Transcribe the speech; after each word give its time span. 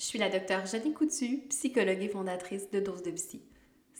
Je 0.00 0.06
suis 0.06 0.18
la 0.18 0.30
docteure 0.30 0.64
Jenny 0.64 0.94
Coutu, 0.94 1.42
psychologue 1.50 2.02
et 2.02 2.08
fondatrice 2.08 2.70
de 2.70 2.80
Dose 2.80 3.02
de 3.02 3.10
Psy. 3.10 3.42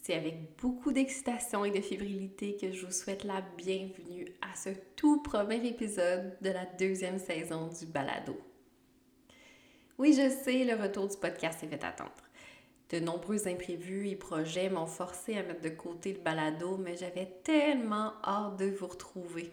C'est 0.02 0.14
avec 0.14 0.56
beaucoup 0.56 0.92
d'excitation 0.92 1.62
et 1.62 1.70
de 1.70 1.82
fébrilité 1.82 2.56
que 2.56 2.72
je 2.72 2.86
vous 2.86 2.90
souhaite 2.90 3.22
la 3.22 3.42
bienvenue 3.58 4.24
à 4.40 4.56
ce 4.56 4.70
tout 4.96 5.22
premier 5.22 5.62
épisode 5.66 6.38
de 6.40 6.48
la 6.48 6.64
deuxième 6.64 7.18
saison 7.18 7.68
du 7.68 7.84
Balado. 7.84 8.34
Oui, 9.98 10.14
je 10.14 10.30
sais, 10.30 10.64
le 10.64 10.82
retour 10.82 11.06
du 11.06 11.18
podcast 11.18 11.62
est 11.62 11.68
fait 11.68 11.84
attendre. 11.84 12.24
De 12.88 12.98
nombreux 12.98 13.46
imprévus 13.46 14.08
et 14.08 14.16
projets 14.16 14.70
m'ont 14.70 14.86
forcé 14.86 15.36
à 15.36 15.42
mettre 15.42 15.60
de 15.60 15.68
côté 15.68 16.14
le 16.14 16.20
balado, 16.20 16.78
mais 16.78 16.96
j'avais 16.96 17.30
tellement 17.44 18.14
hâte 18.24 18.56
de 18.56 18.70
vous 18.70 18.86
retrouver. 18.86 19.52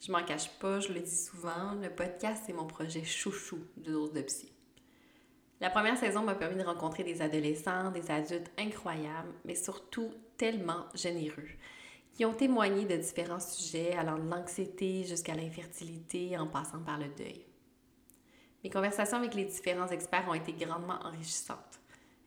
Je 0.00 0.10
m'en 0.10 0.24
cache 0.24 0.50
pas, 0.58 0.80
je 0.80 0.92
le 0.92 0.98
dis 0.98 1.16
souvent, 1.16 1.74
le 1.80 1.90
podcast 1.90 2.42
c'est 2.44 2.54
mon 2.54 2.66
projet 2.66 3.04
chouchou 3.04 3.60
de 3.76 3.92
dose 3.92 4.12
de 4.12 4.22
psy. 4.22 4.50
La 5.60 5.68
première 5.68 5.98
saison 5.98 6.22
m'a 6.22 6.34
permis 6.34 6.56
de 6.56 6.66
rencontrer 6.66 7.04
des 7.04 7.20
adolescents, 7.20 7.90
des 7.90 8.10
adultes 8.10 8.50
incroyables, 8.58 9.34
mais 9.44 9.54
surtout 9.54 10.10
tellement 10.38 10.86
généreux, 10.94 11.48
qui 12.14 12.24
ont 12.24 12.32
témoigné 12.32 12.86
de 12.86 12.96
différents 12.96 13.40
sujets 13.40 13.94
allant 13.94 14.18
de 14.18 14.28
l'anxiété 14.28 15.04
jusqu'à 15.04 15.34
l'infertilité 15.34 16.38
en 16.38 16.46
passant 16.46 16.80
par 16.80 16.98
le 16.98 17.08
deuil. 17.08 17.44
Mes 18.64 18.70
conversations 18.70 19.18
avec 19.18 19.34
les 19.34 19.44
différents 19.44 19.88
experts 19.88 20.26
ont 20.28 20.34
été 20.34 20.54
grandement 20.54 20.98
enrichissantes. 21.02 21.80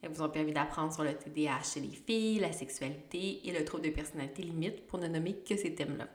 Elles 0.04 0.12
vous 0.12 0.22
ont 0.22 0.30
permis 0.30 0.54
d'apprendre 0.54 0.94
sur 0.94 1.04
le 1.04 1.16
TDAH 1.16 1.74
chez 1.74 1.80
les 1.80 1.96
filles, 1.96 2.40
la 2.40 2.52
sexualité 2.52 3.48
et 3.48 3.52
le 3.52 3.66
trouble 3.66 3.86
de 3.86 3.90
personnalité 3.90 4.44
limite, 4.44 4.86
pour 4.86 5.00
ne 5.00 5.08
nommer 5.08 5.38
que 5.38 5.56
ces 5.56 5.74
thèmes-là. 5.74 6.08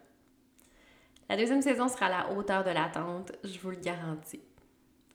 La 1.29 1.37
deuxième 1.37 1.63
saison 1.63 1.89
sera 1.89 2.07
à 2.07 2.11
la 2.11 2.31
hauteur 2.33 2.63
de 2.63 2.71
l'attente, 2.71 3.33
je 3.43 3.59
vous 3.59 3.71
le 3.71 3.77
garantis. 3.77 4.43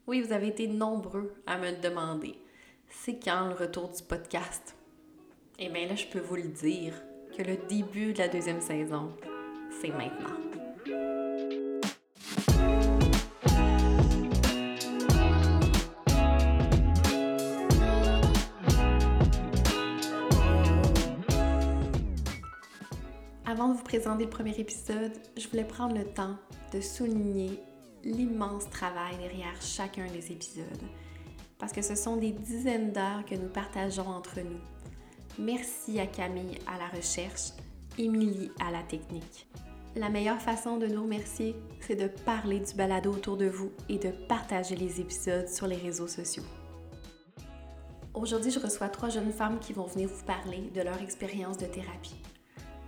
Oui, 0.05 0.20
vous 0.20 0.34
avez 0.34 0.48
été 0.49 0.67
nombreux 0.67 1.34
à 1.48 1.57
me 1.57 1.81
demander 1.81 2.35
c'est 2.89 3.23
quand 3.23 3.48
le 3.48 3.54
retour 3.54 3.90
du 3.90 4.04
podcast? 4.04 4.76
Eh 5.57 5.70
bien 5.70 5.87
là, 5.87 5.96
je 5.96 6.05
peux 6.07 6.20
vous 6.20 6.35
le 6.35 6.49
dire 6.49 6.93
que 7.37 7.41
le 7.41 7.55
début 7.70 8.12
de 8.12 8.18
la 8.18 8.27
deuxième 8.27 8.59
saison, 8.59 9.13
c'est 9.81 9.87
maintenant. 9.87 10.35
Avant 23.46 23.70
de 23.70 23.77
vous 23.77 23.84
présenter 23.84 24.26
le 24.26 24.29
premier 24.29 24.59
épisode, 24.59 25.13
je 25.37 25.48
voulais 25.48 25.63
prendre 25.63 25.96
le 25.96 26.04
temps 26.04 26.35
de 26.74 26.81
souligner 26.81 27.57
l'immense 28.04 28.70
travail 28.70 29.18
derrière 29.18 29.62
chacun 29.62 30.05
des 30.07 30.32
épisodes, 30.32 30.65
parce 31.57 31.71
que 31.71 31.82
ce 31.82 31.96
sont 31.96 32.18
des 32.18 32.32
dizaines 32.32 32.91
d'heures 32.91 33.26
que 33.26 33.35
nous 33.35 33.49
partageons 33.49 34.07
entre 34.07 34.40
nous. 34.41 34.59
Merci 35.40 35.99
à 35.99 36.07
Camille 36.07 36.59
à 36.68 36.77
la 36.77 36.87
recherche, 36.87 37.51
Émilie 37.98 38.51
à 38.59 38.71
la 38.71 38.84
technique. 38.84 39.48
La 39.96 40.09
meilleure 40.09 40.41
façon 40.41 40.77
de 40.77 40.87
nous 40.87 41.04
remercier, 41.04 41.55
c'est 41.79 41.96
de 41.96 42.07
parler 42.07 42.59
du 42.59 42.74
balado 42.74 43.12
autour 43.12 43.37
de 43.37 43.46
vous 43.46 43.71
et 43.90 43.99
de 43.99 44.09
partager 44.09 44.76
les 44.76 44.99
épisodes 44.99 45.48
sur 45.48 45.68
les 45.68 45.76
réseaux 45.76 46.07
sociaux. 46.07 46.43
Aujourd'hui, 48.15 48.51
je 48.51 48.59
reçois 48.59 48.90
trois 48.90 49.09
jeunes 49.09 49.31
femmes 49.31 49.59
qui 49.59 49.74
vont 49.74 49.85
venir 49.85 50.09
vous 50.09 50.24
parler 50.24 50.71
de 50.74 50.81
leur 50.81 51.01
expérience 51.01 51.57
de 51.57 51.65
thérapie. 51.65 52.15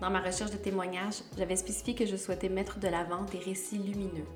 Dans 0.01 0.09
ma 0.09 0.19
recherche 0.19 0.51
de 0.51 0.57
témoignages, 0.57 1.21
j'avais 1.37 1.55
spécifié 1.55 1.95
que 1.95 2.05
je 2.05 2.15
souhaitais 2.15 2.49
mettre 2.49 2.79
de 2.79 2.87
l'avant 2.87 3.23
des 3.23 3.39
récits 3.39 3.77
lumineux, 3.77 4.27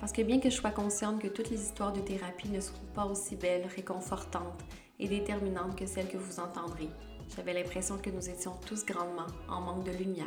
parce 0.00 0.12
que 0.12 0.22
bien 0.22 0.40
que 0.40 0.50
je 0.50 0.56
sois 0.56 0.70
consciente 0.70 1.20
que 1.20 1.28
toutes 1.28 1.50
les 1.50 1.62
histoires 1.62 1.92
de 1.92 2.00
thérapie 2.00 2.48
ne 2.48 2.60
seront 2.60 2.86
pas 2.94 3.06
aussi 3.06 3.36
belles, 3.36 3.66
réconfortantes 3.74 4.62
et 4.98 5.08
déterminantes 5.08 5.76
que 5.76 5.86
celles 5.86 6.08
que 6.08 6.16
vous 6.16 6.40
entendrez, 6.40 6.88
j'avais 7.34 7.54
l'impression 7.54 7.98
que 7.98 8.10
nous 8.10 8.28
étions 8.28 8.56
tous 8.66 8.84
grandement 8.84 9.26
en 9.48 9.60
manque 9.60 9.84
de 9.84 9.92
lumière, 9.92 10.26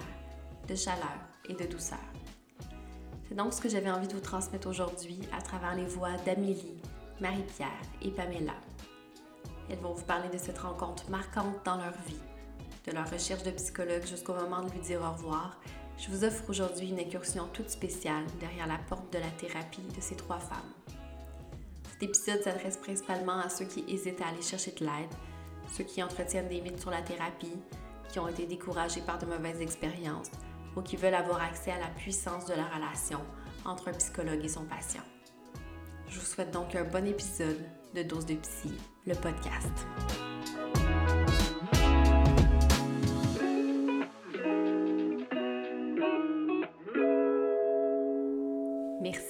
de 0.67 0.75
chaleur 0.75 1.19
et 1.47 1.53
de 1.53 1.65
douceur. 1.65 1.99
C'est 3.27 3.35
donc 3.35 3.53
ce 3.53 3.61
que 3.61 3.69
j'avais 3.69 3.91
envie 3.91 4.07
de 4.07 4.13
vous 4.13 4.19
transmettre 4.19 4.67
aujourd'hui 4.67 5.19
à 5.31 5.41
travers 5.41 5.75
les 5.75 5.85
voix 5.85 6.17
d'Amélie, 6.25 6.81
Marie-Pierre 7.21 7.69
et 8.01 8.09
Pamela. 8.09 8.55
Elles 9.69 9.77
vont 9.79 9.93
vous 9.93 10.03
parler 10.03 10.29
de 10.29 10.37
cette 10.37 10.57
rencontre 10.57 11.09
marquante 11.11 11.63
dans 11.63 11.77
leur 11.77 11.93
vie, 12.07 12.19
de 12.87 12.91
leur 12.91 13.09
recherche 13.09 13.43
de 13.43 13.51
psychologue 13.51 14.05
jusqu'au 14.05 14.33
moment 14.33 14.63
de 14.63 14.71
lui 14.71 14.79
dire 14.79 15.01
au 15.01 15.11
revoir 15.11 15.59
je 15.99 16.09
vous 16.09 16.23
offre 16.23 16.43
aujourd'hui 16.49 16.89
une 16.89 16.99
incursion 16.99 17.47
toute 17.51 17.69
spéciale 17.69 18.23
derrière 18.39 18.67
la 18.67 18.77
porte 18.77 19.11
de 19.11 19.19
la 19.19 19.29
thérapie 19.31 19.81
de 19.81 20.01
ces 20.01 20.15
trois 20.15 20.39
femmes. 20.39 20.73
Cet 21.91 22.03
épisode 22.03 22.41
s'adresse 22.41 22.77
principalement 22.77 23.39
à 23.39 23.49
ceux 23.49 23.65
qui 23.65 23.83
hésitent 23.87 24.21
à 24.21 24.29
aller 24.29 24.41
chercher 24.41 24.71
de 24.71 24.85
l'aide, 24.85 25.13
ceux 25.73 25.83
qui 25.83 26.01
entretiennent 26.01 26.47
des 26.47 26.61
mythes 26.61 26.79
sur 26.79 26.91
la 26.91 27.01
thérapie, 27.01 27.57
qui 28.09 28.19
ont 28.19 28.27
été 28.27 28.45
découragés 28.45 29.01
par 29.01 29.19
de 29.19 29.25
mauvaises 29.25 29.61
expériences 29.61 30.31
ou 30.75 30.81
qui 30.81 30.95
veulent 30.95 31.13
avoir 31.13 31.41
accès 31.41 31.71
à 31.71 31.79
la 31.79 31.87
puissance 31.87 32.45
de 32.45 32.53
la 32.53 32.65
relation 32.65 33.19
entre 33.65 33.89
un 33.89 33.93
psychologue 33.93 34.43
et 34.43 34.49
son 34.49 34.63
patient. 34.63 35.03
Je 36.07 36.19
vous 36.19 36.25
souhaite 36.25 36.51
donc 36.51 36.75
un 36.75 36.85
bon 36.85 37.05
épisode 37.05 37.59
de 37.93 38.03
Dose 38.03 38.25
de 38.25 38.35
Psy, 38.35 38.71
le 39.05 39.15
podcast. 39.15 39.85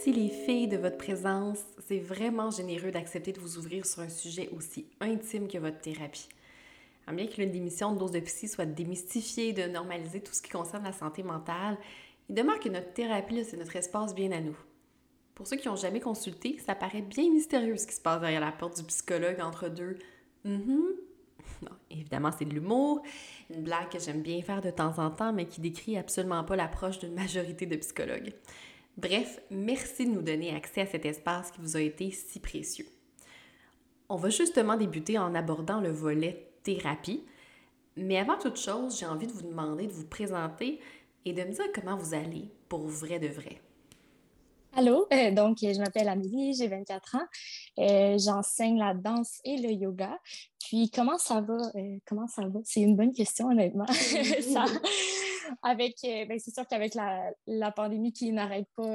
Merci 0.09 0.21
les 0.21 0.29
filles 0.29 0.67
de 0.67 0.77
votre 0.77 0.97
présence. 0.97 1.59
C'est 1.87 1.99
vraiment 1.99 2.49
généreux 2.49 2.89
d'accepter 2.89 3.31
de 3.31 3.39
vous 3.39 3.59
ouvrir 3.59 3.85
sur 3.85 4.01
un 4.01 4.09
sujet 4.09 4.49
aussi 4.57 4.87
intime 5.01 5.47
que 5.47 5.59
votre 5.59 5.79
thérapie. 5.81 6.27
bien 7.11 7.27
que 7.27 7.39
l'une 7.39 7.51
des 7.51 7.59
missions 7.59 7.93
de 7.93 7.99
Dose 7.99 8.11
de 8.11 8.19
Psy 8.19 8.47
soit 8.47 8.65
de 8.65 8.73
démystifier, 8.73 9.53
de 9.53 9.63
normaliser 9.63 10.21
tout 10.21 10.33
ce 10.33 10.41
qui 10.41 10.49
concerne 10.49 10.83
la 10.83 10.93
santé 10.93 11.21
mentale, 11.21 11.77
il 12.27 12.33
demeure 12.33 12.59
que 12.59 12.69
notre 12.69 12.91
thérapie, 12.93 13.43
c'est 13.45 13.57
notre 13.57 13.75
espace 13.75 14.15
bien 14.15 14.31
à 14.31 14.39
nous. 14.39 14.57
Pour 15.35 15.45
ceux 15.45 15.57
qui 15.57 15.67
n'ont 15.67 15.75
jamais 15.75 15.99
consulté, 15.99 16.57
ça 16.65 16.73
paraît 16.73 17.03
bien 17.03 17.29
mystérieux 17.31 17.77
ce 17.77 17.85
qui 17.85 17.93
se 17.93 18.01
passe 18.01 18.21
derrière 18.21 18.41
la 18.41 18.51
porte 18.51 18.77
du 18.77 18.83
psychologue 18.85 19.39
entre 19.41 19.69
deux. 19.69 19.99
Mm 20.43 20.81
Non, 21.61 21.75
évidemment, 21.91 22.31
c'est 22.37 22.45
de 22.45 22.53
l'humour, 22.53 23.03
une 23.49 23.63
blague 23.63 23.89
que 23.89 23.99
j'aime 23.99 24.21
bien 24.21 24.41
faire 24.41 24.61
de 24.61 24.71
temps 24.71 24.97
en 24.97 25.11
temps, 25.11 25.33
mais 25.33 25.45
qui 25.45 25.61
décrit 25.61 25.97
absolument 25.97 26.43
pas 26.43 26.55
l'approche 26.55 26.99
d'une 26.99 27.13
majorité 27.13 27.65
de 27.65 27.75
psychologues. 27.75 28.33
Bref, 29.01 29.39
merci 29.49 30.05
de 30.05 30.11
nous 30.11 30.21
donner 30.21 30.53
accès 30.53 30.81
à 30.81 30.85
cet 30.85 31.05
espace 31.05 31.51
qui 31.51 31.61
vous 31.61 31.77
a 31.77 31.81
été 31.81 32.11
si 32.11 32.41
précieux. 32.41 32.87
On 34.09 34.17
va 34.17 34.29
justement 34.29 34.75
débuter 34.75 35.17
en 35.17 35.35
abordant 35.35 35.79
le 35.79 35.89
volet 35.89 36.51
thérapie. 36.63 37.23
Mais 37.95 38.17
avant 38.17 38.37
toute 38.37 38.57
chose, 38.57 38.99
j'ai 38.99 39.05
envie 39.05 39.27
de 39.27 39.31
vous 39.31 39.43
demander 39.43 39.87
de 39.87 39.93
vous 39.93 40.05
présenter 40.05 40.81
et 41.23 41.31
de 41.31 41.41
me 41.43 41.51
dire 41.53 41.63
comment 41.73 41.95
vous 41.95 42.13
allez 42.13 42.49
pour 42.67 42.87
vrai 42.87 43.19
de 43.19 43.29
vrai. 43.29 43.61
Allô, 44.73 45.07
euh, 45.13 45.31
donc 45.31 45.59
je 45.61 45.79
m'appelle 45.79 46.09
Amélie, 46.09 46.53
j'ai 46.55 46.67
24 46.67 47.15
ans. 47.15 47.27
Euh, 47.79 48.17
j'enseigne 48.17 48.77
la 48.79 48.93
danse 48.93 49.39
et 49.45 49.59
le 49.59 49.71
yoga. 49.71 50.19
Puis 50.59 50.91
comment 50.93 51.17
ça 51.17 51.39
va? 51.39 51.71
Euh, 51.75 51.97
comment 52.05 52.27
ça 52.27 52.41
va? 52.41 52.59
C'est 52.65 52.81
une 52.81 52.97
bonne 52.97 53.13
question, 53.13 53.47
honnêtement. 53.47 53.87
ça, 54.53 54.65
avec, 55.61 55.95
ben, 56.03 56.39
c'est 56.39 56.53
sûr 56.53 56.67
qu'avec 56.67 56.95
la, 56.95 57.31
la, 57.47 57.71
pandémie 57.71 58.13
qui 58.13 58.31
n'arrête 58.31 58.67
pas, 58.75 58.93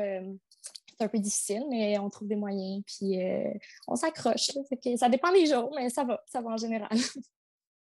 c'est 0.98 1.04
un 1.04 1.09
peu 1.09 1.19
difficile, 1.19 1.65
mais 1.70 1.98
on 1.98 2.10
trouve 2.10 2.28
des 2.28 2.37
moyens, 2.37 2.82
puis 2.87 3.19
on 3.88 3.97
s'accroche. 3.97 4.50
Ça 4.97 5.09
dépend 5.09 5.32
des 5.32 5.47
jours, 5.47 5.72
mais 5.75 5.91
ça 5.91 6.04
va, 6.04 6.22
ça 6.26 6.41
va 6.41 6.50
en 6.50 6.56
général. 6.56 6.91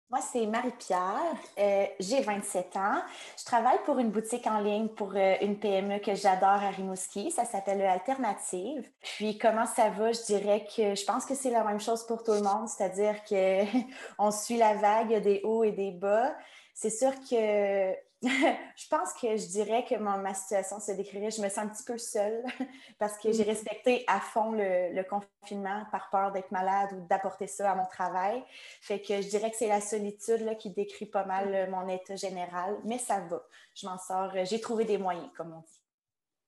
Moi, 0.09 0.21
c'est 0.21 0.47
Marie-Pierre. 0.47 1.35
Euh, 1.59 1.85
j'ai 1.99 2.21
27 2.21 2.75
ans. 2.77 2.99
Je 3.37 3.45
travaille 3.45 3.77
pour 3.85 3.99
une 3.99 4.09
boutique 4.09 4.47
en 4.47 4.59
ligne 4.59 4.87
pour 4.87 5.13
euh, 5.15 5.35
une 5.41 5.59
PME 5.59 5.99
que 5.99 6.15
j'adore 6.15 6.49
à 6.49 6.71
Rimouski. 6.71 7.29
Ça 7.29 7.45
s'appelle 7.45 7.79
Alternative. 7.83 8.89
Puis, 9.01 9.37
comment 9.37 9.67
ça 9.67 9.91
va? 9.91 10.11
Je 10.11 10.23
dirais 10.23 10.65
que 10.65 10.95
je 10.95 11.05
pense 11.05 11.27
que 11.27 11.35
c'est 11.35 11.51
la 11.51 11.63
même 11.63 11.79
chose 11.79 12.07
pour 12.07 12.23
tout 12.23 12.31
le 12.31 12.41
monde, 12.41 12.67
c'est-à-dire 12.67 13.23
qu'on 13.23 14.31
suit 14.31 14.57
la 14.57 14.73
vague, 14.73 15.21
des 15.21 15.41
hauts 15.43 15.63
et 15.63 15.73
des 15.73 15.91
bas. 15.91 16.35
C'est 16.73 16.89
sûr 16.89 17.11
que 17.29 17.93
je 18.21 18.87
pense 18.89 19.13
que 19.13 19.37
je 19.37 19.47
dirais 19.47 19.85
que 19.85 19.95
ma 19.95 20.33
situation 20.33 20.81
se 20.81 20.91
décrirait, 20.91 21.31
je 21.31 21.41
me 21.41 21.47
sens 21.47 21.59
un 21.59 21.69
petit 21.69 21.83
peu 21.83 21.97
seule 21.97 22.43
parce 22.99 23.17
que 23.17 23.31
j'ai 23.31 23.45
mm. 23.45 23.47
respecté 23.47 24.03
à 24.07 24.19
fond 24.19 24.51
le, 24.51 25.01
confinement 25.03 25.85
par 25.89 26.09
peur 26.09 26.33
d'être 26.33 26.51
malade 26.51 26.89
ou 26.93 27.07
d'apporter 27.07 27.47
ça 27.47 27.71
à 27.71 27.75
mon 27.75 27.85
travail. 27.85 28.43
Fait 28.81 28.99
que 29.01 29.21
je 29.21 29.29
dirais 29.29 29.49
que 29.49 29.55
c'est 29.55 29.69
la 29.69 29.79
solitude 29.79 30.41
là, 30.41 30.55
qui 30.55 30.69
décrit 30.69 31.05
pas 31.05 31.23
mal 31.23 31.53
euh, 31.55 31.71
mon 31.71 31.87
état 31.87 32.17
général, 32.17 32.77
mais 32.83 32.97
ça 32.97 33.21
va. 33.21 33.41
Je 33.73 33.87
m'en 33.87 33.97
sors. 33.97 34.31
Euh, 34.35 34.43
j'ai 34.43 34.59
trouvé 34.59 34.83
des 34.83 34.97
moyens, 34.97 35.29
comme 35.37 35.53
on 35.53 35.61
dit. 35.61 35.81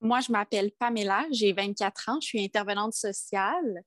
Moi, 0.02 0.20
je 0.20 0.30
m'appelle 0.30 0.72
Pamela, 0.72 1.24
j'ai 1.30 1.52
24 1.54 2.08
ans, 2.10 2.18
je 2.20 2.26
suis 2.26 2.44
intervenante 2.44 2.92
sociale. 2.92 3.82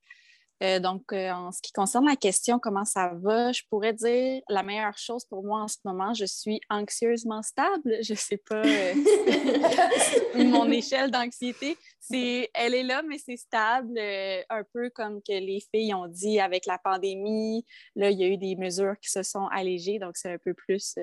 Euh, 0.63 0.79
donc, 0.79 1.11
euh, 1.11 1.31
en 1.31 1.51
ce 1.51 1.61
qui 1.61 1.73
concerne 1.73 2.05
la 2.05 2.15
question 2.15 2.59
comment 2.59 2.85
ça 2.85 3.11
va, 3.15 3.51
je 3.51 3.61
pourrais 3.69 3.93
dire 3.93 4.41
la 4.47 4.63
meilleure 4.63 4.97
chose 4.97 5.25
pour 5.25 5.43
moi 5.43 5.63
en 5.63 5.67
ce 5.67 5.77
moment, 5.83 6.13
je 6.13 6.25
suis 6.25 6.61
anxieusement 6.69 7.41
stable. 7.41 7.97
Je 8.01 8.13
ne 8.13 8.17
sais 8.17 8.37
pas 8.37 8.63
euh, 8.65 8.93
mon 10.35 10.69
échelle 10.71 11.11
d'anxiété. 11.11 11.77
C'est, 11.99 12.49
elle 12.53 12.73
est 12.73 12.83
là, 12.83 13.01
mais 13.07 13.17
c'est 13.17 13.37
stable, 13.37 13.97
un 13.97 14.63
peu 14.73 14.89
comme 14.91 15.21
que 15.21 15.33
les 15.33 15.59
filles 15.73 15.93
ont 15.93 16.07
dit 16.07 16.39
avec 16.39 16.65
la 16.65 16.77
pandémie. 16.77 17.65
Là, 17.95 18.11
il 18.11 18.19
y 18.19 18.23
a 18.23 18.27
eu 18.27 18.37
des 18.37 18.55
mesures 18.55 18.95
qui 19.01 19.09
se 19.09 19.23
sont 19.23 19.47
allégées, 19.47 19.99
donc 19.99 20.15
c'est 20.15 20.31
un 20.31 20.37
peu 20.37 20.53
plus, 20.53 20.95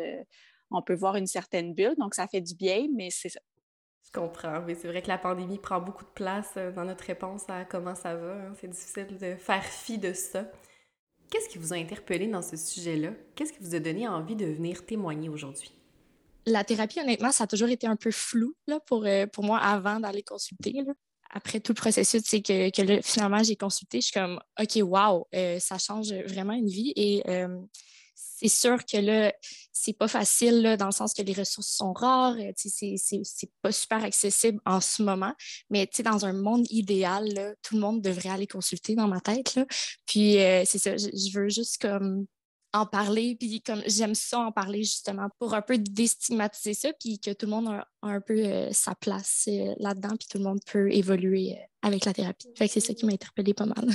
on 0.70 0.80
peut 0.80 0.94
voir 0.94 1.16
une 1.16 1.26
certaine 1.26 1.74
bulle, 1.74 1.96
donc 1.98 2.14
ça 2.14 2.28
fait 2.28 2.40
du 2.40 2.54
bien, 2.54 2.86
mais 2.94 3.10
c'est. 3.10 3.32
Comprends, 4.12 4.60
mais 4.66 4.74
c'est 4.74 4.88
vrai 4.88 5.00
que 5.00 5.08
la 5.08 5.16
pandémie 5.16 5.58
prend 5.58 5.80
beaucoup 5.80 6.04
de 6.04 6.10
place 6.10 6.50
euh, 6.58 6.70
dans 6.70 6.84
notre 6.84 7.04
réponse 7.04 7.44
à 7.48 7.64
comment 7.64 7.94
ça 7.94 8.14
va. 8.14 8.34
Hein. 8.34 8.52
C'est 8.60 8.68
difficile 8.68 9.16
de 9.18 9.36
faire 9.36 9.64
fi 9.64 9.96
de 9.96 10.12
ça. 10.12 10.44
Qu'est-ce 11.30 11.48
qui 11.48 11.56
vous 11.56 11.72
a 11.72 11.76
interpellé 11.76 12.26
dans 12.26 12.42
ce 12.42 12.58
sujet-là? 12.58 13.12
Qu'est-ce 13.34 13.54
qui 13.54 13.60
vous 13.60 13.74
a 13.74 13.78
donné 13.78 14.06
envie 14.06 14.36
de 14.36 14.44
venir 14.44 14.84
témoigner 14.84 15.30
aujourd'hui? 15.30 15.72
La 16.44 16.62
thérapie, 16.62 17.00
honnêtement, 17.00 17.32
ça 17.32 17.44
a 17.44 17.46
toujours 17.46 17.70
été 17.70 17.86
un 17.86 17.96
peu 17.96 18.10
flou 18.10 18.54
là, 18.66 18.80
pour, 18.80 19.06
euh, 19.06 19.26
pour 19.26 19.44
moi 19.44 19.58
avant 19.60 19.98
d'aller 19.98 20.22
consulter. 20.22 20.74
Après 21.30 21.60
tout 21.60 21.72
le 21.72 21.76
processus, 21.76 22.20
c'est 22.26 22.42
que, 22.42 22.68
que 22.68 23.00
finalement 23.00 23.42
j'ai 23.42 23.56
consulté, 23.56 24.02
je 24.02 24.08
suis 24.08 24.12
comme 24.12 24.38
OK, 24.60 24.78
wow, 24.82 25.26
euh, 25.34 25.58
ça 25.58 25.78
change 25.78 26.12
vraiment 26.26 26.52
une 26.52 26.68
vie. 26.68 26.92
Et 26.96 27.22
c'est 28.42 28.48
sûr 28.48 28.84
que 28.84 28.96
là, 28.96 29.32
c'est 29.72 29.92
pas 29.92 30.08
facile 30.08 30.76
dans 30.78 30.86
le 30.86 30.92
sens 30.92 31.14
que 31.14 31.22
les 31.22 31.32
ressources 31.32 31.68
sont 31.68 31.92
rares, 31.92 32.36
euh, 32.38 32.52
c'est 32.56 33.50
pas 33.62 33.72
super 33.72 34.04
accessible 34.04 34.60
en 34.66 34.80
ce 34.80 35.02
moment, 35.02 35.32
mais 35.70 35.88
dans 36.04 36.24
un 36.24 36.32
monde 36.32 36.66
idéal, 36.70 37.56
tout 37.62 37.74
le 37.74 37.80
monde 37.80 38.02
devrait 38.02 38.30
aller 38.30 38.46
consulter 38.46 38.94
dans 38.94 39.08
ma 39.08 39.20
tête. 39.20 39.60
Puis 40.06 40.38
euh, 40.38 40.64
c'est 40.64 40.78
ça, 40.78 40.96
je, 40.96 41.38
veux 41.38 41.48
juste 41.48 41.80
comme 41.80 42.26
en 42.72 42.86
parler, 42.86 43.36
puis 43.38 43.60
comme 43.60 43.82
j'aime 43.86 44.14
ça 44.14 44.40
en 44.40 44.52
parler 44.52 44.82
justement 44.82 45.28
pour 45.38 45.54
un 45.54 45.62
peu 45.62 45.78
déstigmatiser 45.78 46.74
ça, 46.74 46.90
puis 46.98 47.20
que 47.20 47.32
tout 47.32 47.46
le 47.46 47.52
monde 47.52 47.68
a, 47.68 47.86
un 48.02 48.20
peu 48.20 48.44
euh, 48.44 48.72
sa 48.72 48.94
place 48.94 49.48
là-dedans, 49.78 50.16
puis 50.18 50.26
tout 50.28 50.38
le 50.38 50.44
monde 50.44 50.60
peut 50.66 50.90
évoluer 50.92 51.58
avec 51.82 52.04
la 52.04 52.12
thérapie. 52.12 52.48
Fait 52.56 52.66
c'est 52.66 52.80
ça 52.80 52.94
qui 52.94 53.06
m'a 53.06 53.12
interpellée 53.12 53.54
pas 53.54 53.66
mal. 53.66 53.90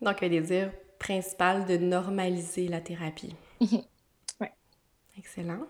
Donc, 0.00 0.22
un 0.22 0.28
désir 0.28 0.72
principal 0.98 1.66
de 1.66 1.76
normaliser 1.76 2.68
la 2.68 2.80
thérapie. 2.80 3.34
Excellent. 5.18 5.66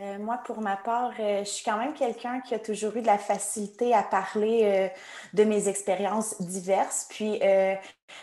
Euh, 0.00 0.18
moi, 0.18 0.40
pour 0.44 0.60
ma 0.60 0.76
part, 0.76 1.12
euh, 1.20 1.44
je 1.44 1.48
suis 1.48 1.64
quand 1.64 1.76
même 1.76 1.92
quelqu'un 1.92 2.40
qui 2.40 2.54
a 2.54 2.58
toujours 2.58 2.96
eu 2.96 3.02
de 3.02 3.06
la 3.06 3.18
facilité 3.18 3.94
à 3.94 4.02
parler 4.02 4.62
euh, 4.64 4.88
de 5.34 5.44
mes 5.44 5.68
expériences 5.68 6.40
diverses. 6.40 7.06
Puis, 7.10 7.40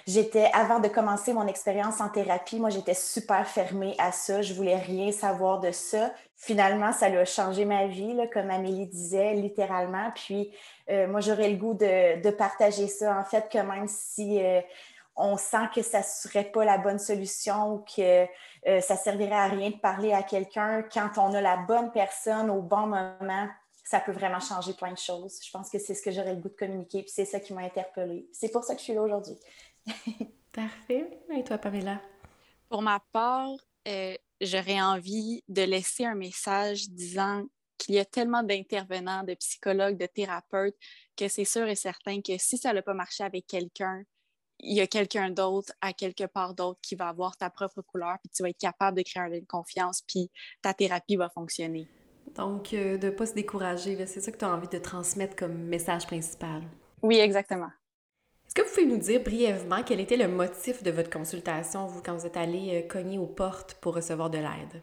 j'étais, 0.07 0.49
avant 0.53 0.79
de 0.79 0.87
commencer 0.87 1.31
mon 1.31 1.47
expérience 1.47 2.01
en 2.01 2.09
thérapie, 2.09 2.59
moi, 2.59 2.69
j'étais 2.69 2.93
super 2.95 3.47
fermée 3.47 3.95
à 3.99 4.11
ça. 4.11 4.41
Je 4.41 4.53
voulais 4.53 4.77
rien 4.77 5.11
savoir 5.11 5.59
de 5.59 5.71
ça. 5.71 6.11
Finalement, 6.35 6.91
ça 6.91 7.05
a 7.07 7.25
changé 7.25 7.65
ma 7.65 7.85
vie, 7.87 8.13
là, 8.13 8.27
comme 8.27 8.49
Amélie 8.49 8.87
disait, 8.87 9.33
littéralement. 9.35 10.11
Puis, 10.15 10.51
moi, 10.89 11.21
j'aurais 11.21 11.49
le 11.49 11.57
goût 11.57 11.75
de, 11.75 12.21
de, 12.21 12.29
partager 12.31 12.87
ça, 12.87 13.17
en 13.17 13.23
fait, 13.23 13.47
que 13.51 13.59
même 13.59 13.87
si 13.87 14.39
on 15.19 15.37
sent 15.37 15.67
que 15.75 15.81
ça 15.81 15.99
ne 15.99 16.03
serait 16.03 16.45
pas 16.45 16.63
la 16.63 16.77
bonne 16.77 16.97
solution 16.97 17.73
ou 17.73 17.79
que 17.79 18.25
euh, 18.67 18.81
ça 18.81 18.95
servirait 18.95 19.31
à 19.35 19.47
rien 19.47 19.69
de 19.69 19.75
parler 19.75 20.13
à 20.13 20.23
quelqu'un, 20.23 20.81
quand 20.83 21.09
on 21.17 21.33
a 21.33 21.41
la 21.41 21.57
bonne 21.57 21.91
personne 21.91 22.49
au 22.49 22.61
bon 22.61 22.87
moment, 22.87 23.47
ça 23.83 23.99
peut 23.99 24.13
vraiment 24.13 24.39
changer 24.39 24.73
plein 24.73 24.93
de 24.93 24.97
choses. 24.97 25.39
Je 25.45 25.51
pense 25.51 25.69
que 25.69 25.77
c'est 25.77 25.93
ce 25.93 26.01
que 26.01 26.11
j'aurais 26.11 26.35
le 26.35 26.41
goût 26.41 26.49
de 26.49 26.55
communiquer, 26.55 27.01
puis 27.01 27.11
c'est 27.13 27.25
ça 27.25 27.39
qui 27.39 27.53
m'a 27.53 27.61
interpellée. 27.61 28.27
C'est 28.31 28.49
pour 28.49 28.63
ça 28.63 28.73
que 28.73 28.79
je 28.79 28.85
suis 28.85 28.93
là 28.93 29.01
aujourd'hui. 29.01 29.35
Parfait. 30.53 31.19
Et 31.35 31.43
toi, 31.43 31.57
Pamela? 31.57 32.01
Pour 32.69 32.81
ma 32.81 32.99
part, 33.11 33.51
euh, 33.87 34.15
j'aurais 34.39 34.81
envie 34.81 35.43
de 35.49 35.63
laisser 35.63 36.05
un 36.05 36.15
message 36.15 36.89
disant 36.89 37.43
qu'il 37.77 37.95
y 37.95 37.99
a 37.99 38.05
tellement 38.05 38.43
d'intervenants, 38.43 39.23
de 39.23 39.33
psychologues, 39.33 39.97
de 39.97 40.05
thérapeutes, 40.05 40.75
que 41.17 41.27
c'est 41.27 41.45
sûr 41.45 41.67
et 41.67 41.75
certain 41.75 42.21
que 42.21 42.37
si 42.37 42.57
ça 42.57 42.71
n'a 42.73 42.81
pas 42.81 42.93
marché 42.93 43.23
avec 43.23 43.47
quelqu'un, 43.47 44.03
il 44.59 44.75
y 44.75 44.81
a 44.81 44.87
quelqu'un 44.87 45.29
d'autre 45.29 45.73
à 45.81 45.93
quelque 45.93 46.25
part 46.25 46.53
d'autre 46.53 46.79
qui 46.81 46.95
va 46.95 47.09
avoir 47.09 47.37
ta 47.37 47.49
propre 47.49 47.81
couleur, 47.81 48.17
puis 48.21 48.29
tu 48.29 48.43
vas 48.43 48.49
être 48.49 48.57
capable 48.57 48.97
de 48.97 49.03
créer 49.03 49.23
un 49.23 49.29
lien 49.29 49.39
de 49.39 49.45
confiance, 49.45 50.03
puis 50.07 50.29
ta 50.61 50.73
thérapie 50.73 51.15
va 51.15 51.29
fonctionner. 51.29 51.87
Donc, 52.35 52.73
euh, 52.73 52.97
de 52.97 53.07
ne 53.07 53.11
pas 53.11 53.25
se 53.25 53.33
décourager, 53.33 54.05
c'est 54.05 54.21
ça 54.21 54.31
que 54.31 54.37
tu 54.37 54.45
as 54.45 54.53
envie 54.53 54.67
de 54.67 54.77
transmettre 54.77 55.35
comme 55.35 55.53
message 55.53 56.05
principal. 56.05 56.61
Oui, 57.01 57.17
exactement. 57.17 57.69
Est-ce 58.45 58.55
que 58.55 58.61
vous 58.61 58.69
pouvez 58.69 58.85
nous 58.85 58.97
dire 58.97 59.21
brièvement 59.23 59.83
quel 59.85 59.99
était 59.99 60.17
le 60.17 60.27
motif 60.27 60.83
de 60.83 60.91
votre 60.91 61.09
consultation, 61.09 61.85
vous, 61.85 62.01
quand 62.01 62.15
vous 62.15 62.25
êtes 62.25 62.37
allé 62.37 62.83
euh, 62.83 62.87
cogner 62.87 63.17
aux 63.17 63.27
portes 63.27 63.75
pour 63.75 63.95
recevoir 63.95 64.29
de 64.29 64.37
l'aide? 64.39 64.81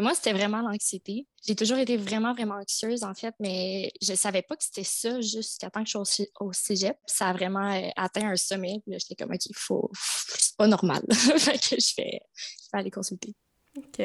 Moi, 0.00 0.14
c'était 0.14 0.32
vraiment 0.32 0.60
l'anxiété. 0.60 1.28
J'ai 1.46 1.54
toujours 1.54 1.78
été 1.78 1.96
vraiment, 1.96 2.34
vraiment 2.34 2.56
anxieuse, 2.56 3.04
en 3.04 3.14
fait, 3.14 3.34
mais 3.38 3.92
je 4.02 4.14
savais 4.14 4.42
pas 4.42 4.56
que 4.56 4.64
c'était 4.64 4.84
ça 4.84 5.20
jusqu'à 5.20 5.70
temps 5.70 5.84
que 5.84 5.90
je 5.90 5.98
suis 6.04 6.28
au 6.40 6.52
cégep. 6.52 6.96
Ça 7.06 7.28
a 7.28 7.32
vraiment 7.32 7.72
euh, 7.72 7.88
atteint 7.96 8.28
un 8.28 8.36
sommet. 8.36 8.82
J'étais 8.86 9.14
comme, 9.14 9.32
OK, 9.32 9.40
faut... 9.54 9.90
c'est 9.94 10.56
pas 10.56 10.66
normal. 10.66 11.04
fait 11.12 11.58
que 11.58 11.80
je 11.80 11.94
vais, 11.96 12.20
je 12.34 12.68
vais 12.72 12.78
aller 12.78 12.90
consulter. 12.90 13.34
OK, 13.76 14.02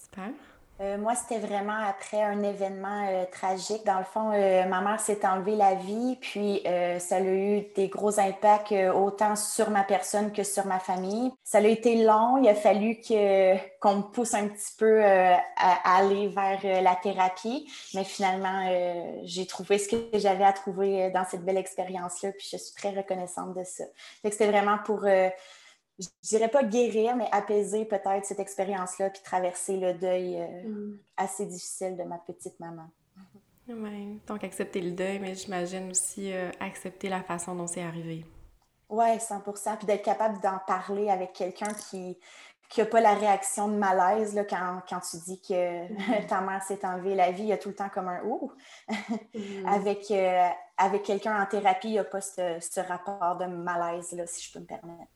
super. 0.00 0.32
Euh, 0.80 0.96
moi, 0.96 1.16
c'était 1.16 1.44
vraiment 1.44 1.76
après 1.88 2.22
un 2.22 2.42
événement 2.44 3.08
euh, 3.08 3.24
tragique. 3.32 3.84
Dans 3.84 3.98
le 3.98 4.04
fond, 4.04 4.30
euh, 4.32 4.64
ma 4.66 4.80
mère 4.80 5.00
s'est 5.00 5.26
enlevée 5.26 5.56
la 5.56 5.74
vie, 5.74 6.16
puis 6.20 6.62
ça 6.98 7.16
a 7.16 7.20
eu 7.20 7.62
des 7.74 7.88
gros 7.88 8.20
impacts 8.20 8.72
autant 8.94 9.34
sur 9.34 9.70
ma 9.70 9.82
personne 9.82 10.32
que 10.32 10.44
sur 10.44 10.66
ma 10.66 10.78
famille. 10.78 11.32
Ça 11.42 11.58
a 11.58 11.62
été 11.62 12.04
long. 12.04 12.36
Il 12.38 12.48
a 12.48 12.54
fallu 12.54 13.00
qu'on 13.80 13.94
me 13.96 14.12
pousse 14.12 14.34
un 14.34 14.46
petit 14.48 14.74
peu 14.78 15.04
à, 15.04 15.40
aller 15.84 16.28
vers 16.28 16.82
la 16.82 16.94
thérapie, 16.96 17.68
mais 17.94 18.04
finalement, 18.04 18.68
j'ai 19.24 19.46
trouvé 19.46 19.78
ce 19.78 19.88
que 19.88 20.18
j'avais 20.18 20.44
à 20.44 20.52
trouver 20.52 21.10
dans 21.10 21.24
cette 21.24 21.44
belle 21.44 21.58
expérience-là, 21.58 22.32
puis 22.32 22.48
je 22.50 22.56
suis 22.56 22.74
très 22.74 22.90
reconnaissante 22.90 23.54
de 23.54 23.64
ça. 23.64 23.84
c'était 24.22 24.50
vraiment 24.50 24.78
pour 24.84 25.04
je 25.98 26.06
dirais 26.22 26.48
pas 26.48 26.62
guérir, 26.62 27.16
mais 27.16 27.28
apaiser 27.32 27.84
peut-être 27.84 28.24
cette 28.24 28.40
expérience-là, 28.40 29.10
puis 29.10 29.22
traverser 29.22 29.76
le 29.76 29.94
deuil 29.94 30.40
euh, 30.40 30.68
mm. 30.68 30.98
assez 31.16 31.46
difficile 31.46 31.96
de 31.96 32.04
ma 32.04 32.18
petite 32.18 32.58
maman. 32.60 32.88
Oui, 33.68 34.20
donc 34.26 34.44
accepter 34.44 34.80
le 34.80 34.92
deuil, 34.92 35.18
mais 35.18 35.34
j'imagine 35.34 35.90
aussi 35.90 36.32
euh, 36.32 36.50
accepter 36.60 37.08
la 37.08 37.22
façon 37.22 37.54
dont 37.54 37.66
c'est 37.66 37.82
arrivé. 37.82 38.24
Oui, 38.88 39.20
100 39.20 39.42
Puis 39.76 39.86
d'être 39.86 40.04
capable 40.04 40.40
d'en 40.40 40.58
parler 40.66 41.10
avec 41.10 41.34
quelqu'un 41.34 41.74
qui 41.74 42.16
n'a 42.78 42.86
pas 42.86 43.00
la 43.00 43.14
réaction 43.14 43.68
de 43.68 43.74
malaise 43.74 44.34
là, 44.34 44.44
quand, 44.44 44.80
quand 44.88 45.00
tu 45.00 45.18
dis 45.18 45.40
que 45.42 45.92
mm. 45.92 46.26
ta 46.28 46.40
mère 46.40 46.62
s'est 46.62 46.84
enlevée 46.86 47.14
la 47.14 47.32
vie, 47.32 47.42
il 47.42 47.48
y 47.48 47.52
a 47.52 47.58
tout 47.58 47.68
le 47.68 47.74
temps 47.74 47.90
comme 47.90 48.08
un 48.08 48.22
«ouh 48.24 48.52
mm. 48.88 49.66
avec, 49.66 50.10
euh, 50.12 50.48
avec 50.78 51.02
quelqu'un 51.02 51.42
en 51.42 51.46
thérapie, 51.46 51.88
il 51.88 51.92
n'y 51.92 51.98
a 51.98 52.04
pas 52.04 52.22
ce, 52.22 52.58
ce, 52.60 52.80
rapport 52.80 53.36
de 53.36 53.46
malaise, 53.46 54.12
là, 54.12 54.26
si 54.26 54.46
je 54.46 54.52
peux 54.52 54.60
me 54.60 54.66
permettre. 54.66 55.10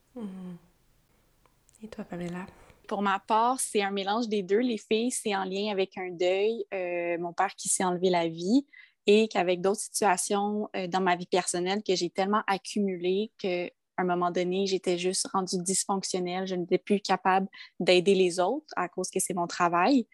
Et 1.83 1.89
toi, 1.89 2.05
Pamela? 2.05 2.47
Pour 2.87 3.03
ma 3.03 3.19
part, 3.19 3.59
c'est 3.59 3.83
un 3.83 3.91
mélange 3.91 4.29
des 4.29 4.43
deux. 4.43 4.61
Les 4.61 4.79
filles, 4.79 5.11
c'est 5.11 5.35
en 5.35 5.45
lien 5.45 5.73
avec 5.73 5.97
un 5.99 6.11
deuil, 6.11 6.65
euh, 6.73 7.19
mon 7.19 7.33
père 7.33 7.55
qui 7.57 7.69
s'est 7.69 7.85
enlevé 7.85 8.11
la 8.11 8.29
vie, 8.29 8.67
et 9.07 9.27
qu'avec 9.29 9.61
d'autres 9.61 9.81
situations 9.81 10.69
euh, 10.77 10.87
dans 10.87 11.01
ma 11.01 11.17
vie 11.17 11.27
personnelle 11.27 11.83
que 11.83 11.95
j'ai 11.97 12.11
tellement 12.11 12.43
accumulé 12.47 13.33
qu'à 13.39 13.71
un 13.99 14.05
moment 14.05 14.31
donné, 14.31 14.67
j'étais 14.67 14.97
juste 14.97 15.27
rendue 15.33 15.59
dysfonctionnelle. 15.59 16.47
Je 16.47 16.55
n'étais 16.55 16.79
plus 16.79 17.01
capable 17.01 17.49
d'aider 17.81 18.15
les 18.15 18.39
autres 18.39 18.73
à 18.77 18.89
cause 18.89 19.11
que 19.11 19.19
c'est 19.19 19.35
mon 19.35 19.49
travail. 19.49 20.07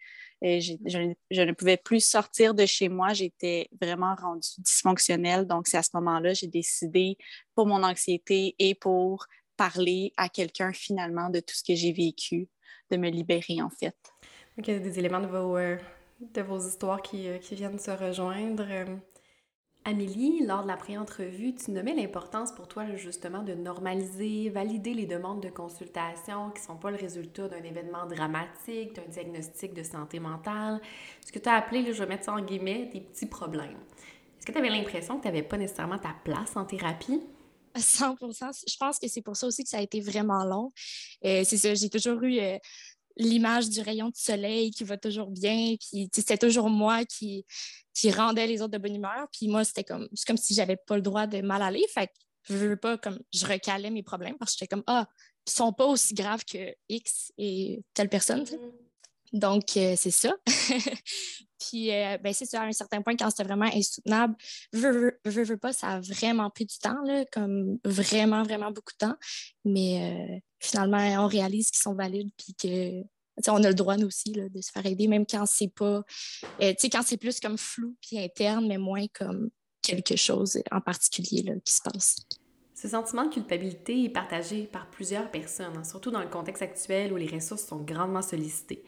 Euh, 0.43 0.59
je, 0.61 1.43
ne 1.43 1.51
pouvais 1.51 1.77
plus 1.77 2.03
sortir 2.03 2.53
de 2.53 2.65
chez 2.65 2.89
moi. 2.89 3.13
J'étais 3.13 3.69
vraiment 3.79 4.15
rendue 4.15 4.47
dysfonctionnelle. 4.59 5.45
Donc, 5.45 5.67
c'est 5.67 5.77
à 5.77 5.83
ce 5.83 5.91
moment-là, 5.95 6.33
j'ai 6.33 6.47
décidé 6.47 7.17
pour 7.53 7.67
mon 7.67 7.83
anxiété 7.83 8.55
et 8.57 8.73
pour 8.73 9.27
parler 9.59 10.13
à 10.15 10.29
quelqu'un 10.29 10.71
finalement 10.71 11.29
de 11.29 11.41
tout 11.41 11.53
ce 11.53 11.63
que 11.65 11.75
j'ai 11.75 11.91
vécu, 11.91 12.47
de 12.91 12.95
me 12.95 13.09
libérer 13.09 13.61
en 13.61 13.69
fait. 13.69 13.97
Donc, 14.55 14.67
il 14.67 14.73
y 14.73 14.77
a 14.77 14.79
des 14.79 14.97
éléments 14.99 15.19
de 15.19 15.27
vos, 15.27 15.57
euh, 15.57 15.77
histoires 16.65 17.01
qui, 17.01 17.27
euh, 17.27 17.39
qui, 17.39 17.55
viennent 17.55 17.77
se 17.77 17.91
rejoindre. 17.91 18.65
Euh, 18.69 18.85
Amélie, 19.83 20.45
lors 20.45 20.63
de 20.63 20.67
la 20.67 20.77
pré-entrevue, 20.77 21.55
tu 21.55 21.71
nommais 21.71 21.93
l'importance 21.93 22.53
pour 22.53 22.67
toi 22.67 22.85
justement 22.95 23.43
de 23.43 23.53
normaliser, 23.53 24.49
valider 24.49 24.93
les 24.93 25.05
demandes 25.05 25.41
de 25.41 25.49
consultation 25.49 26.51
qui 26.51 26.61
ne 26.61 26.67
sont 26.67 26.75
pas 26.75 26.91
le 26.91 26.97
résultat 26.97 27.47
d'un 27.47 27.63
événement 27.63 28.05
dramatique, 28.05 28.93
d'un 28.95 29.07
diagnostic 29.09 29.73
de 29.73 29.83
santé 29.83 30.19
mentale, 30.19 30.81
ce 31.25 31.31
que 31.31 31.39
tu 31.39 31.49
as 31.49 31.53
appelé, 31.53 31.85
je 31.93 32.03
vais 32.03 32.09
mettre 32.09 32.25
ça 32.25 32.33
en 32.33 32.41
guillemets, 32.41 32.89
des 32.93 33.01
petits 33.01 33.25
problèmes. 33.25 33.79
Est-ce 34.37 34.45
que 34.45 34.51
tu 34.51 34.57
avais 34.57 34.69
l'impression 34.69 35.17
que 35.17 35.23
tu 35.23 35.27
n'avais 35.27 35.43
pas 35.43 35.57
nécessairement 35.57 35.97
ta 35.97 36.15
place 36.23 36.55
en 36.55 36.65
thérapie? 36.65 37.21
100% 37.77 38.63
Je 38.67 38.77
pense 38.77 38.99
que 38.99 39.07
c'est 39.07 39.21
pour 39.21 39.35
ça 39.35 39.47
aussi 39.47 39.63
que 39.63 39.69
ça 39.69 39.77
a 39.77 39.81
été 39.81 40.01
vraiment 40.01 40.43
long. 40.43 40.71
Euh, 41.25 41.43
c'est 41.45 41.57
ça, 41.57 41.73
j'ai 41.73 41.89
toujours 41.89 42.21
eu 42.23 42.39
euh, 42.39 42.57
l'image 43.17 43.69
du 43.69 43.81
rayon 43.81 44.09
de 44.09 44.15
soleil 44.15 44.71
qui 44.71 44.83
va 44.83 44.97
toujours 44.97 45.31
bien. 45.31 45.75
Puis 45.79 46.09
c'était 46.13 46.37
toujours 46.37 46.69
moi 46.69 47.05
qui, 47.05 47.45
qui 47.93 48.11
rendais 48.11 48.47
les 48.47 48.61
autres 48.61 48.71
de 48.71 48.77
bonne 48.77 48.95
humeur. 48.95 49.27
Puis 49.31 49.47
moi, 49.47 49.63
c'était 49.63 49.83
comme, 49.83 50.07
comme 50.25 50.37
si 50.37 50.53
j'avais 50.53 50.77
pas 50.77 50.95
le 50.95 51.01
droit 51.01 51.27
de 51.27 51.41
mal 51.41 51.61
aller. 51.61 51.85
Fait 51.93 52.09
je 52.43 52.55
veux 52.55 52.77
pas, 52.77 52.97
comme, 52.97 53.19
je 53.33 53.45
recalais 53.45 53.89
mes 53.89 54.03
problèmes 54.03 54.37
parce 54.37 54.53
que 54.53 54.59
j'étais 54.59 54.75
comme, 54.75 54.83
ah, 54.87 55.07
ils 55.47 55.51
sont 55.51 55.73
pas 55.73 55.85
aussi 55.85 56.13
graves 56.13 56.43
que 56.45 56.73
X 56.87 57.31
et 57.37 57.83
telle 57.93 58.09
personne. 58.09 58.43
Mm. 58.43 58.71
Donc, 59.33 59.77
euh, 59.77 59.95
c'est 59.97 60.11
ça. 60.11 60.33
Puis, 61.59 61.91
euh, 61.93 62.17
ben, 62.17 62.33
c'est 62.33 62.45
ça, 62.45 62.61
à 62.61 62.65
un 62.65 62.71
certain 62.71 63.01
point, 63.01 63.15
quand 63.17 63.29
c'était 63.29 63.43
vraiment 63.43 63.69
insoutenable, 63.73 64.35
je 64.71 64.87
veux, 65.25 65.57
pas, 65.57 65.73
ça 65.73 65.87
a 65.89 65.99
vraiment 65.99 66.49
pris 66.49 66.65
du 66.65 66.77
temps, 66.77 67.01
là, 67.03 67.25
comme 67.31 67.79
vraiment, 67.83 68.43
vraiment 68.43 68.71
beaucoup 68.71 68.93
de 68.93 69.07
temps. 69.07 69.15
Mais 69.65 70.01
euh, 70.01 70.39
finalement, 70.59 71.23
on 71.23 71.27
réalise 71.27 71.69
qu'ils 71.69 71.81
sont 71.81 71.95
valides, 71.95 72.31
puis 72.37 72.55
que 72.55 73.03
on 73.47 73.63
a 73.63 73.69
le 73.69 73.73
droit, 73.73 73.95
nous 73.95 74.07
aussi, 74.07 74.31
de 74.33 74.61
se 74.61 74.71
faire 74.71 74.85
aider, 74.85 75.07
même 75.07 75.25
quand 75.25 75.45
c'est 75.45 75.73
pas, 75.73 76.03
quand 76.59 77.01
c'est 77.05 77.17
plus 77.17 77.39
comme 77.39 77.57
flou, 77.57 77.95
puis 78.01 78.19
interne, 78.19 78.67
mais 78.67 78.77
moins 78.77 79.05
comme 79.13 79.49
quelque 79.81 80.17
chose 80.17 80.61
en 80.71 80.81
particulier 80.81 81.43
là, 81.43 81.53
qui 81.63 81.73
se 81.73 81.81
passe. 81.81 82.17
Ce 82.75 82.87
sentiment 82.87 83.25
de 83.25 83.33
culpabilité 83.33 84.05
est 84.05 84.09
partagé 84.09 84.63
par 84.63 84.89
plusieurs 84.89 85.29
personnes, 85.31 85.75
hein, 85.75 85.83
surtout 85.83 86.11
dans 86.11 86.21
le 86.21 86.29
contexte 86.29 86.61
actuel 86.61 87.11
où 87.11 87.17
les 87.17 87.27
ressources 87.27 87.65
sont 87.65 87.81
grandement 87.81 88.21
sollicitées. 88.21 88.83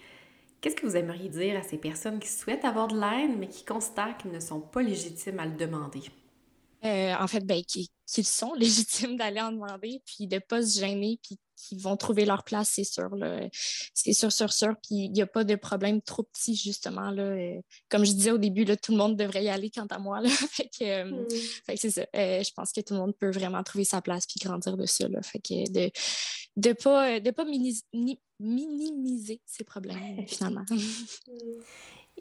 Qu'est-ce 0.62 0.76
que 0.76 0.86
vous 0.86 0.96
aimeriez 0.96 1.28
dire 1.28 1.58
à 1.58 1.64
ces 1.64 1.78
personnes 1.78 2.20
qui 2.20 2.30
souhaitent 2.30 2.66
avoir 2.66 2.88
de 2.88 3.00
l'aide, 3.00 3.38
mais 3.38 3.48
qui 3.48 3.66
constatent 3.66 4.20
qu'ils 4.20 4.32
ne 4.32 4.40
sont 4.40 4.62
pas 4.62 4.84
légitimes 4.84 5.40
à 5.40 5.48
le 5.48 5.56
demander? 5.56 6.02
Euh, 6.84 7.14
en 7.20 7.28
fait, 7.28 7.46
ben, 7.46 7.64
qu'ils 7.64 8.26
sont 8.26 8.54
légitimes 8.58 9.18
d'aller 9.18 9.42
en 9.42 9.52
demander, 9.52 10.02
puis 10.06 10.28
de 10.28 10.36
ne 10.36 10.40
pas 10.40 10.62
se 10.64 10.80
gêner, 10.80 11.20
puis 11.24 11.40
qu'ils 11.56 11.80
vont 11.80 11.96
trouver 11.96 12.26
leur 12.26 12.44
place, 12.44 12.72
c'est 12.74 12.84
sûr. 12.84 13.10
C'est 13.94 14.14
sûr, 14.14 14.32
sûr, 14.32 14.52
sûr. 14.52 14.74
Puis 14.84 15.06
il 15.06 15.12
n'y 15.12 15.22
a 15.22 15.28
pas 15.28 15.44
de 15.44 15.56
problème 15.56 16.02
trop 16.02 16.24
petit, 16.24 16.56
justement. 16.56 17.12
Là. 17.12 17.24
Euh, 17.24 17.62
comme 17.90 18.04
je 18.04 18.14
disais 18.14 18.32
au 18.32 18.40
début, 18.40 18.64
là, 18.64 18.76
tout 18.78 18.92
le 18.92 18.98
monde 18.98 19.16
devrait 19.16 19.44
y 19.44 19.50
aller 19.50 19.70
quant 19.70 19.86
à 19.88 20.00
moi. 20.00 20.22
Là. 20.22 20.30
fait 20.52 20.70
que, 20.70 20.84
euh, 20.84 21.06
mm. 21.06 21.76
c'est 21.76 21.92
ça. 21.92 22.06
je 22.14 22.52
pense 22.54 22.72
que 22.72 22.82
tout 22.82 22.94
le 22.96 23.00
monde 23.00 23.16
peut 23.16 23.30
vraiment 23.30 23.64
trouver 23.64 23.86
sa 23.86 24.02
place 24.02 24.26
puis 24.26 24.40
grandir 24.40 24.76
de 24.76 24.86
ça. 24.88 25.08
Là. 25.08 25.22
Fait 25.22 25.40
que 25.40 25.72
de 25.72 25.92
ne 26.58 26.62
de 26.62 26.74
pas, 26.74 27.20
de 27.20 27.32
pas 27.32 27.46
minimiser 28.40 29.42
ces 29.46 29.64
problèmes, 29.64 29.98
finalement. 30.28 30.66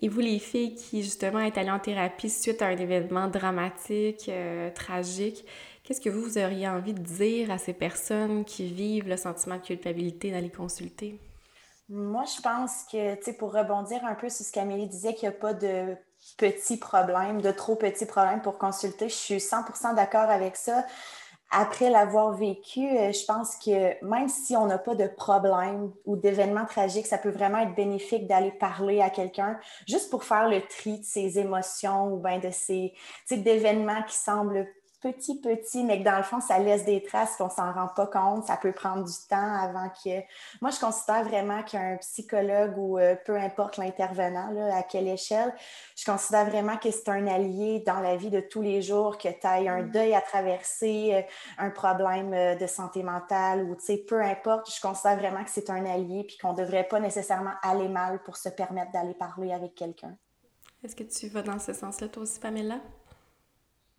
Et 0.03 0.09
vous, 0.09 0.21
les 0.21 0.39
filles 0.39 0.75
qui, 0.75 1.03
justement, 1.03 1.41
êtes 1.41 1.59
allées 1.59 1.71
en 1.71 1.79
thérapie 1.79 2.31
suite 2.31 2.63
à 2.63 2.67
un 2.67 2.77
événement 2.77 3.29
dramatique, 3.29 4.29
euh, 4.29 4.71
tragique, 4.71 5.45
qu'est-ce 5.85 6.01
que 6.01 6.09
vous, 6.09 6.23
vous 6.23 6.39
auriez 6.39 6.69
envie 6.69 6.95
de 6.95 7.03
dire 7.03 7.51
à 7.51 7.59
ces 7.59 7.75
personnes 7.75 8.45
qui 8.45 8.67
vivent 8.67 9.09
le 9.09 9.17
sentiment 9.17 9.57
de 9.57 9.63
culpabilité 9.63 10.31
d'aller 10.31 10.51
consulter? 10.51 11.19
Moi, 11.89 12.25
je 12.25 12.41
pense 12.41 12.85
que, 12.91 13.17
tu 13.17 13.25
sais, 13.25 13.33
pour 13.35 13.53
rebondir 13.53 14.05
un 14.05 14.15
peu 14.15 14.29
sur 14.29 14.47
ce 14.47 14.53
qu'Amélie 14.53 14.87
disait, 14.87 15.13
qu'il 15.15 15.29
n'y 15.29 15.35
a 15.35 15.39
pas 15.39 15.53
de 15.53 15.97
petits 16.39 16.77
problèmes, 16.77 17.41
de 17.41 17.51
trop 17.51 17.75
petits 17.75 18.07
problèmes 18.07 18.43
pour 18.43 18.59
consulter, 18.59 19.09
je 19.09 19.15
suis 19.15 19.39
100% 19.39 19.95
d'accord 19.95 20.31
avec 20.31 20.57
ça 20.57 20.85
après 21.50 21.90
l'avoir 21.90 22.33
vécu, 22.33 22.80
euh, 22.80 23.12
je 23.12 23.25
pense 23.25 23.57
que 23.57 24.02
même 24.04 24.28
si 24.28 24.57
on 24.57 24.66
n'a 24.66 24.78
pas 24.78 24.95
de 24.95 25.07
problème 25.09 25.90
ou 26.04 26.16
d'événements 26.16 26.64
tragiques, 26.64 27.07
ça 27.07 27.19
peut 27.19 27.30
vraiment 27.30 27.59
être 27.59 27.75
bénéfique 27.75 28.28
d'aller 28.28 28.52
parler 28.52 29.00
à 29.00 29.11
quelqu'un 29.11 29.59
juste 29.87 30.11
pour 30.11 30.23
faire 30.23 30.49
le 30.49 30.61
tri 30.62 31.00
de 31.00 31.04
ses 31.04 31.38
émotions 31.38 32.14
ou 32.14 32.19
bien 32.19 32.38
de 32.38 32.50
ces 32.50 32.95
d'événements 33.30 34.02
qui 34.07 34.16
semblent 34.16 34.66
petit, 35.00 35.40
petit, 35.40 35.85
mais 35.85 36.00
que 36.00 36.04
dans 36.04 36.16
le 36.16 36.23
fond, 36.23 36.40
ça 36.40 36.59
laisse 36.59 36.85
des 36.85 37.02
traces 37.02 37.37
qu'on 37.37 37.49
s'en 37.49 37.73
rend 37.73 37.88
pas 37.88 38.07
compte. 38.07 38.45
Ça 38.45 38.57
peut 38.57 38.73
prendre 38.73 39.04
du 39.04 39.28
temps 39.28 39.54
avant 39.54 39.88
que. 39.88 40.21
Moi, 40.61 40.71
je 40.71 40.78
considère 40.78 41.25
vraiment 41.25 41.62
qu'un 41.62 41.97
psychologue 41.99 42.76
ou 42.76 42.99
euh, 42.99 43.16
peu 43.25 43.37
importe 43.37 43.76
l'intervenant, 43.76 44.50
à 44.73 44.83
quelle 44.83 45.09
échelle, 45.09 45.54
je 45.97 46.04
considère 46.04 46.47
vraiment 46.47 46.76
que 46.76 46.90
c'est 46.90 47.09
un 47.09 47.26
allié 47.26 47.83
dans 47.87 48.00
la 48.00 48.16
vie 48.16 48.30
de 48.30 48.40
tous 48.40 48.62
les 48.62 48.83
jours, 48.83 49.19
que 49.19 49.28
tu 49.28 49.47
aies 49.47 49.69
un 49.69 49.83
mm. 49.83 49.90
deuil 49.90 50.14
à 50.14 50.21
traverser, 50.21 51.14
euh, 51.14 51.23
un 51.59 51.71
problème 51.71 52.33
euh, 52.35 52.54
de 52.54 52.66
santé 52.66 53.02
mentale 53.02 53.64
ou, 53.64 53.75
tu 53.76 53.85
sais, 53.85 53.97
peu 53.99 54.21
importe, 54.21 54.73
je 54.75 54.80
considère 54.80 55.16
vraiment 55.16 55.45
que 55.45 55.50
c'est 55.50 55.71
un 55.71 55.85
allié 55.87 56.25
puis 56.25 56.37
qu'on 56.38 56.52
ne 56.52 56.59
devrait 56.59 56.85
pas 56.85 57.00
nécessairement 57.00 57.54
aller 57.62 57.88
mal 57.88 58.23
pour 58.23 58.37
se 58.37 58.49
permettre 58.49 58.92
d'aller 58.92 59.14
parler 59.14 59.52
avec 59.52 59.75
quelqu'un. 59.75 60.16
Est-ce 60.83 60.97
que 60.97 61.04
tu 61.04 61.28
vas 61.28 61.42
dans 61.42 61.59
ce 61.59 61.73
sens-là, 61.73 62.09
toi 62.09 62.23
aussi, 62.23 62.40
Pamela? 62.40 62.80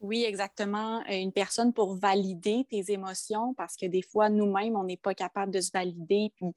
Oui, 0.02 0.24
exactement. 0.24 1.02
Euh, 1.02 1.14
une 1.14 1.32
personne 1.32 1.74
pour 1.74 1.96
valider 1.96 2.66
tes 2.70 2.92
émotions 2.92 3.54
parce 3.54 3.76
que 3.78 3.86
des 3.86 4.02
fois, 4.02 4.30
nous-mêmes, 4.30 4.76
on 4.76 4.84
n'est 4.84 4.98
pas 4.98 5.14
capable 5.14 5.52
de 5.52 5.62
se 5.62 5.70
valider 5.72 6.34
puis 6.36 6.48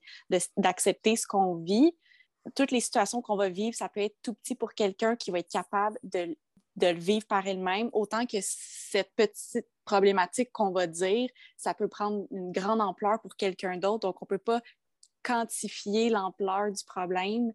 d'accepter 0.57 1.15
ce 1.15 1.27
qu'on 1.27 1.55
vit. 1.57 1.95
Toutes 2.55 2.71
les 2.71 2.79
situations 2.79 3.21
qu'on 3.21 3.35
va 3.35 3.49
vivre, 3.49 3.75
ça 3.75 3.87
peut 3.87 4.01
être 4.01 4.17
tout 4.23 4.33
petit 4.33 4.55
pour 4.55 4.73
quelqu'un 4.73 5.15
qui 5.15 5.29
va 5.29 5.39
être 5.39 5.51
capable 5.51 5.99
de, 6.01 6.35
le 6.81 6.99
vivre 6.99 7.25
par 7.27 7.47
elle-même, 7.47 7.89
autant 7.93 8.25
que 8.25 8.37
cette 8.41 9.13
petite 9.15 9.67
problématique 9.85 10.51
qu'on 10.51 10.71
va 10.71 10.87
dire, 10.87 11.29
ça 11.55 11.75
peut 11.75 11.87
prendre 11.87 12.25
une 12.31 12.51
grande 12.51 12.81
ampleur 12.81 13.21
pour 13.21 13.35
quelqu'un 13.35 13.77
d'autre. 13.77 14.07
Donc, 14.07 14.21
on 14.21 14.25
ne 14.25 14.37
peut 14.37 14.43
pas 14.43 14.61
quantifier 15.21 16.09
l'ampleur 16.09 16.71
du 16.71 16.83
problème 16.83 17.53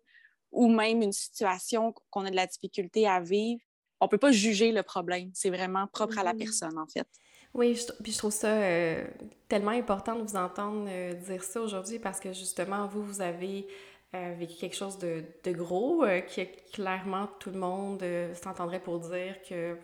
ou 0.53 0.69
même 0.69 1.03
une 1.03 1.13
situation 1.13 1.93
qu'on 2.11 2.25
a 2.25 2.31
de 2.31 2.37
la 2.37 2.47
difficulté 2.47 3.09
à 3.09 3.21
vivre 3.21 3.61
on 4.01 4.09
peut 4.09 4.19
pas 4.19 4.33
juger 4.33 4.73
le 4.73 4.83
problème. 4.83 5.31
C'est 5.35 5.51
vraiment 5.51 5.87
propre 5.87 6.19
à 6.19 6.25
la 6.25 6.33
mm-hmm. 6.33 6.39
personne, 6.39 6.79
en 6.79 6.87
fait. 6.87 7.07
Oui, 7.53 7.77
puis 8.03 8.13
je 8.13 8.19
trouve 8.19 8.33
ça 8.33 8.49
euh, 8.49 9.05
tellement 9.49 9.73
important 9.73 10.15
de 10.15 10.23
vous 10.23 10.37
entendre 10.37 10.87
euh, 10.89 11.15
dire 11.15 11.43
ça 11.43 11.61
aujourd'hui 11.61 11.99
parce 11.99 12.21
que 12.21 12.33
justement, 12.33 12.87
vous, 12.87 13.03
vous 13.03 13.21
avez 13.21 13.67
euh, 14.15 14.35
vécu 14.39 14.55
quelque 14.55 14.77
chose 14.77 14.99
de, 14.99 15.25
de 15.43 15.53
gros 15.53 16.05
qui 16.29 16.47
clairement 16.73 17.29
tout 17.41 17.51
le 17.51 17.59
monde 17.59 18.05
s'entendrait 18.41 18.81
pour 18.81 19.01
dire 19.01 19.37
que, 19.49 19.77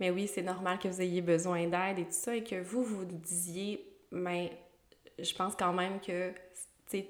mais 0.00 0.10
oui, 0.10 0.26
c'est 0.26 0.42
normal 0.42 0.78
que 0.78 0.88
vous 0.88 1.02
ayez 1.02 1.20
besoin 1.20 1.66
d'aide 1.68 1.98
et 1.98 2.04
tout 2.04 2.10
ça, 2.10 2.34
et 2.34 2.42
que 2.42 2.60
vous, 2.62 2.82
vous 2.82 3.04
disiez, 3.04 3.86
mais 4.10 4.52
je 5.18 5.34
pense 5.34 5.54
quand 5.56 5.72
même 5.74 6.00
que 6.00 6.32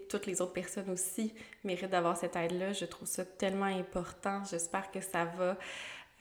toutes 0.09 0.27
les 0.27 0.41
autres 0.41 0.53
personnes 0.53 0.91
aussi 0.91 1.35
méritent 1.63 1.91
d'avoir 1.91 2.17
cette 2.17 2.37
aide-là. 2.37 2.73
Je 2.73 2.85
trouve 2.85 3.07
ça 3.07 3.25
tellement 3.25 3.67
important. 3.67 4.43
J'espère 4.45 4.91
que 4.91 5.01
ça 5.01 5.25
va 5.25 5.57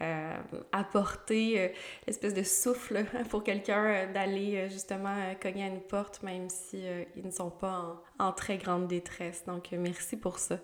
euh, 0.03 0.33
apporter 0.71 1.59
euh, 1.59 1.67
l'espèce 2.05 2.33
de 2.33 2.43
souffle 2.43 3.05
pour 3.29 3.43
quelqu'un 3.43 3.85
euh, 3.85 4.13
d'aller 4.13 4.69
justement 4.69 5.15
cogner 5.41 5.63
à 5.63 5.67
une 5.67 5.81
porte, 5.81 6.21
même 6.23 6.49
si 6.49 6.83
ils 7.15 7.25
ne 7.25 7.31
sont 7.31 7.49
pas 7.49 8.03
en, 8.19 8.31
très 8.33 8.57
grande 8.57 8.87
détresse. 8.87 9.45
Donc, 9.45 9.71
merci 9.71 10.17
pour 10.17 10.39
ça. 10.39 10.59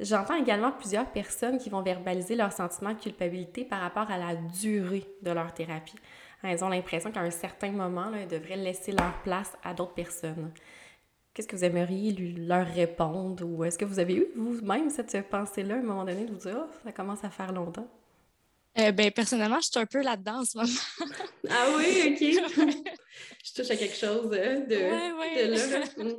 J'entends 0.00 0.34
également 0.34 0.72
plusieurs 0.72 1.10
personnes 1.12 1.58
qui 1.58 1.70
vont 1.70 1.82
verbaliser 1.82 2.34
leur 2.34 2.52
sentiment 2.52 2.94
de 2.94 2.98
culpabilité 2.98 3.64
par 3.64 3.80
rapport 3.80 4.10
à 4.10 4.18
la 4.18 4.34
durée 4.34 5.06
de 5.22 5.30
leur 5.30 5.52
thérapie. 5.52 5.98
Elles 6.42 6.64
ont 6.64 6.70
l'impression 6.70 7.12
qu'à 7.12 7.20
un 7.20 7.30
certain 7.30 7.70
moment, 7.70 8.08
là, 8.08 8.18
elles 8.22 8.28
devraient 8.28 8.56
laisser 8.56 8.92
leur 8.92 9.12
place 9.22 9.52
à 9.62 9.74
d'autres 9.74 9.94
personnes. 9.94 10.52
Qu'est-ce 11.34 11.46
que 11.46 11.54
vous 11.54 11.64
aimeriez 11.64 12.12
leur 12.36 12.66
répondre? 12.66 13.44
Ou 13.46 13.64
est-ce 13.64 13.78
que 13.78 13.84
vous 13.84 14.00
avez 14.00 14.16
eu 14.16 14.26
vous-même 14.34 14.90
cette 14.90 15.28
pensée-là 15.28 15.74
à 15.76 15.78
un 15.78 15.82
moment 15.82 16.04
donné 16.04 16.24
de 16.24 16.32
vous 16.32 16.38
dire 16.38 16.56
oh, 16.66 16.70
ça 16.82 16.92
commence 16.92 17.22
à 17.22 17.30
faire 17.30 17.52
longtemps? 17.52 17.86
Euh, 18.78 18.92
ben, 18.92 19.10
personnellement, 19.10 19.60
je 19.60 19.66
suis 19.66 19.78
un 19.78 19.86
peu 19.86 20.00
là-dedans 20.00 20.40
en 20.40 20.44
ce 20.44 20.56
moment. 20.56 20.68
ah 21.50 21.66
oui, 21.76 22.12
OK. 22.12 22.20
je 23.44 23.52
touche 23.54 23.70
à 23.70 23.76
quelque 23.76 23.96
chose 23.96 24.30
de, 24.30 24.68
de 24.68 24.76
là. 24.76 25.84
Mm. 25.96 26.14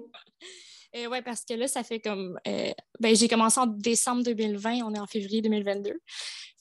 Euh, 0.97 1.07
oui, 1.09 1.21
parce 1.21 1.45
que 1.45 1.53
là, 1.53 1.69
ça 1.69 1.83
fait 1.83 2.01
comme. 2.01 2.37
Euh, 2.45 2.71
ben, 2.99 3.15
j'ai 3.15 3.29
commencé 3.29 3.57
en 3.59 3.67
décembre 3.67 4.23
2020, 4.23 4.81
on 4.83 4.93
est 4.93 4.99
en 4.99 5.07
février 5.07 5.41
2022. 5.41 5.97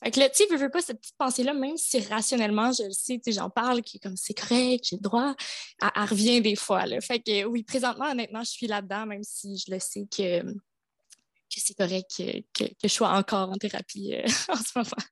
Fait 0.01 0.11
que 0.11 0.19
là, 0.19 0.29
tu 0.29 0.45
sais, 0.45 0.55
veux 0.55 0.69
pas 0.69 0.81
cette 0.81 1.01
petite 1.01 1.17
pensée-là, 1.17 1.53
même 1.53 1.75
si 1.75 1.99
rationnellement, 1.99 2.71
je 2.71 2.83
le 2.83 2.91
sais, 2.91 3.15
tu 3.15 3.23
sais, 3.25 3.31
j'en 3.33 3.49
parle, 3.49 3.81
qui 3.81 3.97
est 3.97 3.99
comme 3.99 4.15
c'est 4.15 4.33
correct, 4.33 4.85
j'ai 4.89 4.95
le 4.95 5.01
droit, 5.01 5.35
elle, 5.81 6.03
revient 6.05 6.41
des 6.41 6.55
fois. 6.55 6.85
Là. 6.85 7.01
Fait 7.01 7.19
que 7.19 7.43
oui, 7.43 7.63
présentement, 7.63 8.09
honnêtement, 8.09 8.43
je 8.43 8.51
suis 8.51 8.67
là-dedans, 8.67 9.05
même 9.05 9.23
si 9.23 9.57
je 9.57 9.69
le 9.69 9.79
sais 9.79 10.07
que, 10.09 10.41
que 10.43 11.57
c'est 11.57 11.75
correct 11.75 12.09
que, 12.17 12.39
que, 12.53 12.71
je 12.81 12.87
sois 12.87 13.09
encore 13.09 13.49
en 13.49 13.57
thérapie 13.57 14.15
en 14.47 14.55
ce 14.55 14.71
moment 14.77 15.03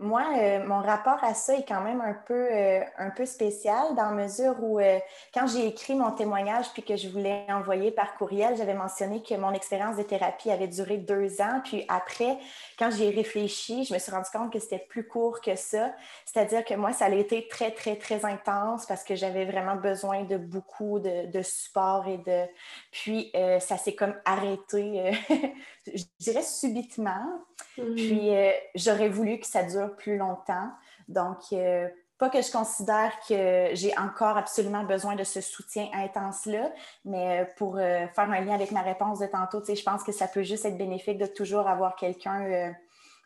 moi, 0.00 0.24
euh, 0.38 0.66
mon 0.66 0.80
rapport 0.80 1.22
à 1.22 1.34
ça 1.34 1.54
est 1.54 1.68
quand 1.68 1.82
même 1.82 2.00
un 2.00 2.14
peu, 2.14 2.48
euh, 2.50 2.80
un 2.96 3.10
peu 3.10 3.26
spécial 3.26 3.94
dans 3.94 4.12
mesure 4.12 4.56
où, 4.62 4.80
euh, 4.80 4.98
quand 5.34 5.46
j'ai 5.46 5.66
écrit 5.66 5.94
mon 5.94 6.10
témoignage 6.12 6.72
puis 6.72 6.82
que 6.82 6.96
je 6.96 7.08
voulais 7.08 7.44
envoyer 7.50 7.90
par 7.90 8.14
courriel, 8.14 8.56
j'avais 8.56 8.74
mentionné 8.74 9.22
que 9.22 9.34
mon 9.34 9.52
expérience 9.52 9.96
de 9.96 10.02
thérapie 10.02 10.50
avait 10.50 10.68
duré 10.68 10.96
deux 10.96 11.42
ans. 11.42 11.60
Puis 11.64 11.84
après, 11.88 12.38
quand 12.78 12.90
j'ai 12.90 13.10
réfléchi, 13.10 13.84
je 13.84 13.92
me 13.92 13.98
suis 13.98 14.10
rendu 14.10 14.28
compte 14.32 14.50
que 14.50 14.58
c'était 14.58 14.78
plus 14.78 15.06
court 15.06 15.42
que 15.42 15.54
ça. 15.54 15.92
C'est-à-dire 16.24 16.64
que 16.64 16.74
moi, 16.74 16.92
ça 16.92 17.04
a 17.04 17.10
été 17.10 17.46
très, 17.48 17.70
très, 17.70 17.96
très 17.96 18.24
intense 18.24 18.86
parce 18.86 19.04
que 19.04 19.14
j'avais 19.14 19.44
vraiment 19.44 19.76
besoin 19.76 20.24
de 20.24 20.38
beaucoup 20.38 20.98
de, 20.98 21.26
de 21.26 21.42
support 21.42 22.08
et 22.08 22.18
de. 22.18 22.50
Puis, 22.90 23.30
ça 23.60 23.76
s'est 23.76 23.94
comme 23.94 24.14
arrêté, 24.24 25.12
je 25.86 26.04
dirais 26.18 26.42
subitement. 26.42 27.44
Puis, 27.74 28.30
j'aurais 28.74 29.08
voulu 29.08 29.38
que 29.38 29.46
ça 29.46 29.62
dure 29.62 29.94
plus 29.96 30.16
longtemps. 30.16 30.70
Donc, 31.10 31.38
euh, 31.52 31.88
pas 32.18 32.30
que 32.30 32.40
je 32.40 32.52
considère 32.52 33.12
que 33.26 33.70
j'ai 33.72 33.96
encore 33.98 34.36
absolument 34.36 34.84
besoin 34.84 35.16
de 35.16 35.24
ce 35.24 35.40
soutien 35.40 35.88
intense-là, 35.92 36.70
mais 37.04 37.40
euh, 37.40 37.44
pour 37.56 37.76
euh, 37.76 38.06
faire 38.14 38.30
un 38.30 38.40
lien 38.40 38.54
avec 38.54 38.70
ma 38.70 38.82
réponse 38.82 39.18
de 39.18 39.26
tantôt, 39.26 39.62
je 39.66 39.82
pense 39.82 40.04
que 40.04 40.12
ça 40.12 40.28
peut 40.28 40.42
juste 40.42 40.64
être 40.64 40.78
bénéfique 40.78 41.18
de 41.18 41.26
toujours 41.26 41.66
avoir 41.66 41.96
quelqu'un 41.96 42.72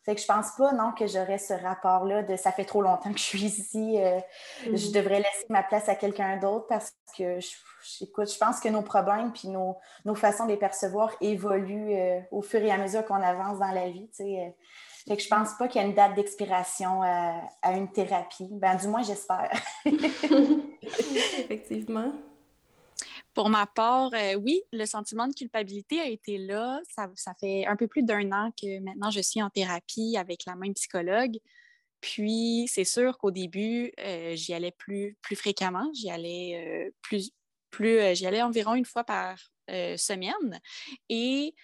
Fait 0.04 0.14
que 0.14 0.20
je 0.20 0.26
pense 0.26 0.50
pas, 0.58 0.72
non, 0.72 0.92
que 0.92 1.06
j'aurais 1.06 1.38
ce 1.38 1.54
rapport-là 1.54 2.22
de 2.22 2.36
ça 2.36 2.52
fait 2.52 2.64
trop 2.64 2.82
longtemps 2.82 3.10
que 3.10 3.18
je 3.18 3.24
suis 3.24 3.44
ici, 3.44 3.98
euh, 3.98 4.20
je 4.64 4.70
mm-hmm. 4.70 4.92
devrais 4.92 5.18
laisser 5.18 5.46
ma 5.48 5.62
place 5.62 5.88
à 5.88 5.94
quelqu'un 5.94 6.36
d'autre 6.36 6.66
parce 6.68 6.92
que, 7.16 7.40
je, 7.40 8.04
écoute, 8.04 8.30
je 8.30 8.36
pense 8.36 8.60
que 8.60 8.68
nos 8.68 8.82
problèmes 8.82 9.32
puis 9.32 9.48
nos, 9.48 9.78
nos 10.04 10.14
façons 10.14 10.44
de 10.44 10.50
les 10.50 10.58
percevoir 10.58 11.10
évoluent 11.22 11.94
euh, 11.94 12.20
au 12.32 12.42
fur 12.42 12.60
et 12.60 12.70
à 12.70 12.76
mesure 12.76 13.06
qu'on 13.06 13.14
avance 13.14 13.58
dans 13.58 13.70
la 13.70 13.88
vie, 13.88 14.08
tu 14.08 14.24
sais. 14.24 14.40
Euh. 14.40 14.50
Fait 15.08 15.16
que 15.16 15.22
je 15.22 15.28
pense 15.28 15.54
pas 15.58 15.68
qu'il 15.68 15.82
y 15.82 15.84
a 15.84 15.86
une 15.86 15.94
date 15.94 16.14
d'expiration 16.14 17.02
à, 17.02 17.42
à, 17.60 17.72
une 17.72 17.92
thérapie. 17.92 18.48
Ben, 18.52 18.74
du 18.76 18.88
moins, 18.88 19.02
j'espère. 19.02 19.50
Effectivement. 19.84 22.10
Pour 23.34 23.50
ma 23.50 23.66
part, 23.66 24.12
euh, 24.14 24.34
oui, 24.34 24.62
le 24.72 24.86
sentiment 24.86 25.26
de 25.26 25.34
culpabilité 25.34 26.00
a 26.00 26.06
été 26.06 26.38
là. 26.38 26.80
Ça, 26.94 27.34
fait 27.40 27.66
un 27.66 27.74
peu 27.74 27.88
plus 27.88 28.04
d'un 28.04 28.30
an 28.30 28.52
que 28.52 28.78
maintenant 28.80 29.10
je 29.10 29.20
suis 29.20 29.42
en 29.42 29.50
thérapie 29.50 30.16
avec 30.16 30.44
la 30.46 30.54
même 30.54 30.74
psychologue. 30.74 31.38
Puis, 32.00 32.66
c'est 32.68 32.84
sûr 32.84 33.18
qu'au 33.18 33.30
début, 33.30 33.92
euh, 33.98 34.36
j'y 34.36 34.54
allais 34.54 34.72
plus, 34.72 35.16
plus 35.22 35.36
fréquemment. 35.36 35.90
J'y 35.94 36.10
allais 36.10 36.86
euh, 36.86 36.90
plus, 37.02 37.32
plus 37.70 38.14
j'y 38.14 38.26
allais 38.26 38.42
environ 38.42 38.74
une 38.74 38.84
fois 38.84 39.04
par 39.04 39.38
semaine. 39.96 40.60
Et 41.08 41.54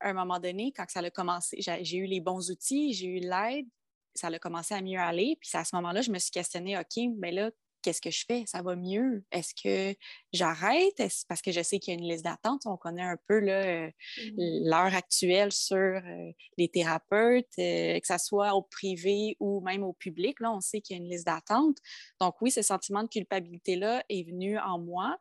à 0.00 0.10
un 0.10 0.12
moment 0.12 0.38
donné, 0.38 0.72
quand 0.74 0.84
ça 0.88 1.00
a 1.00 1.10
commencé, 1.10 1.58
j'ai 1.58 1.96
eu 1.96 2.06
les 2.06 2.20
bons 2.20 2.52
outils, 2.52 2.92
j'ai 2.92 3.06
eu 3.06 3.18
l'aide, 3.18 3.66
ça 4.14 4.28
a 4.28 4.38
commencé 4.38 4.74
à 4.74 4.80
mieux 4.80 5.00
aller. 5.00 5.36
Puis 5.40 5.50
à 5.54 5.64
ce 5.64 5.74
moment-là, 5.76 6.00
je 6.00 6.12
me 6.12 6.18
suis 6.20 6.30
questionnée, 6.30 6.78
OK, 6.78 7.02
mais 7.18 7.32
là, 7.32 7.50
qu'est-ce 7.88 8.02
que 8.02 8.10
je 8.10 8.24
fais? 8.26 8.44
Ça 8.46 8.60
va 8.60 8.76
mieux? 8.76 9.24
Est-ce 9.32 9.54
que 9.54 9.98
j'arrête? 10.34 11.02
Parce 11.26 11.40
que 11.40 11.52
je 11.52 11.62
sais 11.62 11.78
qu'il 11.78 11.94
y 11.94 11.96
a 11.96 12.00
une 12.00 12.06
liste 12.06 12.24
d'attente. 12.24 12.62
On 12.66 12.76
connaît 12.76 13.02
un 13.02 13.16
peu 13.26 13.40
mmh 13.40 13.92
l'heure 14.36 14.94
actuelle 14.94 15.52
sur 15.52 15.76
euh, 15.76 16.32
les 16.58 16.68
thérapeutes, 16.68 17.46
euh, 17.58 17.98
que 17.98 18.06
ce 18.06 18.18
soit 18.18 18.54
au 18.54 18.62
privé 18.62 19.36
ou 19.40 19.60
même 19.60 19.82
au 19.82 19.94
public. 19.94 20.40
Là, 20.40 20.52
on 20.52 20.60
sait 20.60 20.80
qu'il 20.80 20.96
y 20.96 21.00
a 21.00 21.02
une 21.02 21.08
liste 21.08 21.26
d'attente. 21.26 21.78
Donc 22.20 22.34
oui, 22.42 22.50
ce 22.50 22.60
sentiment 22.60 23.02
de 23.02 23.08
culpabilité-là 23.08 24.04
est 24.08 24.24
venu 24.24 24.58
en 24.58 24.78
moi. 24.78 25.18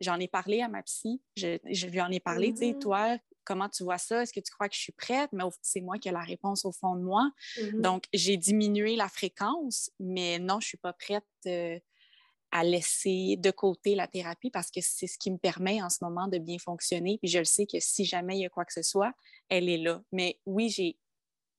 J'en 0.00 0.18
ai 0.18 0.28
parlé 0.28 0.62
à 0.62 0.68
ma 0.68 0.82
psy. 0.82 1.20
Je, 1.36 1.86
lui 1.86 2.00
en 2.00 2.10
ai 2.10 2.20
parlé. 2.20 2.52
Tu 2.52 2.58
sais, 2.58 2.72
mmh 2.72 2.78
toi, 2.78 3.18
comment 3.44 3.68
tu 3.68 3.82
vois 3.82 3.98
ça? 3.98 4.22
Est-ce 4.22 4.32
que 4.32 4.40
tu 4.40 4.52
crois 4.52 4.68
que 4.68 4.74
je 4.74 4.80
suis 4.80 4.92
prête? 4.92 5.30
Mais 5.32 5.44
c'est 5.60 5.80
moi 5.80 5.98
qui 5.98 6.08
ai 6.08 6.12
la 6.12 6.22
réponse 6.22 6.64
au 6.64 6.72
fond 6.72 6.94
de 6.96 7.02
moi. 7.02 7.30
Mmh 7.60 7.80
Donc, 7.82 8.04
j'ai 8.14 8.36
diminué 8.36 8.96
la 8.96 9.08
fréquence, 9.08 9.90
mais 9.98 10.38
non, 10.38 10.60
je 10.60 10.66
ne 10.66 10.68
suis 10.68 10.78
pas 10.78 10.92
prête 10.92 11.24
euh, 11.46 11.78
à 12.50 12.64
laisser 12.64 13.36
de 13.38 13.50
côté 13.50 13.94
la 13.94 14.06
thérapie 14.06 14.50
parce 14.50 14.70
que 14.70 14.80
c'est 14.80 15.06
ce 15.06 15.18
qui 15.18 15.30
me 15.30 15.38
permet 15.38 15.82
en 15.82 15.90
ce 15.90 15.98
moment 16.02 16.28
de 16.28 16.38
bien 16.38 16.58
fonctionner. 16.58 17.18
Puis 17.18 17.30
je 17.30 17.38
le 17.38 17.44
sais 17.44 17.66
que 17.66 17.78
si 17.80 18.04
jamais 18.04 18.36
il 18.36 18.42
y 18.42 18.46
a 18.46 18.48
quoi 18.48 18.64
que 18.64 18.72
ce 18.72 18.82
soit, 18.82 19.12
elle 19.48 19.68
est 19.68 19.78
là. 19.78 20.02
Mais 20.12 20.40
oui, 20.46 20.68
j'ai 20.68 20.98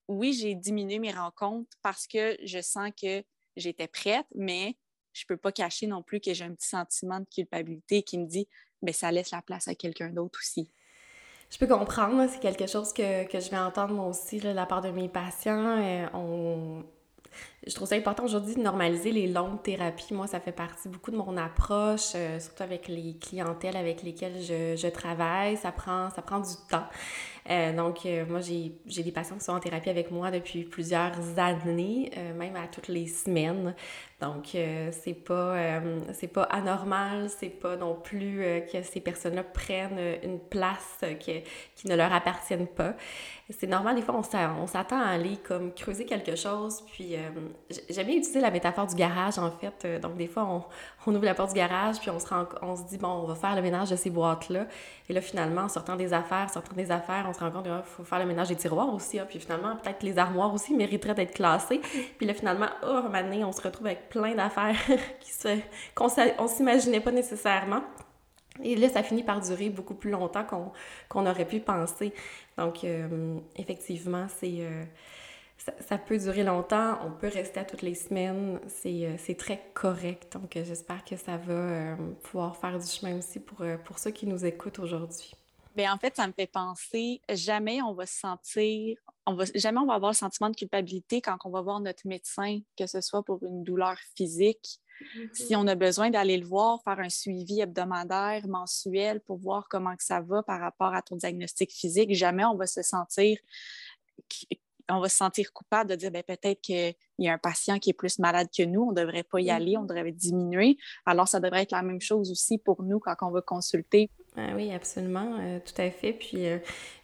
oui, 0.07 0.33
j'ai 0.33 0.55
diminué 0.55 0.97
mes 0.97 1.11
rencontres 1.11 1.69
parce 1.83 2.07
que 2.07 2.35
je 2.43 2.59
sens 2.61 2.89
que 2.99 3.23
j'étais 3.55 3.87
prête, 3.87 4.25
mais 4.33 4.75
je 5.13 5.23
ne 5.23 5.27
peux 5.27 5.37
pas 5.37 5.51
cacher 5.51 5.85
non 5.85 6.01
plus 6.01 6.19
que 6.19 6.33
j'ai 6.33 6.45
un 6.45 6.55
petit 6.55 6.67
sentiment 6.67 7.19
de 7.19 7.27
culpabilité 7.31 8.01
qui 8.01 8.17
me 8.17 8.25
dit 8.25 8.47
mais 8.81 8.91
ben, 8.91 8.93
ça 8.93 9.11
laisse 9.11 9.31
la 9.31 9.41
place 9.41 9.67
à 9.67 9.75
quelqu'un 9.75 10.09
d'autre 10.09 10.39
aussi. 10.41 10.71
Je 11.49 11.57
peux 11.57 11.67
comprendre, 11.67 12.27
c'est 12.29 12.39
quelque 12.39 12.67
chose 12.67 12.93
que, 12.93 13.03
je 13.03 13.49
vais 13.49 13.57
entendre 13.57 13.93
moi 13.93 14.05
aussi 14.05 14.39
de 14.39 14.49
la 14.49 14.65
part 14.65 14.81
de 14.81 14.89
mes 14.89 15.09
patients. 15.09 15.77
Euh, 15.81 16.81
je 17.67 17.75
trouve 17.75 17.87
ça 17.87 17.95
important 17.95 18.23
aujourd'hui 18.23 18.55
de 18.55 18.61
normaliser 18.61 19.11
les 19.11 19.27
longues 19.27 19.61
thérapies. 19.61 20.13
Moi, 20.13 20.27
ça 20.27 20.39
fait 20.39 20.53
partie 20.53 20.87
beaucoup 20.87 21.11
de 21.11 21.17
mon 21.17 21.35
approche, 21.35 22.13
euh, 22.15 22.39
surtout 22.39 22.63
avec 22.63 22.87
les 22.87 23.15
clientèles 23.19 23.75
avec 23.75 24.01
lesquelles 24.01 24.41
je, 24.41 24.87
travaille. 24.89 25.57
Ça 25.57 25.71
prend, 25.71 26.09
ça 26.09 26.21
prend 26.21 26.39
du 26.39 26.55
temps. 26.69 26.85
Euh, 27.49 27.73
donc, 27.75 28.05
euh, 28.05 28.25
moi, 28.27 28.39
j'ai 28.41 29.03
des 29.03 29.11
patients 29.11 29.37
qui 29.37 29.45
sont 29.45 29.53
en 29.53 29.59
thérapie 29.59 29.89
avec 29.89 30.11
moi 30.11 30.31
depuis 30.31 30.63
plusieurs 30.63 31.13
années, 31.37 32.11
même 32.37 32.55
à 32.55 32.67
toutes 32.67 32.87
les 32.87 33.07
semaines. 33.07 33.73
Donc, 34.21 34.49
c'est 34.91 35.13
pas, 35.13 35.81
pas 36.33 36.43
anormal, 36.43 37.29
c'est 37.29 37.49
pas 37.49 37.77
non 37.77 37.95
plus 37.95 38.43
que 38.71 38.83
ces 38.83 38.99
personnes-là 38.99 39.43
prennent 39.43 39.99
une 40.23 40.39
place 40.39 41.03
qui, 41.19 41.41
qui 41.75 41.87
ne 41.87 41.95
leur 41.95 42.11
appartiennent 42.13 42.67
pas. 42.67 42.95
C'est 43.49 43.67
normal, 43.67 43.95
des 43.95 44.01
fois, 44.01 44.15
on 44.15 44.67
s'attend 44.67 44.99
à 44.99 45.07
aller 45.07 45.37
comme 45.37 45.73
creuser 45.73 46.05
quelque 46.05 46.35
chose, 46.35 46.83
puis 46.91 47.15
J'aime 47.89 48.07
bien 48.07 48.17
utiliser 48.17 48.41
la 48.41 48.51
métaphore 48.51 48.87
du 48.87 48.95
garage, 48.95 49.37
en 49.37 49.51
fait. 49.51 49.85
Euh, 49.85 49.99
donc, 49.99 50.15
des 50.15 50.27
fois, 50.27 50.45
on, 50.45 50.63
on 51.07 51.15
ouvre 51.15 51.25
la 51.25 51.33
porte 51.33 51.53
du 51.53 51.55
garage, 51.55 51.99
puis 51.99 52.09
on 52.09 52.19
se, 52.19 52.27
rend, 52.27 52.45
on 52.61 52.75
se 52.75 52.83
dit, 52.83 52.97
bon, 52.97 53.07
on 53.07 53.25
va 53.25 53.35
faire 53.35 53.55
le 53.55 53.61
ménage 53.61 53.89
de 53.89 53.95
ces 53.95 54.09
boîtes-là. 54.09 54.65
Et 55.09 55.13
là, 55.13 55.21
finalement, 55.21 55.61
en 55.61 55.69
sortant 55.69 55.95
des 55.95 56.13
affaires, 56.13 56.49
sortant 56.49 56.75
des 56.75 56.91
affaires, 56.91 57.25
on 57.27 57.33
se 57.33 57.39
rend 57.39 57.51
compte 57.51 57.63
qu'il 57.63 57.73
faut 57.83 58.03
faire 58.03 58.19
le 58.19 58.25
ménage 58.25 58.49
des 58.49 58.55
tiroirs 58.55 58.93
aussi. 58.93 59.19
Hein. 59.19 59.25
Puis 59.27 59.39
finalement, 59.39 59.75
peut-être 59.77 59.99
que 59.99 60.05
les 60.05 60.17
armoires 60.17 60.53
aussi 60.53 60.73
mériteraient 60.73 61.15
d'être 61.15 61.33
classées. 61.33 61.81
Puis 62.17 62.25
là, 62.25 62.33
finalement, 62.33 62.67
oh, 62.83 63.01
un 63.11 63.41
on 63.43 63.51
se 63.51 63.61
retrouve 63.61 63.87
avec 63.87 64.09
plein 64.09 64.35
d'affaires 64.35 64.75
qu'on 65.95 66.07
ne 66.07 66.47
s'imaginait 66.47 67.01
pas 67.01 67.11
nécessairement. 67.11 67.81
Et 68.61 68.75
là, 68.75 68.89
ça 68.89 69.03
finit 69.03 69.23
par 69.23 69.39
durer 69.39 69.69
beaucoup 69.69 69.93
plus 69.93 70.11
longtemps 70.11 70.45
qu'on 71.07 71.25
aurait 71.25 71.45
pu 71.45 71.59
penser. 71.59 72.13
Donc, 72.57 72.83
euh, 72.83 73.37
effectivement, 73.55 74.27
c'est... 74.39 74.57
Euh, 74.59 74.83
ça, 75.59 75.97
peut 75.97 76.17
durer 76.17 76.43
longtemps, 76.43 76.97
on 77.05 77.11
peut 77.11 77.27
rester 77.27 77.59
à 77.59 77.65
toutes 77.65 77.81
les 77.81 77.95
semaines, 77.95 78.59
c'est 78.67 79.05
euh, 79.05 79.33
très 79.37 79.61
correct. 79.73 80.33
Donc, 80.33 80.55
euh, 80.55 80.63
j'espère 80.63 81.03
que 81.03 81.17
ça 81.17 81.37
va 81.37 81.53
euh, 81.53 81.95
pouvoir 82.23 82.55
faire 82.57 82.79
du 82.79 82.87
chemin 82.87 83.17
aussi 83.17 83.39
pour, 83.39 83.65
pour 83.83 83.99
ceux 83.99 84.11
qui 84.11 84.25
nous 84.25 84.45
écoutent 84.45 84.79
aujourd'hui. 84.79 85.33
Bien, 85.75 85.93
en 85.93 85.97
fait, 85.97 86.15
ça 86.15 86.27
me 86.27 86.33
fait 86.33 86.47
penser, 86.47 87.21
jamais 87.29 87.81
on 87.81 87.93
va 87.93 88.05
se 88.05 88.19
sentir, 88.19 88.97
on 89.25 89.35
va, 89.35 89.45
jamais 89.53 89.79
on 89.79 89.85
va 89.85 89.93
avoir 89.95 90.11
le 90.11 90.15
sentiment 90.15 90.49
de 90.49 90.55
culpabilité 90.55 91.21
quand 91.21 91.37
on 91.45 91.49
va 91.49 91.61
voir 91.61 91.79
notre 91.79 92.07
médecin, 92.07 92.59
que 92.77 92.87
ce 92.87 93.01
soit 93.01 93.23
pour 93.23 93.43
une 93.43 93.63
douleur 93.63 93.95
physique, 94.15 94.79
mm-hmm. 95.01 95.33
si 95.33 95.55
on 95.55 95.67
a 95.67 95.75
besoin 95.75 96.09
d'aller 96.09 96.37
le 96.37 96.45
voir, 96.45 96.81
faire 96.83 96.99
un 96.99 97.09
suivi 97.09 97.61
hebdomadaire, 97.61 98.47
mensuel 98.47 99.21
pour 99.21 99.37
voir 99.37 99.67
comment 99.69 99.95
que 99.95 100.03
ça 100.03 100.21
va 100.21 100.41
par 100.41 100.59
rapport 100.59 100.93
à 100.93 101.01
ton 101.01 101.17
diagnostic 101.17 101.71
physique, 101.71 102.15
jamais 102.15 102.45
on 102.45 102.55
va 102.55 102.65
se 102.65 102.81
sentir 102.81 103.37
on 104.89 104.99
va 104.99 105.09
se 105.09 105.17
sentir 105.17 105.51
coupable 105.53 105.89
de 105.89 105.95
dire 105.95 106.11
ben, 106.11 106.23
peut-être 106.23 106.61
qu'il 106.61 106.95
y 107.19 107.27
a 107.27 107.33
un 107.33 107.37
patient 107.37 107.79
qui 107.79 107.91
est 107.91 107.93
plus 107.93 108.19
malade 108.19 108.47
que 108.55 108.63
nous, 108.63 108.83
on 108.83 108.91
ne 108.91 108.95
devrait 108.95 109.23
pas 109.23 109.39
y 109.39 109.49
aller, 109.49 109.77
on 109.77 109.83
mm-hmm. 109.83 109.87
devrait 109.87 110.11
diminuer. 110.11 110.77
Alors, 111.05 111.27
ça 111.27 111.39
devrait 111.39 111.63
être 111.63 111.71
la 111.71 111.81
même 111.81 112.01
chose 112.01 112.31
aussi 112.31 112.57
pour 112.57 112.83
nous 112.83 112.99
quand 112.99 113.15
on 113.21 113.31
va 113.31 113.41
consulter. 113.41 114.09
Ah 114.37 114.51
oui, 114.55 114.71
absolument, 114.71 115.37
euh, 115.39 115.59
tout 115.59 115.81
à 115.81 115.89
fait. 115.89 116.13
Puis, 116.13 116.45
euh, 116.45 116.59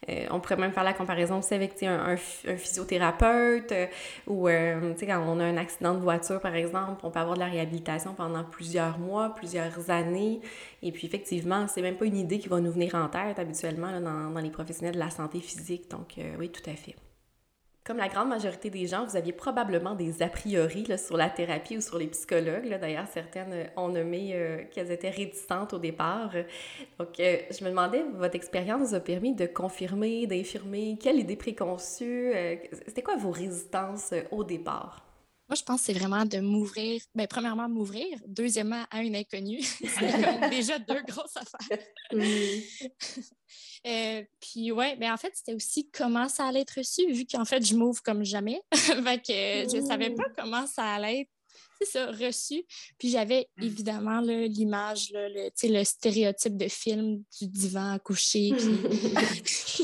euh, 0.10 0.26
on 0.32 0.40
pourrait 0.40 0.58
même 0.58 0.72
faire 0.72 0.84
la 0.84 0.94
comparaison 0.94 1.40
aussi 1.40 1.54
avec 1.54 1.82
un, 1.84 2.16
un, 2.16 2.18
physiothérapeute 2.58 3.74
ou 4.28 4.48
quand 4.48 5.26
on 5.28 5.40
a 5.40 5.44
un 5.44 5.58
accident 5.58 5.96
de 5.96 6.00
voiture, 6.00 6.40
par 6.40 6.56
exemple, 6.56 7.02
on 7.04 7.12
peut 7.12 7.20
avoir 7.20 7.36
de 7.36 7.40
la 7.40 7.48
réhabilitation 7.48 8.14
pendant 8.14 8.44
plusieurs 8.44 9.00
mois, 9.00 9.34
plusieurs 9.36 9.90
années. 9.90 10.40
Et 10.82 10.92
puis, 10.92 11.08
effectivement, 11.08 11.68
c'est 11.68 11.82
même 11.82 11.98
pas 11.98 12.06
une 12.06 12.18
idée 12.18 12.40
qui 12.40 12.48
va 12.48 12.60
nous 12.60 12.72
venir 12.72 12.96
en 12.96 13.10
tête 13.10 13.40
habituellement 13.40 14.00
dans, 14.00 14.30
dans 14.30 14.42
les 14.42 14.52
professionnels 14.52 14.96
de 14.96 15.00
la 15.00 15.10
santé 15.10 15.40
physique. 15.40 15.90
Donc, 15.90 16.20
oui, 16.40 16.50
tout 16.50 16.70
à 16.70 16.76
fait. 16.76 16.96
Comme 17.86 17.98
la 17.98 18.08
grande 18.08 18.30
majorité 18.30 18.72
des 18.72 18.88
gens, 18.88 19.06
vous 19.06 19.16
aviez 19.16 19.32
probablement 19.32 19.94
des 19.94 20.24
a 20.24 20.28
priori 20.28 20.88
sur 20.98 21.18
la 21.18 21.30
thérapie 21.30 21.78
ou 21.78 21.82
sur 21.82 22.00
les 22.00 22.08
psychologues. 22.08 22.80
D'ailleurs, 22.82 23.06
certaines 23.14 23.54
euh, 23.54 23.66
ont 23.78 23.90
nommé 23.90 24.32
euh, 24.34 24.64
qu'elles 24.72 24.92
étaient 24.92 25.12
réticentes 25.12 25.72
au 25.74 25.78
départ. 25.78 26.32
Donc, 26.98 27.20
euh, 27.20 27.38
je 27.52 27.64
me 27.64 27.70
demandais, 27.70 28.04
votre 28.16 28.36
expérience 28.36 28.90
vous 28.90 28.96
a 28.96 29.00
permis 29.00 29.36
de 29.36 29.46
confirmer, 29.46 30.26
d'infirmer 30.26 30.98
quelle 31.00 31.20
idée 31.20 31.36
préconçue? 31.36 32.34
C'était 32.88 33.04
quoi 33.04 33.18
vos 33.18 33.30
résistances 33.30 34.16
au 34.32 34.44
départ? 34.44 35.05
Moi, 35.48 35.56
je 35.56 35.64
pense 35.64 35.82
que 35.82 35.86
c'est 35.86 35.94
vraiment 35.94 36.26
de 36.26 36.40
m'ouvrir, 36.40 37.02
bien, 37.14 37.28
premièrement, 37.28 37.70
m'ouvrir, 37.70 38.18
deuxièmement, 38.26 38.84
à 38.90 39.04
une 39.04 39.16
inconnue. 39.16 39.62
c'est 39.80 40.50
déjà 40.50 40.80
deux 40.80 41.02
grosses 41.08 41.38
affaires. 41.38 41.80
Euh, 43.88 44.24
puis, 44.42 44.72
ouais, 44.72 44.96
mais 44.96 45.06
ben, 45.06 45.14
en 45.14 45.18
fait, 45.18 45.32
c'était 45.36 45.54
aussi 45.54 45.92
comment 45.92 46.28
ça 46.28 46.48
allait 46.48 46.62
être 46.62 46.80
reçu, 46.80 47.06
vu 47.12 47.24
qu'en 47.24 47.46
fait, 47.46 47.64
je 47.64 47.76
m'ouvre 47.76 48.02
comme 48.02 48.24
jamais. 48.24 48.60
fait 48.74 49.22
que 49.22 49.78
je 49.78 49.86
savais 49.86 50.10
pas 50.10 50.24
comment 50.36 50.66
ça 50.66 50.96
allait 50.96 51.22
être 51.22 51.30
c'est 51.80 51.86
ça, 51.86 52.12
reçu. 52.12 52.64
Puis 52.98 53.10
j'avais 53.10 53.48
mmh. 53.58 53.64
évidemment 53.64 54.22
l'image, 54.22 55.12
le, 55.14 55.50
le 55.64 55.84
stéréotype 55.84 56.58
de 56.58 56.68
film 56.68 57.24
du 57.40 57.48
divan 57.48 57.98
couché, 58.00 58.54
puis 58.58 58.80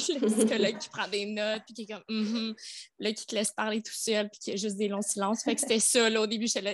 le 0.09 0.27
psychologue 0.27 0.77
qui 0.77 0.89
prend 0.89 1.07
des 1.07 1.25
notes, 1.25 1.63
puis 1.65 1.73
qui 1.73 1.83
est 1.83 1.87
comme, 1.87 2.03
mm 2.09 2.53
là, 2.99 3.13
qui 3.13 3.25
te 3.25 3.33
laisse 3.35 3.51
parler 3.51 3.81
tout 3.81 3.93
seul, 3.93 4.29
puis 4.29 4.39
qui 4.39 4.51
a 4.51 4.55
juste 4.55 4.77
des 4.77 4.87
longs 4.87 5.01
silences. 5.01 5.43
Fait 5.43 5.55
que 5.55 5.61
c'était 5.61 5.79
ça, 5.79 6.07
là, 6.09 6.21
au 6.21 6.27
début, 6.27 6.47
j'étais 6.47 6.61
là, 6.61 6.73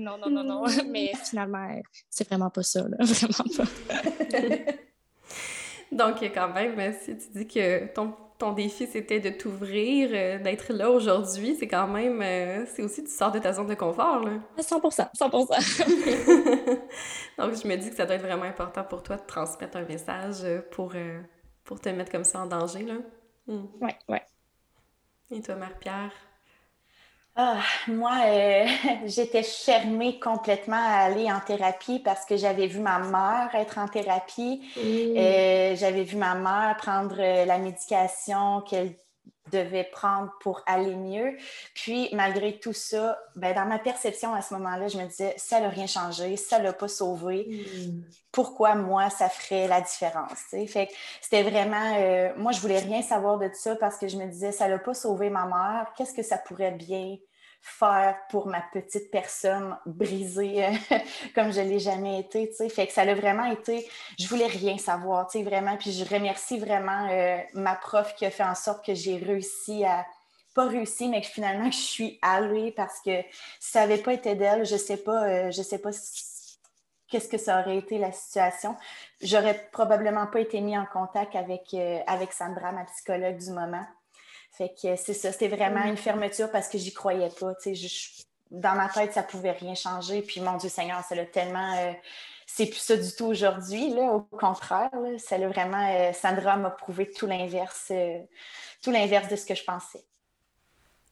non, 0.00 0.18
non, 0.18 0.30
non, 0.30 0.44
non. 0.44 0.64
Mais 0.88 1.12
finalement, 1.24 1.66
c'est 2.10 2.28
vraiment 2.28 2.50
pas 2.50 2.62
ça, 2.62 2.86
là, 2.88 2.96
vraiment 3.00 3.44
pas. 3.56 3.64
Donc, 5.92 6.22
quand 6.22 6.52
même, 6.52 6.94
si 7.02 7.16
tu 7.16 7.38
dis 7.38 7.46
que 7.46 7.86
ton 7.94 8.14
ton 8.38 8.52
défi, 8.52 8.86
c'était 8.86 9.18
de 9.18 9.30
t'ouvrir, 9.30 10.10
euh, 10.12 10.38
d'être 10.38 10.72
là 10.72 10.90
aujourd'hui, 10.90 11.56
c'est 11.58 11.66
quand 11.66 11.88
même, 11.88 12.22
euh, 12.22 12.64
c'est 12.66 12.82
aussi, 12.82 13.02
tu 13.02 13.10
sors 13.10 13.32
de 13.32 13.40
ta 13.40 13.52
zone 13.52 13.66
de 13.66 13.74
confort, 13.74 14.20
là. 14.20 14.38
100 14.58 14.80
100 14.90 15.28
Donc, 15.28 15.48
je 17.54 17.66
me 17.66 17.76
dis 17.76 17.90
que 17.90 17.96
ça 17.96 18.06
doit 18.06 18.14
être 18.14 18.22
vraiment 18.22 18.44
important 18.44 18.84
pour 18.84 19.02
toi 19.02 19.16
de 19.16 19.26
transmettre 19.26 19.76
un 19.76 19.84
message 19.84 20.36
euh, 20.44 20.60
pour, 21.68 21.80
te 21.80 21.88
mettre 21.90 22.10
comme 22.10 22.24
ça 22.24 22.40
en 22.40 22.46
danger, 22.46 22.82
là. 22.82 22.94
Oui, 23.46 23.54
hmm. 23.54 23.66
ouais, 23.84 23.96
ouais. 24.08 24.22
Et 25.30 25.42
toi, 25.42 25.56
Marie-Pierre? 25.56 26.12
Ah, 27.36 27.60
moi, 27.86 28.16
euh, 28.26 28.66
j'étais 29.06 29.44
fermée 29.44 30.18
complètement 30.18 30.76
à 30.76 31.04
aller 31.04 31.30
en 31.30 31.38
thérapie 31.38 32.00
parce 32.00 32.24
que 32.24 32.36
j'avais 32.36 32.66
vu 32.66 32.80
ma 32.80 32.98
mère 32.98 33.54
être 33.54 33.78
en 33.78 33.86
thérapie. 33.86 34.68
Mmh. 34.76 34.80
Euh, 35.16 35.76
j'avais 35.76 36.02
vu 36.02 36.16
ma 36.16 36.34
mère 36.34 36.76
prendre 36.78 37.16
euh, 37.20 37.44
la 37.44 37.58
médication 37.58 38.62
qu'elle 38.62 38.96
devait 39.50 39.84
prendre 39.84 40.32
pour 40.40 40.62
aller 40.66 40.94
mieux. 40.94 41.36
Puis, 41.74 42.08
malgré 42.12 42.58
tout 42.58 42.72
ça, 42.72 43.18
ben, 43.36 43.54
dans 43.54 43.66
ma 43.66 43.78
perception 43.78 44.34
à 44.34 44.42
ce 44.42 44.54
moment-là, 44.54 44.88
je 44.88 44.98
me 44.98 45.06
disais, 45.06 45.34
ça 45.36 45.60
n'a 45.60 45.68
rien 45.68 45.86
changé, 45.86 46.36
ça 46.36 46.58
ne 46.58 46.64
l'a 46.64 46.72
pas 46.72 46.88
sauvé. 46.88 47.48
Hmm. 47.48 48.02
Pourquoi 48.32 48.74
moi, 48.74 49.10
ça 49.10 49.28
ferait 49.28 49.68
la 49.68 49.80
différence? 49.80 50.38
Fait 50.50 50.88
c'était 51.20 51.42
vraiment, 51.42 51.96
euh, 51.98 52.32
moi, 52.36 52.52
je 52.52 52.60
voulais 52.60 52.78
rien 52.78 53.02
savoir 53.02 53.38
de 53.38 53.48
ça 53.52 53.76
parce 53.76 53.96
que 53.96 54.08
je 54.08 54.16
me 54.16 54.26
disais, 54.26 54.52
ça 54.52 54.68
l'a 54.68 54.78
pas 54.78 54.94
sauvé 54.94 55.30
ma 55.30 55.46
mère, 55.46 55.92
qu'est-ce 55.96 56.14
que 56.14 56.22
ça 56.22 56.38
pourrait 56.38 56.72
bien 56.72 57.16
faire 57.60 58.16
pour 58.30 58.46
ma 58.46 58.60
petite 58.72 59.10
personne 59.10 59.76
brisée 59.86 60.64
euh, 60.64 60.70
comme 61.34 61.52
je 61.52 61.60
l'ai 61.60 61.78
jamais 61.78 62.20
été, 62.20 62.48
tu 62.48 62.56
sais. 62.56 62.68
Fait 62.68 62.86
que 62.86 62.92
ça 62.92 63.02
a 63.02 63.14
vraiment 63.14 63.44
été, 63.44 63.88
je 64.18 64.26
voulais 64.28 64.46
rien 64.46 64.78
savoir, 64.78 65.26
tu 65.28 65.38
sais, 65.38 65.44
vraiment. 65.44 65.76
Puis 65.76 65.92
je 65.92 66.04
remercie 66.04 66.58
vraiment 66.58 67.08
euh, 67.10 67.38
ma 67.54 67.74
prof 67.74 68.14
qui 68.14 68.26
a 68.26 68.30
fait 68.30 68.44
en 68.44 68.54
sorte 68.54 68.84
que 68.84 68.94
j'ai 68.94 69.16
réussi 69.16 69.84
à, 69.84 70.06
pas 70.54 70.66
réussi, 70.66 71.08
mais 71.08 71.20
que 71.20 71.26
finalement 71.26 71.70
je 71.70 71.76
suis 71.76 72.18
allée 72.22 72.72
parce 72.72 73.00
que 73.00 73.22
si 73.60 73.70
ça 73.70 73.80
n'avait 73.80 74.02
pas 74.02 74.12
été 74.12 74.34
d'elle, 74.34 74.64
je 74.64 74.76
sais 74.76 74.96
pas, 74.96 75.24
euh, 75.24 75.50
je 75.50 75.62
sais 75.62 75.78
pas 75.78 75.90
qu'est-ce 77.08 77.28
que 77.28 77.38
ça 77.38 77.60
aurait 77.60 77.78
été 77.78 77.98
la 77.98 78.12
situation. 78.12 78.76
J'aurais 79.20 79.68
probablement 79.72 80.26
pas 80.26 80.40
été 80.40 80.60
mis 80.60 80.76
en 80.76 80.86
contact 80.86 81.34
avec, 81.36 81.74
avec 82.06 82.32
Sandra, 82.32 82.72
ma 82.72 82.84
psychologue 82.84 83.38
du 83.38 83.50
moment. 83.50 83.86
Fait 84.58 84.70
que 84.70 84.96
c'est 84.96 85.14
ça, 85.14 85.30
c'était 85.30 85.46
vraiment 85.46 85.84
mm. 85.84 85.90
une 85.90 85.96
fermeture 85.96 86.50
parce 86.50 86.68
que 86.68 86.78
j'y 86.78 86.92
croyais 86.92 87.30
pas. 87.38 87.54
dans 88.50 88.74
ma 88.74 88.88
tête, 88.88 89.12
ça 89.12 89.22
pouvait 89.22 89.52
rien 89.52 89.76
changer. 89.76 90.20
Puis 90.20 90.40
mon 90.40 90.56
Dieu 90.56 90.68
Seigneur, 90.68 91.02
ça 91.04 91.14
l'a 91.14 91.26
tellement. 91.26 91.76
Euh, 91.78 91.92
c'est 92.44 92.66
plus 92.66 92.80
ça 92.80 92.96
du 92.96 93.14
tout 93.14 93.26
aujourd'hui, 93.26 93.94
Au 93.94 94.20
contraire, 94.20 94.90
ça 95.18 95.38
l'a 95.38 95.46
vraiment. 95.48 95.88
Euh, 95.94 96.12
Sandra 96.12 96.56
m'a 96.56 96.70
prouvé 96.70 97.08
tout 97.08 97.26
l'inverse, 97.26 97.88
euh, 97.92 98.18
tout 98.82 98.90
l'inverse 98.90 99.28
de 99.28 99.36
ce 99.36 99.46
que 99.46 99.54
je 99.54 99.62
pensais. 99.62 100.04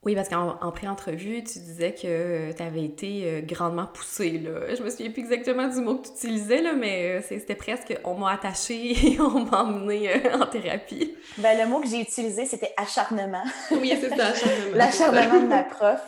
Oui, 0.07 0.15
parce 0.15 0.29
qu'en 0.29 0.71
pré-entrevue, 0.71 1.43
tu 1.43 1.59
disais 1.59 1.93
que 1.93 2.53
tu 2.53 2.63
avais 2.63 2.85
été 2.85 3.23
euh, 3.25 3.41
grandement 3.41 3.87
poussée. 3.87 4.39
Là. 4.39 4.73
Je 4.73 4.81
me 4.81 4.89
souviens 4.89 5.11
plus 5.11 5.23
exactement 5.23 5.67
du 5.67 5.81
mot 5.81 5.97
que 5.97 6.07
tu 6.07 6.13
utilisais, 6.13 6.63
là, 6.63 6.75
mais 6.75 7.19
euh, 7.19 7.23
c'était 7.29 7.57
presque 7.57 7.93
on 8.05 8.15
m'a 8.15 8.31
attaché 8.31 8.93
et 9.15 9.21
on 9.21 9.41
m'a 9.41 9.65
emmené 9.65 10.15
euh, 10.15 10.39
en 10.39 10.47
thérapie. 10.47 11.13
Ben, 11.39 11.59
le 11.59 11.67
mot 11.67 11.81
que 11.81 11.89
j'ai 11.89 12.01
utilisé, 12.01 12.47
c'était 12.47 12.73
acharnement. 12.77 13.43
Oui, 13.73 13.93
c'est 14.01 14.11
ça, 14.11 14.29
acharnement. 14.29 14.77
L'acharnement 14.77 15.41
de 15.41 15.47
ma 15.49 15.65
prof. 15.65 16.01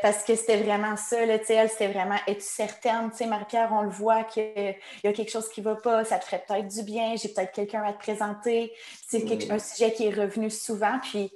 parce 0.00 0.24
que 0.24 0.34
c'était 0.34 0.56
vraiment 0.56 0.96
ça, 0.96 1.24
là, 1.26 1.36
elle, 1.46 1.68
c'était 1.68 1.88
vraiment 1.88 2.16
es-tu 2.26 2.40
certaine? 2.40 3.10
Tu 3.10 3.18
sais, 3.18 3.26
Marie-Pierre, 3.26 3.68
on 3.70 3.82
le 3.82 3.90
voit 3.90 4.24
qu'il 4.24 4.74
y 5.04 5.06
a 5.06 5.12
quelque 5.12 5.30
chose 5.30 5.50
qui 5.50 5.60
va 5.60 5.74
pas, 5.74 6.06
ça 6.06 6.18
te 6.18 6.24
ferait 6.24 6.42
peut-être 6.48 6.68
du 6.68 6.82
bien, 6.84 7.14
j'ai 7.16 7.28
peut-être 7.28 7.52
quelqu'un 7.52 7.82
à 7.82 7.92
te 7.92 7.98
présenter. 7.98 8.72
C'est 9.06 9.24
mm. 9.24 9.52
un 9.52 9.58
sujet 9.58 9.92
qui 9.92 10.06
est 10.06 10.14
revenu 10.14 10.50
souvent, 10.50 10.98
puis 11.02 11.30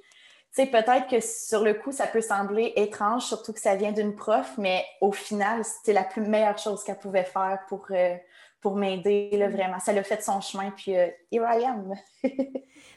sais, 0.52 0.66
peut-être 0.66 1.08
que 1.08 1.20
sur 1.20 1.62
le 1.62 1.74
coup, 1.74 1.92
ça 1.92 2.06
peut 2.06 2.20
sembler 2.20 2.72
étrange, 2.76 3.24
surtout 3.24 3.52
que 3.52 3.60
ça 3.60 3.76
vient 3.76 3.92
d'une 3.92 4.14
prof, 4.14 4.54
mais 4.58 4.84
au 5.00 5.12
final, 5.12 5.64
c'était 5.64 5.92
la 5.92 6.04
plus 6.04 6.22
meilleure 6.22 6.58
chose 6.58 6.82
qu'elle 6.82 6.98
pouvait 6.98 7.24
faire 7.24 7.60
pour, 7.68 7.86
euh, 7.90 8.16
pour 8.60 8.76
m'aider, 8.76 9.30
mm. 9.32 9.50
vraiment. 9.50 9.78
Ça 9.78 9.92
l'a 9.92 10.02
fait 10.02 10.22
son 10.22 10.40
chemin, 10.40 10.70
puis 10.70 10.96
euh, 10.96 11.08
here 11.30 11.44
I 11.46 11.64
am. 11.64 11.94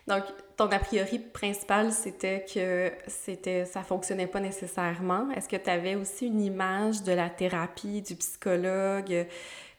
Donc, 0.07 0.23
ton 0.57 0.65
a 0.65 0.79
priori 0.79 1.19
principal, 1.19 1.91
c'était 1.91 2.43
que 2.51 2.91
c'était 3.07 3.65
ça 3.65 3.83
fonctionnait 3.83 4.27
pas 4.27 4.39
nécessairement. 4.39 5.29
Est-ce 5.31 5.47
que 5.47 5.55
tu 5.55 5.69
avais 5.69 5.95
aussi 5.95 6.27
une 6.27 6.41
image 6.41 7.03
de 7.03 7.13
la 7.13 7.29
thérapie, 7.29 8.01
du 8.01 8.15
psychologue, 8.15 9.27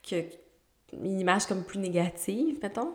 que, 0.08 0.24
une 0.92 1.20
image 1.20 1.46
comme 1.46 1.64
plus 1.64 1.80
négative, 1.80 2.58
mettons? 2.62 2.94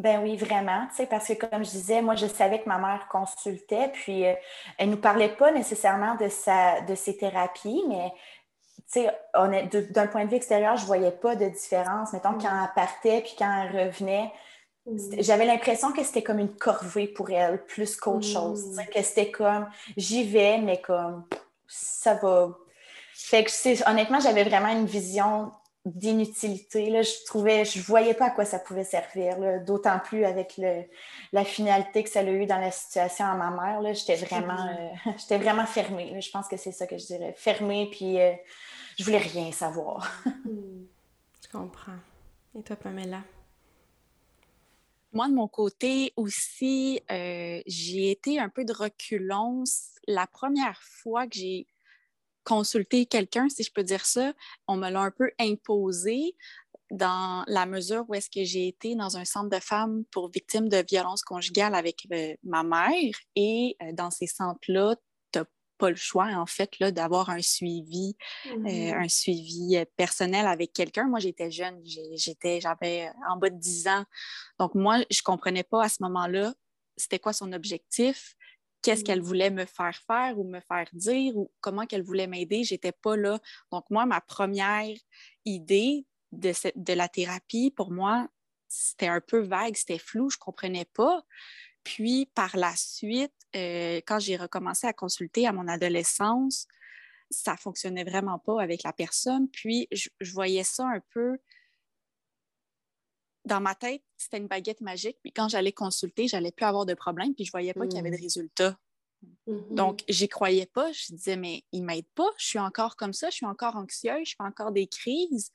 Ben 0.00 0.22
oui, 0.22 0.34
vraiment, 0.34 0.86
tu 0.88 0.96
sais, 0.96 1.06
parce 1.06 1.28
que 1.28 1.34
comme 1.34 1.62
je 1.62 1.70
disais, 1.70 2.00
moi, 2.00 2.14
je 2.14 2.26
savais 2.26 2.60
que 2.60 2.68
ma 2.68 2.78
mère 2.78 3.06
consultait, 3.10 3.90
puis 3.92 4.26
euh, 4.26 4.32
elle 4.78 4.88
ne 4.88 4.94
nous 4.94 5.00
parlait 5.00 5.28
pas 5.28 5.52
nécessairement 5.52 6.14
de, 6.14 6.28
sa, 6.28 6.80
de 6.80 6.94
ses 6.94 7.18
thérapies, 7.18 7.84
mais 7.86 8.10
tu 8.90 9.02
sais, 9.02 9.14
d'un 9.92 10.06
point 10.06 10.24
de 10.24 10.30
vue 10.30 10.36
extérieur, 10.36 10.76
je 10.76 10.82
ne 10.82 10.86
voyais 10.86 11.10
pas 11.10 11.36
de 11.36 11.46
différence. 11.50 12.14
Mettons, 12.14 12.32
quand 12.32 12.48
elle 12.48 12.74
partait, 12.74 13.20
puis 13.20 13.34
quand 13.38 13.62
elle 13.62 13.88
revenait, 13.88 14.32
j'avais 15.18 15.44
l'impression 15.44 15.92
que 15.92 16.02
c'était 16.02 16.22
comme 16.22 16.38
une 16.38 16.56
corvée 16.56 17.06
pour 17.06 17.28
elle, 17.28 17.62
plus 17.66 17.94
qu'autre 17.96 18.26
chose. 18.26 18.74
Que 18.94 19.02
c'était 19.02 19.30
comme, 19.30 19.68
j'y 19.98 20.24
vais, 20.24 20.56
mais 20.56 20.80
comme, 20.80 21.26
ça 21.68 22.14
va. 22.14 22.56
Fait 23.12 23.44
que, 23.44 23.90
honnêtement, 23.90 24.18
j'avais 24.18 24.44
vraiment 24.44 24.70
une 24.70 24.86
vision 24.86 25.52
d'inutilité. 25.86 26.90
Là, 26.90 27.02
je 27.02 27.24
trouvais, 27.26 27.64
je 27.64 27.80
voyais 27.80 28.14
pas 28.14 28.26
à 28.26 28.30
quoi 28.30 28.44
ça 28.44 28.58
pouvait 28.58 28.84
servir, 28.84 29.36
d'autant 29.64 29.98
plus 29.98 30.24
avec 30.24 30.56
le, 30.58 30.84
la 31.32 31.44
finalité 31.44 32.04
que 32.04 32.10
ça 32.10 32.20
a 32.20 32.24
eu 32.24 32.46
dans 32.46 32.58
la 32.58 32.70
situation 32.70 33.24
à 33.24 33.34
ma 33.34 33.50
mère. 33.50 33.80
Là, 33.80 33.92
j'étais 33.94 34.16
vraiment, 34.16 34.66
euh, 34.66 35.10
j'étais 35.16 35.38
vraiment 35.38 35.66
fermée. 35.66 36.20
Je 36.20 36.30
pense 36.30 36.48
que 36.48 36.56
c'est 36.56 36.72
ça 36.72 36.86
que 36.86 36.98
je 36.98 37.06
dirais. 37.06 37.34
Fermée, 37.36 37.88
puis 37.90 38.20
euh, 38.20 38.32
je 38.98 39.04
voulais 39.04 39.18
rien 39.18 39.52
savoir. 39.52 40.10
Hmm. 40.44 40.86
Je 41.42 41.48
comprends. 41.58 41.98
Et 42.58 42.62
toi, 42.62 42.76
Pamela? 42.76 43.22
Moi, 45.12 45.28
de 45.28 45.34
mon 45.34 45.48
côté 45.48 46.12
aussi, 46.16 47.00
euh, 47.10 47.60
j'ai 47.66 48.10
été 48.10 48.38
un 48.38 48.48
peu 48.48 48.64
de 48.64 48.72
reculons. 48.72 49.64
La 50.06 50.26
première 50.26 50.80
fois 50.82 51.26
que 51.26 51.36
j'ai 51.36 51.66
consulter 52.44 53.06
quelqu'un, 53.06 53.48
si 53.48 53.62
je 53.62 53.72
peux 53.72 53.82
dire 53.82 54.04
ça. 54.04 54.32
On 54.68 54.76
me 54.76 54.90
l'a 54.90 55.00
un 55.00 55.10
peu 55.10 55.30
imposé 55.38 56.36
dans 56.90 57.44
la 57.46 57.66
mesure 57.66 58.04
où 58.08 58.14
est-ce 58.14 58.30
que 58.30 58.44
j'ai 58.44 58.66
été 58.66 58.96
dans 58.96 59.16
un 59.16 59.24
centre 59.24 59.48
de 59.48 59.62
femmes 59.62 60.04
pour 60.10 60.30
victimes 60.30 60.68
de 60.68 60.84
violences 60.88 61.22
conjugales 61.22 61.74
avec 61.74 62.06
euh, 62.12 62.34
ma 62.42 62.62
mère. 62.64 63.14
Et 63.36 63.76
euh, 63.82 63.92
dans 63.92 64.10
ces 64.10 64.26
centres-là, 64.26 64.96
tu 65.32 65.38
n'as 65.38 65.44
pas 65.78 65.90
le 65.90 65.96
choix, 65.96 66.26
en 66.26 66.46
fait, 66.46 66.70
d'avoir 66.80 67.30
un 67.30 67.42
suivi, 67.42 68.16
euh, 68.46 68.56
mmh 68.56 69.02
un 69.02 69.08
suivi 69.08 69.84
personnel 69.96 70.46
avec 70.46 70.72
quelqu'un. 70.72 71.04
Moi, 71.04 71.20
j'étais 71.20 71.50
jeune, 71.50 71.80
j'étais, 72.16 72.60
j'avais 72.60 73.10
en 73.28 73.36
bas 73.36 73.50
de 73.50 73.58
10 73.58 73.86
ans. 73.86 74.04
Donc, 74.58 74.74
moi, 74.74 74.98
je 75.10 75.20
ne 75.20 75.24
comprenais 75.24 75.62
pas 75.62 75.84
à 75.84 75.88
ce 75.88 76.02
moment-là 76.02 76.52
c'était 77.00 77.18
quoi 77.18 77.32
son 77.32 77.52
objectif 77.52 78.36
qu'est-ce 78.82 79.04
qu'elle 79.04 79.20
mm. 79.20 79.24
voulait 79.24 79.50
me 79.50 79.64
faire 79.64 79.96
faire 80.06 80.38
ou 80.38 80.44
me 80.44 80.60
faire 80.60 80.86
dire 80.92 81.36
ou 81.36 81.50
comment 81.60 81.86
qu'elle 81.86 82.02
voulait 82.02 82.26
m'aider. 82.26 82.64
J'étais 82.64 82.92
pas 82.92 83.16
là. 83.16 83.38
Donc, 83.70 83.84
moi, 83.90 84.06
ma 84.06 84.20
première 84.20 84.94
idée 85.44 86.06
de, 86.32 86.52
de 86.76 86.92
la 86.92 87.08
thérapie, 87.08 87.70
pour 87.70 87.90
moi, 87.90 88.28
c'était 88.68 89.08
un 89.08 89.20
peu 89.20 89.40
vague, 89.40 89.76
c'était 89.76 89.98
flou, 89.98 90.30
je 90.30 90.38
comprenais 90.38 90.86
pas. 90.94 91.22
Puis, 91.82 92.30
par 92.34 92.56
la 92.56 92.74
suite, 92.76 93.32
euh, 93.56 94.00
quand 94.06 94.18
j'ai 94.18 94.36
recommencé 94.36 94.86
à 94.86 94.92
consulter 94.92 95.46
à 95.46 95.52
mon 95.52 95.66
adolescence, 95.66 96.66
ça 97.30 97.56
fonctionnait 97.56 98.04
vraiment 98.04 98.38
pas 98.38 98.60
avec 98.60 98.82
la 98.82 98.92
personne. 98.92 99.48
Puis, 99.50 99.88
je 99.90 100.32
voyais 100.32 100.64
ça 100.64 100.84
un 100.84 101.00
peu 101.12 101.38
dans 103.50 103.60
ma 103.60 103.74
tête, 103.74 104.02
c'était 104.16 104.38
une 104.38 104.46
baguette 104.46 104.80
magique. 104.80 105.18
Puis 105.22 105.32
quand 105.32 105.48
j'allais 105.48 105.72
consulter, 105.72 106.28
j'allais 106.28 106.52
plus 106.52 106.64
avoir 106.64 106.86
de 106.86 106.94
problème. 106.94 107.34
Puis 107.34 107.44
je 107.44 107.50
voyais 107.50 107.74
pas 107.74 107.86
qu'il 107.86 107.96
y 107.96 107.98
avait 107.98 108.10
de 108.10 108.16
mm. 108.16 108.22
résultats. 108.22 108.78
Mm-hmm. 109.48 109.74
Donc, 109.74 110.04
j'y 110.08 110.28
croyais 110.28 110.66
pas. 110.66 110.92
Je 110.92 111.12
disais, 111.12 111.36
mais 111.36 111.64
il 111.72 111.82
m'aide 111.82 112.06
pas. 112.14 112.30
Je 112.38 112.46
suis 112.46 112.58
encore 112.60 112.96
comme 112.96 113.12
ça. 113.12 113.28
Je 113.28 113.36
suis 113.36 113.46
encore 113.46 113.74
anxieuse. 113.74 114.28
Je 114.28 114.34
fais 114.38 114.44
encore 114.44 114.70
des 114.70 114.86
crises. 114.86 115.50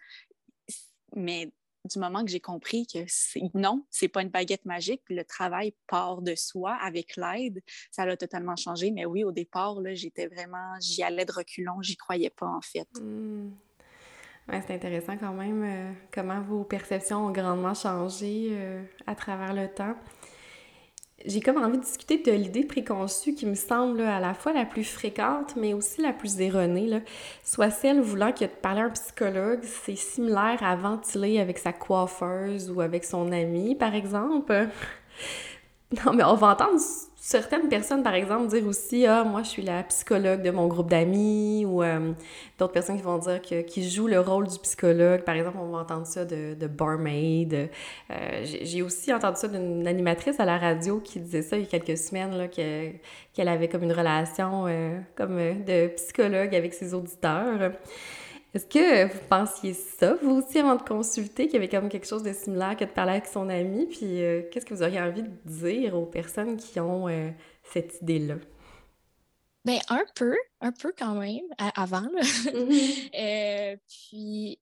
Mais 1.15 1.51
du 1.86 1.99
moment 1.99 2.25
que 2.25 2.31
j'ai 2.31 2.41
compris 2.41 2.86
que 2.86 3.05
non, 3.58 3.86
c'est 3.89 4.08
pas 4.08 4.21
une 4.23 4.29
baguette 4.29 4.65
magique, 4.65 5.03
le 5.10 5.23
travail 5.23 5.73
part 5.88 6.21
de 6.21 6.36
soi 6.36 6.73
avec 6.81 7.15
l'aide, 7.15 7.62
ça 7.91 8.05
l'a 8.05 8.17
totalement 8.17 8.55
changé. 8.55 8.91
Mais 8.91 9.05
oui, 9.05 9.23
au 9.23 9.31
départ, 9.31 9.77
j'étais 9.93 10.27
vraiment, 10.27 10.73
j'y 10.81 11.03
allais 11.03 11.25
de 11.25 11.31
reculons, 11.31 11.81
j'y 11.81 11.95
croyais 11.95 12.31
pas 12.31 12.47
en 12.47 12.62
fait. 12.62 12.89
Mm. 12.99 13.51
Ouais, 14.47 14.62
c'est 14.65 14.75
intéressant 14.75 15.17
quand 15.17 15.34
même 15.34 15.63
euh, 15.63 15.91
comment 16.13 16.39
vos 16.41 16.63
perceptions 16.63 17.25
ont 17.25 17.31
grandement 17.31 17.73
changé 17.73 18.49
euh, 18.51 18.84
à 19.08 19.15
travers 19.15 19.53
le 19.53 19.67
temps. 19.67 19.95
J'ai 21.25 21.41
comme 21.41 21.58
envie 21.58 21.79
de 21.79 21.84
discuter 21.84 22.19
de 22.19 22.31
l'idée 22.31 22.63
préconçue 22.63 23.34
qui 23.34 23.47
me 23.47 23.55
semble 23.55 24.01
à 24.01 24.19
la 24.19 24.36
fois 24.36 24.53
la 24.53 24.65
plus 24.65 24.84
fréquente, 24.84 25.55
mais 25.55 25.73
aussi 25.73 26.01
la 26.01 26.13
plus 26.13 26.39
erronée. 26.39 26.86
Là. 26.86 26.99
Soit 27.43 27.71
celle 27.71 28.01
voulant 28.01 28.31
que 28.31 28.45
de 28.45 28.49
parler 28.49 28.81
à 28.81 28.86
un 28.86 28.89
psychologue, 28.91 29.62
c'est 29.63 29.95
similaire 29.95 30.62
à 30.62 30.75
ventiler 30.75 31.39
avec 31.39 31.58
sa 31.58 31.73
coiffeuse 31.73 32.69
ou 32.69 32.81
avec 32.81 33.03
son 33.05 33.31
ami, 33.31 33.75
par 33.75 33.95
exemple. 33.95 34.67
Non, 36.03 36.13
mais 36.13 36.23
on 36.23 36.34
va 36.34 36.47
entendre 36.47 36.79
certaines 37.25 37.69
personnes, 37.69 38.03
par 38.03 38.13
exemple, 38.13 38.47
dire 38.49 38.67
aussi 38.67 39.07
Ah, 39.07 39.23
moi, 39.23 39.41
je 39.41 39.49
suis 39.49 39.63
la 39.63 39.81
psychologue 39.81 40.43
de 40.43 40.51
mon 40.51 40.67
groupe 40.67 40.91
d'amis, 40.91 41.65
ou 41.65 41.81
euh, 41.81 42.13
d'autres 42.59 42.71
personnes 42.71 42.97
qui 42.97 43.01
vont 43.01 43.17
dire 43.17 43.41
que, 43.41 43.61
qui 43.61 43.89
jouent 43.89 44.05
le 44.05 44.19
rôle 44.19 44.47
du 44.47 44.59
psychologue. 44.59 45.21
Par 45.21 45.33
exemple, 45.33 45.57
on 45.59 45.71
va 45.71 45.79
entendre 45.79 46.05
ça 46.05 46.23
de, 46.23 46.53
de 46.53 46.67
barmaid. 46.67 47.71
Euh, 48.11 48.43
j'ai 48.43 48.83
aussi 48.83 49.11
entendu 49.11 49.38
ça 49.39 49.47
d'une 49.47 49.88
animatrice 49.88 50.39
à 50.39 50.45
la 50.45 50.59
radio 50.59 50.99
qui 50.99 51.19
disait 51.19 51.41
ça 51.41 51.57
il 51.57 51.63
y 51.63 51.65
a 51.65 51.79
quelques 51.79 51.97
semaines, 51.97 52.47
qu'elle 52.51 53.47
avait 53.47 53.69
comme 53.69 53.83
une 53.83 53.93
relation 53.93 54.65
euh, 54.67 54.99
comme 55.15 55.38
de 55.38 55.88
psychologue 55.95 56.53
avec 56.53 56.75
ses 56.75 56.93
auditeurs. 56.93 57.71
Est-ce 58.56 58.68
que 58.68 59.12
vous 59.12 59.20
pensiez 59.28 59.74
ça, 59.74 60.13
vous 60.13 60.38
aussi, 60.38 60.60
avant 60.60 60.78
de 60.78 60.82
consulter, 60.82 61.48
qu'il 61.48 61.56
y 61.56 61.58
avait 61.58 61.68
comme 61.68 61.89
quelque 61.89 62.08
chose 62.08 62.24
de 62.24 62.32
similaire 62.32 62.78
que 62.78 62.86
de 62.86 62.89
parler 62.89 63.12
avec 63.12 63.26
son 63.26 63.50
ami? 63.50 63.86
Puis 63.86 64.22
euh, 64.22 64.44
qu'est-ce 64.50 64.65
que 64.65 64.74
vous 64.74 64.82
auriez 64.82 65.02
envie 65.02 65.24
de 65.24 65.32
dire 65.44 65.94
aux 65.94 66.06
personnes 66.06 66.56
qui 66.56 66.80
ont 66.80 67.10
euh, 67.10 67.32
cette 67.74 68.02
idée-là? 68.02 68.36
Bien, 69.65 69.80
un 69.89 70.06
peu, 70.15 70.34
un 70.62 70.72
peu 70.72 70.94
quand 70.98 71.15
même, 71.15 71.44
avant. 71.58 72.00
Là. 72.00 72.22
Mm-hmm. 72.22 73.10
Euh, 73.20 73.76
puis, 73.89 74.60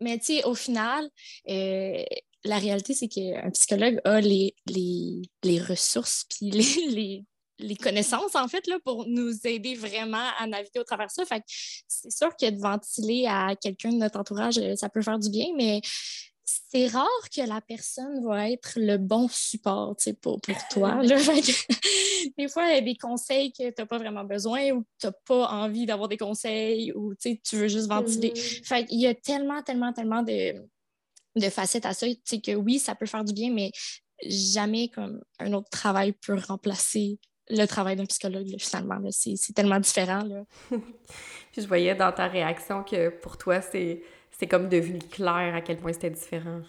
mais 0.00 0.18
tu 0.18 0.36
sais, 0.36 0.44
au 0.44 0.54
final, 0.54 1.10
la 1.44 2.58
réalité, 2.58 2.94
c'est 2.94 3.08
qu'un 3.08 3.50
psychologue 3.50 4.00
a 4.04 4.20
les, 4.20 4.54
les, 4.66 5.22
les 5.42 5.60
ressources 5.60 6.24
puis 6.28 6.50
les, 6.52 6.86
les, 6.88 7.24
les 7.58 7.76
connaissances, 7.76 8.34
en 8.34 8.48
fait, 8.48 8.66
là, 8.66 8.78
pour 8.84 9.06
nous 9.06 9.46
aider 9.46 9.74
vraiment 9.74 10.26
à 10.38 10.46
naviguer 10.46 10.80
au 10.80 10.84
travers 10.84 11.06
de 11.06 11.12
ça. 11.12 11.24
Fait 11.24 11.42
c'est 11.46 12.10
sûr 12.10 12.34
que 12.36 12.50
de 12.50 12.58
ventiler 12.58 13.26
à 13.26 13.54
quelqu'un 13.56 13.90
de 13.90 13.96
notre 13.96 14.18
entourage, 14.18 14.58
euh, 14.58 14.76
ça 14.76 14.88
peut 14.88 15.02
faire 15.02 15.18
du 15.18 15.30
bien, 15.30 15.46
mais 15.56 15.80
c'est 16.44 16.86
rare 16.86 17.06
que 17.34 17.46
la 17.46 17.60
personne 17.60 18.24
va 18.24 18.50
être 18.50 18.72
le 18.76 18.96
bon 18.96 19.28
support 19.28 19.96
pour, 20.20 20.40
pour 20.40 20.54
toi. 20.70 21.00
des 22.38 22.48
fois, 22.48 22.68
il 22.68 22.74
y 22.74 22.78
a 22.78 22.80
des 22.80 22.96
conseils 22.96 23.52
que 23.52 23.68
tu 23.68 23.74
n'as 23.78 23.86
pas 23.86 23.98
vraiment 23.98 24.24
besoin 24.24 24.70
ou 24.70 24.84
tu 24.98 25.06
n'as 25.06 25.12
pas 25.26 25.48
envie 25.48 25.86
d'avoir 25.86 26.08
des 26.08 26.16
conseils 26.16 26.92
ou 26.92 27.14
tu 27.14 27.38
veux 27.52 27.68
juste 27.68 27.88
ventiler. 27.88 28.30
Mm-hmm. 28.30 28.64
Fait 28.66 28.86
il 28.90 29.00
y 29.00 29.06
a 29.06 29.14
tellement, 29.14 29.62
tellement, 29.62 29.92
tellement 29.92 30.22
de, 30.22 30.54
de 31.36 31.50
facettes 31.50 31.86
à 31.86 31.94
ça 31.94 32.06
que 32.06 32.54
oui, 32.54 32.78
ça 32.78 32.94
peut 32.94 33.06
faire 33.06 33.24
du 33.24 33.32
bien, 33.32 33.50
mais 33.52 33.70
jamais 34.24 34.88
comme 34.88 35.22
un 35.38 35.52
autre 35.52 35.70
travail 35.70 36.12
peut 36.12 36.38
remplacer 36.48 37.18
le 37.50 37.66
travail 37.66 37.96
d'un 37.96 38.06
psychologue, 38.06 38.54
finalement. 38.58 38.98
C'est 39.10 39.52
tellement 39.54 39.80
différent. 39.80 40.22
Là. 40.22 40.44
Puis 41.52 41.62
je 41.62 41.66
voyais 41.66 41.94
dans 41.94 42.12
ta 42.12 42.28
réaction 42.28 42.84
que 42.84 43.08
pour 43.08 43.36
toi, 43.38 43.60
c'est 43.60 44.02
comme 44.48 44.68
devenu 44.68 44.98
clair 44.98 45.54
à 45.54 45.60
quel 45.60 45.78
point 45.78 45.92
c'était 45.92 46.10
différent. 46.10 46.60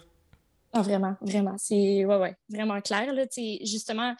Ah, 0.72 0.82
vraiment, 0.82 1.16
vraiment. 1.20 1.56
C'est 1.58 2.04
ouais, 2.04 2.16
ouais, 2.16 2.36
vraiment 2.48 2.80
clair. 2.80 3.12
Là, 3.12 3.24
justement, 3.64 4.14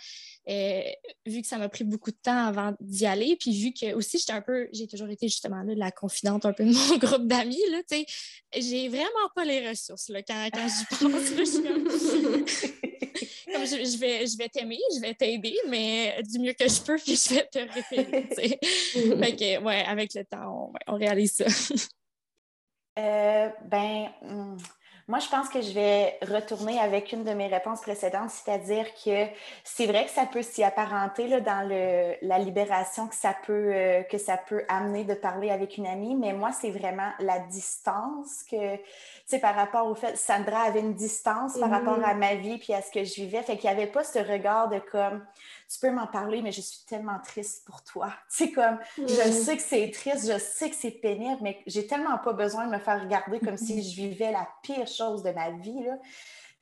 euh, 0.48 0.82
vu 1.24 1.42
que 1.42 1.46
ça 1.46 1.58
m'a 1.58 1.68
pris 1.68 1.84
beaucoup 1.84 2.10
de 2.10 2.16
temps 2.20 2.44
avant 2.48 2.74
d'y 2.80 3.06
aller, 3.06 3.36
puis 3.38 3.52
vu 3.56 3.72
que 3.72 3.94
aussi 3.94 4.18
j'étais 4.18 4.32
un 4.32 4.40
peu, 4.40 4.68
j'ai 4.72 4.88
toujours 4.88 5.08
été 5.10 5.28
justement 5.28 5.62
là, 5.62 5.74
la 5.76 5.92
confidente 5.92 6.44
un 6.46 6.52
peu 6.52 6.64
de 6.64 6.72
mon 6.90 6.98
groupe 6.98 7.28
d'amis, 7.28 7.62
là, 7.70 7.78
j'ai 8.56 8.88
vraiment 8.88 9.28
pas 9.36 9.44
les 9.44 9.68
ressources 9.68 10.08
là, 10.08 10.22
quand, 10.24 10.48
quand 10.52 10.66
j'y 10.66 10.84
pense. 10.96 11.30
comme, 13.52 13.66
je, 13.66 13.98
vais, 13.98 14.26
je 14.26 14.36
vais 14.36 14.48
t'aimer, 14.48 14.78
je 14.94 15.00
vais 15.00 15.14
t'aider, 15.14 15.56
mais 15.68 16.22
du 16.22 16.38
mieux 16.38 16.52
que 16.52 16.68
je 16.68 16.80
peux, 16.82 16.96
puis 16.96 17.16
je 17.16 17.34
vais 17.34 17.46
te 17.46 17.58
référer. 17.58 18.26
fait 18.34 19.36
que, 19.36 19.62
ouais, 19.62 19.84
avec 19.84 20.14
le 20.14 20.24
temps, 20.24 20.72
on, 20.88 20.94
on 20.94 20.96
réalise 20.96 21.34
ça. 21.34 21.46
Euh, 22.98 23.48
ben, 23.64 24.10
hmm, 24.22 24.56
moi, 25.10 25.18
je 25.18 25.28
pense 25.28 25.48
que 25.48 25.60
je 25.60 25.72
vais 25.72 26.16
retourner 26.22 26.78
avec 26.78 27.10
une 27.10 27.24
de 27.24 27.32
mes 27.32 27.48
réponses 27.48 27.80
précédentes, 27.80 28.30
c'est-à-dire 28.30 28.86
que 29.04 29.26
c'est 29.64 29.86
vrai 29.86 30.04
que 30.04 30.10
ça 30.12 30.24
peut 30.24 30.40
s'y 30.42 30.62
apparenter 30.62 31.26
là, 31.26 31.40
dans 31.40 31.68
le, 31.68 32.14
la 32.22 32.38
libération 32.38 33.08
que 33.08 33.16
ça, 33.16 33.34
peut, 33.44 33.72
euh, 33.74 34.02
que 34.04 34.18
ça 34.18 34.36
peut 34.36 34.62
amener 34.68 35.02
de 35.02 35.14
parler 35.14 35.50
avec 35.50 35.78
une 35.78 35.88
amie, 35.88 36.14
mais 36.14 36.32
moi, 36.32 36.52
c'est 36.52 36.70
vraiment 36.70 37.10
la 37.18 37.40
distance 37.40 38.44
que, 38.48 38.76
tu 38.76 38.82
sais, 39.26 39.40
par 39.40 39.56
rapport 39.56 39.88
au 39.88 39.96
fait, 39.96 40.16
Sandra 40.16 40.60
avait 40.60 40.78
une 40.78 40.94
distance 40.94 41.58
par 41.58 41.70
rapport 41.70 41.98
mm-hmm. 41.98 42.10
à 42.10 42.14
ma 42.14 42.34
vie 42.36 42.58
puis 42.58 42.72
à 42.72 42.80
ce 42.80 42.92
que 42.92 43.02
je 43.02 43.14
vivais, 43.16 43.42
fait 43.42 43.56
qu'il 43.56 43.68
n'y 43.68 43.76
avait 43.76 43.90
pas 43.90 44.04
ce 44.04 44.20
regard 44.20 44.68
de 44.68 44.78
comme, 44.78 45.26
tu 45.70 45.78
peux 45.78 45.90
m'en 45.92 46.08
parler, 46.08 46.42
mais 46.42 46.50
je 46.50 46.60
suis 46.60 46.84
tellement 46.84 47.20
triste 47.22 47.64
pour 47.64 47.82
toi. 47.84 48.12
C'est 48.28 48.50
comme, 48.50 48.78
je 48.98 49.30
sais 49.30 49.56
que 49.56 49.62
c'est 49.62 49.90
triste, 49.92 50.30
je 50.30 50.38
sais 50.38 50.68
que 50.68 50.76
c'est 50.76 50.90
pénible, 50.90 51.38
mais 51.42 51.62
j'ai 51.66 51.86
tellement 51.86 52.18
pas 52.18 52.32
besoin 52.32 52.66
de 52.66 52.72
me 52.72 52.78
faire 52.78 53.00
regarder 53.00 53.38
comme 53.38 53.56
si 53.56 53.76
mm-hmm. 53.76 53.90
je 53.90 53.96
vivais 53.96 54.32
la 54.32 54.48
pire 54.62 54.86
chose 54.86 55.22
de 55.22 55.30
ma 55.30 55.50
vie. 55.50 55.84
Là. 55.84 55.96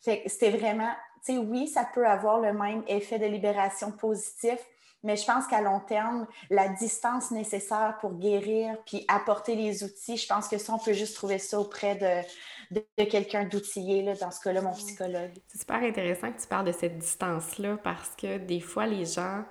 Fait 0.01 0.23
que 0.23 0.29
c'était 0.29 0.51
vraiment, 0.51 0.93
tu 1.25 1.33
sais, 1.33 1.39
oui, 1.39 1.69
ça 1.69 1.89
peut 1.93 2.07
avoir 2.07 2.39
le 2.39 2.53
même 2.53 2.83
effet 2.87 3.19
de 3.19 3.27
libération 3.27 3.93
positif, 3.93 4.59
mais 5.03 5.17
je 5.17 5.25
pense 5.25 5.47
qu'à 5.47 5.61
long 5.61 5.81
terme, 5.81 6.27
la 6.51 6.69
distance 6.69 7.31
nécessaire 7.31 7.97
pour 8.01 8.15
guérir 8.15 8.77
puis 8.85 9.05
apporter 9.09 9.55
les 9.55 9.85
outils, 9.85 10.17
je 10.17 10.27
pense 10.27 10.49
que 10.49 10.59
ça, 10.59 10.75
on 10.75 10.79
peut 10.79 10.93
juste 10.93 11.15
trouver 11.15 11.39
ça 11.39 11.59
auprès 11.59 11.95
de, 11.95 12.27
de, 12.71 13.05
quelqu'un 13.05 13.45
d'outillé, 13.45 14.03
dans 14.21 14.31
ce 14.31 14.41
cas-là, 14.41 14.61
mon 14.61 14.73
psychologue. 14.73 15.33
C'est 15.49 15.59
super 15.59 15.83
intéressant 15.83 16.33
que 16.33 16.41
tu 16.41 16.47
parles 16.47 16.67
de 16.67 16.73
cette 16.73 16.99
distance-là 16.99 17.79
parce 17.83 18.11
que 18.17 18.39
des 18.39 18.61
fois, 18.61 18.87
les 18.87 19.05
gens 19.05 19.45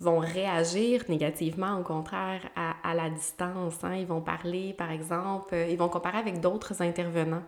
vont 0.00 0.18
réagir 0.18 1.04
négativement, 1.08 1.78
au 1.78 1.82
contraire, 1.82 2.48
à, 2.54 2.76
à 2.88 2.94
la 2.94 3.10
distance. 3.10 3.82
Hein. 3.82 3.96
Ils 3.96 4.06
vont 4.06 4.20
parler, 4.20 4.72
par 4.72 4.90
exemple, 4.90 5.54
euh, 5.54 5.66
ils 5.68 5.76
vont 5.76 5.88
comparer 5.88 6.18
avec 6.18 6.40
d'autres 6.40 6.82
intervenants 6.82 7.42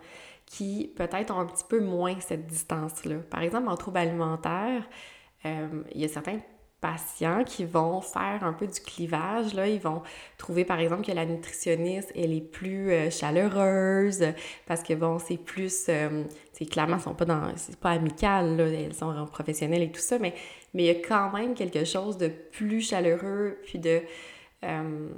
qui 0.46 0.92
peut-être 0.96 1.32
ont 1.32 1.38
un 1.38 1.46
petit 1.46 1.64
peu 1.68 1.80
moins 1.80 2.18
cette 2.20 2.46
distance-là. 2.46 3.18
Par 3.30 3.42
exemple, 3.42 3.68
en 3.68 3.76
trouble 3.76 3.98
alimentaire, 3.98 4.82
euh, 5.46 5.84
il 5.94 6.00
y 6.00 6.04
a 6.04 6.08
certains 6.08 6.40
patients 6.80 7.44
qui 7.44 7.64
vont 7.64 8.00
faire 8.00 8.42
un 8.42 8.52
peu 8.52 8.66
du 8.66 8.80
clivage. 8.80 9.54
Là. 9.54 9.68
Ils 9.68 9.80
vont 9.80 10.02
trouver, 10.38 10.64
par 10.64 10.80
exemple, 10.80 11.04
que 11.04 11.12
la 11.12 11.26
nutritionniste, 11.26 12.12
elle 12.16 12.32
est 12.32 12.40
plus 12.40 12.90
euh, 12.90 13.10
chaleureuse 13.10 14.24
parce 14.66 14.82
que, 14.82 14.94
bon, 14.94 15.18
c'est 15.18 15.36
plus... 15.36 15.86
Euh, 15.88 16.24
clairement, 16.70 16.98
sont 16.98 17.14
pas. 17.14 17.24
C'est 17.56 17.78
pas 17.78 17.90
amical, 17.90 18.56
là. 18.56 18.66
Elles 18.66 18.94
sont 18.94 19.26
professionnelles 19.26 19.82
et 19.82 19.90
tout 19.90 20.00
ça, 20.00 20.18
mais, 20.18 20.34
mais 20.74 20.84
il 20.84 20.86
y 20.86 20.90
a 20.90 20.94
quand 20.94 21.32
même 21.32 21.54
quelque 21.54 21.84
chose 21.84 22.18
de 22.18 22.28
plus 22.28 22.80
chaleureux, 22.80 23.58
puis 23.64 23.78
de... 23.78 24.00
Euh, 24.64 25.08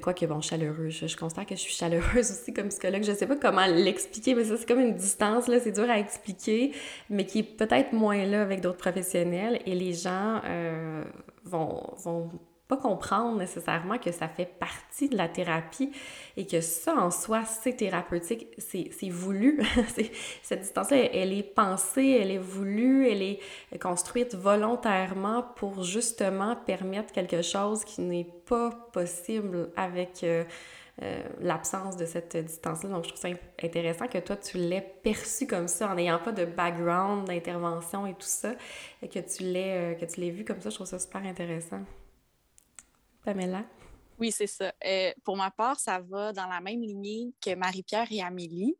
quoi 0.00 0.14
que 0.14 0.26
bon, 0.26 0.40
chaleureux, 0.40 0.90
je, 0.90 1.16
constate 1.16 1.48
que 1.48 1.56
je 1.56 1.60
suis 1.60 1.74
chaleureuse 1.74 2.30
aussi 2.30 2.52
comme 2.52 2.68
psychologue. 2.68 3.02
Je 3.02 3.12
sais 3.12 3.26
pas 3.26 3.36
comment 3.36 3.66
l'expliquer, 3.66 4.34
mais 4.34 4.44
ça, 4.44 4.56
c'est 4.56 4.66
comme 4.66 4.80
une 4.80 4.94
distance, 4.94 5.48
là, 5.48 5.58
c'est 5.60 5.72
dur 5.72 5.88
à 5.90 5.98
expliquer, 5.98 6.72
mais 7.10 7.26
qui 7.26 7.40
est 7.40 7.42
peut-être 7.42 7.92
moins 7.92 8.24
là 8.24 8.42
avec 8.42 8.60
d'autres 8.60 8.78
professionnels. 8.78 9.60
Et 9.66 9.74
les 9.74 9.94
gens 9.94 10.40
euh, 10.44 11.02
vont, 11.44 11.82
vont 12.04 12.30
pas 12.68 12.76
comprendre 12.76 13.38
nécessairement 13.38 13.98
que 13.98 14.12
ça 14.12 14.28
fait 14.28 14.44
partie 14.44 15.08
de 15.08 15.16
la 15.16 15.26
thérapie 15.26 15.90
et 16.36 16.46
que 16.46 16.60
ça 16.60 16.94
en 16.94 17.10
soi, 17.10 17.44
c'est 17.44 17.72
thérapeutique, 17.72 18.46
c'est 18.58 19.08
voulu. 19.08 19.62
Cette 20.42 20.60
distance-là, 20.60 20.98
elle 21.14 21.32
est 21.32 21.42
pensée, 21.42 22.18
elle 22.20 22.30
est 22.30 22.38
voulue, 22.38 23.08
elle 23.08 23.22
est 23.22 23.40
construite 23.80 24.34
volontairement 24.34 25.42
pour 25.56 25.82
justement 25.82 26.56
permettre 26.56 27.12
quelque 27.12 27.40
chose 27.40 27.84
qui 27.84 28.02
n'est 28.02 28.28
pas 28.46 28.70
possible 28.92 29.70
avec 29.74 30.22
euh, 30.22 30.44
euh, 31.02 31.22
l'absence 31.40 31.96
de 31.96 32.04
cette 32.04 32.36
distance-là. 32.36 32.90
Donc, 32.90 33.04
je 33.04 33.10
trouve 33.10 33.20
ça 33.20 33.28
intéressant 33.62 34.08
que 34.08 34.18
toi, 34.18 34.36
tu 34.36 34.58
l'aies 34.58 34.94
perçu 35.02 35.46
comme 35.46 35.68
ça, 35.68 35.88
en 35.88 35.94
n'ayant 35.94 36.18
pas 36.18 36.32
de 36.32 36.44
background 36.44 37.28
d'intervention 37.28 38.06
et 38.06 38.14
tout 38.14 38.20
ça, 38.22 38.54
et 39.00 39.08
que 39.08 39.20
tu 39.20 39.44
l'aies 39.44 39.94
euh, 39.96 40.30
vu 40.30 40.44
comme 40.44 40.60
ça. 40.60 40.70
Je 40.70 40.74
trouve 40.74 40.88
ça 40.88 40.98
super 40.98 41.24
intéressant. 41.24 41.80
Oui, 44.18 44.32
c'est 44.32 44.48
ça. 44.48 44.72
Euh, 44.84 45.12
pour 45.22 45.36
ma 45.36 45.50
part, 45.50 45.78
ça 45.78 46.00
va 46.00 46.32
dans 46.32 46.46
la 46.46 46.60
même 46.60 46.80
lignée 46.80 47.32
que 47.40 47.54
Marie-Pierre 47.54 48.08
et 48.10 48.20
Amélie. 48.20 48.76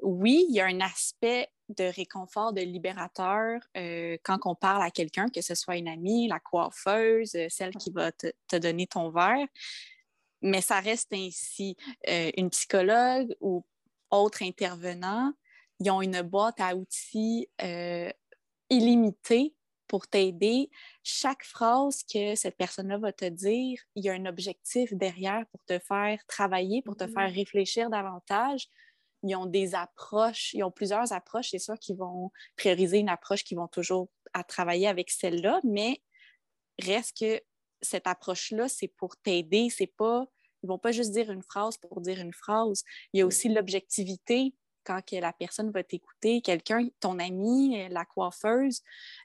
Oui, 0.00 0.44
il 0.48 0.54
y 0.54 0.60
a 0.60 0.66
un 0.66 0.80
aspect 0.80 1.48
de 1.70 1.84
réconfort, 1.84 2.52
de 2.52 2.60
libérateur 2.60 3.60
euh, 3.78 4.18
quand 4.22 4.40
on 4.44 4.54
parle 4.54 4.82
à 4.82 4.90
quelqu'un, 4.90 5.28
que 5.30 5.40
ce 5.40 5.54
soit 5.54 5.78
une 5.78 5.88
amie, 5.88 6.28
la 6.28 6.38
coiffeuse, 6.38 7.34
euh, 7.34 7.46
celle 7.48 7.74
qui 7.76 7.90
va 7.92 8.12
te, 8.12 8.56
donner 8.58 8.86
ton 8.86 9.10
verre. 9.10 9.46
Mais 10.42 10.60
ça 10.60 10.80
reste 10.80 11.12
ainsi. 11.14 11.74
une 12.06 12.50
psychologue 12.50 13.34
ou 13.40 13.64
autre 14.10 14.42
intervenant, 14.42 15.32
ils 15.80 15.90
ont 15.90 16.02
une 16.02 16.20
boîte 16.20 16.60
à 16.60 16.76
outils 16.76 17.48
illimitée 18.68 19.54
pour 19.88 20.06
t'aider. 20.06 20.70
Chaque 21.02 21.44
phrase 21.44 22.02
que 22.04 22.34
cette 22.34 22.56
personne-là 22.56 22.98
va 22.98 23.12
te 23.12 23.24
dire, 23.24 23.78
il 23.94 24.04
y 24.04 24.08
a 24.08 24.12
un 24.12 24.26
objectif 24.26 24.92
derrière 24.94 25.44
pour 25.50 25.60
te 25.66 25.78
faire 25.78 26.24
travailler, 26.26 26.82
pour 26.82 26.96
te 26.96 27.06
faire 27.06 27.28
mm-hmm. 27.28 27.34
réfléchir 27.34 27.90
davantage. 27.90 28.68
Ils 29.22 29.36
ont 29.36 29.46
des 29.46 29.74
approches, 29.74 30.52
ils 30.54 30.62
ont 30.64 30.70
plusieurs 30.70 31.12
approches. 31.12 31.50
C'est 31.50 31.58
sûr 31.58 31.78
qu'ils 31.78 31.96
vont 31.96 32.30
prioriser 32.56 32.98
une 32.98 33.08
approche 33.08 33.44
qui 33.44 33.54
vont 33.54 33.68
toujours 33.68 34.08
à 34.34 34.44
travailler 34.44 34.86
avec 34.86 35.10
celle-là, 35.10 35.60
mais 35.64 36.02
reste 36.82 37.18
que 37.18 37.40
cette 37.80 38.06
approche-là, 38.06 38.68
c'est 38.68 38.88
pour 38.88 39.16
t'aider. 39.18 39.70
C'est 39.70 39.86
pas, 39.86 40.26
ils 40.62 40.66
vont 40.66 40.78
pas 40.78 40.92
juste 40.92 41.12
dire 41.12 41.30
une 41.30 41.42
phrase 41.42 41.78
pour 41.78 42.00
dire 42.00 42.20
une 42.20 42.32
phrase. 42.32 42.82
Il 43.12 43.18
y 43.18 43.22
a 43.22 43.26
aussi 43.26 43.48
l'objectivité 43.48 44.54
quand 44.84 45.00
que 45.04 45.16
la 45.16 45.32
personne 45.32 45.70
va 45.70 45.82
t'écouter, 45.82 46.40
quelqu'un, 46.42 46.88
ton 47.00 47.18
ami, 47.18 47.80
euh, 47.80 47.88
la 47.88 48.04
coiffeuse, 48.04 48.80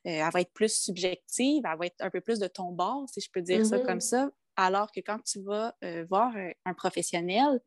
euh, 0.06 0.10
elle 0.10 0.32
va 0.32 0.42
être 0.42 0.54
plus 0.54 0.74
subjective, 0.74 1.64
elle 1.70 1.78
va 1.78 1.86
être 1.86 2.02
un 2.02 2.10
peu 2.10 2.22
plus 2.22 2.40
de 2.40 2.48
ton 2.48 2.72
bord, 2.72 3.08
si 3.10 3.22
je 3.22 3.30
peux 3.32 3.42
dire 3.42 3.66
ça 3.66 3.80
comme 3.80 3.98
Mm-hmm. 4.00 4.02
ça. 4.02 4.32
Alors 4.56 4.92
que 4.92 5.00
quand 5.00 5.20
tu 5.24 5.42
vas 5.42 5.76
euh, 5.84 6.06
voir 6.10 6.36
un, 6.36 6.52
un 6.66 6.74
professionnel, 6.74 7.62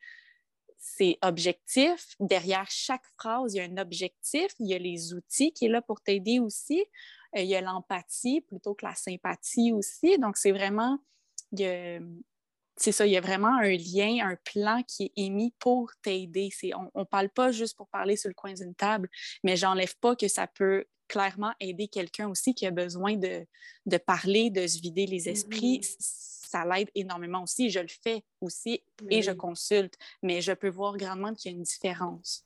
c'est 0.79 1.17
objectif. 1.23 2.17
Derrière 2.19 2.67
chaque 2.69 3.07
phrase, 3.19 3.55
il 3.55 3.59
y 3.59 3.61
a 3.61 3.65
un 3.65 3.77
objectif. 3.77 4.53
Il 4.59 4.69
y 4.69 4.75
a 4.75 4.79
les 4.79 5.15
outils 5.15 5.53
qui 5.53 5.67
est 5.67 5.69
là 5.69 5.81
pour 5.81 6.01
t'aider 6.01 6.41
aussi. 6.41 6.81
Euh, 7.37 7.41
il 7.41 7.47
y 7.47 7.55
a 7.55 7.61
l'empathie 7.61 8.41
plutôt 8.41 8.75
que 8.75 8.85
la 8.85 8.95
sympathie 8.95 9.73
aussi. 9.73 10.19
Donc, 10.19 10.37
c'est 10.37 10.51
vraiment, 10.51 10.99
il 11.53 11.61
y 11.61 11.67
a- 11.67 12.01
c'est 12.77 12.93
ça, 12.93 13.07
il 13.07 13.13
y 13.13 13.17
a 13.17 13.21
vraiment 13.21 13.57
un 13.59 13.71
lien, 13.71 14.27
un 14.27 14.37
plan 14.45 14.83
qui 14.83 15.05
est 15.05 15.13
émis 15.17 15.55
pour 15.59 15.91
t'aider. 16.03 16.51
C'est- 16.53 16.73
On 16.75 17.01
ne 17.01 17.05
parle 17.05 17.29
pas 17.31 17.53
juste 17.53 17.77
pour 17.77 17.89
parler 17.89 18.17
sur 18.17 18.29
le 18.29 18.35
coin 18.35 18.53
d'une 18.55 18.75
table, 18.75 19.09
mais 19.45 19.57
j'enlève 19.57 19.97
pas 19.99 20.17
que 20.17 20.29
ça 20.29 20.47
peut 20.47 20.85
clairement 21.09 21.53
aider 21.61 21.89
quelqu'un 21.89 22.29
aussi 22.29 22.55
qui 22.55 22.67
a 22.67 22.71
besoin 22.71 23.17
de, 23.17 23.47
de 23.87 23.97
parler, 23.99 24.49
de 24.51 24.67
se 24.67 24.81
vider 24.81 25.07
les 25.07 25.29
esprits. 25.29 25.81
Ça 25.99 26.65
l'aide 26.65 26.91
énormément 26.95 27.43
aussi. 27.43 27.71
Je 27.71 27.81
le 27.81 27.89
fais 27.89 28.25
aussi 28.41 28.83
et 29.11 29.23
je 29.23 29.31
consulte, 29.33 29.95
mais 30.23 30.41
je 30.41 30.53
peux 30.53 30.69
voir 30.71 30.97
grandement 30.97 31.35
qu'il 31.35 31.51
y 31.51 31.55
a 31.55 31.57
une 31.57 31.63
différence. 31.65 32.45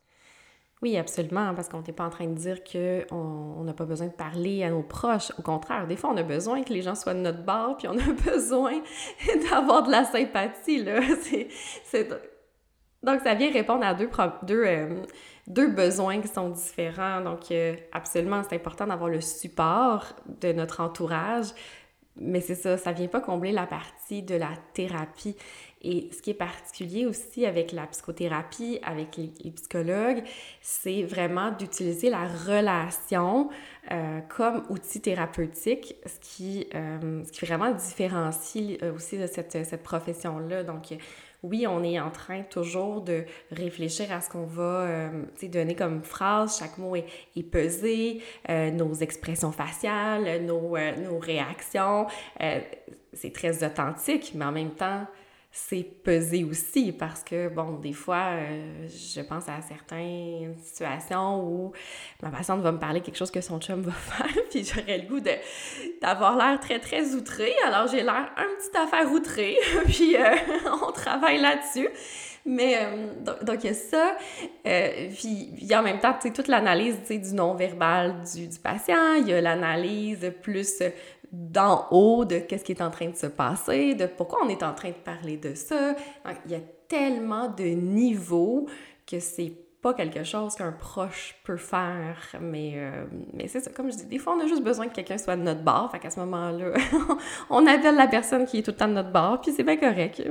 Oui, 0.86 0.96
absolument, 0.96 1.52
parce 1.52 1.68
qu'on 1.68 1.82
n'est 1.82 1.92
pas 1.92 2.04
en 2.04 2.10
train 2.10 2.28
de 2.28 2.34
dire 2.34 2.62
qu'on 2.62 3.08
on 3.58 3.64
n'a 3.64 3.72
pas 3.72 3.86
besoin 3.86 4.06
de 4.06 4.12
parler 4.12 4.62
à 4.62 4.70
nos 4.70 4.84
proches. 4.84 5.32
Au 5.36 5.42
contraire, 5.42 5.88
des 5.88 5.96
fois, 5.96 6.10
on 6.10 6.16
a 6.16 6.22
besoin 6.22 6.62
que 6.62 6.72
les 6.72 6.80
gens 6.80 6.94
soient 6.94 7.12
de 7.14 7.18
notre 7.18 7.42
bord, 7.42 7.76
puis 7.76 7.88
on 7.88 7.98
a 7.98 8.12
besoin 8.30 8.80
d'avoir 9.50 9.82
de 9.82 9.90
la 9.90 10.04
sympathie, 10.04 10.84
là. 10.84 11.00
C'est- 11.84 12.08
Donc, 13.02 13.20
ça 13.22 13.34
vient 13.34 13.50
répondre 13.50 13.84
à 13.84 13.94
deux, 13.94 14.08
deux, 14.44 14.64
euh, 14.64 15.02
deux 15.48 15.66
besoins 15.72 16.20
qui 16.20 16.28
sont 16.28 16.50
différents. 16.50 17.20
Donc, 17.20 17.50
euh, 17.50 17.74
absolument, 17.90 18.42
c'est 18.48 18.54
important 18.54 18.86
d'avoir 18.86 19.10
le 19.10 19.20
support 19.20 20.12
de 20.40 20.52
notre 20.52 20.80
entourage, 20.80 21.46
mais 22.14 22.40
c'est 22.40 22.54
ça, 22.54 22.76
ça 22.78 22.92
vient 22.92 23.08
pas 23.08 23.20
combler 23.20 23.50
la 23.50 23.66
partie 23.66 24.22
de 24.22 24.36
la 24.36 24.50
thérapie. 24.72 25.36
Et 25.82 26.08
ce 26.10 26.22
qui 26.22 26.30
est 26.30 26.34
particulier 26.34 27.04
aussi 27.04 27.44
avec 27.44 27.70
la 27.70 27.86
psychothérapie, 27.86 28.78
avec 28.82 29.16
les, 29.18 29.50
psychologues, 29.50 30.22
c'est 30.62 31.02
vraiment 31.02 31.50
d'utiliser 31.50 32.08
la 32.08 32.26
relation 32.26 33.50
euh, 33.92 34.20
comme 34.34 34.62
outil 34.70 35.00
thérapeutique, 35.00 35.94
ce 36.06 36.18
qui, 36.20 36.66
euh, 36.74 37.22
ce 37.24 37.30
qui 37.30 37.44
vraiment 37.44 37.72
différencie 37.72 38.78
euh, 38.82 38.94
aussi 38.94 39.18
de 39.18 39.26
cette, 39.26 39.52
cette 39.66 39.82
profession-là. 39.82 40.64
Donc, 40.64 40.94
oui, 41.42 41.66
on 41.68 41.84
est 41.84 42.00
en 42.00 42.10
train 42.10 42.42
toujours 42.42 43.02
de 43.02 43.24
réfléchir 43.52 44.10
à 44.10 44.22
ce 44.22 44.30
qu'on 44.30 44.46
va 44.46 44.62
euh, 44.62 45.22
donner 45.42 45.74
comme 45.74 46.02
phrase. 46.02 46.58
Chaque 46.58 46.78
mot 46.78 46.96
est, 46.96 47.42
pesé, 47.42 48.22
nos 48.48 48.94
expressions 48.94 49.52
faciales, 49.52 50.42
nos, 50.44 50.76
nos 50.98 51.18
réactions. 51.18 52.06
c'est 53.12 53.32
très 53.32 53.62
authentique, 53.62 54.32
mais 54.34 54.46
en 54.46 54.52
même 54.52 54.70
temps, 54.70 55.06
c'est 55.58 55.84
pesé 56.04 56.44
aussi 56.44 56.92
parce 56.92 57.24
que, 57.24 57.48
bon, 57.48 57.78
des 57.78 57.94
fois, 57.94 58.26
euh, 58.34 58.86
je 58.88 59.22
pense 59.22 59.48
à 59.48 59.62
certaines 59.66 60.54
situations 60.62 61.42
où 61.42 61.72
ma 62.22 62.28
patiente 62.28 62.60
va 62.60 62.72
me 62.72 62.78
parler 62.78 63.00
quelque 63.00 63.16
chose 63.16 63.30
que 63.30 63.40
son 63.40 63.58
chum 63.58 63.80
va 63.80 63.92
faire, 63.92 64.44
puis 64.50 64.64
j'aurais 64.64 64.98
le 64.98 65.08
goût 65.08 65.20
d'avoir 66.02 66.36
l'air 66.36 66.60
très, 66.60 66.78
très 66.78 67.14
outré. 67.14 67.54
Alors, 67.66 67.88
j'ai 67.88 68.02
l'air 68.02 68.30
un 68.36 68.48
petit 68.58 68.76
affaire 68.76 69.10
outrée, 69.10 69.56
puis 69.86 70.14
euh, 70.16 70.36
on 70.86 70.92
travaille 70.92 71.40
là-dessus. 71.40 71.88
Mais, 72.44 72.76
euh, 72.76 73.34
donc, 73.42 73.64
il 73.64 73.68
y 73.68 73.70
a 73.70 73.74
ça. 73.74 74.14
Puis, 74.62 75.50
il 75.58 75.64
y 75.64 75.74
a 75.74 75.80
en 75.80 75.82
même 75.82 75.98
temps, 75.98 76.12
tu 76.12 76.28
sais, 76.28 76.34
toute 76.34 76.46
l'analyse, 76.46 76.96
tu 77.00 77.14
sais, 77.14 77.18
du 77.18 77.34
non-verbal 77.34 78.22
du, 78.32 78.46
du 78.46 78.58
patient. 78.58 79.14
Il 79.14 79.26
y 79.26 79.32
a 79.32 79.40
l'analyse 79.40 80.32
plus 80.42 80.80
d'en 81.32 81.86
haut 81.90 82.24
de 82.24 82.38
qu'est-ce 82.38 82.64
qui 82.64 82.72
est 82.72 82.82
en 82.82 82.90
train 82.90 83.08
de 83.08 83.16
se 83.16 83.26
passer, 83.26 83.94
de 83.94 84.06
pourquoi 84.06 84.40
on 84.44 84.48
est 84.48 84.62
en 84.62 84.74
train 84.74 84.90
de 84.90 84.94
parler 84.94 85.36
de 85.36 85.54
ça. 85.54 85.94
Il 86.46 86.52
y 86.52 86.54
a 86.54 86.60
tellement 86.88 87.48
de 87.48 87.64
niveaux 87.64 88.66
que 89.06 89.20
c'est 89.20 89.52
pas 89.82 89.94
quelque 89.94 90.24
chose 90.24 90.56
qu'un 90.56 90.72
proche 90.72 91.36
peut 91.44 91.56
faire, 91.56 92.18
mais, 92.40 92.72
euh, 92.76 93.04
mais 93.32 93.46
c'est 93.46 93.60
ça, 93.60 93.70
comme 93.70 93.90
je 93.90 93.96
dis, 93.96 94.06
des 94.06 94.18
fois 94.18 94.34
on 94.36 94.40
a 94.40 94.46
juste 94.46 94.64
besoin 94.64 94.88
que 94.88 94.94
quelqu'un 94.94 95.18
soit 95.18 95.36
de 95.36 95.42
notre 95.42 95.62
bord, 95.62 95.90
fait 95.92 96.00
qu'à 96.00 96.10
ce 96.10 96.18
moment-là, 96.20 96.72
on 97.50 97.66
appelle 97.66 97.94
la 97.94 98.08
personne 98.08 98.46
qui 98.46 98.58
est 98.58 98.62
tout 98.62 98.72
le 98.72 98.76
temps 98.76 98.88
de 98.88 98.94
notre 98.94 99.12
bord, 99.12 99.40
puis 99.40 99.52
c'est 99.52 99.62
bien 99.62 99.76
correct. 99.76 100.22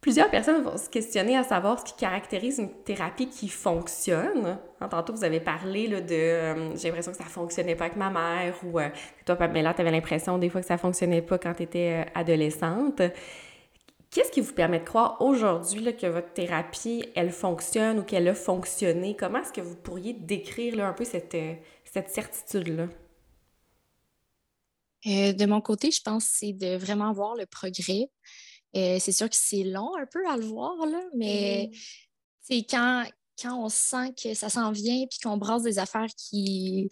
Plusieurs 0.00 0.30
personnes 0.30 0.62
vont 0.62 0.76
se 0.76 0.88
questionner 0.88 1.36
à 1.36 1.42
savoir 1.42 1.80
ce 1.80 1.84
qui 1.84 1.96
caractérise 1.96 2.58
une 2.58 2.72
thérapie 2.84 3.28
qui 3.28 3.48
fonctionne. 3.48 4.58
Hein, 4.80 4.88
tantôt, 4.88 5.12
vous 5.12 5.24
avez 5.24 5.40
parlé 5.40 5.88
là, 5.88 6.00
de 6.00 6.14
euh, 6.14 6.76
j'ai 6.76 6.88
l'impression 6.88 7.10
que 7.10 7.18
ça 7.18 7.24
fonctionnait 7.24 7.74
pas 7.74 7.86
avec 7.86 7.96
ma 7.96 8.08
mère 8.08 8.54
ou 8.64 8.78
euh, 8.78 8.90
toi, 9.26 9.34
Pamela, 9.34 9.74
tu 9.74 9.80
avais 9.80 9.90
l'impression 9.90 10.38
des 10.38 10.50
fois 10.50 10.60
que 10.60 10.68
ça 10.68 10.78
fonctionnait 10.78 11.22
pas 11.22 11.38
quand 11.38 11.54
tu 11.54 11.64
étais 11.64 12.04
euh, 12.06 12.10
adolescente. 12.14 13.02
Qu'est-ce 14.10 14.30
qui 14.30 14.40
vous 14.40 14.54
permet 14.54 14.78
de 14.78 14.84
croire 14.84 15.20
aujourd'hui 15.20 15.94
que 15.96 16.06
votre 16.06 16.32
thérapie, 16.32 17.04
elle 17.16 17.32
fonctionne 17.32 17.98
ou 17.98 18.04
qu'elle 18.04 18.28
a 18.28 18.34
fonctionné? 18.34 19.16
Comment 19.16 19.40
est-ce 19.40 19.52
que 19.52 19.60
vous 19.60 19.76
pourriez 19.76 20.14
décrire 20.14 20.76
là, 20.76 20.86
un 20.86 20.92
peu 20.92 21.04
cette, 21.04 21.34
euh, 21.34 21.54
cette 21.84 22.10
certitude-là? 22.10 22.86
De 25.04 25.46
mon 25.46 25.60
côté, 25.60 25.90
je 25.90 26.02
pense 26.02 26.24
que 26.24 26.36
c'est 26.38 26.52
de 26.52 26.76
vraiment 26.76 27.12
voir 27.12 27.34
le 27.34 27.46
progrès. 27.46 28.10
Euh, 28.76 28.98
c'est 29.00 29.12
sûr 29.12 29.28
que 29.28 29.36
c'est 29.36 29.64
long 29.64 29.96
un 29.96 30.06
peu 30.06 30.26
à 30.28 30.36
le 30.36 30.44
voir, 30.44 30.86
là, 30.86 31.00
mais 31.16 31.70
c'est 32.42 32.64
quand, 32.68 33.04
quand 33.40 33.64
on 33.64 33.68
sent 33.68 34.12
que 34.22 34.34
ça 34.34 34.48
s'en 34.48 34.72
vient 34.72 35.06
puis 35.06 35.18
qu'on 35.22 35.36
brasse 35.36 35.62
des 35.62 35.78
affaires 35.78 36.08
qui, 36.16 36.88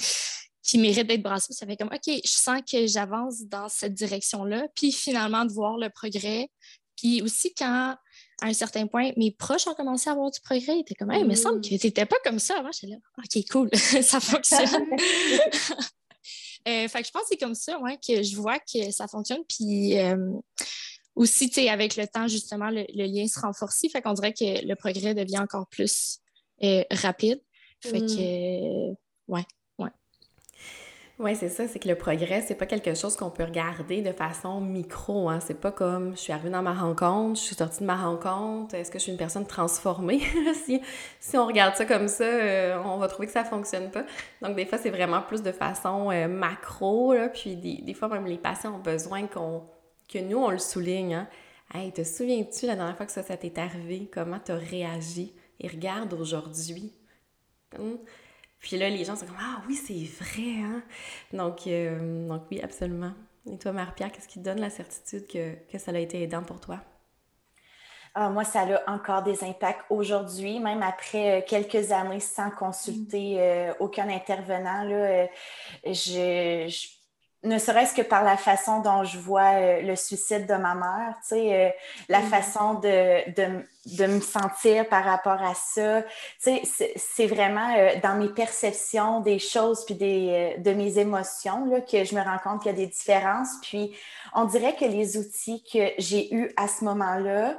qui 0.62 0.78
méritent 0.78 1.06
d'être 1.06 1.22
brassées, 1.22 1.52
ça 1.52 1.66
fait 1.66 1.76
comme 1.76 1.90
OK, 1.92 2.06
je 2.06 2.30
sens 2.30 2.60
que 2.70 2.86
j'avance 2.86 3.42
dans 3.42 3.68
cette 3.68 3.94
direction-là, 3.94 4.68
puis 4.74 4.92
finalement 4.92 5.44
de 5.44 5.52
voir 5.52 5.76
le 5.76 5.90
progrès. 5.90 6.48
Puis 6.96 7.20
aussi, 7.20 7.52
quand 7.54 7.94
à 8.42 8.46
un 8.46 8.52
certain 8.52 8.86
point, 8.86 9.12
mes 9.16 9.30
proches 9.30 9.66
ont 9.66 9.74
commencé 9.74 10.10
à 10.10 10.12
avoir 10.12 10.30
du 10.30 10.40
progrès, 10.40 10.76
ils 10.76 10.80
étaient 10.80 10.94
comme, 10.94 11.10
hey, 11.10 11.20
il 11.20 11.26
me 11.26 11.34
semble 11.34 11.60
que 11.60 11.68
tu 11.68 11.86
n'étais 11.86 12.04
pas 12.04 12.16
comme 12.24 12.38
ça 12.38 12.58
avant. 12.58 12.70
J'étais 12.72 12.88
là, 12.88 12.96
OK, 13.18 13.44
cool, 13.50 13.70
ça 14.02 14.20
fonctionne. 14.20 14.86
Euh, 16.68 16.88
fait 16.88 17.00
que 17.00 17.06
je 17.06 17.12
pense 17.12 17.22
que 17.22 17.28
c'est 17.28 17.36
comme 17.36 17.54
ça 17.54 17.78
ouais, 17.78 17.96
que 17.96 18.24
je 18.24 18.34
vois 18.34 18.58
que 18.58 18.90
ça 18.90 19.06
fonctionne. 19.06 19.42
Puis 19.48 19.96
euh, 20.00 20.32
aussi, 21.16 21.48
tu 21.48 21.62
sais, 21.62 21.68
avec 21.68 21.96
le 21.96 22.06
temps, 22.06 22.28
justement, 22.28 22.70
le, 22.70 22.84
lien 22.94 23.26
se 23.26 23.40
renforce. 23.40 23.84
Fait 23.90 24.02
qu'on 24.02 24.12
dirait 24.12 24.34
que 24.34 24.66
le 24.66 24.74
progrès 24.74 25.14
devient 25.14 25.38
encore 25.38 25.66
plus 25.66 26.20
euh, 26.62 26.84
rapide. 26.90 27.40
Fait 27.80 28.00
que, 28.00 28.90
euh, 28.90 28.94
ouais. 29.28 29.42
Oui, 31.18 31.34
c'est 31.34 31.48
ça, 31.48 31.66
c'est 31.66 31.78
que 31.78 31.88
le 31.88 31.94
progrès, 31.94 32.44
c'est 32.46 32.56
pas 32.56 32.66
quelque 32.66 32.92
chose 32.92 33.16
qu'on 33.16 33.30
peut 33.30 33.44
regarder 33.44 34.02
de 34.02 34.12
façon 34.12 34.60
micro. 34.60 35.30
Hein. 35.30 35.40
C'est 35.40 35.58
pas 35.58 35.72
comme 35.72 36.10
je 36.10 36.20
suis 36.20 36.32
arrivée 36.34 36.50
dans 36.50 36.60
ma 36.60 36.74
rencontre, 36.74 37.40
je 37.40 37.44
suis 37.46 37.56
sortie 37.56 37.80
de 37.80 37.86
ma 37.86 37.96
rencontre, 37.96 38.74
est-ce 38.74 38.90
que 38.90 38.98
je 38.98 39.04
suis 39.04 39.12
une 39.12 39.16
personne 39.16 39.46
transformée? 39.46 40.20
si, 40.66 40.82
si 41.18 41.38
on 41.38 41.46
regarde 41.46 41.74
ça 41.74 41.86
comme 41.86 42.08
ça, 42.08 42.24
euh, 42.24 42.78
on 42.84 42.98
va 42.98 43.08
trouver 43.08 43.28
que 43.28 43.32
ça 43.32 43.44
fonctionne 43.44 43.90
pas. 43.90 44.04
Donc, 44.42 44.56
des 44.56 44.66
fois, 44.66 44.76
c'est 44.76 44.90
vraiment 44.90 45.22
plus 45.22 45.40
de 45.40 45.52
façon 45.52 46.10
macro, 46.28 47.14
là, 47.14 47.30
puis 47.30 47.56
des, 47.56 47.80
des 47.80 47.94
fois, 47.94 48.08
même 48.08 48.26
les 48.26 48.36
patients 48.36 48.74
ont 48.74 48.82
besoin 48.82 49.26
qu'on 49.26 49.62
que 50.08 50.18
nous, 50.18 50.38
on 50.38 50.50
le 50.50 50.58
souligne. 50.58 51.14
Hein. 51.14 51.28
Hey, 51.74 51.92
te 51.92 52.04
souviens-tu 52.04 52.66
la 52.66 52.76
dernière 52.76 52.96
fois 52.96 53.06
que 53.06 53.12
ça, 53.12 53.22
ça 53.22 53.36
t'est 53.36 53.58
arrivé? 53.58 54.08
Comment 54.12 54.38
t'as 54.38 54.56
réagi? 54.56 55.34
Et 55.60 55.68
regarde 55.68 56.12
aujourd'hui. 56.14 56.92
Hum. 57.78 57.98
Puis 58.60 58.78
là, 58.78 58.90
les 58.90 59.04
gens 59.04 59.16
sont 59.16 59.26
comme 59.26 59.36
Ah 59.40 59.62
oui, 59.68 59.76
c'est 59.76 60.04
vrai, 60.24 60.62
hein? 60.62 60.82
Donc, 61.32 61.66
euh, 61.66 62.28
donc 62.28 62.44
oui, 62.50 62.60
absolument. 62.62 63.12
Et 63.50 63.58
toi, 63.58 63.72
Marie-Pierre, 63.72 64.12
qu'est-ce 64.12 64.28
qui 64.28 64.40
te 64.40 64.44
donne 64.44 64.60
la 64.60 64.70
certitude 64.70 65.26
que, 65.28 65.54
que 65.70 65.78
ça 65.78 65.92
a 65.92 65.98
été 65.98 66.22
aidant 66.22 66.42
pour 66.44 66.60
toi? 66.60 66.80
Ah, 68.14 68.30
moi, 68.30 68.44
ça 68.44 68.62
a 68.62 68.90
encore 68.90 69.22
des 69.22 69.44
impacts 69.44 69.84
aujourd'hui, 69.90 70.58
même 70.58 70.82
après 70.82 71.40
euh, 71.42 71.44
quelques 71.46 71.92
années 71.92 72.20
sans 72.20 72.50
consulter 72.50 73.36
euh, 73.40 73.74
aucun 73.80 74.08
intervenant. 74.08 74.84
Là, 74.84 74.94
euh, 74.96 75.26
je, 75.86 76.66
je- 76.68 76.88
ne 77.46 77.58
serait-ce 77.58 77.94
que 77.94 78.02
par 78.02 78.24
la 78.24 78.36
façon 78.36 78.80
dont 78.80 79.04
je 79.04 79.18
vois 79.18 79.54
euh, 79.54 79.80
le 79.82 79.96
suicide 79.96 80.46
de 80.46 80.54
ma 80.54 80.74
mère, 80.74 81.14
tu 81.22 81.28
sais, 81.28 81.54
euh, 81.54 81.70
la 82.08 82.20
Mhm. 82.20 82.26
façon 82.28 82.74
de, 82.74 83.30
de, 83.32 83.64
de 83.98 84.06
me 84.06 84.20
sentir 84.20 84.88
par 84.88 85.04
rapport 85.04 85.42
à 85.42 85.54
ça. 85.54 86.02
Tu 86.42 86.60
sais, 86.64 86.92
c'est- 86.96 87.26
vraiment 87.26 87.74
euh, 87.76 87.90
dans 88.02 88.16
mes 88.16 88.28
perceptions 88.28 89.20
des 89.20 89.38
choses 89.38 89.84
puis 89.84 89.94
des, 89.94 90.56
de 90.58 90.72
mes 90.72 90.98
émotions 90.98 91.64
là, 91.66 91.80
que 91.80 92.04
je 92.04 92.14
me 92.14 92.20
rends 92.22 92.38
compte 92.44 92.62
qu'il 92.62 92.72
y 92.72 92.74
a 92.74 92.78
des 92.78 92.86
différences. 92.88 93.48
Puis, 93.62 93.96
on 94.34 94.44
dirait 94.44 94.74
que 94.74 94.84
les 94.84 95.16
outils 95.16 95.62
que 95.72 95.90
j'ai 95.98 96.32
eus 96.34 96.52
à 96.56 96.68
ce 96.68 96.84
moment-là, 96.84 97.56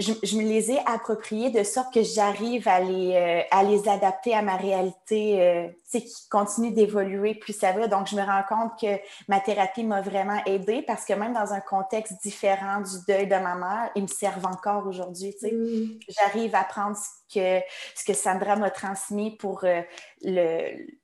je, 0.00 0.36
me 0.36 0.42
les 0.42 0.72
ai 0.72 0.78
appropriés 0.86 1.50
de 1.50 1.62
sorte 1.62 1.92
que 1.92 2.02
j'arrive 2.02 2.66
à 2.68 2.80
les, 2.80 3.14
euh, 3.14 3.42
à 3.50 3.62
les 3.62 3.88
adapter 3.88 4.34
à 4.34 4.42
ma 4.42 4.56
réalité, 4.56 5.40
euh, 5.40 5.68
qui 5.90 6.28
continue 6.30 6.70
d'évoluer 6.70 7.34
plus 7.34 7.52
ça 7.52 7.72
va. 7.72 7.86
Donc, 7.88 8.08
je 8.08 8.16
me 8.16 8.22
rends 8.22 8.42
compte 8.48 8.72
que 8.80 9.00
ma 9.28 9.40
thérapie 9.40 9.84
m'a 9.84 10.00
vraiment 10.00 10.40
aidée 10.46 10.82
parce 10.82 11.04
que 11.04 11.12
même 11.12 11.34
dans 11.34 11.52
un 11.52 11.60
contexte 11.60 12.14
différent 12.22 12.80
du 12.80 13.04
deuil 13.06 13.26
de 13.26 13.34
ma 13.34 13.54
mère, 13.54 13.90
ils 13.94 14.02
me 14.02 14.08
servent 14.08 14.46
encore 14.46 14.86
aujourd'hui. 14.86 15.34
Mm. 15.42 15.98
J'arrive 16.08 16.54
à 16.54 16.64
prendre 16.64 16.96
ce 16.96 17.34
que, 17.34 17.64
ce 17.94 18.04
que 18.04 18.14
Sandra 18.14 18.56
m'a 18.56 18.70
transmis 18.70 19.36
pour 19.36 19.64
euh, 19.64 19.82
le 20.22 20.99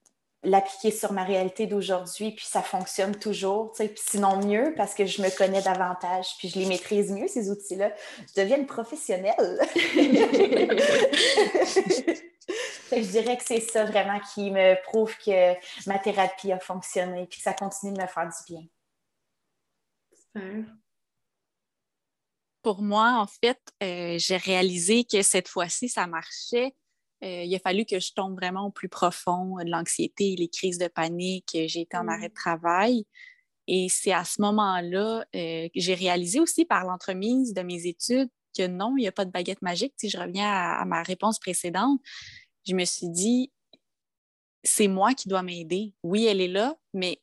l'appliquer 0.46 0.90
sur 0.90 1.12
ma 1.12 1.24
réalité 1.24 1.66
d'aujourd'hui, 1.66 2.32
puis 2.32 2.46
ça 2.46 2.62
fonctionne 2.62 3.16
toujours, 3.16 3.72
tu 3.72 3.84
sais, 3.84 3.94
sinon 3.96 4.38
mieux 4.44 4.72
parce 4.76 4.94
que 4.94 5.04
je 5.04 5.20
me 5.20 5.36
connais 5.36 5.60
davantage, 5.60 6.26
puis 6.38 6.48
je 6.48 6.58
les 6.58 6.66
maîtrise 6.66 7.10
mieux, 7.10 7.28
ces 7.28 7.50
outils-là. 7.50 7.92
Je 8.28 8.40
deviens 8.40 8.58
une 8.58 8.66
professionnelle. 8.66 9.60
je 12.92 13.10
dirais 13.10 13.36
que 13.36 13.44
c'est 13.44 13.60
ça 13.60 13.84
vraiment 13.84 14.20
qui 14.34 14.50
me 14.50 14.80
prouve 14.84 15.16
que 15.18 15.54
ma 15.88 15.98
thérapie 15.98 16.52
a 16.52 16.60
fonctionné, 16.60 17.26
puis 17.26 17.38
que 17.38 17.42
ça 17.42 17.52
continue 17.52 17.92
de 17.92 18.00
me 18.00 18.06
faire 18.06 18.28
du 18.28 18.54
bien. 18.54 18.64
Super. 20.14 20.64
Pour 22.62 22.82
moi, 22.82 23.18
en 23.20 23.26
fait, 23.26 23.60
euh, 23.82 24.16
j'ai 24.18 24.36
réalisé 24.36 25.04
que 25.04 25.22
cette 25.22 25.48
fois-ci, 25.48 25.88
ça 25.88 26.06
marchait 26.06 26.74
euh, 27.26 27.42
il 27.44 27.54
a 27.54 27.58
fallu 27.58 27.84
que 27.84 27.98
je 27.98 28.12
tombe 28.12 28.34
vraiment 28.34 28.66
au 28.66 28.70
plus 28.70 28.88
profond 28.88 29.56
de 29.56 29.68
l'anxiété, 29.68 30.36
les 30.36 30.48
crises 30.48 30.78
de 30.78 30.88
panique. 30.88 31.56
J'ai 31.66 31.80
été 31.80 31.96
en 31.96 32.06
arrêt 32.08 32.28
de 32.28 32.32
mmh. 32.32 32.34
travail. 32.34 33.06
Et 33.66 33.88
c'est 33.88 34.12
à 34.12 34.24
ce 34.24 34.40
moment-là 34.42 35.24
euh, 35.34 35.68
que 35.68 35.80
j'ai 35.80 35.94
réalisé 35.94 36.38
aussi 36.38 36.64
par 36.64 36.84
l'entremise 36.84 37.52
de 37.52 37.62
mes 37.62 37.86
études 37.86 38.28
que 38.56 38.66
non, 38.66 38.94
il 38.96 39.02
n'y 39.02 39.08
a 39.08 39.12
pas 39.12 39.24
de 39.24 39.30
baguette 39.30 39.60
magique. 39.60 39.94
Si 39.96 40.08
je 40.08 40.18
reviens 40.18 40.48
à, 40.48 40.84
ma 40.84 41.02
réponse 41.02 41.38
précédente, 41.38 42.00
je 42.66 42.74
me 42.74 42.84
suis 42.84 43.08
dit, 43.08 43.52
c'est 44.62 44.88
moi 44.88 45.14
qui 45.14 45.28
dois 45.28 45.42
m'aider. 45.42 45.94
Oui, 46.02 46.26
elle 46.26 46.40
est 46.40 46.48
là, 46.48 46.76
mais 46.94 47.20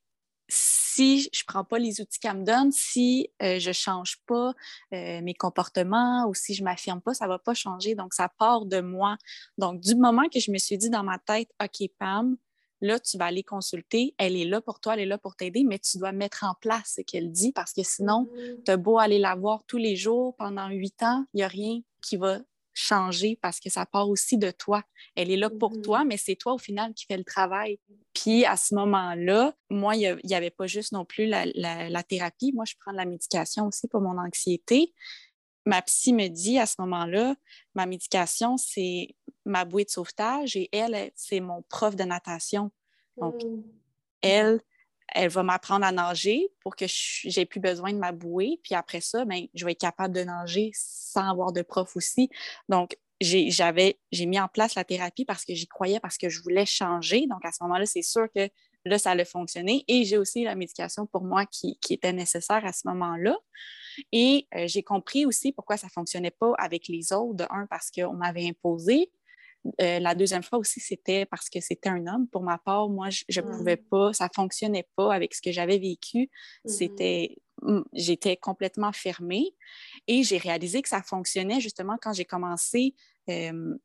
si 0.54 1.22
je 1.22 1.28
ne 1.28 1.46
prends 1.48 1.64
pas 1.64 1.80
les 1.80 2.00
outils 2.00 2.20
qu'elle 2.20 2.38
me 2.38 2.46
donne, 2.46 2.72
si 2.72 3.30
euh, 3.42 3.58
je 3.58 3.70
ne 3.70 3.74
change 3.74 4.18
pas 4.28 4.54
euh, 4.94 5.22
mes 5.22 5.34
comportements 5.34 6.28
ou 6.28 6.36
si 6.36 6.54
je 6.54 6.62
ne 6.62 6.66
m'affirme 6.66 7.02
pas, 7.02 7.14
ça 7.14 7.26
ne 7.26 7.30
va 7.30 7.40
pas 7.40 7.54
changer. 7.54 7.96
Donc, 7.96 8.14
ça 8.14 8.30
part 8.30 8.66
de 8.66 8.80
moi. 8.80 9.18
Donc, 9.58 9.82
du 9.82 9.96
moment 9.96 10.30
que 10.32 10.40
je 10.40 10.52
me 10.52 10.58
suis 10.58 10.78
dit 10.78 10.90
dans 10.90 11.04
ma 11.04 11.18
tête, 11.18 11.50
OK, 11.62 11.90
Pam, 11.98 12.38
là, 12.82 13.00
tu 13.00 13.18
vas 13.18 13.26
aller 13.26 13.44
consulter, 13.44 14.14
elle 14.18 14.36
est 14.36 14.46
là 14.46 14.62
pour 14.62 14.80
toi, 14.80 14.94
elle 14.94 15.00
est 15.00 15.06
là 15.06 15.18
pour 15.18 15.36
t'aider, 15.36 15.64
mais 15.64 15.80
tu 15.80 15.98
dois 15.98 16.12
mettre 16.12 16.44
en 16.44 16.54
place 16.62 16.94
ce 16.98 17.02
qu'elle 17.02 17.32
dit 17.32 17.52
parce 17.52 17.74
que 17.74 17.82
sinon, 17.82 18.30
mm-hmm. 18.32 18.64
tu 18.66 18.72
as 18.72 18.78
beau 18.78 19.00
aller 19.00 19.20
la 19.20 19.36
voir 19.36 19.64
tous 19.66 19.78
les 19.78 19.96
jours 19.96 20.36
pendant 20.36 20.70
huit 20.70 21.02
ans, 21.02 21.26
il 21.34 21.38
n'y 21.38 21.44
a 21.44 21.48
rien 21.48 21.80
qui 22.02 22.18
va 22.18 22.40
changer 22.74 23.38
parce 23.42 23.60
que 23.60 23.70
ça 23.70 23.86
part 23.86 24.10
aussi 24.10 24.38
de 24.38 24.52
toi. 24.52 24.84
Elle 25.16 25.32
est 25.32 25.38
là 25.38 25.50
pour 25.50 25.74
mm-hmm. 25.74 25.82
toi, 25.82 26.04
mais 26.04 26.18
c'est 26.18 26.36
toi 26.36 26.54
au 26.54 26.58
final 26.58 26.94
qui 26.94 27.06
fais 27.06 27.18
le 27.18 27.24
travail. 27.24 27.80
Puis 28.14 28.46
à 28.46 28.58
ce 28.58 28.76
moment-là, 28.76 29.54
moi, 29.70 29.96
il 29.96 30.20
n'y 30.24 30.36
avait 30.36 30.50
pas 30.50 30.68
juste 30.68 30.92
non 30.92 31.06
plus 31.06 31.26
la, 31.26 32.04
thérapie. 32.04 32.52
Moi, 32.54 32.66
je 32.66 32.76
prends 32.80 32.92
de 32.92 32.98
la 32.98 33.06
médication 33.06 33.68
aussi 33.68 33.88
pour 33.88 34.02
mon 34.02 34.18
anxiété. 34.18 34.94
Ma 35.66 35.82
psy 35.82 36.14
me 36.14 36.28
dit 36.28 36.60
à 36.60 36.66
ce 36.66 36.76
moment-là, 36.80 37.36
ma 37.74 37.86
médication, 37.86 38.58
c'est 38.58 39.16
ma 39.46 39.66
bouée 39.66 39.86
de 39.86 39.90
sauvetage 39.90 40.56
et 40.56 40.70
elle, 40.76 41.12
c'est 41.16 41.40
mon 41.40 41.62
prof 41.64 41.96
de 41.96 42.04
natation. 42.04 42.72
Donc, 43.18 43.44
mm. 43.44 43.64
elle, 44.22 44.62
elle 45.14 45.30
va 45.30 45.44
m'apprendre 45.44 45.86
à 45.86 45.92
nager 45.92 46.50
pour 46.62 46.76
que 46.76 46.86
j'ai 46.88 47.46
plus 47.46 47.60
besoin 47.60 47.94
de 47.94 47.98
ma 47.98 48.12
bouée. 48.12 48.60
Puis 48.64 48.76
après 48.76 49.02
ça, 49.02 49.26
ben, 49.26 49.46
je 49.54 49.66
vais 49.66 49.74
être 49.74 49.80
capable 49.80 50.14
de 50.14 50.24
nager 50.24 50.72
sans 50.74 51.30
avoir 51.30 51.52
de 51.52 51.62
prof 51.62 51.96
aussi. 51.96 52.30
Donc, 52.70 52.98
j'ai 53.22 54.26
mis 54.26 54.40
en 54.40 54.48
place 54.48 54.76
la 54.76 54.84
thérapie 54.84 55.26
parce 55.26 55.46
que 55.46 55.54
j'y 55.54 55.68
croyais, 55.68 56.00
parce 56.00 56.18
que 56.18 56.30
je 56.30 56.42
voulais 56.42 56.66
changer. 56.66 57.26
Donc, 57.28 57.46
à 57.46 57.52
ce 57.52 57.64
moment-là, 57.64 57.86
c'est 57.86 58.02
sûr 58.02 58.28
que 58.36 58.50
là, 58.86 59.00
ça 59.00 59.12
allait 59.12 59.26
fonctionner. 59.26 59.84
Et 59.88 60.04
j'ai 60.04 60.18
aussi 60.18 60.44
la 60.44 60.56
médication 60.56 61.06
pour 61.06 61.24
moi 61.24 61.46
qui, 61.46 61.78
était 61.90 62.14
nécessaire 62.14 62.66
à 62.66 62.74
ce 62.74 62.88
moment-là. 62.88 63.38
Et 64.12 64.48
euh, 64.56 64.66
j'ai 64.68 64.84
compris 64.84 65.26
aussi 65.26 65.52
pourquoi 65.52 65.78
ça 65.78 65.88
ne 65.88 65.92
fonctionnait 65.92 66.32
pas 66.32 66.54
avec 66.58 66.88
les 66.88 67.14
autres. 67.14 67.36
De 67.36 67.46
un, 67.50 67.68
parce 67.68 67.92
qu'on 67.92 68.14
m'avait 68.14 68.48
imposé. 68.48 69.12
Euh, 69.82 70.00
la 70.00 70.16
deuxième 70.16 70.44
fois 70.44 70.60
aussi, 70.60 70.80
c'était 70.80 71.26
parce 71.26 71.50
que 71.50 71.60
c'était 71.62 71.90
un 71.90 72.06
homme. 72.08 72.28
Pour 72.28 72.44
ma 72.44 72.58
part, 72.58 72.90
moi, 72.90 73.10
je 73.10 73.42
ne 73.42 73.46
pouvais 73.46 73.78
pas, 73.78 74.14
ça 74.14 74.26
ne 74.26 74.30
fonctionnait 74.36 74.88
pas 74.96 75.14
avec 75.14 75.34
ce 75.34 75.42
que 75.42 75.52
j'avais 75.52 75.78
vécu. 75.78 76.30
Mm-hmm. 76.66 76.70
C'était, 76.70 77.38
j'étais 77.94 78.36
complètement 78.36 78.92
fermée. 78.92 79.56
Et 80.08 80.24
j'ai 80.24 80.38
réalisé 80.38 80.82
que 80.82 80.90
ça 80.90 81.02
fonctionnait 81.02 81.62
justement 81.62 81.98
quand 82.02 82.14
j'ai 82.14 82.26
commencé 82.26 82.96
euh, 83.30 83.78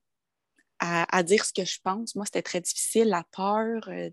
à, 0.80 1.22
dire 1.22 1.44
ce 1.44 1.52
que 1.52 1.64
je 1.64 1.78
pense. 1.82 2.14
Moi, 2.14 2.24
c'était 2.24 2.42
très 2.42 2.60
difficile, 2.60 3.08
la 3.08 3.24
peur. 3.30 3.88
Euh, 3.88 4.10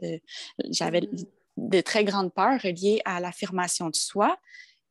j'avais 0.69 1.01
mm-hmm. 1.01 1.27
de 1.57 1.81
très 1.81 2.03
grandes 2.03 2.33
peurs 2.33 2.61
liées 2.63 3.01
à 3.05 3.19
l'affirmation 3.19 3.89
de 3.89 3.95
soi. 3.95 4.37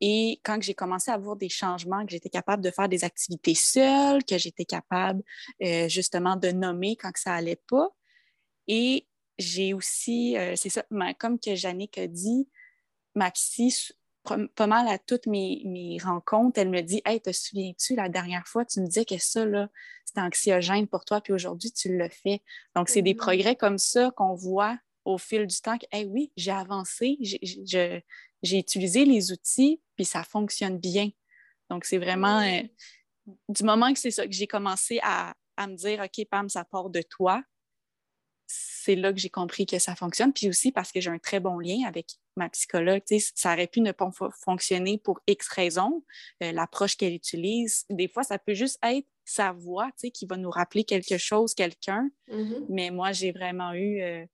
Et 0.07 0.39
quand 0.45 0.63
j'ai 0.63 0.75
commencé 0.75 1.11
à 1.11 1.17
voir 1.17 1.35
des 1.35 1.49
changements, 1.49 2.05
que 2.05 2.13
j'étais 2.13 2.29
capable 2.29 2.63
de 2.63 2.71
faire 2.71 2.91
des 2.91 3.05
activités 3.05 3.55
seule, 3.55 4.23
que 4.23 4.37
j'étais 4.37 4.67
capable 4.67 5.23
euh, 5.63 5.89
justement 5.89 6.37
de 6.37 6.49
nommer 6.51 6.95
quand 6.95 7.11
que 7.11 7.19
ça 7.19 7.33
allait 7.33 7.63
pas. 7.71 7.89
Et 8.69 9.09
j'ai 9.39 9.73
aussi, 9.73 10.37
euh, 10.37 10.57
c'est 10.57 10.69
ça, 10.69 10.85
comme 11.19 11.41
que 11.41 11.55
Jannick 11.55 11.97
a 11.97 12.07
dit, 12.07 12.47
ma 13.15 13.31
psy, 13.31 13.75
pas 14.25 14.67
mal 14.67 14.89
à 14.89 14.99
toutes 14.99 15.27
mes, 15.27 15.97
rencontres, 16.05 16.61
elle 16.61 16.69
me 16.69 16.83
dit 16.83 17.01
Hey, 17.07 17.23
te 17.23 17.33
souviens-tu, 17.33 17.97
la 17.97 18.11
dernière 18.11 18.47
fois, 18.47 18.67
tu 18.67 18.83
me 18.83 18.87
disais 18.87 19.07
que 19.07 19.17
ça, 19.17 19.47
là, 19.47 19.71
c'était 20.05 20.21
anxiogène 20.21 20.87
pour 20.87 21.07
toi, 21.07 21.23
puis 21.23 21.33
aujourd'hui, 21.33 21.73
tu 21.73 21.97
le 21.97 22.11
fais. 22.11 22.43
Donc, 22.77 22.91
c'est 22.91 23.01
des 23.01 23.15
mm-hmm. 23.15 23.17
progrès 23.17 23.57
comme 23.57 23.79
ça 23.79 24.11
qu'on 24.11 24.35
voit 24.35 24.77
au 25.07 25.17
fil 25.17 25.47
du 25.47 25.57
temps 25.63 25.79
que, 25.79 25.87
hey, 25.93 26.05
oui, 26.05 26.31
j'ai 26.37 26.51
avancé, 26.51 27.17
j'ai 28.45 28.59
utilisé 28.59 29.05
les 29.05 29.33
outils, 29.33 29.81
puis 29.97 30.05
ça 30.05 30.23
fonctionne 30.23 30.79
bien. 30.79 31.11
Donc, 31.71 31.85
c'est 31.85 31.99
vraiment 31.99 32.41
euh, 32.41 32.63
du 33.49 33.65
moment 33.65 33.93
que 33.93 33.99
c'est 33.99 34.11
ça, 34.11 34.27
que 34.27 34.33
j'ai 34.33 34.47
commencé 34.47 35.01
à, 35.03 35.35
me 35.59 35.75
dire, 35.75 36.01
OK, 36.01 36.27
Pam, 36.31 36.49
ça 36.49 36.65
part 36.65 36.91
de 36.91 37.03
toi, 37.03 37.43
c'est 38.47 38.97
là 38.97 39.13
que 39.13 39.19
j'ai 39.19 39.31
compris 39.31 39.67
que 39.67 39.79
ça 39.79 39.97
fonctionne. 39.97 40.33
Puis 40.33 40.49
aussi 40.49 40.71
parce 40.71 40.93
que 40.93 41.01
j'ai 41.01 41.11
un 41.11 41.19
très 41.19 41.41
bon 41.41 41.59
lien 41.59 41.87
avec 41.87 42.07
ma 42.37 42.51
psychologue. 42.51 43.03
Ça 43.35 43.55
aurait 43.55 43.67
pu 43.67 43.81
ne 43.81 43.93
pas 43.93 44.11
fonctionner 44.45 44.99
pour 44.99 45.21
X 45.27 45.49
raisons. 45.49 46.05
Euh, 46.43 46.53
l'approche 46.53 46.97
qu'elle 46.97 47.15
utilise, 47.15 47.87
des 47.89 48.09
fois, 48.09 48.23
ça 48.23 48.39
peut 48.39 48.55
juste 48.55 48.79
être 48.83 49.07
sa 49.25 49.53
voix 49.53 49.91
qui 50.13 50.27
va 50.27 50.37
nous 50.37 50.51
rappeler 50.51 50.85
quelque 50.85 51.17
chose, 51.17 51.55
quelqu'un. 51.55 52.11
Mm-hmm. 52.29 52.67
Mais 52.69 52.91
moi, 52.91 53.13
j'ai 53.13 53.33
vraiment 53.33 53.73
eu, 53.73 54.03
euh, 54.03 54.27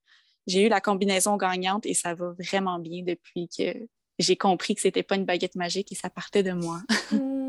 j'ai 0.49 0.67
eu 0.67 0.69
la 0.69 0.81
combinaison 0.81 1.37
gagnante 1.37 1.87
et 1.87 1.95
ça 1.95 2.15
va 2.15 2.33
vraiment 2.33 2.81
bien 2.81 3.05
depuis 3.05 3.49
que 3.49 3.87
j'ai 4.23 4.37
compris 4.37 4.75
que 4.75 4.81
c'était 4.81 5.03
pas 5.03 5.17
une 5.17 5.25
baguette 5.25 5.57
magique 5.57 5.93
et 5.93 5.95
ça 5.95 6.11
partait 6.11 6.43
de 6.43 6.53
moi. 6.53 6.81
Hmm. 7.13 7.41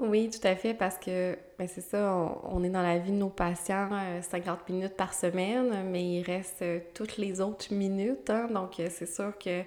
Oui, 0.00 0.30
tout 0.30 0.46
à 0.46 0.54
fait, 0.54 0.74
parce 0.74 0.96
que 0.96 1.36
ben 1.58 1.66
c'est 1.66 1.80
ça, 1.80 2.14
on, 2.44 2.62
est 2.62 2.68
dans 2.68 2.82
la 2.82 2.98
vie 2.98 3.10
de 3.10 3.16
nos 3.16 3.30
patients 3.30 3.90
50 4.22 4.58
euh, 4.60 4.72
minutes 4.72 4.96
par 4.96 5.12
semaine, 5.12 5.90
mais 5.90 6.04
il 6.04 6.22
reste 6.22 6.62
euh, 6.62 6.78
toutes 6.94 7.16
les 7.16 7.40
autres 7.40 7.74
minutes. 7.74 8.30
Hein. 8.30 8.46
donc, 8.48 8.78
euh, 8.78 8.88
c'est 8.92 9.12
sûr 9.12 9.36
que 9.36 9.64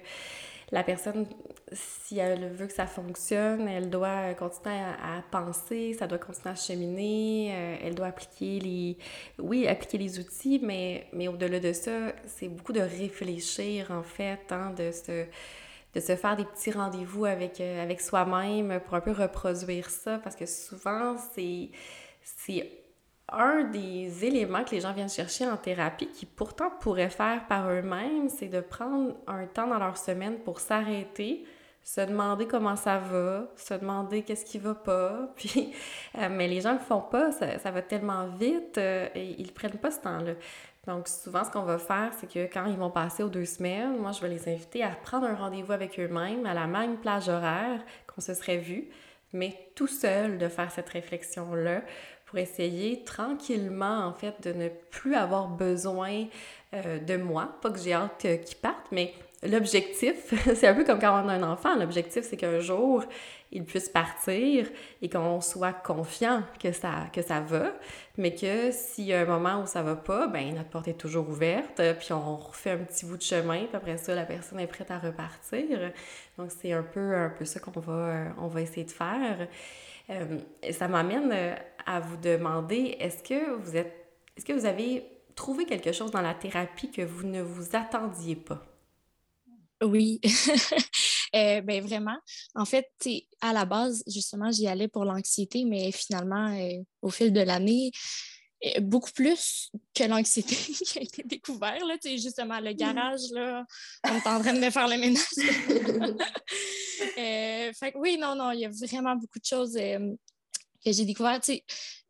la 0.70 0.82
personne, 0.84 1.26
si 1.70 2.18
elle 2.18 2.48
veut 2.48 2.66
que 2.66 2.72
ça 2.72 2.86
fonctionne, 2.86 3.68
elle 3.68 3.90
doit 3.90 4.32
continuer 4.32 4.74
à, 4.74 5.22
penser, 5.30 5.92
ça 5.92 6.06
doit 6.06 6.16
continuer 6.16 6.48
à 6.48 6.54
cheminer, 6.54 7.78
elle 7.84 7.94
doit 7.94 8.06
appliquer 8.06 8.58
les... 8.58 8.96
Oui, 9.38 9.68
appliquer 9.68 9.98
les 9.98 10.18
outils, 10.18 10.60
mais, 10.62 11.08
mais 11.12 11.28
au-delà 11.28 11.60
de 11.60 11.74
ça, 11.74 12.14
c'est 12.26 12.48
beaucoup 12.48 12.72
de 12.72 12.80
réfléchir, 12.80 13.90
en 13.90 14.02
fait, 14.02 14.50
hein, 14.50 14.72
de 14.74 14.92
se 14.92 15.26
de 15.94 16.00
se 16.00 16.16
faire 16.16 16.36
des 16.36 16.44
petits 16.44 16.70
rendez-vous 16.70 17.24
avec, 17.24 17.60
euh, 17.60 17.82
avec 17.82 18.00
soi-même 18.00 18.80
pour 18.80 18.94
un 18.94 19.00
peu 19.00 19.12
reproduire 19.12 19.90
ça, 19.90 20.18
parce 20.18 20.36
que 20.36 20.46
souvent, 20.46 21.16
c'est, 21.34 21.70
un 23.28 23.64
des 23.64 24.24
éléments 24.24 24.64
que 24.64 24.72
les 24.72 24.80
gens 24.80 24.92
viennent 24.92 25.08
chercher 25.08 25.46
en 25.46 25.56
thérapie 25.56 26.08
qui 26.08 26.26
pourtant 26.26 26.70
pourraient 26.80 27.10
faire 27.10 27.46
par 27.46 27.70
eux-mêmes, 27.70 28.28
c'est 28.28 28.48
de 28.48 28.60
prendre 28.60 29.14
un 29.26 29.46
temps 29.46 29.66
dans 29.66 29.78
leur 29.78 29.96
semaine 29.96 30.38
pour 30.40 30.60
s'arrêter, 30.60 31.44
se 31.82 32.00
demander 32.02 32.46
comment 32.46 32.76
ça 32.76 32.98
va, 32.98 33.48
se 33.56 33.74
demander 33.74 34.22
qu'est-ce 34.22 34.44
qui 34.44 34.58
va 34.58 34.74
pas, 34.74 35.32
puis 35.36 35.72
euh, 36.18 36.28
mais 36.30 36.46
les 36.48 36.60
gens 36.60 36.74
le 36.74 36.78
font 36.78 37.00
pas, 37.00 37.32
ça, 37.32 37.58
ça 37.58 37.70
va 37.70 37.82
tellement 37.82 38.26
vite 38.26 38.76
euh, 38.78 39.08
et 39.14 39.40
ils 39.40 39.52
prennent 39.52 39.78
pas 39.78 39.90
ce 39.90 40.00
temps-là. 40.00 40.34
Donc, 40.86 41.06
souvent, 41.06 41.44
ce 41.44 41.50
qu'on 41.50 41.62
va 41.62 41.78
faire, 41.78 42.10
c'est 42.18 42.28
que 42.28 42.52
quand 42.52 42.66
ils 42.66 42.76
vont 42.76 42.90
passer 42.90 43.22
aux 43.22 43.28
deux 43.28 43.44
semaines, 43.44 43.96
moi, 43.98 44.10
je 44.10 44.20
vais 44.20 44.28
les 44.28 44.48
inviter 44.48 44.82
à 44.82 44.88
prendre 44.88 45.26
un 45.26 45.34
rendez-vous 45.34 45.72
avec 45.72 45.98
eux-mêmes 46.00 46.44
à 46.44 46.54
la 46.54 46.66
même 46.66 46.96
plage 46.96 47.28
horaire 47.28 47.80
qu'on 48.08 48.20
se 48.20 48.34
serait 48.34 48.58
vu, 48.58 48.88
mais 49.32 49.56
tout 49.76 49.86
seul 49.86 50.38
de 50.38 50.48
faire 50.48 50.72
cette 50.72 50.88
réflexion-là 50.88 51.82
pour 52.26 52.38
essayer 52.38 53.04
tranquillement, 53.04 54.06
en 54.06 54.12
fait, 54.12 54.42
de 54.42 54.52
ne 54.52 54.68
plus 54.90 55.14
avoir 55.14 55.46
besoin 55.48 56.24
euh, 56.74 56.98
de 56.98 57.16
moi. 57.16 57.56
Pas 57.62 57.70
que 57.70 57.78
j'ai 57.78 57.92
hâte 57.92 58.26
qu'ils 58.44 58.56
partent, 58.56 58.90
mais 58.90 59.14
l'objectif, 59.44 60.34
c'est 60.54 60.66
un 60.66 60.74
peu 60.74 60.84
comme 60.84 60.98
quand 60.98 61.24
on 61.24 61.28
a 61.28 61.34
un 61.34 61.42
enfant, 61.44 61.76
l'objectif 61.76 62.24
c'est 62.24 62.36
qu'un 62.36 62.58
jour, 62.58 63.04
il 63.52 63.64
puisse 63.64 63.88
partir 63.88 64.66
et 65.02 65.08
qu'on 65.08 65.40
soit 65.40 65.72
confiant 65.72 66.42
que 66.60 66.72
ça, 66.72 67.06
que 67.12 67.22
ça 67.22 67.40
va, 67.40 67.72
mais 68.16 68.34
que 68.34 68.72
s'il 68.72 69.04
y 69.04 69.12
a 69.12 69.20
un 69.20 69.26
moment 69.26 69.62
où 69.62 69.66
ça 69.66 69.82
va 69.82 69.94
pas, 69.94 70.26
ben 70.26 70.54
notre 70.54 70.70
porte 70.70 70.88
est 70.88 70.98
toujours 70.98 71.28
ouverte, 71.28 71.80
puis 71.98 72.12
on 72.12 72.36
refait 72.36 72.70
un 72.70 72.78
petit 72.78 73.04
bout 73.04 73.16
de 73.16 73.22
chemin, 73.22 73.66
puis 73.66 73.76
après 73.76 73.98
ça, 73.98 74.14
la 74.14 74.24
personne 74.24 74.58
est 74.58 74.66
prête 74.66 74.90
à 74.90 74.98
repartir. 74.98 75.92
Donc 76.38 76.50
c'est 76.50 76.72
un 76.72 76.82
peu, 76.82 77.14
un 77.14 77.30
peu 77.30 77.44
ça 77.44 77.60
qu'on 77.60 77.78
va, 77.78 78.34
on 78.38 78.48
va 78.48 78.62
essayer 78.62 78.84
de 78.84 78.90
faire. 78.90 79.46
Euh, 80.10 80.38
ça 80.72 80.88
m'amène 80.88 81.56
à 81.86 82.00
vous 82.00 82.16
demander, 82.16 82.96
est-ce 82.98 83.22
que 83.22 83.54
vous 83.56 83.76
êtes, 83.76 83.94
est-ce 84.36 84.44
que 84.44 84.52
vous 84.52 84.66
avez 84.66 85.04
trouvé 85.34 85.64
quelque 85.66 85.92
chose 85.92 86.10
dans 86.10 86.22
la 86.22 86.34
thérapie 86.34 86.90
que 86.90 87.02
vous 87.02 87.26
ne 87.26 87.42
vous 87.42 87.76
attendiez 87.76 88.36
pas? 88.36 88.62
Oui, 89.82 90.20
euh, 91.34 91.60
ben 91.62 91.82
vraiment. 91.82 92.16
En 92.54 92.64
fait, 92.64 92.90
à 93.40 93.52
la 93.52 93.64
base, 93.64 94.02
justement, 94.06 94.50
j'y 94.50 94.66
allais 94.66 94.88
pour 94.88 95.04
l'anxiété, 95.04 95.64
mais 95.64 95.90
finalement, 95.92 96.48
euh, 96.48 96.82
au 97.00 97.10
fil 97.10 97.32
de 97.32 97.40
l'année, 97.40 97.90
euh, 98.64 98.80
beaucoup 98.80 99.12
plus 99.12 99.70
que 99.94 100.04
l'anxiété 100.04 100.54
qui 100.86 100.98
a 100.98 101.02
été 101.02 101.22
découvert. 101.22 101.84
Là, 101.86 101.96
justement, 102.04 102.60
le 102.60 102.72
mmh. 102.72 102.76
garage, 102.76 103.20
là, 103.32 103.64
on 104.04 104.14
est 104.14 104.26
en 104.26 104.40
train 104.40 104.52
de 104.52 104.60
me 104.60 104.70
faire 104.70 104.88
le 104.88 104.98
ménage. 104.98 105.22
fait 107.74 107.92
oui, 107.96 108.18
non, 108.18 108.34
non, 108.34 108.50
il 108.52 108.60
y 108.60 108.66
a 108.66 108.70
vraiment 108.70 109.16
beaucoup 109.16 109.38
de 109.38 109.44
choses 109.44 109.74
que 109.74 110.92
j'ai 110.92 111.04
découvert. 111.04 111.40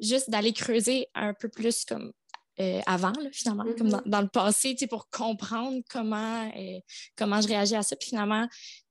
Juste 0.00 0.30
d'aller 0.30 0.52
creuser 0.52 1.06
un 1.14 1.32
peu 1.34 1.48
plus 1.48 1.84
comme 1.84 2.12
euh, 2.60 2.80
avant, 2.86 3.12
finalement, 3.32 3.64
comme 3.78 3.88
mm-hmm. 3.88 4.08
dans, 4.08 4.20
le 4.20 4.28
passé, 4.28 4.76
pour 4.88 5.08
comprendre 5.08 5.80
comment, 5.90 6.50
euh, 6.56 6.80
comment 7.16 7.40
je 7.40 7.48
réagis 7.48 7.76
à 7.76 7.82
ça. 7.82 7.96
Puis 7.96 8.10
finalement, 8.10 8.46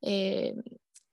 euh, 0.05 0.51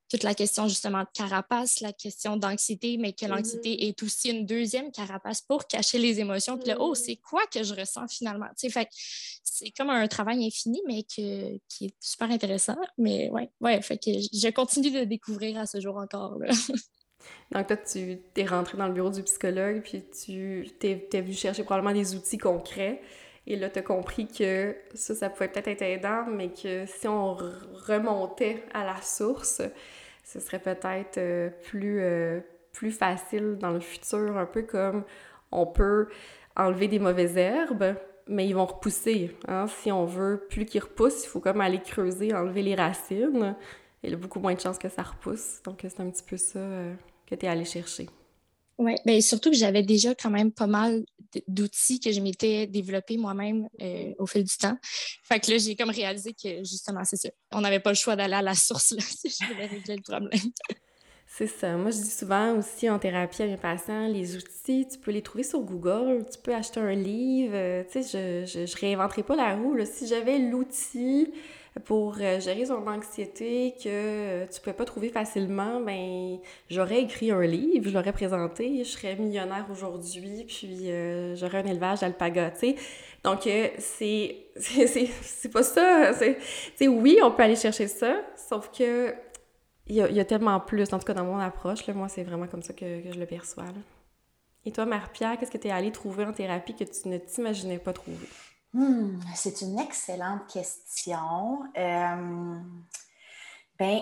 toute 0.09 0.22
la 0.22 0.34
question 0.34 0.66
justement 0.66 1.01
de 1.01 1.09
carapace, 1.12 1.80
la 1.80 1.92
question 1.92 2.38
d'anxiété, 2.38 2.96
mais 2.96 3.12
que 3.12 3.26
l'anxiété 3.26 3.74
mm-hmm. 3.74 3.88
est 3.88 4.03
aussi 4.03 4.30
une 4.30 4.46
deuxième 4.46 4.90
carapace 4.90 5.42
pour 5.42 5.66
cacher 5.66 5.99
les 5.99 6.20
émotions. 6.20 6.57
Puis 6.57 6.68
là, 6.68 6.76
oh, 6.80 6.92
mm-hmm. 6.92 7.05
c'est 7.05 7.16
quoi 7.16 7.42
que 7.53 7.62
je 7.62 7.74
ressens 7.74 8.09
finalement? 8.09 8.49
Fait 8.57 8.88
c'est 9.44 9.70
comme 9.72 9.90
un 9.90 10.07
travail 10.09 10.46
infini, 10.46 10.80
mais 10.86 11.03
que, 11.03 11.59
qui 11.68 11.86
est 11.86 11.94
super 12.01 12.30
intéressant. 12.30 12.76
Mais 12.96 13.28
ouais, 13.30 13.51
ouais, 13.61 13.82
fait 13.82 13.99
que 13.99 14.11
je 14.11 14.51
continue 14.51 14.90
de 14.90 15.05
découvrir 15.05 15.59
à 15.59 15.66
ce 15.66 15.80
jour 15.80 15.96
encore. 15.96 16.38
Donc, 17.52 17.66
toi, 17.66 17.76
tu 17.76 18.18
es 18.36 18.44
rentré 18.46 18.76
dans 18.76 18.86
le 18.86 18.92
bureau 18.92 19.10
du 19.10 19.22
psychologue, 19.22 19.80
puis 19.82 20.04
tu 20.04 20.68
t'es, 20.78 21.08
es 21.12 21.20
venu 21.20 21.32
chercher 21.32 21.64
probablement 21.64 21.94
des 21.94 22.14
outils 22.14 22.38
concrets. 22.38 23.00
Et 23.46 23.56
là, 23.56 23.70
tu 23.70 23.78
as 23.78 23.82
compris 23.82 24.28
que 24.28 24.76
ça, 24.94 25.14
ça 25.14 25.30
pouvait 25.30 25.48
peut-être 25.48 25.68
être 25.68 25.82
aidant, 25.82 26.26
mais 26.26 26.50
que 26.50 26.84
si 26.86 27.08
on 27.08 27.34
remontait 27.34 28.62
à 28.74 28.84
la 28.84 29.00
source, 29.00 29.62
ce 30.22 30.40
serait 30.40 30.58
peut-être 30.58 31.16
euh, 31.16 31.48
plus, 31.64 32.00
euh, 32.00 32.40
plus 32.72 32.90
facile 32.90 33.56
dans 33.58 33.70
le 33.70 33.80
futur, 33.80 34.36
un 34.36 34.44
peu 34.44 34.62
comme 34.62 35.04
on 35.50 35.64
peut 35.66 36.08
enlever 36.54 36.88
des 36.88 36.98
mauvaises 36.98 37.38
herbes, 37.38 37.94
mais 38.26 38.46
ils 38.46 38.52
vont 38.54 38.66
repousser. 38.66 39.34
Hein? 39.46 39.66
Si 39.66 39.90
on 39.90 40.04
veut 40.04 40.46
plus 40.50 40.66
qu'ils 40.66 40.82
repoussent, 40.82 41.24
il 41.24 41.28
faut 41.28 41.40
comme 41.40 41.62
aller 41.62 41.80
creuser, 41.80 42.34
enlever 42.34 42.62
les 42.62 42.74
racines. 42.74 43.56
Il 44.02 44.10
y 44.10 44.12
a 44.12 44.16
beaucoup 44.16 44.40
moins 44.40 44.54
de 44.54 44.60
chances 44.60 44.78
que 44.78 44.90
ça 44.90 45.02
repousse. 45.02 45.62
Donc, 45.64 45.78
c'est 45.80 46.00
un 46.00 46.10
petit 46.10 46.22
peu 46.22 46.36
ça 46.36 46.58
euh, 46.58 46.94
que 47.28 47.34
tu 47.34 47.46
es 47.46 47.48
allé 47.48 47.64
chercher? 47.64 48.08
Oui, 48.78 48.94
bien 49.04 49.20
surtout 49.20 49.50
que 49.50 49.56
j'avais 49.56 49.82
déjà 49.82 50.14
quand 50.14 50.30
même 50.30 50.52
pas 50.52 50.68
mal 50.68 51.04
d'outils 51.48 51.98
que 51.98 52.12
je 52.12 52.20
m'étais 52.20 52.66
développé 52.66 53.16
moi-même 53.16 53.68
euh, 53.82 54.14
au 54.18 54.26
fil 54.26 54.44
du 54.44 54.56
temps. 54.56 54.78
Fait 55.24 55.40
que 55.40 55.50
là, 55.50 55.58
j'ai 55.58 55.74
comme 55.74 55.90
réalisé 55.90 56.32
que 56.32 56.58
justement, 56.58 57.02
c'est 57.04 57.16
ça. 57.16 57.28
On 57.52 57.60
n'avait 57.60 57.80
pas 57.80 57.90
le 57.90 57.96
choix 57.96 58.14
d'aller 58.14 58.34
à 58.34 58.42
la 58.42 58.54
source 58.54 58.92
là, 58.92 59.00
si 59.02 59.28
je 59.28 59.52
voulais 59.52 59.66
régler 59.66 59.96
le 59.96 60.02
problème. 60.02 60.52
C'est 61.26 61.48
ça. 61.48 61.76
Moi, 61.76 61.90
je 61.90 61.98
dis 61.98 62.10
souvent 62.10 62.56
aussi 62.56 62.88
en 62.88 62.98
thérapie 62.98 63.42
à 63.42 63.46
mes 63.46 63.56
patients, 63.56 64.08
les 64.08 64.36
outils, 64.36 64.86
tu 64.90 64.98
peux 64.98 65.10
les 65.10 65.22
trouver 65.22 65.44
sur 65.44 65.60
Google, 65.60 66.24
tu 66.32 66.38
peux 66.38 66.54
acheter 66.54 66.80
un 66.80 66.94
livre. 66.94 67.54
Euh, 67.54 67.84
tu 67.84 68.02
sais, 68.02 68.46
je, 68.46 68.64
je, 68.64 68.76
réinventerai 68.76 69.24
pas 69.24 69.36
la 69.36 69.56
roue. 69.56 69.76
Si 69.84 70.06
j'avais 70.06 70.38
l'outil 70.38 71.32
pour 71.84 72.16
euh, 72.20 72.40
gérer 72.40 72.66
son 72.66 72.86
anxiété 72.86 73.74
que 73.82 73.88
euh, 73.88 74.46
tu 74.46 74.54
ne 74.54 74.58
pouvais 74.60 74.76
pas 74.76 74.84
trouver 74.84 75.08
facilement, 75.08 75.80
ben 75.80 76.38
j'aurais 76.70 77.02
écrit 77.02 77.30
un 77.30 77.42
livre, 77.42 77.88
je 77.88 77.94
l'aurais 77.94 78.12
présenté, 78.12 78.84
je 78.84 78.88
serais 78.88 79.16
millionnaire 79.16 79.66
aujourd'hui, 79.70 80.44
puis 80.46 80.90
euh, 80.90 81.36
j'aurais 81.36 81.58
un 81.58 81.66
élevage 81.66 82.00
d'alpaga, 82.00 82.50
tu 82.50 82.58
sais. 82.58 82.76
Donc, 83.24 83.40
c'est, 83.78 85.50
pas 85.52 85.62
ça. 85.62 86.12
C'est, 86.14 86.88
oui, 86.88 87.18
on 87.22 87.30
peut 87.30 87.42
aller 87.42 87.56
chercher 87.56 87.88
ça, 87.88 88.20
sauf 88.36 88.70
que 88.70 89.14
il 89.90 89.96
y, 89.96 90.20
a, 90.20 90.24
tellement 90.26 90.60
plus, 90.60 90.92
en 90.92 90.98
tout 90.98 91.06
cas 91.06 91.14
dans 91.14 91.24
mon 91.24 91.38
approche, 91.38 91.86
là, 91.86 91.94
moi, 91.94 92.08
c'est 92.08 92.22
vraiment 92.22 92.46
comme 92.46 92.62
ça 92.62 92.74
que, 92.74 93.10
je 93.10 93.18
le 93.18 93.24
perçois. 93.24 93.64
Et 94.66 94.70
toi, 94.70 94.84
Marie-Pierre, 94.84 95.38
qu'est-ce 95.38 95.50
que 95.50 95.56
tu 95.56 95.68
es 95.68 95.70
allée 95.70 95.92
trouver 95.92 96.26
en 96.26 96.32
thérapie 96.34 96.74
que 96.74 96.84
tu 96.84 97.08
ne 97.08 97.16
t'imaginais 97.16 97.78
pas 97.78 97.94
trouver? 97.94 98.28
Hmm, 98.78 99.18
c'est 99.34 99.60
une 99.62 99.80
excellente 99.80 100.46
question. 100.46 101.64
Euh, 101.76 102.60
ben, 103.76 104.00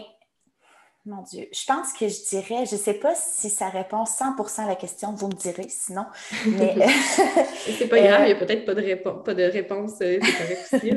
mon 1.06 1.22
Dieu, 1.22 1.48
je 1.50 1.64
pense 1.66 1.94
que 1.94 2.06
je 2.08 2.28
dirais, 2.28 2.66
je 2.66 2.74
ne 2.74 2.80
sais 2.80 2.92
pas 2.92 3.14
si 3.14 3.48
ça 3.48 3.70
répond 3.70 4.04
100% 4.04 4.64
à 4.64 4.66
la 4.66 4.76
question, 4.76 5.12
vous 5.12 5.28
me 5.28 5.32
direz 5.32 5.70
sinon. 5.70 6.04
Mais... 6.44 6.76
c'est 7.78 7.88
pas 7.88 8.00
grave, 8.02 8.22
il 8.24 8.26
n'y 8.26 8.32
a 8.32 8.36
peut-être 8.36 8.66
pas 8.66 8.74
de, 8.74 8.94
pas 9.22 9.32
de 9.34 9.44
réponse, 9.44 9.92
euh, 10.02 10.18
c'est 10.22 10.32
correct 10.32 10.68
aussi. 10.70 10.90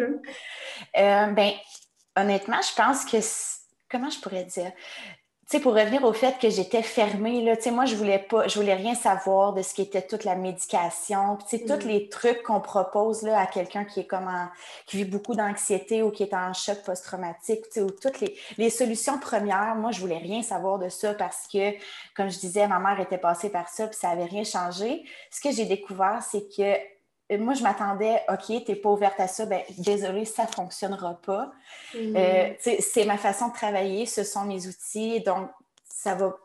Euh, 0.98 1.28
ben, 1.28 1.52
honnêtement, 2.18 2.60
je 2.62 2.76
pense 2.76 3.06
que, 3.06 3.18
comment 3.90 4.10
je 4.10 4.20
pourrais 4.20 4.44
dire? 4.44 4.74
Sais, 5.50 5.60
pour 5.60 5.74
revenir 5.74 6.04
au 6.04 6.14
fait 6.14 6.38
que 6.40 6.50
j'étais 6.50 6.84
fermée, 6.84 7.42
là, 7.42 7.58
tu 7.58 7.64
sais, 7.64 7.72
moi, 7.72 7.86
je 7.86 7.96
voulais 7.96 8.20
pas, 8.20 8.48
je 8.48 8.60
voulais 8.60 8.76
rien 8.76 8.94
savoir 8.94 9.54
de 9.54 9.64
ce 9.64 9.74
qui 9.74 9.82
était 9.82 10.02
toute 10.02 10.24
la 10.24 10.36
médication, 10.36 11.38
tu 11.38 11.58
sais, 11.58 11.66
tous 11.66 11.86
mm. 11.86 11.90
les 11.90 12.10
trucs 12.10 12.44
qu'on 12.44 12.60
propose, 12.62 13.24
là, 13.24 13.40
à 13.40 13.48
quelqu'un 13.48 13.84
qui 13.84 14.02
est 14.02 14.06
comme 14.06 14.28
en, 14.28 14.48
qui 14.86 14.98
vit 14.98 15.06
beaucoup 15.06 15.34
d'anxiété 15.34 16.04
ou 16.04 16.12
qui 16.12 16.24
est 16.24 16.34
en 16.36 16.54
choc 16.54 16.84
post-traumatique, 16.84 17.64
tu 17.64 17.72
sais, 17.72 17.82
ou 17.82 17.90
toutes 17.90 18.20
les, 18.20 18.38
les 18.58 18.70
solutions 18.70 19.18
premières, 19.18 19.76
moi, 19.76 19.92
je 19.92 20.00
voulais 20.00 20.20
rien 20.20 20.44
savoir 20.44 20.78
de 20.78 20.90
ça 20.90 21.16
parce 21.16 21.48
que, 21.52 21.72
comme 22.16 22.30
je 22.30 22.38
disais, 22.38 22.68
ma 22.68 22.78
mère 22.80 23.00
était 23.00 23.18
passée 23.18 23.50
par 23.50 23.70
ça, 23.70 23.88
puis 23.88 23.98
ça 23.98 24.10
avait 24.10 24.26
rien 24.26 24.44
changé. 24.44 25.04
Ce 25.32 25.42
que 25.42 25.52
j'ai 25.52 25.66
découvert, 25.66 26.22
c'est 26.22 26.48
que 26.56 26.99
moi, 27.38 27.54
je 27.54 27.62
m'attendais, 27.62 28.22
OK, 28.30 28.46
tu 28.48 28.72
n'es 28.72 28.76
pas 28.76 28.90
ouverte 28.90 29.20
à 29.20 29.28
ça, 29.28 29.46
ben 29.46 29.62
désolé, 29.78 30.26
ça 30.26 30.44
ne 30.44 30.48
fonctionnera 30.48 31.20
pas. 31.26 31.52
Mm. 31.94 32.16
Euh, 32.16 32.50
c'est 32.80 33.06
ma 33.06 33.18
façon 33.18 33.50
de 33.50 33.54
travailler, 33.54 34.06
ce 34.06 34.24
sont 34.24 34.46
mes 34.46 34.68
outils. 34.68 35.22
Donc, 35.22 35.50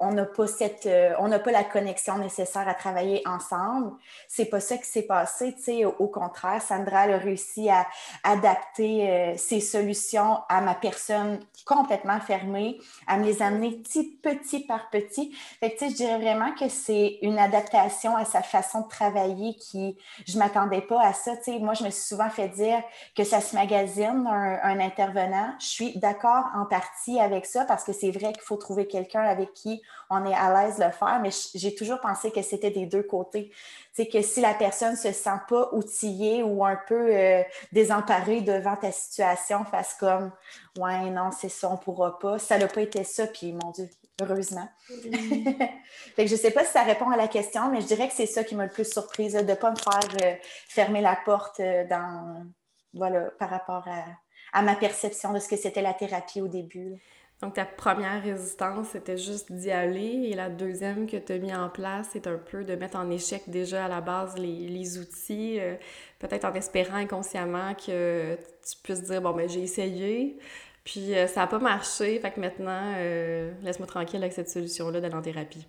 on 0.01 0.13
n'a 0.13 0.25
pas 0.25 0.47
cette, 0.47 0.87
euh, 0.87 1.15
on 1.19 1.29
n'a 1.29 1.39
pas 1.39 1.53
la 1.53 1.65
connexion 1.65 2.19
nécessaire 2.19 2.69
à 2.69 2.75
travailler 2.75 3.23
ensemble. 3.27 3.93
C'est 4.29 4.47
pas 4.47 4.61
ça 4.61 4.77
qui 4.79 4.87
s'est 4.87 5.03
passé, 5.03 5.55
tu 5.55 5.63
sais. 5.63 5.85
Au, 5.85 6.09
contraire, 6.09 6.61
Sandra 6.61 7.01
a 7.01 7.19
réussi 7.19 7.69
à 7.69 7.87
adapter 8.23 9.09
euh, 9.09 9.37
ses 9.37 9.61
solutions 9.61 10.39
à 10.49 10.61
ma 10.61 10.75
personne 10.75 11.41
complètement 11.67 12.21
fermée, 12.21 12.79
à 13.07 13.17
me 13.17 13.25
les 13.25 13.43
amener 13.43 13.73
petit, 13.77 14.17
petit 14.23 14.61
par 14.61 14.91
petit. 14.91 15.33
Fait 15.61 15.71
que, 15.71 15.79
tu 15.79 15.85
sais, 15.85 15.91
je 15.91 15.97
dirais 15.97 16.19
vraiment 16.19 16.53
que 16.55 16.69
c'est 16.69 17.19
une 17.23 17.39
adaptation 17.39 18.17
à 18.17 18.25
sa 18.25 18.43
façon 18.43 18.83
de 18.83 18.89
travailler 18.89 19.55
qui, 19.55 19.97
je 20.27 20.39
m'attendais 20.39 20.83
pas 20.83 21.03
à 21.03 21.13
ça, 21.13 21.37
tu 21.37 21.45
sais. 21.45 21.59
Moi, 21.59 21.75
je 21.75 21.85
me 21.85 21.91
suis 21.91 22.05
souvent 22.05 22.31
fait 22.31 22.49
dire 22.49 22.83
que 23.17 23.25
ça 23.25 23.41
se 23.41 23.55
magasine 23.55 24.27
un, 24.27 24.59
un 24.63 24.81
intervenant. 24.81 25.55
Je 25.61 25.67
suis 25.67 25.99
d'accord 25.99 26.45
en 26.55 26.67
partie 26.67 27.21
avec 27.21 27.47
ça 27.47 27.65
parce 27.65 27.85
que 27.85 27.93
c'est 27.93 28.11
vrai 28.11 28.33
qu'il 28.33 28.43
faut 28.43 28.57
trouver 28.57 28.87
quelqu'un 28.87 29.23
avec 29.23 29.44
qui 29.45 29.83
on 30.11 30.25
est 30.27 30.35
à 30.35 30.53
l'aise 30.53 30.79
de 30.79 30.85
le 30.85 30.91
faire, 30.91 31.21
mais 31.21 31.31
j'ai 31.55 31.75
toujours 31.75 32.01
pensé 32.01 32.31
que 32.31 32.43
c'était 32.43 32.71
des 32.71 32.87
deux 32.87 33.03
côtés. 33.03 33.53
C'est 33.93 34.09
que 34.09 34.23
si 34.23 34.41
la 34.41 34.55
personne 34.55 34.97
se 34.97 35.13
sent 35.13 35.41
pas 35.49 35.71
outillée 35.73 36.43
ou 36.43 36.65
un 36.65 36.79
peu 36.89 37.15
euh, 37.15 37.43
désemparée 37.73 38.41
devant 38.41 38.77
ta 38.77 38.93
situation, 38.93 39.65
fasse 39.65 39.95
comme 39.95 40.33
Ouais, 40.79 41.11
non, 41.11 41.31
c'est 41.31 41.49
ça, 41.49 41.71
on 41.71 41.77
pourra 41.77 42.19
pas. 42.19 42.39
Ça 42.39 42.59
n'a 42.59 42.67
pas 42.67 42.83
été 42.83 43.05
ça, 43.05 43.27
puis 43.27 43.53
mon 43.53 43.71
Dieu, 43.71 43.89
heureusement. 44.21 44.69
Mm-hmm. 44.91 45.57
fait 46.17 46.25
que 46.25 46.31
je 46.31 46.37
sais 46.37 46.51
pas 46.51 46.65
si 46.65 46.73
ça 46.73 46.83
répond 46.83 47.11
à 47.11 47.17
la 47.17 47.29
question, 47.29 47.71
mais 47.71 47.81
je 47.81 47.87
dirais 47.87 48.09
que 48.09 48.15
c'est 48.15 48.27
ça 48.27 48.43
qui 48.43 48.55
m'a 48.55 48.65
le 48.65 48.71
plus 48.71 48.91
surprise, 48.91 49.35
de 49.35 49.41
ne 49.41 49.55
pas 49.55 49.71
me 49.71 49.77
faire 49.77 50.17
euh, 50.25 50.35
fermer 50.69 51.01
la 51.01 51.17
porte 51.25 51.61
euh, 51.61 51.87
dans 51.87 52.45
voilà, 52.93 53.31
par 53.39 53.51
rapport 53.51 53.87
à, 53.89 54.05
à 54.53 54.63
ma 54.63 54.77
perception 54.77 55.33
de 55.33 55.39
ce 55.39 55.49
que 55.49 55.57
c'était 55.57 55.83
la 55.83 55.95
thérapie 55.95 56.41
au 56.41 56.49
début. 56.49 57.01
Donc, 57.45 57.53
ta 57.53 57.67
première 57.67 58.23
résistance, 58.23 58.89
c'était 58.93 59.19
juste 59.19 59.53
d'y 59.53 59.71
aller. 59.71 60.31
Et 60.31 60.35
la 60.35 60.49
deuxième 60.49 61.07
que 61.07 61.19
tu 61.19 61.31
as 61.31 61.39
mis 61.39 61.55
en 61.55 61.69
place, 61.69 62.09
c'est 62.15 62.27
un 62.27 62.39
peu 62.39 62.65
de 62.65 62.75
mettre 62.75 62.97
en 62.97 63.11
échec 63.11 63.43
déjà 63.49 63.85
à 63.85 63.89
la 63.89 64.01
base 64.01 64.39
les, 64.39 64.99
outils, 64.99 65.61
euh, 65.61 65.75
peut-être 66.21 66.47
en 66.47 66.55
espérant 66.55 66.95
inconsciemment 66.95 67.75
que 67.75 68.35
tu 68.37 68.77
puisses 68.83 69.03
dire, 69.03 69.21
bon, 69.21 69.33
ben 69.33 69.47
j'ai 69.47 69.61
essayé, 69.61 70.39
puis 70.85 71.15
euh, 71.15 71.27
ça 71.27 71.41
n'a 71.41 71.47
pas 71.47 71.59
marché, 71.59 72.19
fait 72.19 72.31
que 72.31 72.41
maintenant, 72.41 72.95
euh, 72.97 73.53
laisse-moi 73.63 73.89
tranquille 73.89 74.23
avec 74.23 74.33
cette 74.33 74.49
solution-là 74.49 75.03
d'aller 75.03 75.15
en 75.15 75.21
thérapie. 75.21 75.67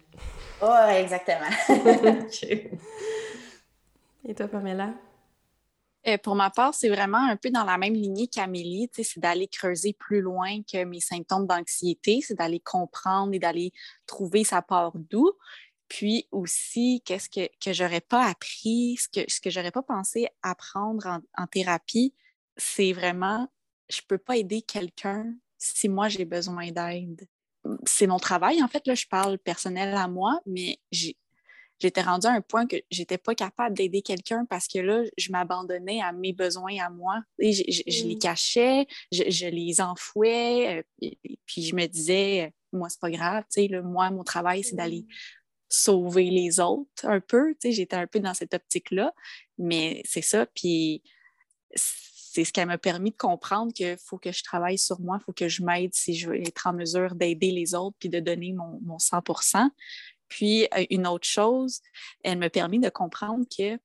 Oh, 0.62 0.88
exactement. 0.96 1.50
Et 4.26 4.34
toi, 4.34 4.48
Pamela? 4.48 4.94
Euh, 6.08 6.18
pour 6.20 6.36
ma 6.36 6.52
part, 6.52 6.74
c'est 6.74 6.90
vraiment 6.90 7.18
un 7.18 7.36
peu 7.36 7.50
dans 7.50 7.64
la 7.64 7.78
même 7.78 7.94
lignée 7.94 8.28
qu'Amélie, 8.28 8.90
c'est 8.94 9.20
d'aller 9.20 9.48
creuser 9.48 9.94
plus 9.94 10.22
loin 10.22 10.62
que 10.62 10.84
mes 10.84 11.00
symptômes 11.00 11.48
d'anxiété, 11.48 12.22
c'est 12.22 12.36
d'aller 12.36 12.60
comprendre 12.60 13.34
et 13.34 13.40
d'aller 13.40 13.72
trouver 14.06 14.44
sa 14.44 14.62
part 14.62 14.94
d'où. 14.96 15.32
Puis 15.88 16.28
aussi, 16.32 17.02
qu'est-ce 17.06 17.30
que, 17.30 17.48
que 17.64 17.74
j'aurais 17.74 18.02
pas 18.02 18.26
appris, 18.28 18.98
ce 18.98 19.08
que, 19.10 19.32
ce 19.32 19.40
que 19.40 19.50
j'aurais 19.50 19.72
pas 19.72 19.84
pensé 19.84 20.28
apprendre 20.44 21.08
en, 21.08 21.20
en 21.38 21.48
thérapie, 21.48 22.14
c'est 22.58 22.94
vraiment, 22.94 23.48
je 23.90 24.02
peux 24.08 24.18
pas 24.18 24.38
aider 24.38 24.62
quelqu'un 24.62 25.34
si 25.58 25.90
moi 25.90 26.10
j'ai 26.10 26.26
besoin 26.26 26.72
d'aide. 26.72 27.28
C'est 27.86 28.08
mon 28.08 28.20
travail, 28.20 28.62
en 28.64 28.68
fait, 28.68 28.86
là, 28.86 28.94
je 28.94 29.08
parle 29.08 29.40
personnel 29.40 29.96
à 29.96 30.08
moi, 30.08 30.40
mais 30.46 30.80
j'ai 30.92 31.18
j'étais 31.80 32.02
rendue 32.02 32.28
à 32.28 32.32
un 32.32 32.42
point 32.42 32.68
que 32.68 32.78
j'étais 32.90 33.18
pas 33.18 33.36
capable 33.36 33.76
d'aider 33.76 34.02
quelqu'un 34.02 34.46
parce 34.46 34.68
que 34.68 34.80
là, 34.80 35.04
je 35.18 35.32
m'abandonnais 35.32 36.02
à 36.02 36.12
mes 36.12 36.34
besoins 36.34 36.78
à 36.80 36.90
moi. 36.90 37.22
Et 37.40 37.54
je, 37.54 38.06
les 38.06 38.16
mm. 38.16 38.20
cachais, 38.20 38.88
je, 39.12 39.48
les 39.48 39.82
enfouais, 39.82 40.84
euh, 41.02 41.10
puis 41.46 41.64
je 41.64 41.76
me 41.76 41.86
disais, 41.86 42.54
moi, 42.72 42.90
c'est 42.90 43.00
pas 43.00 43.12
grave, 43.12 43.44
tu 43.52 43.68
sais, 43.68 43.82
moi, 43.82 44.10
mon 44.10 44.24
travail, 44.24 44.64
c'est 44.64 44.76
d'aller 44.76 45.02
mm. 45.02 45.14
sauver 45.70 46.30
les 46.30 46.60
autres 46.60 47.06
un 47.06 47.20
peu, 47.20 47.54
tu 47.54 47.70
sais, 47.70 47.72
j'étais 47.72 47.96
un 47.96 48.08
peu 48.08 48.20
dans 48.20 48.34
cette 48.34 48.54
optique-là, 48.54 49.14
mais 49.58 50.02
c'est 50.06 50.22
ça, 50.22 50.46
puis 50.46 51.04
c'est 51.74 52.44
ce 52.44 52.52
qui 52.52 52.66
m'a 52.66 52.78
permis 52.78 53.12
de 53.12 53.16
comprendre 53.16 53.72
qu'il 53.72 53.98
faut 53.98 54.18
que 54.18 54.32
je 54.34 54.44
travaille 54.44 54.78
sur 54.78 55.00
moi, 55.00 55.18
il 55.22 55.24
faut 55.24 55.32
que 55.32 55.48
je 55.48 55.64
m'aide 55.64 55.94
si 55.94 56.16
je 56.16 56.30
veux 56.30 56.36
être 56.36 56.68
en 56.68 56.74
mesure 56.74 57.16
d'aider 57.16 57.52
les 57.52 57.74
autres 57.76 57.96
puis 57.98 58.10
de 58.10 58.20
donner 58.20 58.52
mon, 58.52 58.80
mon 58.82 59.00
100 59.00 59.22
puis, 60.36 60.68
euh, 60.76 60.86
une 60.90 61.08
autre 61.08 61.26
chose, 61.26 61.80
elle 62.22 62.38
m'a 62.40 62.50
permis 62.50 62.80
de 62.80 62.90
comprendre 62.90 63.46
que 63.58 63.80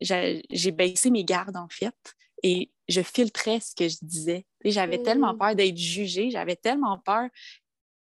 j'ai 0.00 0.72
baissé 0.72 1.12
mes 1.12 1.24
gardes, 1.24 1.56
en 1.56 1.68
fait, 1.68 1.94
et 2.42 2.72
je 2.88 3.02
filtrais 3.02 3.60
ce 3.60 3.72
que 3.72 3.88
je 3.88 3.98
disais. 4.02 4.46
J'avais 4.64 5.00
tellement 5.00 5.32
mmh. 5.34 5.38
peur 5.38 5.54
d'être 5.54 5.76
jugée, 5.76 6.32
j'avais 6.32 6.56
tellement 6.56 6.98
peur 6.98 7.30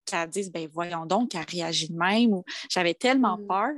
qu'elle 0.05 0.29
dise, 0.29 0.51
ben 0.51 0.69
voyons 0.71 1.07
donc, 1.07 1.31
qu'elle 1.31 1.47
réagit 1.49 1.89
de 1.89 1.97
même, 1.97 2.33
ou 2.33 2.45
j'avais 2.69 2.93
tellement 2.93 3.39
mmh. 3.39 3.47
peur 3.47 3.73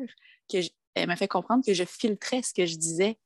qu'elle 0.49 1.07
m'a 1.07 1.15
fait 1.15 1.29
comprendre 1.29 1.63
que 1.65 1.73
je 1.73 1.85
filtrais 1.85 2.41
ce 2.41 2.53
que 2.53 2.65
je 2.65 2.75
disais. 2.75 3.17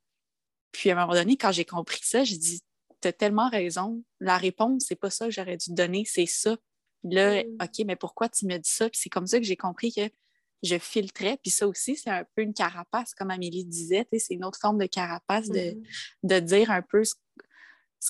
Puis, 0.74 0.92
à 0.92 0.94
un 0.94 1.02
moment 1.02 1.14
donné, 1.14 1.38
quand 1.38 1.52
j'ai 1.52 1.66
compris 1.66 2.02
ça, 2.04 2.24
je 2.24 2.36
dis, 2.36 2.62
tu 3.02 3.08
as 3.08 3.14
tellement 3.14 3.50
raison. 3.50 4.04
La 4.20 4.38
réponse, 4.38 4.86
c'est 4.88 4.96
pas 4.96 5.10
ça 5.10 5.26
que 5.26 5.32
j'aurais 5.32 5.58
dû 5.58 5.72
te 5.72 5.74
donner, 5.74 6.06
c'est 6.06 6.28
ça 6.28 6.56
là, 7.12 7.43
mm. 7.43 7.58
OK, 7.62 7.86
mais 7.86 7.95
pourquoi 7.95 8.30
tu 8.30 8.45
me 8.45 8.58
dis 8.58 8.70
ça? 8.70 8.89
Puis 8.89 8.99
c'est 9.01 9.10
comme 9.10 9.28
ça 9.28 9.39
que 9.39 9.45
j'ai 9.45 9.56
compris 9.56 9.93
que 9.93 10.10
je 10.64 10.78
filtrais. 10.78 11.38
Puis 11.41 11.51
ça 11.51 11.68
aussi, 11.68 11.95
c'est 11.95 12.10
un 12.10 12.26
peu 12.36 12.41
une 12.41 12.53
carapace, 12.53 13.14
comme 13.14 13.32
Amélie 13.32 13.66
disait. 13.66 14.08
C'est 14.18 14.34
une 14.34 14.45
autre 14.45 14.60
forme 14.60 14.78
de 14.78 14.86
carapace 14.86 15.49
de, 15.49 15.60
mm-hmm. 15.60 15.84
de 16.24 16.39
dire 16.39 16.72
un 16.72 16.82
peu 16.82 17.03
ce, 17.03 17.14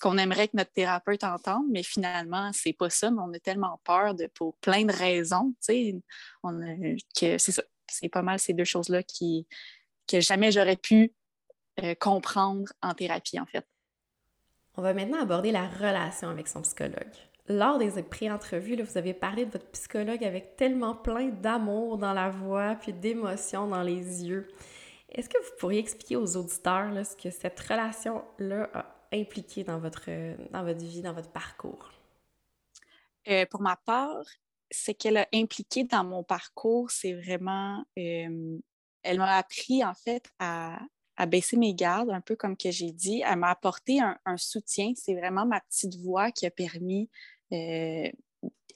qu'on 0.01 0.17
aimerait 0.17 0.47
que 0.47 0.57
notre 0.57 0.73
thérapeute 0.73 1.23
entende, 1.23 1.65
mais 1.71 1.83
finalement, 1.83 2.51
c'est 2.53 2.73
pas 2.73 2.89
ça, 2.89 3.11
mais 3.11 3.21
on 3.21 3.33
a 3.33 3.39
tellement 3.39 3.79
peur 3.85 4.13
de, 4.13 4.27
pour 4.27 4.55
plein 4.57 4.83
de 4.83 4.91
raisons, 4.91 5.53
on 6.43 6.59
que 7.17 7.37
c'est 7.37 7.51
ça. 7.51 7.63
C'est 7.87 8.09
pas 8.09 8.23
mal 8.23 8.39
ces 8.39 8.53
deux 8.53 8.65
choses-là 8.65 9.03
qui, 9.03 9.47
que 10.07 10.19
jamais 10.19 10.51
j'aurais 10.51 10.75
pu 10.75 11.13
euh, 11.83 11.93
comprendre 11.93 12.73
en 12.81 12.95
thérapie, 12.95 13.39
en 13.39 13.45
fait. 13.45 13.65
On 14.73 14.81
va 14.81 14.93
maintenant 14.93 15.21
aborder 15.21 15.51
la 15.51 15.67
relation 15.67 16.29
avec 16.29 16.47
son 16.47 16.61
psychologue 16.63 17.13
lors 17.47 17.77
des 17.77 18.01
pré-entrevues, 18.01 18.81
vous 18.81 18.97
avez 18.97 19.13
parlé 19.13 19.45
de 19.45 19.51
votre 19.51 19.67
psychologue 19.67 20.23
avec 20.23 20.55
tellement 20.55 20.95
plein 20.95 21.29
d'amour 21.29 21.97
dans 21.97 22.13
la 22.13 22.29
voix 22.29 22.75
puis 22.75 22.93
d'émotion 22.93 23.67
dans 23.67 23.83
les 23.83 24.25
yeux. 24.25 24.47
Est-ce 25.09 25.29
que 25.29 25.37
vous 25.37 25.51
pourriez 25.59 25.79
expliquer 25.79 26.15
aux 26.15 26.35
auditeurs 26.35 26.91
ce 27.05 27.15
que 27.15 27.29
cette 27.29 27.59
relation-là 27.59 28.69
a 28.73 28.95
impliqué 29.13 29.63
dans 29.63 29.79
votre, 29.79 30.09
dans 30.51 30.63
votre 30.63 30.79
vie, 30.79 31.01
dans 31.01 31.13
votre 31.13 31.31
parcours? 31.31 31.91
Euh, 33.27 33.45
pour 33.49 33.61
ma 33.61 33.75
part, 33.75 34.25
ce 34.71 34.91
qu'elle 34.91 35.17
a 35.17 35.27
impliqué 35.33 35.83
dans 35.83 36.03
mon 36.03 36.23
parcours, 36.23 36.91
c'est 36.91 37.13
vraiment, 37.13 37.83
euh, 37.97 38.57
elle 39.03 39.17
m'a 39.17 39.37
appris 39.37 39.83
en 39.85 39.93
fait 39.93 40.29
à, 40.39 40.79
à 41.15 41.25
baisser 41.27 41.57
mes 41.57 41.73
gardes, 41.73 42.09
un 42.09 42.21
peu 42.21 42.35
comme 42.35 42.57
que 42.57 42.71
j'ai 42.71 42.91
dit. 42.91 43.23
Elle 43.25 43.37
m'a 43.37 43.51
apporté 43.51 44.01
un, 44.01 44.17
un 44.25 44.37
soutien. 44.37 44.91
C'est 44.95 45.15
vraiment 45.15 45.45
ma 45.45 45.61
petite 45.61 45.95
voix 45.97 46.31
qui 46.31 46.45
a 46.45 46.51
permis 46.51 47.09
euh, 47.53 48.09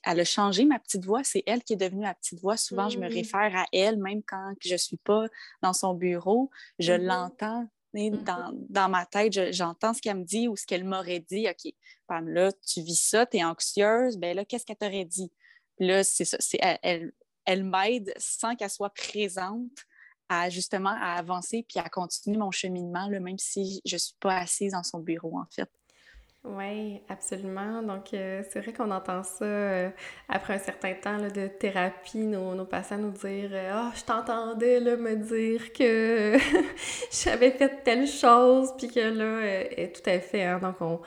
elle 0.04 0.20
a 0.20 0.26
changé 0.26 0.66
ma 0.66 0.80
petite 0.80 1.06
voix. 1.06 1.24
C'est 1.24 1.44
elle 1.46 1.64
qui 1.64 1.74
est 1.74 1.78
devenue 1.78 2.02
ma 2.02 2.14
petite 2.14 2.40
voix. 2.40 2.58
Souvent, 2.58 2.90
je 2.90 2.98
me 2.98 3.10
mmh. 3.10 3.14
réfère 3.14 3.56
à 3.56 3.66
elle, 3.74 3.98
même 3.98 4.24
quand 4.24 4.54
je 4.62 4.74
ne 4.74 4.78
suis 4.78 4.98
pas 4.98 5.26
dans 5.62 5.74
son 5.74 5.94
bureau. 5.94 6.50
Je 6.80 6.94
mmh 6.94 7.04
l'entends 7.04 7.68
mmh 7.94 8.10
dans, 8.70 8.90
ma 8.90 9.06
tête. 9.06 9.52
J'entends 9.52 9.94
ce 9.94 10.02
qu'elle 10.02 10.18
me 10.18 10.24
dit 10.24 10.48
ou 10.48 10.56
ce 10.56 10.66
qu'elle 10.66 10.86
m'aurait 10.86 11.20
dit. 11.20 11.48
OK, 11.50 11.74
là, 12.10 12.52
tu 12.66 12.82
vis 12.82 13.02
ça, 13.02 13.26
tu 13.26 13.38
es 13.38 13.44
anxieuse? 13.44 14.18
Ben 14.18 14.36
là, 14.36 14.46
qu'est-ce 14.46 14.66
qu'elle 14.66 14.78
t'aurait 14.78 15.06
dit? 15.06 15.32
là, 15.80 16.04
c'est 16.04 16.26
ça. 16.26 16.38
Elle, 16.84 17.14
elle, 17.46 17.64
m'aide 17.64 18.14
sans 18.18 18.56
qu'elle 18.56 18.70
soit 18.70 18.94
présente 18.94 19.86
à 20.28 20.50
justement 20.50 20.96
à 21.02 21.14
avancer 21.14 21.66
puis 21.68 21.80
à 21.80 21.90
continuer 21.90 22.38
mon 22.38 22.52
cheminement, 22.52 23.10
même 23.10 23.40
si 23.40 23.82
je 23.86 23.96
ne 23.96 24.00
suis 24.00 24.16
pas 24.20 24.38
assise 24.38 24.74
dans 24.74 24.84
son 24.84 25.00
bureau, 25.00 25.40
en 25.40 25.48
fait. 25.50 25.70
Oui, 26.46 27.02
absolument. 27.10 27.82
Donc, 27.84 28.14
euh, 28.14 28.44
c'est 28.50 28.62
vrai 28.62 28.72
qu'on 28.72 28.92
entend 28.92 29.24
ça 29.24 29.44
euh, 29.44 29.90
après 30.30 30.54
un 30.54 30.60
certain 30.60 30.94
temps 30.94 31.18
de 31.18 31.48
thérapie, 31.48 32.20
nos, 32.20 32.56
nos, 32.56 32.66
patients 32.66 32.98
nous 32.98 33.12
dire 33.12 33.50
euh, 33.52 33.72
Ah, 33.74 33.92
je 33.94 34.04
t'entendais 34.06 34.80
me 34.80 35.16
dire 35.18 35.74
que 35.74 36.38
j'avais 37.12 37.52
fait 37.52 37.84
telle 37.84 38.08
chose, 38.08 38.74
puis 38.78 38.88
que 38.88 39.00
là, 39.02 39.88
tout 39.90 40.10
à 40.10 40.20
fait. 40.20 40.46
Hein, 40.46 40.60
donc, 40.60 40.76
on, 40.80 41.02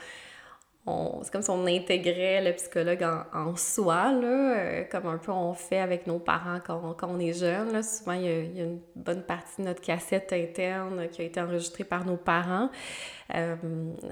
c'est 0.85 1.31
comme 1.31 1.43
si 1.43 1.51
on 1.51 1.65
intégrait 1.67 2.43
le 2.43 2.53
psychologue 2.55 3.07
en, 3.33 3.55
soi, 3.55 4.11
là, 4.11 4.57
euh, 4.57 4.85
comme 4.91 5.07
un 5.07 5.17
peu 5.17 5.31
on 5.31 5.55
fait 5.55 5.79
avec 5.79 6.09
nos 6.09 6.19
parents 6.19 6.59
quand, 6.67 6.97
on, 7.03 7.21
est 7.21 7.33
jeune. 7.33 7.73
Là. 7.73 7.85
Souvent, 7.85 8.15
il 8.15 8.25
y, 8.25 8.29
a, 8.29 8.65
une 8.65 8.81
bonne 8.97 9.23
partie 9.23 9.63
de 9.63 9.67
notre 9.67 9.81
cassette 9.81 10.33
interne 10.33 11.09
qui 11.09 11.23
a 11.23 11.25
été 11.25 11.41
enregistrée 11.41 11.85
par 11.85 12.05
nos 12.05 12.17
parents, 12.17 12.69
euh, 13.33 13.55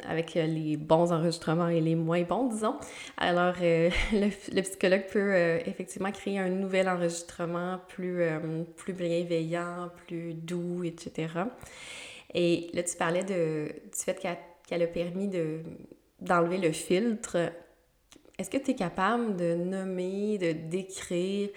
avec 0.08 0.34
les 0.34 0.76
bons 0.76 1.10
enregistrements 1.10 1.68
et 1.68 1.80
les 1.80 1.96
moins 1.96 2.22
bons, 2.22 2.46
disons. 2.46 2.76
Alors, 3.16 3.54
euh, 3.60 3.90
le, 4.12 4.60
psychologue 4.60 5.06
peut 5.12 5.34
effectivement 5.66 6.12
créer 6.12 6.38
un 6.38 6.50
nouvel 6.50 6.88
enregistrement 6.88 7.80
plus, 7.88 8.22
plus 8.76 8.92
bienveillant, 8.92 9.90
plus 10.06 10.34
doux, 10.34 10.84
etc. 10.84 11.26
Et 12.32 12.70
là, 12.74 12.84
tu 12.84 12.96
parlais 12.96 13.24
de, 13.24 13.72
du 13.72 14.04
fait 14.04 14.20
qu'elle 14.68 14.82
a 14.84 14.86
permis 14.86 15.26
de 15.26 15.62
d'enlever 16.20 16.58
le 16.58 16.72
filtre, 16.72 17.52
est-ce 18.38 18.50
que 18.50 18.58
tu 18.58 18.70
es 18.70 18.74
capable 18.74 19.36
de 19.36 19.54
nommer, 19.54 20.38
de 20.38 20.52
décrire 20.52 21.50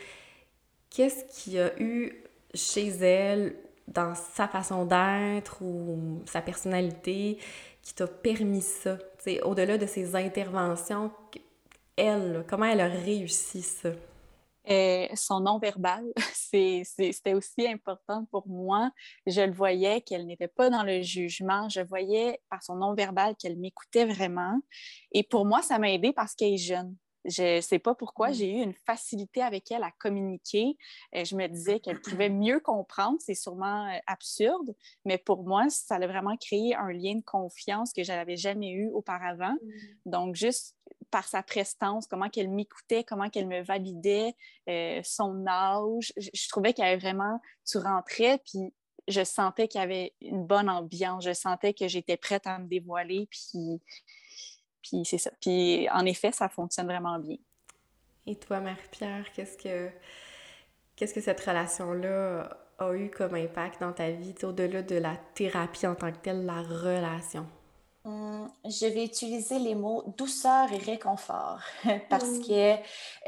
qu'est-ce 0.90 1.24
qu'il 1.26 1.54
y 1.54 1.60
a 1.60 1.72
eu 1.80 2.24
chez 2.54 2.88
elle 2.88 3.56
dans 3.88 4.14
sa 4.16 4.48
façon 4.48 4.86
d'être 4.86 5.62
ou 5.62 6.22
sa 6.26 6.42
personnalité 6.42 7.38
qui 7.82 7.94
t'a 7.94 8.08
permis 8.08 8.62
ça? 8.62 8.98
Au-delà 9.44 9.78
de 9.78 9.86
ses 9.86 10.16
interventions, 10.16 11.12
elle, 11.96 12.44
comment 12.48 12.66
elle 12.66 12.82
a 12.82 12.88
réussi 12.88 13.62
ça? 13.62 13.90
Euh, 14.70 15.08
son 15.16 15.42
non-verbal, 15.42 16.06
c'était 16.34 17.34
aussi 17.34 17.68
important 17.68 18.26
pour 18.32 18.48
moi. 18.48 18.92
Je 19.28 19.42
le 19.42 19.52
voyais 19.52 20.02
qu'elle 20.02 20.26
n'était 20.26 20.48
pas 20.48 20.70
dans 20.70 20.84
le 20.84 21.02
jugement. 21.02 21.68
Je 21.70 21.82
voyais 21.82 22.40
par 22.50 22.64
son 22.64 22.76
non-verbal 22.76 23.36
qu'elle 23.36 23.58
m'écoutait 23.58 24.06
vraiment. 24.06 24.60
Et 25.12 25.24
pour 25.24 25.46
moi, 25.46 25.62
ça 25.62 25.80
m'a 25.80 25.92
aidé 25.92 26.14
parce 26.14 26.34
qu'elle 26.36 26.54
est 26.54 26.58
jeune. 26.58 26.96
Je 27.26 27.56
ne 27.56 27.62
sais 27.62 27.80
pas 27.80 27.96
pourquoi, 27.96 28.30
mmh. 28.30 28.34
j'ai 28.34 28.52
eu 28.52 28.62
une 28.62 28.74
facilité 28.74 29.42
avec 29.42 29.72
elle 29.72 29.84
à 29.84 29.92
communiquer. 29.92 30.78
Euh, 31.16 31.24
je 31.24 31.36
me 31.36 31.48
disais 31.48 31.80
qu'elle 31.80 32.02
pouvait 32.02 32.30
mieux 32.30 32.60
comprendre. 32.60 33.18
C'est 33.20 33.36
sûrement 33.36 33.88
euh, 33.88 33.98
absurde, 34.08 34.76
mais 35.06 35.18
pour 35.18 35.44
moi, 35.44 35.70
ça 35.70 35.96
a 35.96 36.08
vraiment 36.08 36.36
créé 36.38 36.76
un 36.76 36.92
lien 36.92 37.16
de 37.16 37.24
confiance 37.24 37.94
que 37.94 38.04
je 38.04 38.12
n'avais 38.12 38.36
jamais 38.36 38.72
eu 38.72 38.90
auparavant. 38.90 39.54
Mmh. 39.54 40.12
Donc, 40.12 40.36
juste 40.36 40.76
par 41.14 41.28
sa 41.28 41.44
prestance, 41.44 42.08
comment 42.08 42.28
qu'elle 42.28 42.50
m'écoutait, 42.50 43.04
comment 43.04 43.30
qu'elle 43.30 43.46
me 43.46 43.62
validait, 43.62 44.34
euh, 44.68 45.00
son 45.04 45.46
âge. 45.46 46.12
Je, 46.18 46.50
trouvais 46.50 46.74
qu'il 46.74 46.84
y 46.84 46.88
avait 46.88 46.98
vraiment, 46.98 47.40
tu 47.68 47.78
rentrais, 47.78 48.40
puis 48.40 48.74
je 49.08 49.24
sentais 49.24 49.68
qu'il 49.68 49.80
y 49.80 49.84
avait 49.84 50.16
une 50.22 50.44
bonne 50.44 50.68
ambiance. 50.72 51.24
Je 51.24 51.34
sentais 51.34 51.76
que 51.76 51.88
j'étais 51.88 52.18
prête 52.18 52.48
à 52.48 52.58
me 52.58 52.66
dévoiler, 52.66 53.28
puis 53.30 53.80
puis 54.82 55.06
c'est 55.06 55.20
ça. 55.20 55.30
Puis 55.40 55.88
en 55.92 56.04
effet, 56.08 56.32
ça 56.32 56.50
fonctionne 56.50 56.88
vraiment 56.88 57.20
bien. 57.20 57.38
Et 58.26 58.36
toi, 58.36 58.60
Marie-Pierre, 58.60 59.32
qu'est-ce 59.34 59.56
que 59.56 59.92
qu'est-ce 60.96 61.14
que 61.14 61.22
cette 61.22 61.42
relation-là 61.42 62.58
a 62.80 62.94
eu 62.96 63.12
comme 63.12 63.36
impact 63.36 63.82
dans 63.82 63.94
ta 63.94 64.10
vie, 64.10 64.34
au-delà 64.42 64.82
de 64.82 64.96
la 64.96 65.16
thérapie 65.36 65.86
en 65.86 65.94
tant 65.94 66.12
que 66.12 66.18
telle, 66.18 66.44
la 66.44 66.64
relation? 66.64 67.46
Hum, 68.06 68.52
je 68.66 68.86
vais 68.86 69.06
utiliser 69.06 69.60
les 69.60 69.76
mots 69.76 70.04
douceur 70.18 70.72
et 70.74 70.78
réconfort 70.78 71.62
parce 72.10 72.26
mmh. 72.26 72.42
que 72.42 72.76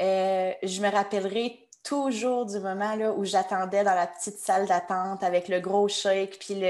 euh, 0.02 0.52
je 0.62 0.82
me 0.82 0.90
rappellerai 0.90 1.65
toujours 1.86 2.46
du 2.46 2.58
moment 2.58 2.96
là, 2.96 3.12
où 3.12 3.24
j'attendais 3.24 3.84
dans 3.84 3.94
la 3.94 4.08
petite 4.08 4.38
salle 4.38 4.66
d'attente 4.66 5.22
avec 5.22 5.46
le 5.46 5.60
gros 5.60 5.86
shake, 5.86 6.38
puis 6.40 6.60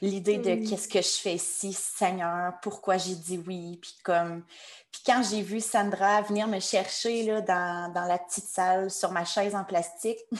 l'idée 0.00 0.38
de 0.38 0.54
mm. 0.54 0.68
qu'est-ce 0.68 0.88
que 0.88 1.02
je 1.02 1.20
fais 1.20 1.34
ici, 1.34 1.74
Seigneur, 1.74 2.54
pourquoi 2.62 2.96
j'ai 2.96 3.14
dit 3.14 3.42
oui, 3.46 3.78
puis 3.80 3.94
comme... 4.02 4.42
Puis 4.90 5.02
quand 5.04 5.22
j'ai 5.30 5.42
vu 5.42 5.60
Sandra 5.60 6.22
venir 6.22 6.48
me 6.48 6.58
chercher 6.58 7.22
là, 7.24 7.42
dans, 7.42 7.92
dans, 7.92 8.06
la 8.06 8.18
petite 8.18 8.46
salle 8.46 8.90
sur 8.90 9.12
ma 9.12 9.26
chaise 9.26 9.54
en 9.54 9.64
plastique, 9.64 10.18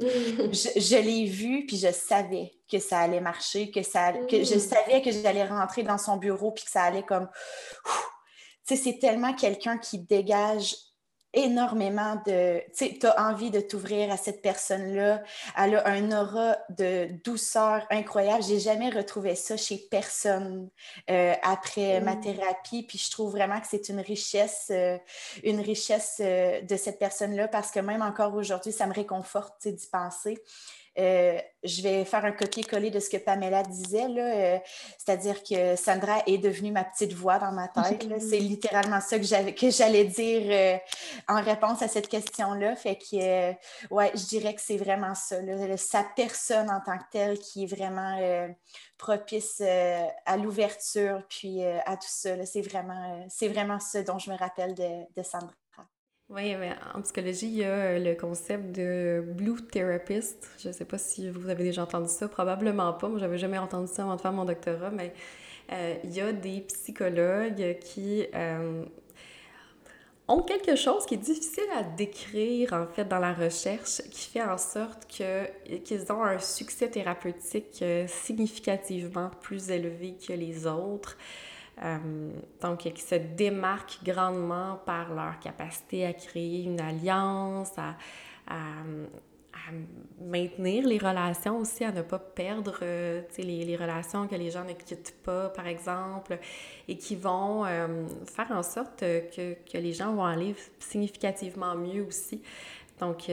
je, 0.00 0.80
je 0.80 0.96
l'ai 0.96 1.26
vue, 1.26 1.64
puis 1.64 1.76
je 1.76 1.92
savais 1.92 2.52
que 2.68 2.80
ça 2.80 2.98
allait 2.98 3.20
marcher, 3.20 3.70
que, 3.70 3.82
ça, 3.82 4.12
que 4.12 4.42
je 4.42 4.56
mm. 4.56 4.60
savais 4.60 5.02
que 5.02 5.12
j'allais 5.12 5.46
rentrer 5.46 5.84
dans 5.84 5.98
son 5.98 6.16
bureau, 6.16 6.50
puis 6.50 6.64
que 6.64 6.70
ça 6.70 6.82
allait 6.82 7.04
comme... 7.04 7.28
Tu 8.66 8.76
sais, 8.76 8.82
c'est 8.82 8.98
tellement 8.98 9.32
quelqu'un 9.32 9.78
qui 9.78 9.98
dégage 9.98 10.74
énormément 11.32 12.20
de... 12.26 12.60
Tu 12.76 13.06
as 13.06 13.28
envie 13.28 13.50
de 13.50 13.60
t'ouvrir 13.60 14.10
à 14.10 14.16
cette 14.16 14.42
personne-là. 14.42 15.22
Elle 15.56 15.76
a 15.76 15.86
un 15.86 16.10
aura 16.12 16.56
de 16.70 17.08
douceur 17.24 17.86
incroyable. 17.90 18.42
J'ai 18.42 18.58
jamais 18.58 18.90
retrouvé 18.90 19.34
ça 19.34 19.56
chez 19.56 19.78
personne 19.90 20.68
euh, 21.10 21.34
après 21.42 22.00
ma 22.00 22.16
mm. 22.16 22.20
thérapie. 22.20 22.82
Puis 22.82 22.98
je 22.98 23.10
trouve 23.10 23.32
vraiment 23.32 23.60
que 23.60 23.66
c'est 23.68 23.88
une 23.88 24.00
richesse, 24.00 24.68
euh, 24.70 24.98
une 25.44 25.60
richesse 25.60 26.20
euh, 26.20 26.60
de 26.62 26.76
cette 26.76 26.98
personne-là 26.98 27.48
parce 27.48 27.70
que 27.70 27.80
même 27.80 28.02
encore 28.02 28.34
aujourd'hui, 28.34 28.72
ça 28.72 28.86
me 28.86 28.94
réconforte 28.94 29.68
d'y 29.68 29.86
penser. 29.86 30.42
Euh, 31.00 31.40
je 31.62 31.82
vais 31.82 32.04
faire 32.04 32.24
un 32.24 32.32
copier-coller 32.32 32.90
de 32.90 33.00
ce 33.00 33.08
que 33.08 33.16
Pamela 33.16 33.62
disait, 33.62 34.06
euh, 34.06 34.58
c'est-à-dire 34.98 35.42
que 35.42 35.76
Sandra 35.76 36.22
est 36.26 36.38
devenue 36.38 36.72
ma 36.72 36.84
petite 36.84 37.12
voix 37.12 37.38
dans 37.38 37.52
ma 37.52 37.68
tête. 37.68 38.04
C'est 38.18 38.38
littéralement 38.38 39.00
ça 39.00 39.18
que, 39.18 39.70
j'allais 39.70 40.04
dire 40.04 40.42
euh, 40.48 40.78
en 41.28 41.42
réponse 41.42 41.82
à 41.82 41.88
cette 41.88 42.08
question-là. 42.08 42.76
Fait 42.76 42.96
que, 42.96 43.52
ouais, 43.92 44.10
je 44.14 44.26
dirais 44.26 44.54
que 44.54 44.60
c'est 44.60 44.78
vraiment 44.78 45.14
ça, 45.14 45.36
sa 45.76 46.04
personne 46.16 46.70
en 46.70 46.80
tant 46.80 46.98
que 46.98 47.04
telle 47.10 47.38
qui 47.38 47.64
est 47.64 47.74
vraiment 47.74 48.18
propice 48.98 49.62
à 50.26 50.36
l'ouverture, 50.36 51.22
puis 51.28 51.64
à 51.64 51.96
tout 51.96 52.08
ça. 52.08 52.44
C'est 52.46 52.62
vraiment, 52.62 53.26
c'est 53.28 53.48
vraiment 53.48 53.78
dont 54.06 54.18
je 54.18 54.30
me 54.30 54.36
rappelle 54.36 54.74
de 54.74 55.22
Sandra. 55.22 55.54
Oui, 56.30 56.54
mais 56.54 56.70
en 56.94 57.02
psychologie, 57.02 57.46
il 57.46 57.56
y 57.56 57.64
a 57.64 57.72
euh, 57.72 57.98
le 57.98 58.14
concept 58.14 58.70
de 58.70 59.20
Blue 59.34 59.60
Therapist. 59.62 60.48
Je 60.60 60.68
ne 60.68 60.72
sais 60.72 60.84
pas 60.84 60.96
si 60.96 61.28
vous 61.28 61.48
avez 61.48 61.64
déjà 61.64 61.82
entendu 61.82 62.08
ça, 62.08 62.28
probablement 62.28 62.92
pas. 62.92 63.08
Moi, 63.08 63.18
j'avais 63.18 63.36
jamais 63.36 63.58
entendu 63.58 63.88
ça 63.92 64.04
avant 64.04 64.14
de 64.14 64.20
faire 64.20 64.32
mon 64.32 64.44
doctorat, 64.44 64.90
mais 64.90 65.12
euh, 65.72 65.96
il 66.04 66.12
y 66.12 66.20
a 66.20 66.30
des 66.32 66.60
psychologues 66.60 67.78
qui 67.80 68.26
euh, 68.32 68.84
ont 70.28 70.42
quelque 70.42 70.76
chose 70.76 71.04
qui 71.04 71.14
est 71.14 71.16
difficile 71.16 71.64
à 71.76 71.82
décrire, 71.82 72.74
en 72.74 72.86
fait, 72.86 73.06
dans 73.06 73.18
la 73.18 73.32
recherche, 73.32 74.00
qui 74.12 74.30
fait 74.30 74.44
en 74.44 74.56
sorte 74.56 75.08
qu'ils 75.08 76.12
ont 76.12 76.22
un 76.22 76.38
succès 76.38 76.88
thérapeutique 76.88 77.84
significativement 78.06 79.32
plus 79.40 79.68
élevé 79.68 80.14
que 80.24 80.32
les 80.32 80.68
autres. 80.68 81.16
Euh, 81.82 82.30
donc, 82.60 82.80
qui 82.80 83.00
se 83.00 83.14
démarquent 83.14 84.00
grandement 84.04 84.78
par 84.84 85.14
leur 85.14 85.38
capacité 85.40 86.04
à 86.04 86.12
créer 86.12 86.64
une 86.64 86.80
alliance, 86.80 87.72
à, 87.78 87.96
maintenir 90.20 90.84
les 90.84 90.98
relations 90.98 91.58
aussi, 91.58 91.84
à 91.84 91.92
ne 91.92 92.02
pas 92.02 92.18
perdre 92.18 92.80
euh, 92.82 93.22
les, 93.38 93.76
relations 93.76 94.26
que 94.26 94.34
les 94.34 94.50
gens 94.50 94.64
ne 94.64 94.72
quittent 94.72 95.14
pas, 95.22 95.48
par 95.50 95.68
exemple, 95.68 96.38
et 96.88 96.96
qui 96.96 97.14
vont 97.14 97.64
euh, 97.64 98.04
faire 98.26 98.50
en 98.50 98.64
sorte 98.64 99.00
que, 99.00 99.78
les 99.78 99.92
gens 99.92 100.12
vont 100.12 100.24
aller 100.24 100.56
significativement 100.80 101.76
mieux 101.76 102.02
aussi. 102.02 102.42
Donc, 102.98 103.30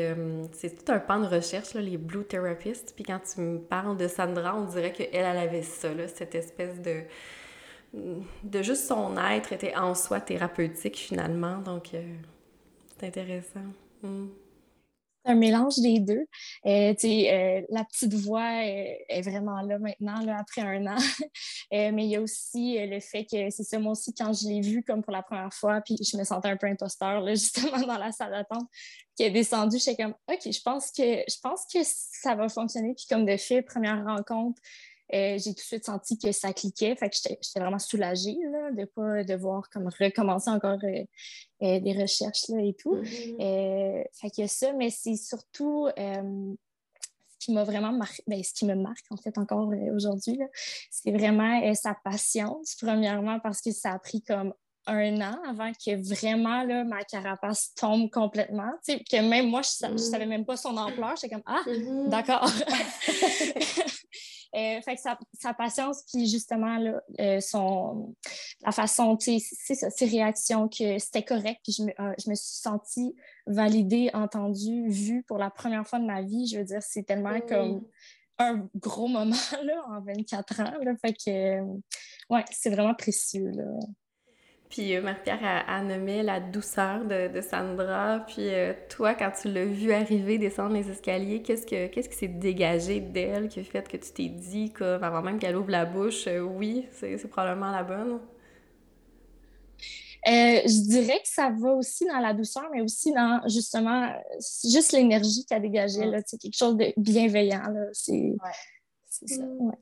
c'est 0.53 0.85
tout 0.85 0.91
un 0.93 0.99
pan 0.99 1.19
de 1.19 1.27
recherche, 1.27 1.73
les 1.73 1.97
Blue 1.97 2.23
Therapists. 2.23 2.93
Puis 2.95 3.03
quand 3.03 3.19
tu 3.19 3.41
me 3.41 3.59
parles 3.59 3.97
de 3.97 4.07
Sandra, 4.07 4.55
on 4.55 4.63
dirait 4.63 4.93
qu'elle, 4.93 5.09
elle 5.11 5.37
avait 5.37 5.63
ça, 5.63 5.89
cette 6.07 6.35
espèce 6.35 6.79
de, 6.81 7.01
de 7.93 8.61
juste 8.61 8.87
son 8.87 9.17
être 9.17 9.53
était 9.53 9.75
en 9.75 9.95
soi 9.95 10.19
thérapeutique 10.19 10.97
finalement. 10.97 11.59
Donc, 11.59 11.93
euh, 11.93 12.15
c'est 12.99 13.07
intéressant. 13.07 13.65
Mm. 14.01 14.27
C'est 15.25 15.31
un 15.31 15.35
mélange 15.35 15.77
des 15.79 15.99
deux. 15.99 16.25
Euh, 16.65 16.93
euh, 17.03 17.61
la 17.69 17.83
petite 17.83 18.13
voix 18.13 18.63
est 18.63 19.21
vraiment 19.21 19.61
là 19.61 19.77
maintenant, 19.77 20.21
là, 20.21 20.37
après 20.39 20.61
un 20.61 20.87
an. 20.87 20.97
mais 21.71 22.05
il 22.05 22.09
y 22.09 22.15
a 22.15 22.21
aussi 22.21 22.77
le 22.79 23.01
fait 23.01 23.25
que 23.25 23.49
c'est 23.49 23.63
ça, 23.63 23.77
moi 23.77 23.91
aussi, 23.91 24.13
quand 24.13 24.31
je 24.31 24.47
l'ai 24.47 24.61
vu 24.61 24.83
comme 24.83 25.03
pour 25.03 25.11
la 25.11 25.23
première 25.23 25.53
fois, 25.53 25.81
puis 25.81 25.97
je 26.01 26.15
me 26.15 26.23
sentais 26.23 26.47
un 26.47 26.55
peu 26.55 26.67
imposteur, 26.67 27.19
là, 27.19 27.31
justement, 27.35 27.81
dans 27.81 27.97
la 27.97 28.13
salle 28.13 28.31
d'attente, 28.31 28.67
qui 29.17 29.23
est 29.23 29.31
descendu, 29.31 29.79
j'étais 29.79 30.03
comme, 30.03 30.13
OK, 30.31 30.39
je 30.45 30.61
pense 30.61 30.91
que 30.91 31.03
je 31.03 31.39
pense 31.41 31.65
que 31.73 31.79
ça 31.83 32.35
va 32.35 32.47
fonctionner. 32.47 32.93
Puis 32.93 33.05
comme 33.09 33.25
de 33.25 33.35
fait, 33.35 33.63
première 33.63 34.05
rencontre, 34.05 34.61
euh, 34.61 34.86
j'ai 35.09 35.53
tout 35.53 35.53
de 35.53 35.59
suite 35.59 35.85
senti 35.85 36.17
que 36.17 36.31
ça 36.31 36.53
cliquait. 36.53 36.95
Fait 36.95 37.09
que 37.09 37.15
j'étais 37.15 37.59
vraiment 37.59 37.79
soulagée 37.79 38.37
là, 38.51 38.71
de 38.71 38.81
ne 38.81 38.85
pas 38.85 39.23
devoir 39.23 39.69
comme 39.69 39.87
recommencer 39.87 40.49
encore 40.49 40.79
euh, 40.83 41.03
euh, 41.63 41.79
des 41.79 41.93
recherches 41.93 42.49
là, 42.49 42.61
et 42.61 42.73
tout. 42.73 42.95
Mm-hmm. 42.95 44.03
fait 44.13 44.47
ça, 44.47 44.73
mais 44.73 44.89
c'est 44.89 45.15
surtout 45.15 45.87
ce 45.95 47.45
qui 47.45 47.53
m'a 47.53 47.63
vraiment 47.63 47.91
marqué, 47.91 48.23
ben, 48.27 48.43
ce 48.43 48.53
qui 48.53 48.65
me 48.65 48.75
marque 48.75 49.05
en 49.11 49.17
fait 49.17 49.37
encore 49.37 49.71
aujourd'hui, 49.93 50.39
c'est 50.89 51.11
vraiment 51.11 51.73
sa 51.73 51.95
patience, 52.03 52.75
premièrement 52.81 53.39
parce 53.39 53.61
que 53.61 53.71
ça 53.71 53.91
a 53.91 53.99
pris 53.99 54.21
comme 54.21 54.53
un 54.87 55.21
an 55.21 55.37
avant 55.47 55.71
que 55.73 55.95
vraiment 56.09 56.63
là, 56.63 56.83
ma 56.83 57.03
carapace 57.03 57.73
tombe 57.75 58.09
complètement. 58.09 58.71
Que 58.87 59.21
même 59.21 59.49
moi, 59.49 59.61
je 59.61 59.85
ne 59.85 59.93
mm-hmm. 59.93 59.97
savais 59.97 60.25
même 60.25 60.45
pas 60.45 60.57
son 60.57 60.75
ampleur. 60.77 61.15
J'étais 61.15 61.35
comme 61.35 61.43
Ah, 61.45 61.61
mm-hmm. 61.65 62.09
d'accord. 62.09 62.49
Euh, 64.55 64.81
fait 64.81 64.95
que 64.95 65.01
sa, 65.01 65.53
patience, 65.53 66.03
puis 66.11 66.27
justement, 66.27 66.77
là, 66.77 67.01
euh, 67.19 67.39
son, 67.41 68.15
la 68.61 68.71
façon, 68.71 69.17
sais, 69.19 69.39
ses 69.39 70.05
réactions, 70.05 70.69
que 70.69 70.97
c'était 70.99 71.23
correct, 71.23 71.59
puis 71.63 71.73
je 71.73 71.83
me, 71.83 71.89
euh, 71.89 72.13
je 72.23 72.29
me, 72.29 72.35
suis 72.35 72.61
sentie 72.61 73.13
validée, 73.45 74.09
entendue, 74.13 74.89
vue 74.89 75.23
pour 75.27 75.37
la 75.37 75.49
première 75.49 75.85
fois 75.85 75.99
de 75.99 76.05
ma 76.05 76.21
vie. 76.21 76.47
Je 76.47 76.57
veux 76.57 76.63
dire, 76.63 76.81
c'est 76.81 77.03
tellement 77.03 77.39
comme 77.41 77.85
un 78.39 78.67
gros 78.75 79.07
moment, 79.07 79.35
là, 79.63 79.83
en 79.89 80.01
24 80.01 80.61
ans, 80.61 80.73
là, 80.81 80.93
fait 81.01 81.13
que, 81.13 81.61
ouais, 82.29 82.45
c'est 82.51 82.69
vraiment 82.69 82.95
précieux, 82.95 83.51
là. 83.51 83.65
Puis 84.69 84.95
euh, 84.95 85.01
Marie-Pierre 85.01 85.63
a, 85.67 85.81
nommé 85.81 86.23
la 86.23 86.39
douceur 86.39 87.05
de, 87.05 87.41
Sandra. 87.41 88.23
Puis 88.27 88.49
euh, 88.49 88.73
toi, 88.89 89.13
quand 89.13 89.31
tu 89.31 89.51
l'as 89.51 89.65
vue 89.65 89.93
arriver, 89.93 90.37
descendre 90.37 90.73
les 90.73 90.89
escaliers, 90.89 91.41
qu'est-ce, 91.41 91.65
que, 91.65 91.87
qu'est-ce 91.87 92.09
qui 92.09 92.15
s'est 92.15 92.27
dégagé 92.27 92.99
d'elle 92.99 93.47
qui 93.47 93.61
a 93.61 93.63
fait 93.63 93.87
que 93.87 93.97
tu 93.97 94.11
t'es 94.11 94.27
dit, 94.27 94.71
comme, 94.71 95.03
avant 95.03 95.21
même 95.21 95.39
qu'elle 95.39 95.55
ouvre 95.55 95.71
la 95.71 95.85
bouche, 95.85 96.27
euh, 96.27 96.41
oui, 96.41 96.85
c'est, 96.91 97.17
probablement 97.29 97.71
la 97.71 97.83
bonne? 97.83 98.19
je 100.25 100.89
dirais 100.89 101.19
que 101.19 101.29
ça 101.29 101.49
va 101.57 101.69
aussi 101.69 102.05
dans 102.05 102.19
la 102.19 102.33
douceur, 102.33 102.65
mais 102.73 102.81
aussi 102.81 103.13
dans 103.13 103.41
justement 103.47 104.11
juste 104.69 104.91
l'énergie 104.91 105.45
qu'elle 105.45 105.61
dégageait. 105.61 106.05
Là, 106.05 106.21
quelque 106.21 106.57
chose 106.57 106.75
de 106.75 106.91
bienveillant. 106.97 107.63
Là, 107.69 107.85
c'est, 107.93 108.33
c'est 109.05 109.29
ça. 109.29 109.43
Mm. 109.43 109.67
Ouais. 109.67 109.75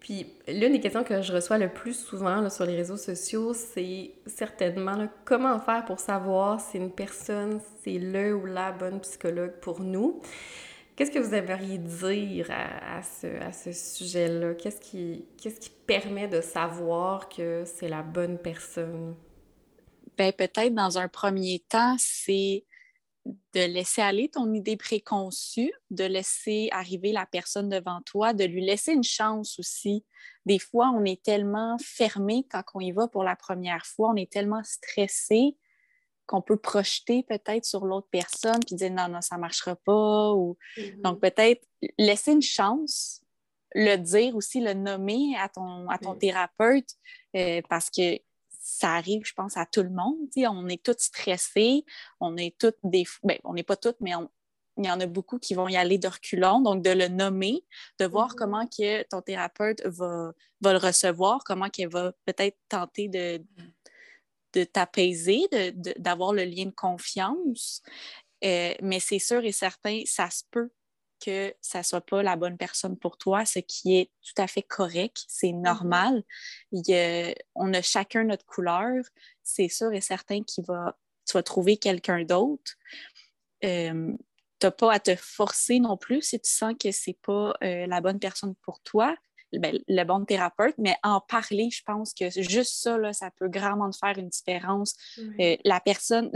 Puis 0.00 0.26
l'une 0.46 0.72
des 0.72 0.80
questions 0.80 1.02
que 1.02 1.22
je 1.22 1.32
reçois 1.32 1.58
le 1.58 1.68
plus 1.72 1.94
souvent 1.94 2.48
sur 2.50 2.64
les 2.64 2.76
réseaux 2.76 2.96
sociaux, 2.96 3.52
c'est 3.52 4.12
certainement 4.26 5.08
comment 5.24 5.58
faire 5.58 5.84
pour 5.84 5.98
savoir 5.98 6.60
si 6.60 6.76
une 6.76 6.92
personne, 6.92 7.60
c'est 7.82 7.98
le 7.98 8.34
ou 8.34 8.46
la 8.46 8.72
bonne 8.72 9.00
psychologue 9.00 9.54
pour 9.60 9.80
nous? 9.80 10.20
Qu'est-ce 10.94 11.10
que 11.10 11.18
vous 11.18 11.34
aimeriez 11.34 11.78
dire 11.78 12.48
à, 12.50 13.02
ce, 13.02 13.26
à 13.40 13.52
ce 13.52 13.72
sujet-là? 13.72 14.54
Qu'est-ce 14.54 14.80
qui, 14.80 15.26
qu'est-ce 15.40 15.60
qui 15.60 15.70
permet 15.86 16.26
de 16.26 16.40
savoir 16.40 17.28
que 17.28 17.62
c'est 17.64 17.88
la 17.88 18.02
bonne 18.02 18.38
personne? 18.38 19.14
Bien, 20.16 20.32
peut-être 20.32 20.74
dans 20.74 20.98
un 20.98 21.06
premier 21.06 21.62
temps, 21.68 21.94
c'est 21.98 22.64
de 23.54 23.60
laisser 23.60 24.00
aller 24.00 24.28
ton 24.28 24.52
idée 24.52 24.76
préconçue, 24.76 25.72
de 25.90 26.04
laisser 26.04 26.68
arriver 26.72 27.12
la 27.12 27.26
personne 27.26 27.68
devant 27.68 28.00
toi, 28.04 28.32
de 28.32 28.44
lui 28.44 28.64
laisser 28.64 28.92
une 28.92 29.04
chance 29.04 29.58
aussi. 29.58 30.04
Des 30.46 30.58
fois, 30.58 30.90
on 30.94 31.04
est 31.04 31.22
tellement 31.22 31.76
fermé 31.82 32.46
quand 32.50 32.62
on 32.74 32.80
y 32.80 32.92
va 32.92 33.08
pour 33.08 33.24
la 33.24 33.36
première 33.36 33.86
fois, 33.86 34.10
on 34.10 34.16
est 34.16 34.30
tellement 34.30 34.62
stressé 34.64 35.56
qu'on 36.26 36.42
peut 36.42 36.58
projeter 36.58 37.22
peut-être 37.22 37.64
sur 37.64 37.86
l'autre 37.86 38.08
personne 38.10 38.60
puis 38.66 38.76
dire 38.76 38.92
non, 38.92 39.08
non, 39.08 39.22
ça 39.22 39.36
ne 39.36 39.40
marchera 39.40 39.76
pas. 39.76 40.32
Ou... 40.32 40.56
Mm-hmm. 40.76 41.00
Donc, 41.02 41.20
peut-être 41.20 41.66
laisser 41.98 42.32
une 42.32 42.42
chance, 42.42 43.22
le 43.74 43.96
dire 43.96 44.36
aussi, 44.36 44.60
le 44.60 44.74
nommer 44.74 45.36
à 45.38 45.48
ton, 45.48 45.88
à 45.88 45.98
ton 45.98 46.14
thérapeute 46.14 46.90
euh, 47.36 47.62
parce 47.68 47.90
que 47.90 48.18
ça 48.68 48.92
arrive, 48.92 49.24
je 49.24 49.32
pense, 49.32 49.56
à 49.56 49.64
tout 49.64 49.82
le 49.82 49.88
monde. 49.90 50.16
On 50.36 50.68
est 50.68 50.82
tous 50.82 50.96
stressés, 50.98 51.84
on 52.20 52.36
est 52.36 52.56
toutes 52.58 52.76
des... 52.84 53.04
Ben, 53.24 53.38
on 53.44 53.54
n'est 53.54 53.62
pas 53.62 53.76
toutes, 53.76 53.96
mais 54.00 54.12
il 54.76 54.84
y 54.84 54.90
en 54.90 55.00
a 55.00 55.06
beaucoup 55.06 55.38
qui 55.38 55.54
vont 55.54 55.68
y 55.68 55.76
aller 55.76 55.96
de 55.96 56.06
reculons. 56.06 56.60
Donc, 56.60 56.82
de 56.82 56.90
le 56.90 57.08
nommer, 57.08 57.64
de 57.98 58.04
voir 58.04 58.32
mm-hmm. 58.32 58.36
comment 58.36 58.66
que 58.66 59.02
ton 59.04 59.22
thérapeute 59.22 59.84
va, 59.86 60.32
va 60.60 60.72
le 60.72 60.78
recevoir, 60.78 61.42
comment 61.44 61.70
qu'elle 61.70 61.88
va 61.88 62.12
peut-être 62.26 62.58
tenter 62.68 63.08
de, 63.08 63.42
de 64.52 64.64
t'apaiser, 64.64 65.48
d'avoir 65.96 66.34
le 66.34 66.44
lien 66.44 66.66
de 66.66 66.74
confiance. 66.74 67.82
Euh, 68.44 68.74
mais 68.82 69.00
c'est 69.00 69.18
sûr 69.18 69.42
et 69.44 69.52
certain, 69.52 70.02
ça 70.04 70.28
se 70.30 70.44
peut 70.50 70.70
que 71.18 71.54
ça 71.60 71.82
soit 71.82 72.00
pas 72.00 72.22
la 72.22 72.36
bonne 72.36 72.56
personne 72.56 72.96
pour 72.96 73.18
toi, 73.18 73.44
ce 73.44 73.58
qui 73.58 73.96
est 73.96 74.10
tout 74.22 74.40
à 74.40 74.46
fait 74.46 74.62
correct, 74.62 75.24
c'est 75.28 75.48
mm-hmm. 75.48 75.62
normal. 75.62 76.24
on 77.54 77.74
a 77.74 77.82
chacun 77.82 78.24
notre 78.24 78.46
couleur. 78.46 79.04
C'est 79.42 79.68
sûr 79.68 79.92
et 79.92 80.00
certain 80.00 80.42
qu'il 80.42 80.64
va, 80.64 80.96
tu 81.26 81.32
vas 81.34 81.42
trouver 81.42 81.76
quelqu'un 81.76 82.24
d'autre. 82.24 82.72
Euh, 83.64 84.12
tu 84.60 84.66
n'as 84.66 84.70
pas 84.70 84.92
à 84.92 85.00
te 85.00 85.14
forcer 85.16 85.78
non 85.78 85.96
plus 85.96 86.22
si 86.22 86.40
tu 86.40 86.50
sens 86.50 86.74
que 86.78 86.90
ce 86.90 87.10
n'est 87.10 87.18
pas 87.22 87.54
euh, 87.62 87.86
la 87.86 88.00
bonne 88.00 88.18
personne 88.18 88.54
pour 88.62 88.80
toi. 88.80 89.16
Ben, 89.54 89.78
le 89.88 90.04
bon 90.04 90.26
thérapeute, 90.26 90.74
mais 90.76 90.94
en 91.02 91.22
parler, 91.22 91.70
je 91.70 91.82
pense 91.82 92.12
que 92.12 92.28
juste 92.28 92.82
ça, 92.82 92.98
là, 92.98 93.14
ça 93.14 93.30
peut 93.30 93.48
grandement 93.48 93.90
faire 93.92 94.18
une 94.18 94.28
différence. 94.28 94.94
Euh, 95.40 95.56
la, 95.64 95.80
personne, 95.80 96.30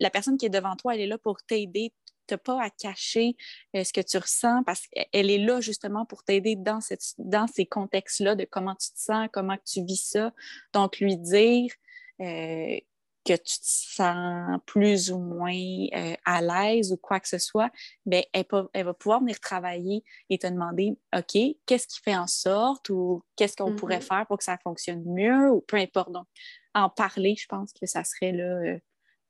la 0.00 0.10
personne 0.10 0.36
qui 0.36 0.46
est 0.46 0.50
devant 0.50 0.74
toi, 0.74 0.96
elle 0.96 1.02
est 1.02 1.06
là 1.06 1.16
pour 1.16 1.40
t'aider. 1.42 1.92
Tu 2.26 2.34
n'as 2.34 2.38
pas 2.38 2.62
à 2.62 2.70
cacher 2.70 3.36
euh, 3.74 3.84
ce 3.84 3.92
que 3.92 4.00
tu 4.00 4.18
ressens 4.18 4.62
parce 4.64 4.86
qu'elle 4.88 5.30
est 5.30 5.38
là 5.38 5.60
justement 5.60 6.04
pour 6.06 6.24
t'aider 6.24 6.56
dans, 6.56 6.80
dans 7.18 7.46
ces 7.46 7.66
contextes-là 7.66 8.34
de 8.34 8.44
comment 8.44 8.74
tu 8.74 8.90
te 8.90 8.98
sens, 8.98 9.28
comment 9.32 9.56
tu 9.64 9.84
vis 9.84 10.08
ça. 10.10 10.32
Donc, 10.72 10.98
lui 10.98 11.16
dire 11.16 11.72
euh, 12.20 12.78
que 13.26 13.32
tu 13.32 13.58
te 13.58 13.66
sens 13.66 14.60
plus 14.66 15.10
ou 15.10 15.18
moins 15.18 15.52
euh, 15.52 16.14
à 16.24 16.40
l'aise 16.40 16.92
ou 16.92 16.96
quoi 16.96 17.18
que 17.18 17.28
ce 17.28 17.38
soit, 17.38 17.70
bien, 18.06 18.22
elle, 18.32 18.46
va 18.84 18.94
pouvoir 18.94 19.20
venir 19.20 19.40
travailler 19.40 20.04
et 20.30 20.38
te 20.38 20.46
demander, 20.46 20.96
OK, 21.14 21.36
qu'est-ce 21.66 21.88
qui 21.88 22.00
fait 22.02 22.16
en 22.16 22.28
sorte 22.28 22.88
ou 22.88 23.22
qu'est-ce 23.34 23.56
qu'on 23.56 23.74
pourrait 23.74 23.98
mm-hmm. 23.98 24.02
faire 24.02 24.26
pour 24.28 24.38
que 24.38 24.44
ça 24.44 24.56
fonctionne 24.62 25.02
mieux 25.04 25.50
ou 25.50 25.60
peu 25.60 25.76
importe. 25.76 26.12
Donc, 26.12 26.26
en 26.74 26.88
parler, 26.88 27.34
je 27.36 27.46
pense 27.46 27.72
que 27.72 27.86
ça 27.86 28.04
serait 28.04 28.32
là, 28.32 28.44
euh, 28.44 28.78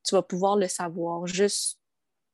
tu 0.04 0.14
vas 0.14 0.22
pouvoir 0.22 0.56
le 0.56 0.68
savoir 0.68 1.26
juste 1.26 1.80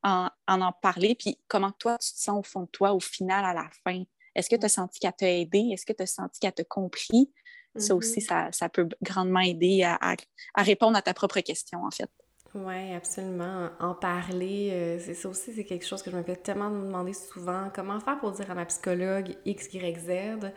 en, 0.02 0.28
en, 0.48 0.72
parler, 0.72 1.14
puis 1.14 1.38
comment 1.48 1.72
toi 1.72 1.98
tu 1.98 2.12
te 2.12 2.18
sens 2.18 2.38
au 2.38 2.42
fond 2.42 2.62
de 2.62 2.66
toi 2.66 2.92
au 2.92 3.00
final, 3.00 3.44
à 3.44 3.54
la 3.54 3.68
fin? 3.84 4.02
Est-ce 4.34 4.48
que 4.48 4.56
tu 4.56 4.64
as 4.64 4.70
senti 4.70 4.98
qu'elle 4.98 5.12
t'a 5.12 5.30
aidé? 5.30 5.70
Est-ce 5.72 5.86
que 5.86 5.92
tu 5.92 6.02
as 6.02 6.06
senti 6.06 6.40
qu'elle 6.40 6.52
t'a 6.52 6.64
compris? 6.64 7.30
Ça 7.76 7.94
aussi, 7.94 8.20
mm-hmm. 8.20 8.52
ça, 8.52 8.68
peut 8.68 8.86
grandement 9.00 9.40
aider 9.40 9.82
à, 9.82 10.14
répondre 10.56 10.96
à 10.96 11.02
ta 11.02 11.14
propre 11.14 11.40
question, 11.40 11.82
en 11.84 11.90
fait. 11.90 12.10
Oui, 12.54 12.92
absolument. 12.92 13.70
En 13.80 13.94
parler, 13.94 14.70
euh, 14.72 14.98
c'est 14.98 15.14
ça 15.14 15.30
aussi, 15.30 15.54
c'est 15.54 15.64
quelque 15.64 15.86
chose 15.86 16.02
que 16.02 16.10
je 16.10 16.16
me 16.16 16.22
fais 16.22 16.36
tellement 16.36 16.70
demander 16.70 17.14
souvent. 17.14 17.70
Comment 17.74 17.98
faire 17.98 18.18
pour 18.20 18.32
dire 18.32 18.50
à 18.50 18.54
ma 18.54 18.66
psychologue 18.66 19.34
X, 19.46 19.72
Y, 19.72 19.98
Z? 19.98 20.52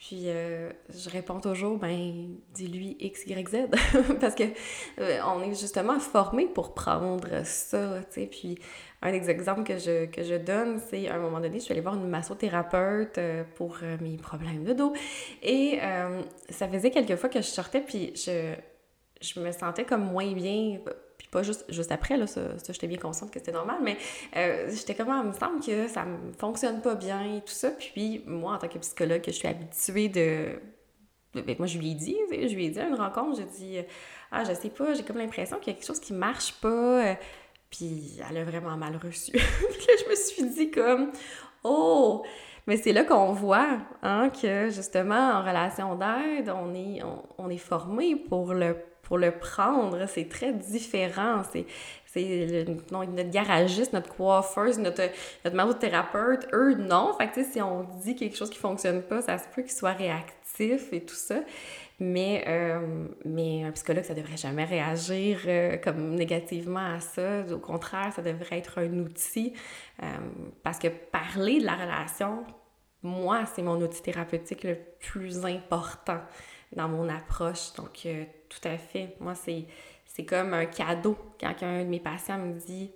Puis 0.00 0.22
euh, 0.28 0.70
je 0.88 1.10
réponds 1.10 1.40
toujours, 1.40 1.76
ben, 1.76 2.38
dis-lui 2.54 2.96
X, 3.00 3.26
Y, 3.26 3.48
Z. 3.50 3.56
Parce 4.20 4.34
que 4.34 4.44
euh, 4.98 5.18
on 5.26 5.42
est 5.42 5.54
justement 5.54 6.00
formé 6.00 6.46
pour 6.46 6.72
prendre 6.72 7.44
ça, 7.44 7.98
tu 8.10 8.22
sais. 8.22 8.26
Puis 8.26 8.58
un 9.02 9.12
des 9.12 9.28
exemples 9.28 9.62
que 9.62 9.76
je, 9.76 10.06
que 10.06 10.22
je 10.22 10.36
donne, 10.36 10.80
c'est 10.88 11.06
à 11.08 11.16
un 11.16 11.18
moment 11.18 11.38
donné, 11.38 11.58
je 11.58 11.64
suis 11.64 11.72
allée 11.72 11.82
voir 11.82 11.96
une 11.96 12.08
massothérapeute 12.08 13.18
euh, 13.18 13.44
pour 13.56 13.76
mes 14.00 14.16
problèmes 14.16 14.64
de 14.64 14.72
dos. 14.72 14.94
Et 15.42 15.78
ça 16.48 16.66
faisait 16.66 16.90
quelques 16.90 17.16
fois 17.16 17.28
que 17.28 17.42
je 17.42 17.48
sortais, 17.48 17.82
puis 17.82 18.14
je, 18.16 18.54
je 19.20 19.38
me 19.38 19.52
sentais 19.52 19.84
comme 19.84 20.04
moins 20.10 20.32
bien. 20.32 20.78
Pas 21.30 21.42
juste, 21.42 21.64
juste 21.68 21.92
après, 21.92 22.16
là, 22.16 22.26
ça, 22.26 22.40
j'étais 22.68 22.88
bien 22.88 22.98
consciente 22.98 23.30
que 23.30 23.38
c'était 23.38 23.52
normal, 23.52 23.78
mais 23.82 23.96
j'étais 24.68 24.94
comme, 24.94 25.10
ah, 25.10 25.20
il 25.24 25.28
me 25.28 25.32
semble 25.32 25.60
que 25.64 25.86
ça 25.86 26.04
me 26.04 26.32
fonctionne 26.32 26.80
pas 26.80 26.96
bien 26.96 27.36
et 27.36 27.40
tout 27.40 27.52
ça. 27.52 27.70
Puis 27.70 28.22
moi, 28.26 28.54
en 28.54 28.58
tant 28.58 28.68
que 28.68 28.78
psychologue, 28.78 29.22
je 29.24 29.30
suis 29.30 29.46
habituée 29.46 30.08
de 30.08 30.58
ben, 31.34 31.54
moi, 31.58 31.66
je 31.68 31.78
lui 31.78 31.92
ai 31.92 31.94
dit, 31.94 32.16
je 32.30 32.54
lui 32.54 32.66
ai 32.66 32.70
dit 32.70 32.80
à 32.80 32.88
une 32.88 32.96
rencontre, 32.96 33.36
j'ai 33.36 33.44
dit, 33.44 33.78
ah, 34.32 34.42
je 34.44 34.52
sais 34.52 34.70
pas, 34.70 34.94
j'ai 34.94 35.04
comme 35.04 35.18
l'impression 35.18 35.58
qu'il 35.58 35.68
y 35.68 35.70
a 35.70 35.74
quelque 35.74 35.86
chose 35.86 36.00
qui 36.00 36.12
marche 36.12 36.54
pas. 36.54 37.16
Puis 37.70 38.18
elle 38.28 38.38
a 38.38 38.44
vraiment 38.44 38.76
mal 38.76 38.96
reçu. 38.96 39.32
puis 39.32 39.86
je 40.04 40.10
me 40.10 40.16
suis 40.16 40.50
dit 40.50 40.70
comme, 40.70 41.12
oh! 41.62 42.24
Mais 42.66 42.76
c'est 42.76 42.92
là 42.92 43.04
qu'on 43.04 43.32
voit 43.32 43.78
hein, 44.02 44.30
que 44.30 44.70
justement, 44.70 45.32
en 45.34 45.40
relation 45.40 45.94
d'aide, 45.94 46.50
on 46.54 46.74
est, 46.74 47.00
on, 47.38 47.48
est 47.48 47.58
formé 47.58 48.16
pour 48.16 48.52
le, 48.52 48.76
pour 49.10 49.18
le 49.18 49.32
prendre. 49.32 50.06
C'est 50.06 50.28
très 50.28 50.52
différent. 50.52 51.42
C'est, 51.52 51.66
c'est 52.06 52.64
notre 52.92 53.28
garagiste, 53.28 53.92
notre 53.92 54.14
coiffeuse, 54.14 54.78
notre, 54.78 55.02
notre 55.44 55.56
masothérapeute, 55.56 56.46
eux, 56.52 56.74
non. 56.74 57.12
Fait 57.18 57.42
si 57.42 57.60
on 57.60 57.82
dit 58.04 58.14
quelque 58.14 58.36
chose 58.36 58.50
qui 58.50 58.58
fonctionne 58.58 59.02
pas, 59.02 59.20
ça 59.20 59.36
se 59.38 59.48
peut 59.52 59.62
qu'ils 59.62 59.72
soient 59.72 59.94
réactifs 59.94 60.92
et 60.92 61.00
tout 61.00 61.16
ça. 61.16 61.40
Mais, 61.98 62.44
euh, 62.46 63.08
mais 63.24 63.64
un 63.64 63.72
psychologue, 63.72 64.04
ça 64.04 64.14
devrait 64.14 64.36
jamais 64.36 64.64
réagir 64.64 65.40
euh, 65.46 65.76
comme 65.76 66.14
négativement 66.14 66.94
à 66.94 67.00
ça. 67.00 67.42
Au 67.52 67.58
contraire, 67.58 68.12
ça 68.14 68.22
devrait 68.22 68.58
être 68.58 68.78
un 68.78 68.92
outil. 69.00 69.54
Euh, 70.04 70.06
parce 70.62 70.78
que 70.78 70.86
parler 70.86 71.58
de 71.58 71.66
la 71.66 71.74
relation, 71.74 72.44
moi, 73.02 73.44
c'est 73.56 73.62
mon 73.62 73.80
outil 73.82 74.02
thérapeutique 74.02 74.62
le 74.62 74.76
plus 75.00 75.44
important 75.44 76.20
dans 76.76 76.88
mon 76.88 77.08
approche. 77.08 77.72
Donc, 77.76 78.06
tout 78.50 78.68
à 78.68 78.76
fait. 78.76 79.16
Moi, 79.20 79.34
c'est, 79.34 79.64
comme 80.26 80.52
un 80.52 80.66
cadeau 80.66 81.16
quand 81.40 81.54
un 81.62 81.82
de 81.82 81.88
mes 81.88 82.00
patients 82.00 82.36
me 82.36 82.52
dit 82.52 82.90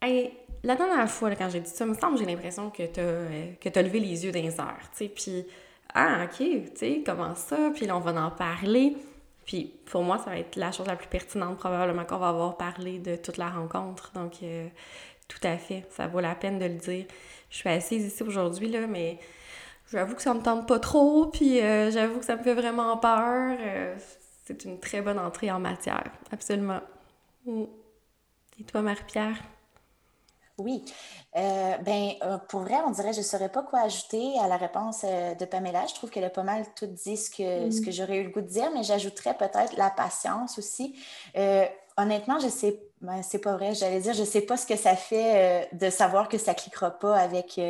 Hey, 0.00 0.32
la 0.62 0.74
dernière 0.74 1.10
fois, 1.10 1.34
quand 1.34 1.50
j'ai 1.50 1.60
dit 1.60 1.68
ça, 1.68 1.84
il 1.84 1.90
me 1.90 1.94
semble 1.94 2.16
j'ai 2.16 2.24
l'impression 2.24 2.70
que 2.70 2.86
tu 2.86 3.00
as, 3.00 3.70
que 3.70 3.78
levé 3.78 4.00
les 4.00 4.24
yeux 4.24 4.32
d'un 4.32 4.46
heure. 4.46 4.80
Puis 5.14 5.44
ah, 5.92 6.24
OK, 6.24 6.38
tu 6.38 6.70
sais, 6.74 7.02
comment 7.04 7.34
ça? 7.34 7.70
Puis 7.74 7.86
là, 7.86 7.96
on 7.96 8.00
va 8.00 8.12
en 8.22 8.30
parler. 8.30 8.96
Puis 9.44 9.72
pour 9.86 10.02
moi, 10.02 10.18
ça 10.18 10.30
va 10.30 10.38
être 10.38 10.56
la 10.56 10.72
chose 10.72 10.86
la 10.86 10.96
plus 10.96 11.08
pertinente 11.08 11.58
probablement 11.58 12.04
qu'on 12.04 12.18
va 12.18 12.28
avoir 12.28 12.56
parlé 12.56 12.98
de 12.98 13.16
toute 13.16 13.36
la 13.36 13.48
rencontre. 13.48 14.12
Donc, 14.14 14.34
euh, 14.42 14.68
tout 15.28 15.38
à 15.42 15.56
fait, 15.56 15.84
ça 15.90 16.06
vaut 16.06 16.20
la 16.20 16.34
peine 16.34 16.58
de 16.58 16.66
le 16.66 16.74
dire. 16.74 17.06
Je 17.50 17.56
suis 17.58 17.68
assise 17.68 18.04
ici 18.04 18.22
aujourd'hui, 18.22 18.68
là, 18.68 18.86
mais 18.86 19.18
j'avoue 19.92 20.14
que 20.14 20.22
ça 20.22 20.34
me 20.34 20.40
tente 20.40 20.66
pas 20.66 20.78
trop, 20.78 21.26
puis 21.26 21.60
euh, 21.60 21.90
j'avoue 21.90 22.18
que 22.18 22.24
ça 22.24 22.36
me 22.36 22.42
fait 22.42 22.54
vraiment 22.54 22.96
peur. 22.96 23.56
Euh, 23.60 23.96
c'est 24.46 24.64
une 24.64 24.78
très 24.78 25.02
bonne 25.02 25.18
entrée 25.18 25.50
en 25.50 25.58
matière, 25.58 26.12
absolument. 26.30 26.80
Mm. 27.44 27.64
Et 28.60 28.64
toi, 28.64 28.80
Marie-Pierre? 28.80 29.36
Oui. 30.58 30.84
Euh, 31.36 31.76
ben, 31.78 32.12
euh, 32.22 32.38
pour 32.48 32.60
vrai, 32.60 32.76
on 32.86 32.90
dirait, 32.90 33.12
je 33.12 33.18
ne 33.18 33.24
saurais 33.24 33.50
pas 33.50 33.62
quoi 33.62 33.80
ajouter 33.80 34.38
à 34.40 34.48
la 34.48 34.56
réponse 34.56 35.02
euh, 35.04 35.34
de 35.34 35.44
Pamela. 35.44 35.84
Je 35.86 35.94
trouve 35.94 36.10
qu'elle 36.10 36.24
a 36.24 36.30
pas 36.30 36.44
mal 36.44 36.64
tout 36.74 36.86
dit 36.86 37.16
ce 37.16 37.28
que, 37.28 37.70
ce 37.70 37.80
que 37.82 37.90
mm. 37.90 37.92
j'aurais 37.92 38.16
eu 38.18 38.24
le 38.24 38.30
goût 38.30 38.40
de 38.40 38.46
dire, 38.46 38.70
mais 38.72 38.82
j'ajouterais 38.82 39.36
peut-être 39.36 39.76
la 39.76 39.90
patience 39.90 40.58
aussi. 40.58 40.94
honnêtement, 41.98 42.38
je 42.38 42.48
sais, 42.48 42.80
ben, 43.00 43.22
c'est 43.22 43.40
pas 43.40 43.56
vrai, 43.56 43.74
j'allais 43.74 44.00
dire, 44.00 44.14
je 44.14 44.24
sais 44.24 44.42
pas 44.42 44.56
ce 44.56 44.66
que 44.66 44.76
ça 44.76 44.96
fait 44.96 45.68
de 45.72 45.90
savoir 45.90 46.28
que 46.28 46.38
ça 46.38 46.54
cliquera 46.54 46.90
pas 46.90 47.16
avec 47.16 47.60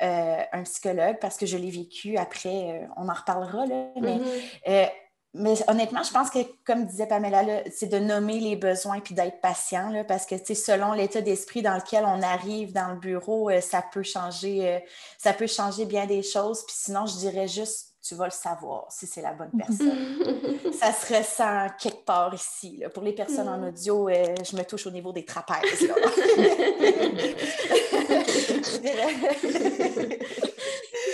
un 0.00 0.62
psychologue 0.64 1.18
parce 1.20 1.36
que 1.36 1.46
je 1.46 1.56
l'ai 1.56 1.70
vécu 1.70 2.16
après, 2.16 2.88
on 2.96 3.08
en 3.08 3.14
reparlera, 3.14 3.66
là, 3.66 3.88
mais 4.00 4.18
mm-hmm. 4.18 4.90
Mais 5.38 5.54
honnêtement, 5.68 6.02
je 6.02 6.12
pense 6.12 6.30
que, 6.30 6.38
comme 6.64 6.86
disait 6.86 7.06
Pamela, 7.06 7.62
c'est 7.74 7.90
de 7.90 7.98
nommer 7.98 8.40
les 8.40 8.56
besoins 8.56 9.00
puis 9.00 9.14
d'être 9.14 9.40
patient, 9.40 9.90
là, 9.90 10.02
parce 10.02 10.24
que 10.24 10.36
selon 10.54 10.92
l'état 10.92 11.20
d'esprit 11.20 11.62
dans 11.62 11.74
lequel 11.74 12.04
on 12.06 12.22
arrive 12.22 12.72
dans 12.72 12.88
le 12.88 12.96
bureau, 12.96 13.50
euh, 13.50 13.60
ça 13.60 13.82
peut 13.82 14.02
changer, 14.02 14.68
euh, 14.68 14.78
ça 15.18 15.32
peut 15.32 15.46
changer 15.46 15.84
bien 15.84 16.06
des 16.06 16.22
choses. 16.22 16.64
Puis 16.66 16.74
sinon, 16.78 17.06
je 17.06 17.16
dirais 17.16 17.48
juste, 17.48 17.92
tu 18.02 18.14
vas 18.14 18.26
le 18.26 18.30
savoir 18.30 18.86
si 18.90 19.06
c'est 19.06 19.20
la 19.20 19.32
bonne 19.32 19.50
personne. 19.56 20.72
ça 20.78 20.92
se 20.92 21.14
ressent 21.14 21.66
quelque 21.78 22.04
part 22.04 22.32
ici. 22.32 22.78
Là. 22.78 22.88
Pour 22.88 23.02
les 23.02 23.12
personnes 23.12 23.48
en 23.48 23.62
audio, 23.66 24.08
euh, 24.08 24.34
je 24.48 24.56
me 24.56 24.62
touche 24.62 24.86
au 24.86 24.90
niveau 24.90 25.12
des 25.12 25.24
trapèzes. 25.24 25.58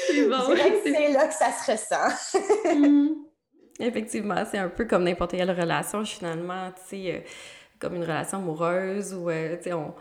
c'est 0.07 0.29
bon. 0.29 0.55
C'est 0.85 1.09
là 1.09 1.27
que 1.27 1.35
ça 1.35 1.51
se 1.51 1.73
ressent. 1.73 2.11
Effectivement, 3.83 4.45
c'est 4.49 4.59
un 4.59 4.69
peu 4.69 4.85
comme 4.85 5.03
n'importe 5.03 5.33
quelle 5.33 5.51
relation, 5.51 6.05
finalement, 6.05 6.71
tu 6.71 6.97
sais, 6.97 7.15
euh, 7.17 7.21
comme 7.81 7.97
une 7.97 8.03
relation 8.03 8.39
amoureuse 8.39 9.13
ou, 9.13 9.29
euh, 9.29 9.57
tu 9.57 9.65
sais, 9.65 9.73
on, 9.73 9.93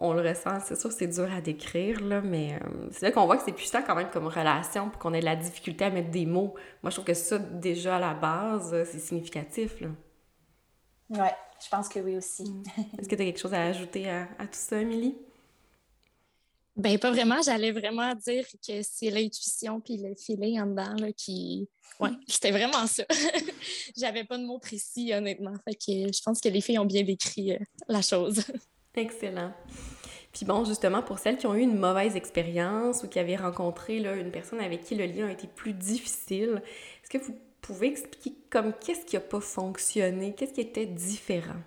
on, 0.00 0.14
le 0.14 0.26
ressent. 0.26 0.60
C'est 0.60 0.76
sûr 0.76 0.88
que 0.88 0.96
c'est 0.96 1.08
dur 1.08 1.30
à 1.30 1.42
décrire, 1.42 2.00
là, 2.00 2.22
mais 2.22 2.54
euh, 2.54 2.88
c'est 2.90 3.04
là 3.04 3.12
qu'on 3.12 3.26
voit 3.26 3.36
que 3.36 3.42
c'est 3.44 3.52
puissant 3.52 3.82
quand 3.86 3.94
même 3.94 4.08
comme 4.10 4.28
relation, 4.28 4.88
pour 4.88 4.98
qu'on 4.98 5.12
ait 5.12 5.20
de 5.20 5.26
la 5.26 5.36
difficulté 5.36 5.84
à 5.84 5.90
mettre 5.90 6.10
des 6.10 6.24
mots. 6.24 6.54
Moi, 6.82 6.88
je 6.88 6.96
trouve 6.96 7.04
que 7.04 7.12
ça, 7.12 7.38
déjà, 7.38 7.96
à 7.96 8.00
la 8.00 8.14
base, 8.14 8.70
c'est 8.90 8.98
significatif, 8.98 9.78
là. 9.82 9.88
Ouais, 11.10 11.34
je 11.62 11.68
pense 11.68 11.88
que 11.88 11.98
oui 12.00 12.16
aussi. 12.16 12.44
Est-ce 12.98 13.08
que 13.08 13.14
tu 13.14 13.22
as 13.22 13.26
quelque 13.26 13.40
chose 13.40 13.54
à 13.54 13.62
ajouter 13.62 14.08
à, 14.08 14.22
à 14.38 14.46
tout 14.46 14.52
ça, 14.52 14.80
Émilie? 14.80 15.16
Ben, 16.78 16.96
pas 16.96 17.10
vraiment. 17.10 17.42
J'allais 17.42 17.72
vraiment 17.72 18.14
dire 18.14 18.46
que 18.66 18.80
c'est 18.82 19.10
l'intuition 19.10 19.80
puis 19.80 19.96
le 19.96 20.14
feeling 20.14 20.60
en 20.60 20.66
dedans 20.66 20.94
là, 20.98 21.12
qui. 21.12 21.68
Ouais, 21.98 22.10
c'était 22.28 22.52
vraiment 22.52 22.86
ça. 22.86 23.02
J'avais 23.96 24.22
pas 24.22 24.38
de 24.38 24.44
mots 24.44 24.60
précis, 24.60 25.12
honnêtement. 25.12 25.54
Fait 25.64 25.74
que 25.74 26.12
je 26.12 26.22
pense 26.22 26.40
que 26.40 26.48
les 26.48 26.60
filles 26.60 26.78
ont 26.78 26.84
bien 26.84 27.02
décrit 27.02 27.54
euh, 27.54 27.58
la 27.88 28.00
chose. 28.00 28.44
Excellent. 28.94 29.52
Puis 30.32 30.46
bon, 30.46 30.64
justement, 30.64 31.02
pour 31.02 31.18
celles 31.18 31.36
qui 31.36 31.48
ont 31.48 31.54
eu 31.56 31.62
une 31.62 31.76
mauvaise 31.76 32.14
expérience 32.14 33.02
ou 33.02 33.08
qui 33.08 33.18
avaient 33.18 33.36
rencontré 33.36 33.98
là, 33.98 34.14
une 34.14 34.30
personne 34.30 34.60
avec 34.60 34.82
qui 34.82 34.94
le 34.94 35.06
lien 35.06 35.26
a 35.26 35.32
été 35.32 35.48
plus 35.48 35.72
difficile, 35.72 36.62
est-ce 37.02 37.10
que 37.10 37.24
vous 37.24 37.36
pouvez 37.60 37.88
expliquer 37.88 38.34
comme 38.50 38.72
qu'est-ce 38.72 39.04
qui 39.04 39.16
n'a 39.16 39.20
pas 39.20 39.40
fonctionné, 39.40 40.32
qu'est-ce 40.36 40.52
qui 40.52 40.60
était 40.60 40.86
différent? 40.86 41.60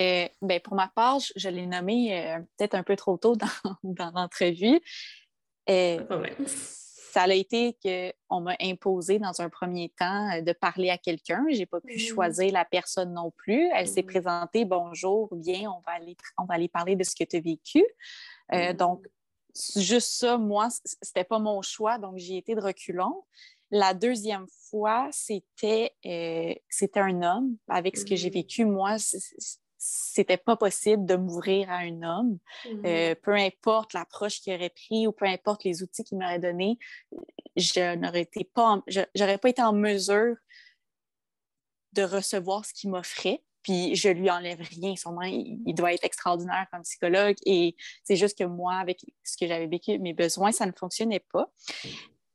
Euh, 0.00 0.28
ben, 0.42 0.60
pour 0.60 0.74
ma 0.74 0.88
part, 0.88 1.18
je, 1.36 1.48
l'ai 1.48 1.66
nommé 1.66 2.18
euh, 2.18 2.38
peut-être 2.56 2.74
un 2.74 2.82
peu 2.82 2.96
trop 2.96 3.16
tôt 3.16 3.36
dans, 3.36 3.46
dans 3.82 4.10
l'entrevue. 4.10 4.80
Euh, 5.68 6.04
ça 6.46 7.22
a 7.22 7.32
été 7.32 7.76
qu'on 7.82 8.40
m'a 8.42 8.56
imposé 8.60 9.18
dans 9.18 9.40
un 9.40 9.48
premier 9.48 9.88
temps 9.98 10.42
de 10.42 10.52
parler 10.52 10.90
à 10.90 10.98
quelqu'un. 10.98 11.44
Je 11.50 11.58
n'ai 11.58 11.66
pas 11.66 11.80
pu 11.80 11.94
mm-hmm. 11.94 12.08
choisir 12.08 12.52
la 12.52 12.66
personne 12.66 13.14
non 13.14 13.30
plus. 13.30 13.70
Elle 13.74 13.88
s'est 13.88 14.02
mm-hmm. 14.02 14.06
présentée, 14.06 14.64
bonjour, 14.66 15.34
bien, 15.34 15.70
on 15.70 15.80
va 15.80 15.92
aller, 15.92 16.16
on 16.38 16.44
va 16.44 16.54
aller 16.54 16.68
parler 16.68 16.94
de 16.94 17.04
ce 17.04 17.16
que 17.16 17.24
tu 17.24 17.36
as 17.36 17.40
vécu. 17.40 17.84
Mm-hmm. 18.52 18.76
Donc, 18.76 19.06
juste 19.76 20.10
ça, 20.18 20.36
moi, 20.36 20.68
c'était 21.00 21.24
pas 21.24 21.38
mon 21.38 21.62
choix, 21.62 21.96
donc 21.96 22.18
j'ai 22.18 22.36
été 22.36 22.54
de 22.54 22.60
reculons. 22.60 23.24
La 23.70 23.94
deuxième 23.94 24.46
fois, 24.70 25.08
c'était 25.10 25.96
c'était 26.68 27.00
un 27.00 27.22
homme. 27.22 27.56
Avec 27.66 27.96
ce 27.96 28.04
que 28.04 28.14
j'ai 28.14 28.30
vécu, 28.30 28.66
moi, 28.66 28.98
c'était 29.88 30.36
pas 30.36 30.56
possible 30.56 31.06
de 31.06 31.14
m'ouvrir 31.14 31.70
à 31.70 31.76
un 31.76 32.02
homme. 32.02 32.38
Mm-hmm. 32.64 32.86
Euh, 32.86 33.14
peu 33.22 33.34
importe 33.34 33.92
l'approche 33.92 34.40
qu'il 34.40 34.52
aurait 34.54 34.70
pris 34.70 35.06
ou 35.06 35.12
peu 35.12 35.26
importe 35.26 35.64
les 35.64 35.82
outils 35.82 36.02
qu'il 36.02 36.18
m'aurait 36.18 36.40
donnés, 36.40 36.78
je 37.56 37.94
n'aurais 37.94 38.22
été 38.22 38.44
pas, 38.44 38.82
j'aurais 39.14 39.38
pas 39.38 39.48
été 39.48 39.62
en 39.62 39.72
mesure 39.72 40.36
de 41.92 42.02
recevoir 42.02 42.64
ce 42.64 42.74
qu'il 42.74 42.90
m'offrait. 42.90 43.42
Puis 43.62 43.96
je 43.96 44.08
lui 44.08 44.30
enlève 44.30 44.60
rien. 44.60 44.94
Son 44.96 45.20
il, 45.22 45.60
il 45.66 45.74
doit 45.74 45.92
être 45.92 46.04
extraordinaire 46.04 46.66
comme 46.70 46.82
psychologue. 46.82 47.36
Et 47.46 47.74
c'est 48.04 48.16
juste 48.16 48.38
que 48.38 48.44
moi, 48.44 48.74
avec 48.74 49.04
ce 49.24 49.36
que 49.36 49.46
j'avais 49.46 49.66
vécu, 49.66 49.98
mes 49.98 50.12
besoins, 50.12 50.52
ça 50.52 50.66
ne 50.66 50.72
fonctionnait 50.72 51.24
pas. 51.32 51.50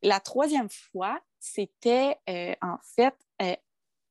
La 0.02 0.20
troisième 0.20 0.70
fois, 0.70 1.22
c'était 1.40 2.18
euh, 2.30 2.54
en 2.62 2.78
fait 2.96 3.16
euh, 3.42 3.56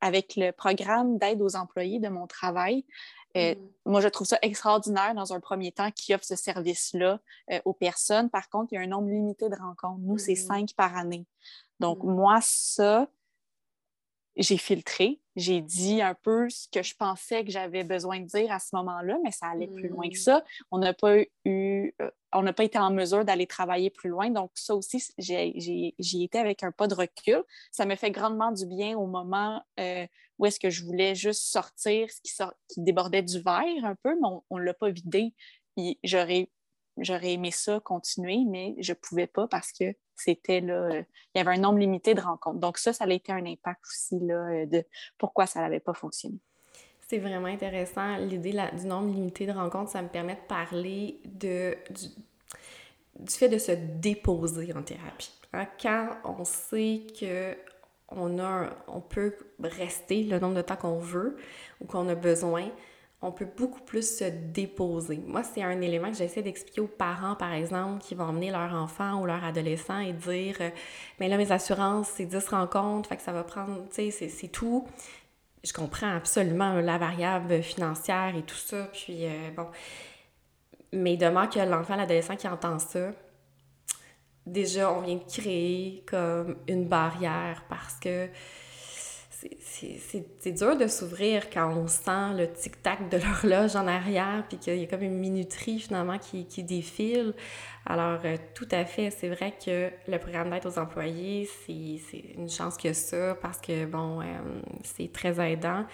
avec 0.01 0.36
le 0.36 0.51
programme 0.53 1.18
d'aide 1.18 1.43
aux 1.43 1.57
employés 1.57 2.01
de 2.01 2.09
mon 2.09 2.26
travail. 2.26 2.86
Euh, 3.37 3.55
mm. 3.55 3.68
Moi, 3.87 4.01
je 4.01 4.09
trouve 4.09 4.26
ça 4.26 4.39
extraordinaire 4.43 5.14
dans 5.14 5.33
un 5.33 5.41
premier 5.41 5.72
temps 5.72 5.91
qui 5.91 6.14
offre 6.14 6.24
ce 6.24 6.37
service-là 6.37 7.20
euh, 7.51 7.61
aux 7.64 7.72
personnes. 7.72 8.31
Par 8.31 8.49
contre, 8.49 8.72
il 8.72 8.76
y 8.76 8.78
a 8.78 8.83
un 8.83 8.87
nombre 8.87 9.09
limité 9.09 9.49
de 9.49 9.57
rencontres. 9.57 10.01
Nous, 10.01 10.18
c'est 10.18 10.33
mm. 10.33 10.37
cinq 10.37 10.74
par 10.74 10.97
année. 10.97 11.26
Donc, 11.81 12.03
mm. 12.03 12.11
moi, 12.11 12.39
ça, 12.43 13.09
j'ai 14.37 14.57
filtré, 14.57 15.20
j'ai 15.37 15.61
dit 15.61 16.01
un 16.03 16.14
peu 16.14 16.49
ce 16.49 16.68
que 16.68 16.83
je 16.83 16.95
pensais 16.95 17.45
que 17.45 17.51
j'avais 17.51 17.85
besoin 17.85 18.20
de 18.20 18.26
dire 18.26 18.53
à 18.53 18.59
ce 18.59 18.74
moment-là, 18.76 19.18
mais 19.24 19.33
ça 19.33 19.47
allait 19.47 19.66
plus 19.66 19.89
loin 19.89 20.09
que 20.09 20.18
ça. 20.18 20.45
On 20.70 20.78
n'a 20.78 20.95
pas 20.95 21.18
eu, 21.45 21.95
euh, 22.01 22.11
on 22.33 22.43
n'a 22.43 22.53
pas 22.53 22.64
été 22.64 22.78
en 22.78 22.91
mesure 22.91 23.24
d'aller 23.24 23.47
travailler 23.47 23.91
plus 23.91 24.09
loin. 24.09 24.31
Donc, 24.31 24.51
ça 24.55 24.74
aussi, 24.74 25.03
j'y 25.18 26.22
étais 26.22 26.39
avec 26.39 26.62
un 26.62 26.70
pas 26.70 26.87
de 26.87 26.95
recul. 26.95 27.43
Ça 27.72 27.87
me 27.87 27.97
fait 27.97 28.11
grandement 28.11 28.53
du 28.53 28.66
bien 28.66 28.97
au 28.97 29.07
moment 29.07 29.62
euh, 29.78 30.07
où 30.41 30.47
est-ce 30.47 30.59
que 30.59 30.70
je 30.70 30.84
voulais 30.84 31.14
juste 31.14 31.43
sortir 31.43 32.09
ce 32.11 32.20
qui, 32.22 32.32
qui 32.68 32.80
débordait 32.80 33.22
du 33.22 33.41
verre 33.43 33.84
un 33.84 33.95
peu, 34.03 34.14
mais 34.14 34.28
on 34.49 34.59
ne 34.59 34.64
l'a 34.64 34.72
pas 34.72 34.88
vidé. 34.88 35.34
J'aurais 36.03 36.49
aimé 37.24 37.51
ça 37.51 37.78
continuer, 37.80 38.38
mais 38.49 38.74
je 38.78 38.93
ne 38.93 38.97
pouvais 38.97 39.26
pas 39.26 39.47
parce 39.49 39.70
que 39.70 39.95
c'était 40.16 40.62
là, 40.62 40.74
euh, 40.74 41.03
il 41.34 41.38
y 41.38 41.41
avait 41.43 41.57
un 41.57 41.61
nombre 41.61 41.78
limité 41.78 42.14
de 42.14 42.22
rencontres. 42.22 42.59
Donc 42.59 42.78
ça, 42.78 42.95
ça 42.95 43.05
a 43.05 43.11
été 43.11 43.32
un 43.32 43.45
impact 43.45 43.82
aussi 43.86 44.18
là, 44.20 44.34
euh, 44.34 44.66
de 44.66 44.84
pourquoi 45.18 45.47
ça 45.47 45.61
n'avait 45.61 45.80
pas 45.80 45.95
fonctionné. 45.95 46.38
C'est 47.07 47.18
vraiment 47.18 47.49
intéressant. 47.49 48.16
L'idée 48.16 48.55
du 48.78 48.86
nombre 48.86 49.12
limité 49.12 49.45
de 49.45 49.53
rencontres, 49.53 49.91
ça 49.91 50.01
me 50.01 50.09
permet 50.09 50.36
de 50.36 50.47
parler 50.49 51.20
de, 51.24 51.76
du, 51.91 53.30
fait 53.30 53.49
de 53.51 53.59
se 53.59 53.72
déposer 53.72 54.72
en 54.74 54.82
thérapie. 54.82 55.32
Hein, 55.53 55.66
quand 55.80 56.16
on 56.24 56.45
sait 56.45 57.03
que 57.18 57.57
on, 58.11 59.01
peut 59.01 59.35
rester 59.63 60.25
le 60.25 60.39
nombre 60.39 60.55
de 60.57 60.63
temps 60.63 60.77
qu'on 60.77 60.99
veut 60.99 61.37
ou 61.81 61.87
qu'on 61.87 62.09
a 62.09 62.15
besoin, 62.15 62.69
on 63.23 63.33
peut 63.33 63.49
beaucoup 63.57 63.81
plus 63.81 64.19
se 64.19 64.25
déposer. 64.25 65.19
Moi, 65.27 65.43
c'est 65.43 65.63
un 65.63 65.81
élément 65.81 66.11
que 66.11 66.17
j'essaie 66.17 66.43
d'expliquer 66.43 66.81
aux 66.81 66.87
parents, 66.87 67.35
par 67.35 67.53
exemple, 67.53 68.03
qui 68.03 68.15
vont 68.15 68.25
emmener 68.25 68.51
leur 68.51 68.73
enfant 68.75 69.21
ou 69.21 69.27
leur 69.27 69.45
adolescent 69.45 69.99
et 69.99 70.13
dire 70.13 70.57
euh, 70.61 70.71
Mais 71.19 71.29
là, 71.29 71.37
mes 71.37 71.53
assurances, 71.53 72.09
c'est 72.09 72.25
10 72.25 72.49
rencontres, 72.49 73.09
fait 73.09 73.17
que 73.17 73.23
ça 73.23 73.33
va 73.33 73.45
prendre, 73.45 73.87
tu 73.95 74.11
sais, 74.11 74.29
c'est 74.29 74.49
tout. 74.49 74.87
Je 75.63 75.75
comprends 75.75 76.17
absolument 76.17 76.81
la 76.81 76.97
variable 76.97 77.63
financière 77.63 78.35
et 78.35 78.43
tout 78.43 78.57
ça, 78.57 78.89
puis 78.93 79.27
euh, 79.27 79.51
bon. 79.55 79.67
Mais 80.93 81.17
demain 81.17 81.47
que 81.47 81.61
l'enfant, 81.61 81.97
l'adolescent 81.97 82.37
qui 82.37 82.49
entend 82.49 82.79
ça, 82.79 83.13
déjà, 84.47 84.93
on 84.93 85.01
vient 85.01 85.16
de 85.16 85.24
créer 85.24 86.03
comme 86.07 86.57
une 86.68 86.86
barrière 86.86 87.64
parce 87.68 87.97
que 88.01 88.28
c'est 89.70 90.53
dur 90.53 90.76
de 90.76 90.86
s'ouvrir 90.86 91.49
quand 91.51 91.72
on 91.72 91.86
sent 91.86 92.34
le 92.36 92.53
tic-tac 92.53 93.09
de 93.09 93.16
l'horloge 93.45 93.76
en 93.76 93.86
arrière, 93.86 94.45
puis 94.49 94.59
qu'il 94.59 94.76
y 94.76 94.84
a 94.84 94.86
comme 94.86 95.03
une 95.03 95.18
minuterie 95.18 95.78
finalement 95.78 96.18
qui, 96.18 96.47
qui 96.47 96.62
défile. 96.62 97.34
Alors, 97.86 98.20
euh, 98.24 98.36
tout 98.55 98.68
à 98.70 98.84
fait, 98.84 99.11
c'est 99.11 99.28
vrai 99.28 99.55
que 99.64 99.91
le 100.09 100.18
programme 100.18 100.51
d'aide 100.51 100.66
aux 100.66 100.78
employés, 100.78 101.49
c'est 101.66 102.36
une 102.36 102.51
chance 102.51 102.76
que 102.76 102.93
ça, 102.93 103.34
parce 103.41 103.61
que, 103.61 103.86
bon, 103.86 104.20
euh, 104.20 104.24
c'est 104.82 105.11
très 105.12 105.41
aidant. 105.53 105.86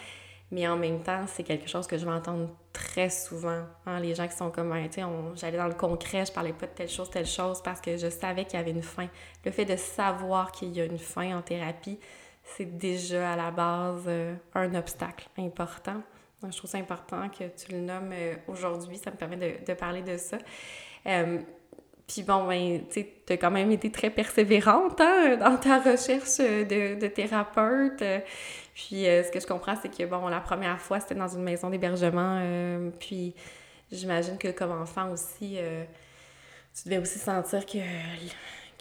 Mais 0.53 0.69
en 0.69 0.77
même 0.77 1.03
temps, 1.03 1.25
c'est 1.27 1.43
quelque 1.43 1.69
chose 1.69 1.87
que 1.87 1.99
je 1.99 2.05
vais 2.05 2.13
entendre 2.13 2.49
très 2.73 3.11
souvent. 3.11 3.65
Hein, 3.85 4.01
les 4.01 4.15
gens 4.15 4.29
qui 4.29 4.37
sont 4.37 4.51
comme, 4.51 4.71
ben, 4.71 4.89
tu 4.89 5.01
sais, 5.01 5.07
j'allais 5.35 5.57
dans 5.57 5.67
le 5.67 5.75
concret, 5.75 6.25
je 6.25 6.33
parlais 6.33 6.53
pas 6.53 6.67
de 6.67 6.73
telle 6.73 6.89
chose, 6.89 7.11
telle 7.11 7.27
chose, 7.27 7.61
parce 7.63 7.81
que 7.81 7.97
je 7.97 8.09
savais 8.09 8.45
qu'il 8.45 8.59
y 8.59 8.63
avait 8.63 8.71
une 8.71 8.83
fin. 8.83 9.09
Le 9.45 9.51
fait 9.51 9.65
de 9.65 9.77
savoir 9.77 10.53
qu'il 10.53 10.73
y 10.73 10.81
a 10.81 10.85
une 10.85 10.99
fin 10.99 11.37
en 11.37 11.43
thérapie, 11.43 11.99
c'est 12.45 12.79
déjà 12.79 13.33
à 13.33 13.37
la 13.37 13.51
base 13.51 14.05
euh, 14.07 14.37
un 14.55 14.73
obstacle 14.75 15.29
important. 15.37 16.01
Donc, 16.43 16.53
je 16.53 16.59
trouve 16.59 16.71
ça 16.71 16.79
important 16.79 17.29
que 17.29 17.45
tu 17.49 17.73
le 17.73 17.81
nommes 17.81 18.13
euh, 18.13 18.37
aujourd'hui. 18.47 18.99
Ça 18.99 19.11
me 19.11 19.17
permet 19.17 19.37
de, 19.37 19.75
parler 19.75 20.03
de 20.03 20.17
ça. 20.17 20.39
Euh, 21.07 21.39
puis 22.07 22.23
bon, 22.23 22.47
ben, 22.47 22.83
tu 22.89 23.05
as 23.29 23.37
quand 23.37 23.51
même 23.51 23.71
été 23.73 23.91
très 23.91 24.11
persévérante 24.11 25.01
hein, 25.01 25.37
dans 25.37 25.57
ta 25.57 25.81
recherche 25.81 26.39
de, 26.39 27.07
thérapeute. 27.09 28.03
Puis 28.75 29.05
ce 29.05 29.31
que 29.31 29.41
je 29.41 29.47
comprends, 29.47 29.75
c'est 29.81 29.89
que, 29.89 30.05
bon, 30.05 30.29
la 30.29 30.41
première 30.41 30.81
fois, 30.81 31.01
c'était 31.01 31.17
dans 31.17 31.29
une 31.29 31.43
maison 31.43 31.71
d'hébergement. 31.71 32.41
puis 33.01 33.35
j'imagine 33.91 34.39
que 34.39 34.49
comme 34.49 34.73
enfant 34.73 35.11
aussi, 35.11 35.59
tu 36.75 36.89
devais 36.89 36.99
aussi 36.99 37.19
sentir 37.19 37.67
que, 37.67 37.79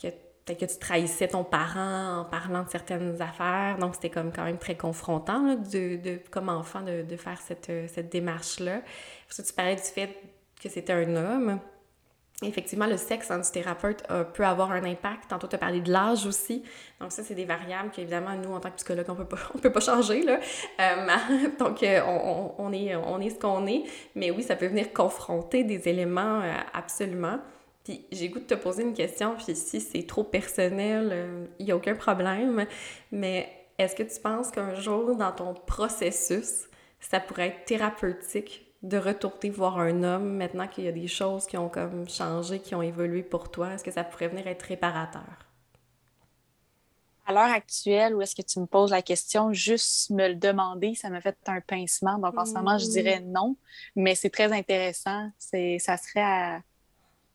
que 0.01 0.13
que 0.53 0.65
tu 0.65 0.77
trahissais 0.77 1.27
ton 1.27 1.43
parent 1.43 2.19
en 2.19 2.25
parlant 2.25 2.63
de 2.63 2.69
certaines 2.69 3.19
affaires. 3.19 3.77
Donc, 3.79 3.95
c'était 3.95 4.11
comme 4.11 4.31
quand 4.31 4.43
même 4.43 4.59
très 4.59 4.75
confrontant 4.75 5.55
de, 5.55 5.95
de, 5.97 6.19
comme 6.29 6.49
enfant 6.49 6.81
de, 6.81 7.01
de 7.01 7.17
faire 7.17 7.41
cette, 7.41 7.71
cette 7.87 8.11
démarche-là. 8.11 8.81
Parce 9.27 9.41
que 9.41 9.47
tu 9.47 9.53
parlais 9.53 9.75
du 9.75 9.81
fait 9.81 10.15
que 10.61 10.69
c'était 10.69 10.93
un 10.93 11.15
homme. 11.15 11.59
Effectivement, 12.43 12.85
le 12.85 12.97
sexe 12.97 13.31
en 13.31 13.37
du 13.37 13.49
thérapeute 13.49 14.03
peut 14.33 14.45
avoir 14.45 14.71
un 14.71 14.83
impact. 14.83 15.29
Tantôt, 15.29 15.47
tu 15.47 15.55
as 15.55 15.57
parlé 15.57 15.79
de 15.79 15.89
l'âge 15.89 16.25
aussi. 16.25 16.63
Donc, 16.99 17.13
ça, 17.13 17.23
c'est 17.23 17.33
des 17.33 17.45
variables 17.45 17.91
qu'évidemment, 17.91 18.35
nous, 18.35 18.51
en 18.51 18.59
tant 18.59 18.69
que 18.71 18.75
psychologue, 18.75 19.05
on 19.07 19.15
peut 19.15 19.25
pas, 19.25 19.37
on 19.55 19.57
peut 19.57 19.71
pas 19.71 19.79
changer. 19.79 20.21
Là. 20.21 20.39
Euh, 20.81 21.07
donc, 21.59 21.81
euh, 21.81 22.01
on, 22.05 22.55
on, 22.57 22.73
est, 22.73 22.95
on 22.95 23.21
est 23.21 23.29
ce 23.29 23.39
qu'on 23.39 23.65
est. 23.67 23.83
Mais 24.15 24.31
oui, 24.31 24.43
ça 24.43 24.57
peut 24.57 24.67
venir 24.67 24.91
confronter 24.91 25.63
des 25.63 25.87
éléments 25.87 26.41
euh, 26.41 26.53
absolument. 26.73 27.39
Puis 27.85 28.03
j'ai 28.11 28.29
goût 28.29 28.39
de 28.39 28.45
te 28.45 28.55
poser 28.55 28.81
une 28.81 28.95
question, 28.95 29.35
puis 29.35 29.55
si 29.55 29.79
c'est 29.79 30.07
trop 30.07 30.23
personnel, 30.23 31.05
il 31.59 31.63
euh, 31.63 31.65
n'y 31.65 31.71
a 31.71 31.75
aucun 31.75 31.93
problème, 31.93 32.65
mais 33.11 33.47
est-ce 33.77 33.95
que 33.95 34.03
tu 34.03 34.19
penses 34.19 34.49
qu'un 34.49 34.73
jour, 34.73 35.15
dans 35.15 35.31
ton 35.31 35.53
processus, 35.53 36.67
ça 36.99 37.19
pourrait 37.19 37.49
être 37.49 37.65
thérapeutique 37.65 38.64
de 38.89 38.97
retourner 38.97 39.49
voir 39.49 39.79
un 39.79 40.03
homme 40.03 40.37
maintenant 40.37 40.67
qu'il 40.67 40.85
y 40.85 40.87
a 40.87 40.91
des 40.91 41.07
choses 41.07 41.45
qui 41.47 41.57
ont 41.57 41.69
comme 41.69 42.07
changé, 42.07 42.59
qui 42.59 42.75
ont 42.75 42.81
évolué 42.81 43.23
pour 43.23 43.49
toi? 43.49 43.73
Est-ce 43.73 43.83
que 43.83 43.91
ça 43.91 44.03
pourrait 44.03 44.27
venir 44.27 44.47
être 44.47 44.63
réparateur? 44.63 45.23
À 47.27 47.33
l'heure 47.33 47.51
actuelle, 47.51 48.13
où 48.13 48.21
est-ce 48.21 48.35
que 48.35 48.43
tu 48.43 48.59
me 48.59 48.67
poses 48.67 48.91
la 48.91 49.01
question, 49.01 49.51
juste 49.51 50.11
me 50.11 50.27
le 50.27 50.35
demander, 50.35 50.93
ça 50.93 51.09
me 51.09 51.19
fait 51.19 51.35
un 51.47 51.59
pincement. 51.59 52.19
Donc, 52.19 52.37
en 52.37 52.45
ce 52.45 52.53
moment, 52.53 52.77
je 52.77 52.85
dirais 52.85 53.19
mm. 53.19 53.31
non, 53.31 53.57
mais 53.95 54.13
c'est 54.13 54.29
très 54.29 54.53
intéressant. 54.53 55.31
C'est, 55.39 55.79
ça 55.79 55.97
serait 55.97 56.21
à, 56.21 56.61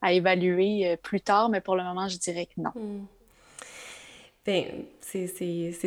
à 0.00 0.12
évaluer 0.12 0.86
euh, 0.86 0.96
plus 0.96 1.20
tard, 1.20 1.48
mais 1.48 1.60
pour 1.60 1.74
le 1.74 1.82
moment, 1.82 2.08
je 2.08 2.18
dirais 2.18 2.46
que 2.46 2.60
non. 2.60 2.70
Hmm. 2.74 3.06
Bien, 4.46 4.64
c'est 5.00 5.26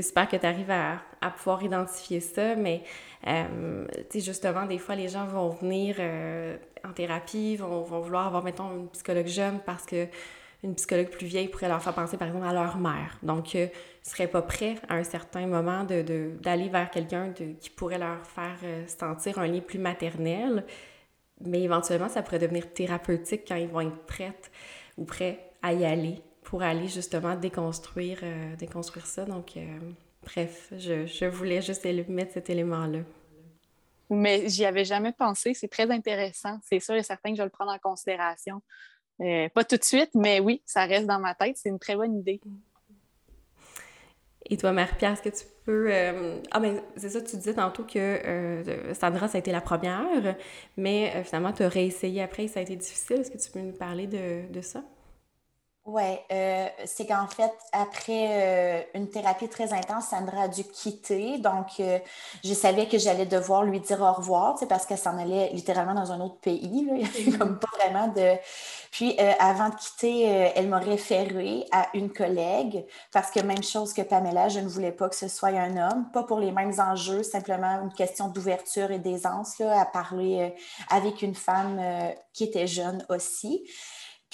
super 0.03 0.27
que 0.29 0.35
tu 0.37 0.45
arrives 0.45 0.69
à, 0.69 1.01
à, 1.21 1.31
pouvoir 1.31 1.63
identifier 1.63 2.19
ça, 2.19 2.55
mais 2.55 2.83
euh, 3.27 3.87
justement, 4.13 4.65
des 4.67 4.77
fois, 4.77 4.95
les 4.95 5.07
gens 5.07 5.25
vont 5.25 5.49
venir 5.49 5.95
euh, 5.99 6.55
en 6.87 6.93
thérapie, 6.93 7.55
vont, 7.55 7.81
vont, 7.81 8.01
vouloir 8.01 8.27
avoir, 8.27 8.43
mettons, 8.43 8.71
une 8.75 8.89
psychologue 8.89 9.27
jeune 9.27 9.59
parce 9.65 9.85
que 9.85 10.07
une 10.63 10.75
psychologue 10.75 11.09
plus 11.09 11.25
vieille 11.25 11.49
pourrait 11.49 11.67
leur 11.67 11.81
faire 11.81 11.95
penser, 11.95 12.15
par 12.15 12.27
exemple, 12.27 12.45
à 12.45 12.53
leur 12.53 12.77
mère. 12.77 13.17
Donc, 13.23 13.55
euh, 13.55 13.65
ils 13.65 14.07
ne 14.07 14.11
seraient 14.11 14.27
pas 14.27 14.43
prêts 14.43 14.75
à 14.87 14.95
un 14.95 15.03
certain 15.03 15.47
moment 15.47 15.83
d'aller 15.83 16.65
de, 16.65 16.71
vers 16.71 16.91
quelqu'un 16.91 17.33
qui 17.33 17.69
pourrait 17.71 17.97
leur 17.97 18.25
faire 18.25 18.57
sentir 18.87 19.39
un 19.39 19.47
lien 19.47 19.61
plus 19.61 19.79
maternel 19.79 20.63
mais 21.45 21.61
éventuellement, 21.61 22.09
ça 22.09 22.21
pourrait 22.21 22.39
devenir 22.39 22.71
thérapeutique 22.73 23.43
quand 23.47 23.55
ils 23.55 23.67
vont 23.67 23.81
être 23.81 24.05
prêts 24.05 24.33
ou 24.97 25.05
prêts 25.05 25.51
à 25.61 25.73
y 25.73 25.85
aller 25.85 26.21
pour 26.43 26.61
aller 26.61 26.87
justement 26.87 27.35
déconstruire, 27.35 28.19
euh, 28.23 28.55
déconstruire 28.55 29.05
ça. 29.05 29.25
Donc, 29.25 29.57
euh, 29.57 29.79
bref, 30.23 30.71
je, 30.77 31.05
je, 31.05 31.25
voulais 31.25 31.61
juste 31.61 31.85
mettre 32.09 32.33
cet 32.33 32.49
élément-là. 32.49 32.99
mais 34.09 34.47
j'y 34.49 34.65
avais 34.65 34.85
jamais 34.85 35.13
pensé. 35.13 35.53
C'est 35.53 35.67
très 35.67 35.89
intéressant. 35.89 36.59
C'est 36.63 36.79
sûr 36.79 36.95
et 36.95 37.03
certain 37.03 37.31
que 37.31 37.37
je 37.37 37.41
vais 37.41 37.45
le 37.45 37.51
prendre 37.51 37.71
en 37.71 37.79
considération. 37.79 38.61
Euh, 39.21 39.47
pas 39.49 39.63
tout 39.63 39.77
de 39.77 39.83
suite, 39.83 40.09
mais 40.15 40.39
oui, 40.39 40.61
ça 40.65 40.85
reste 40.85 41.07
dans 41.07 41.19
ma 41.19 41.35
tête. 41.35 41.57
C'est 41.57 41.69
une 41.69 41.79
très 41.79 41.95
bonne 41.95 42.17
idée. 42.17 42.41
Et 44.49 44.57
toi, 44.57 44.73
Marie-Pierre, 44.73 45.13
est-ce 45.13 45.21
que 45.21 45.29
tu 45.29 45.45
peux... 45.65 45.87
Euh, 45.89 46.41
ah, 46.51 46.59
mais 46.59 46.83
c'est 46.97 47.09
ça, 47.09 47.21
tu 47.21 47.37
disais 47.37 47.53
tantôt 47.53 47.83
que 47.83 47.97
euh, 47.97 48.93
Sandra, 48.93 49.29
ça 49.29 49.37
a 49.37 49.39
été 49.39 49.53
la 49.53 49.61
première, 49.61 50.35
mais 50.75 51.23
finalement, 51.23 51.53
tu 51.53 51.63
as 51.63 51.69
réessayé 51.69 52.21
après 52.21 52.43
et 52.43 52.47
ça 52.49 52.59
a 52.59 52.63
été 52.63 52.75
difficile. 52.75 53.21
Est-ce 53.21 53.31
que 53.31 53.37
tu 53.37 53.49
peux 53.51 53.61
nous 53.61 53.71
parler 53.71 54.07
de, 54.07 54.51
de 54.51 54.61
ça? 54.61 54.83
Oui, 55.85 56.17
euh, 56.31 56.67
c'est 56.85 57.05
qu'en 57.05 57.27
fait, 57.27 57.51
après 57.73 58.27
euh, 58.29 58.81
une 58.95 59.09
thérapie 59.09 59.49
très 59.49 59.73
intense, 59.73 60.07
Sandra 60.07 60.43
a 60.43 60.47
dû 60.47 60.63
quitter. 60.63 61.39
Donc, 61.39 61.77
euh, 61.81 61.99
je 62.41 62.53
savais 62.53 62.87
que 62.87 62.97
j'allais 62.97 63.25
devoir 63.25 63.63
lui 63.63 63.81
dire 63.81 63.99
au 63.99 64.13
revoir, 64.13 64.57
parce 64.69 64.85
qu'elle 64.85 64.97
s'en 64.97 65.17
allait 65.17 65.49
littéralement 65.51 65.93
dans 65.93 66.13
un 66.13 66.21
autre 66.21 66.37
pays. 66.37 66.85
Là. 66.85 66.93
Il 66.95 66.99
n'y 66.99 67.03
avait 67.03 67.19
mm-hmm. 67.19 67.37
comme 67.37 67.59
pas 67.59 67.67
vraiment 67.77 68.07
de. 68.07 68.37
Puis, 68.91 69.17
avant 69.39 69.69
de 69.69 69.75
quitter, 69.75 70.21
elle 70.55 70.69
m'a 70.69 70.77
référé 70.77 71.65
à 71.71 71.87
une 71.95 72.13
collègue 72.13 72.85
parce 73.11 73.31
que 73.31 73.39
même 73.39 73.63
chose 73.63 73.91
que 73.91 74.03
Pamela, 74.03 74.49
je 74.49 74.59
ne 74.59 74.67
voulais 74.67 74.91
pas 74.91 75.09
que 75.09 75.15
ce 75.15 75.27
soit 75.27 75.49
un 75.49 75.77
homme, 75.77 76.11
pas 76.13 76.23
pour 76.23 76.39
les 76.39 76.51
mêmes 76.51 76.73
enjeux, 76.77 77.23
simplement 77.23 77.81
une 77.81 77.91
question 77.91 78.27
d'ouverture 78.27 78.91
et 78.91 78.99
d'aisance 78.99 79.59
à 79.61 79.85
parler 79.85 80.53
avec 80.91 81.23
une 81.23 81.33
femme 81.33 81.81
qui 82.33 82.43
était 82.43 82.67
jeune 82.67 83.03
aussi. 83.09 83.65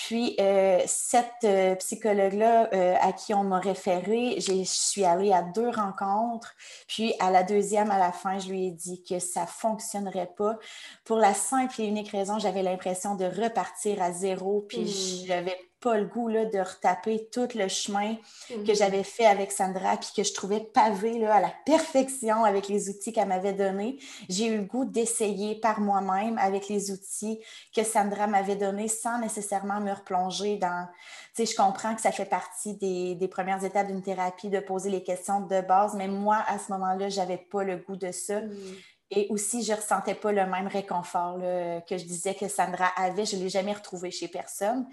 Puis, 0.08 0.38
euh, 0.40 0.82
cette 0.86 1.44
euh, 1.44 1.76
psychologue-là 1.76 2.70
euh, 2.74 2.96
à 3.02 3.12
qui 3.12 3.34
on 3.34 3.44
m'a 3.44 3.60
référé, 3.60 4.40
je 4.40 4.64
suis 4.64 5.04
allée 5.04 5.34
à 5.34 5.42
deux 5.42 5.70
rencontres. 5.70 6.56
Puis, 6.88 7.14
à 7.20 7.30
la 7.32 7.44
deuxième, 7.44 7.92
à 7.92 7.98
la 7.98 8.14
fin, 8.14 8.40
je 8.40 8.48
lui 8.48 8.68
ai 8.68 8.72
dit 8.72 9.04
que 9.04 9.20
ça 9.20 9.42
ne 9.42 9.48
fonctionnerait 9.48 10.32
pas. 10.38 10.58
Pour 11.04 11.18
la 11.18 11.34
simple 11.34 11.82
et 11.82 11.86
unique 11.86 12.12
raison, 12.12 12.40
j'avais 12.40 12.64
l'impression 12.64 13.16
de 13.16 13.26
repartir 13.26 14.02
à 14.02 14.14
zéro. 14.14 14.66
Puis, 14.70 14.84
mmh. 14.84 15.26
j'avais 15.28 15.58
pas 15.82 15.98
le 15.98 16.06
goût 16.06 16.28
là, 16.28 16.46
de 16.46 16.60
retaper 16.60 17.30
tout 17.32 17.48
le 17.56 17.68
chemin 17.68 18.16
que 18.50 18.56
mhm. 18.56 18.76
j'avais 18.76 19.04
fait 19.04 19.26
avec 19.26 19.52
Sandra, 19.52 19.98
puis 19.98 20.10
que 20.16 20.24
je 20.24 20.34
trouvais 20.34 20.60
pavé 20.60 21.20
là, 21.20 21.36
à 21.36 21.42
la 21.42 21.54
perfection 21.66 22.44
avec 22.44 22.68
les 22.68 22.90
outils 22.90 23.14
qu'elle 23.14 23.28
m'avait 23.28 23.54
donnés. 23.54 24.00
J'ai 24.28 24.48
eu 24.48 24.58
le 24.58 24.64
goût 24.64 24.86
d'essayer 24.86 25.56
par 25.56 25.80
moi-même 25.80 26.38
avec 26.38 26.68
les 26.68 26.92
outils 26.92 27.40
que 27.76 27.84
Sandra 27.84 28.28
m'avait 28.28 28.56
donnés 28.56 28.88
sans 28.88 29.20
nécessairement 29.20 29.80
me 29.80 29.92
replonger 29.92 30.58
dans... 30.58 30.88
Tu 31.36 31.46
sais, 31.46 31.52
je 31.54 31.56
comprends 31.56 31.96
que 31.96 32.02
ça 32.02 32.12
fait 32.12 32.26
partie 32.26 32.76
des, 32.76 33.16
des 33.16 33.28
premières 33.28 33.64
étapes 33.64 33.88
d'une 33.88 34.02
thérapie 34.02 34.50
de 34.50 34.60
poser 34.60 34.90
les 34.90 35.04
questions 35.04 35.42
de 35.42 35.62
base, 35.62 35.96
mais 35.96 36.08
moi, 36.08 36.44
à 36.48 36.60
ce 36.60 36.72
moment-là, 36.74 37.10
j'avais 37.10 37.38
pas 37.38 37.64
le 37.64 37.78
goût 37.78 37.96
de 37.96 38.12
ça. 38.12 38.42
Mhm. 38.42 38.76
Et 39.12 39.28
aussi, 39.30 39.64
je 39.64 39.72
ne 39.72 39.78
ressentais 39.78 40.14
pas 40.14 40.32
le 40.32 40.46
même 40.46 40.68
réconfort 40.68 41.40
que 41.40 41.98
je 41.98 42.04
disais 42.04 42.36
que 42.36 42.48
Sandra 42.48 42.88
avait. 42.96 43.26
Je 43.26 43.38
ne 43.38 43.44
l'ai 43.44 43.50
jamais 43.50 43.74
retrouvé 43.74 44.12
chez 44.12 44.28
personne. 44.28 44.88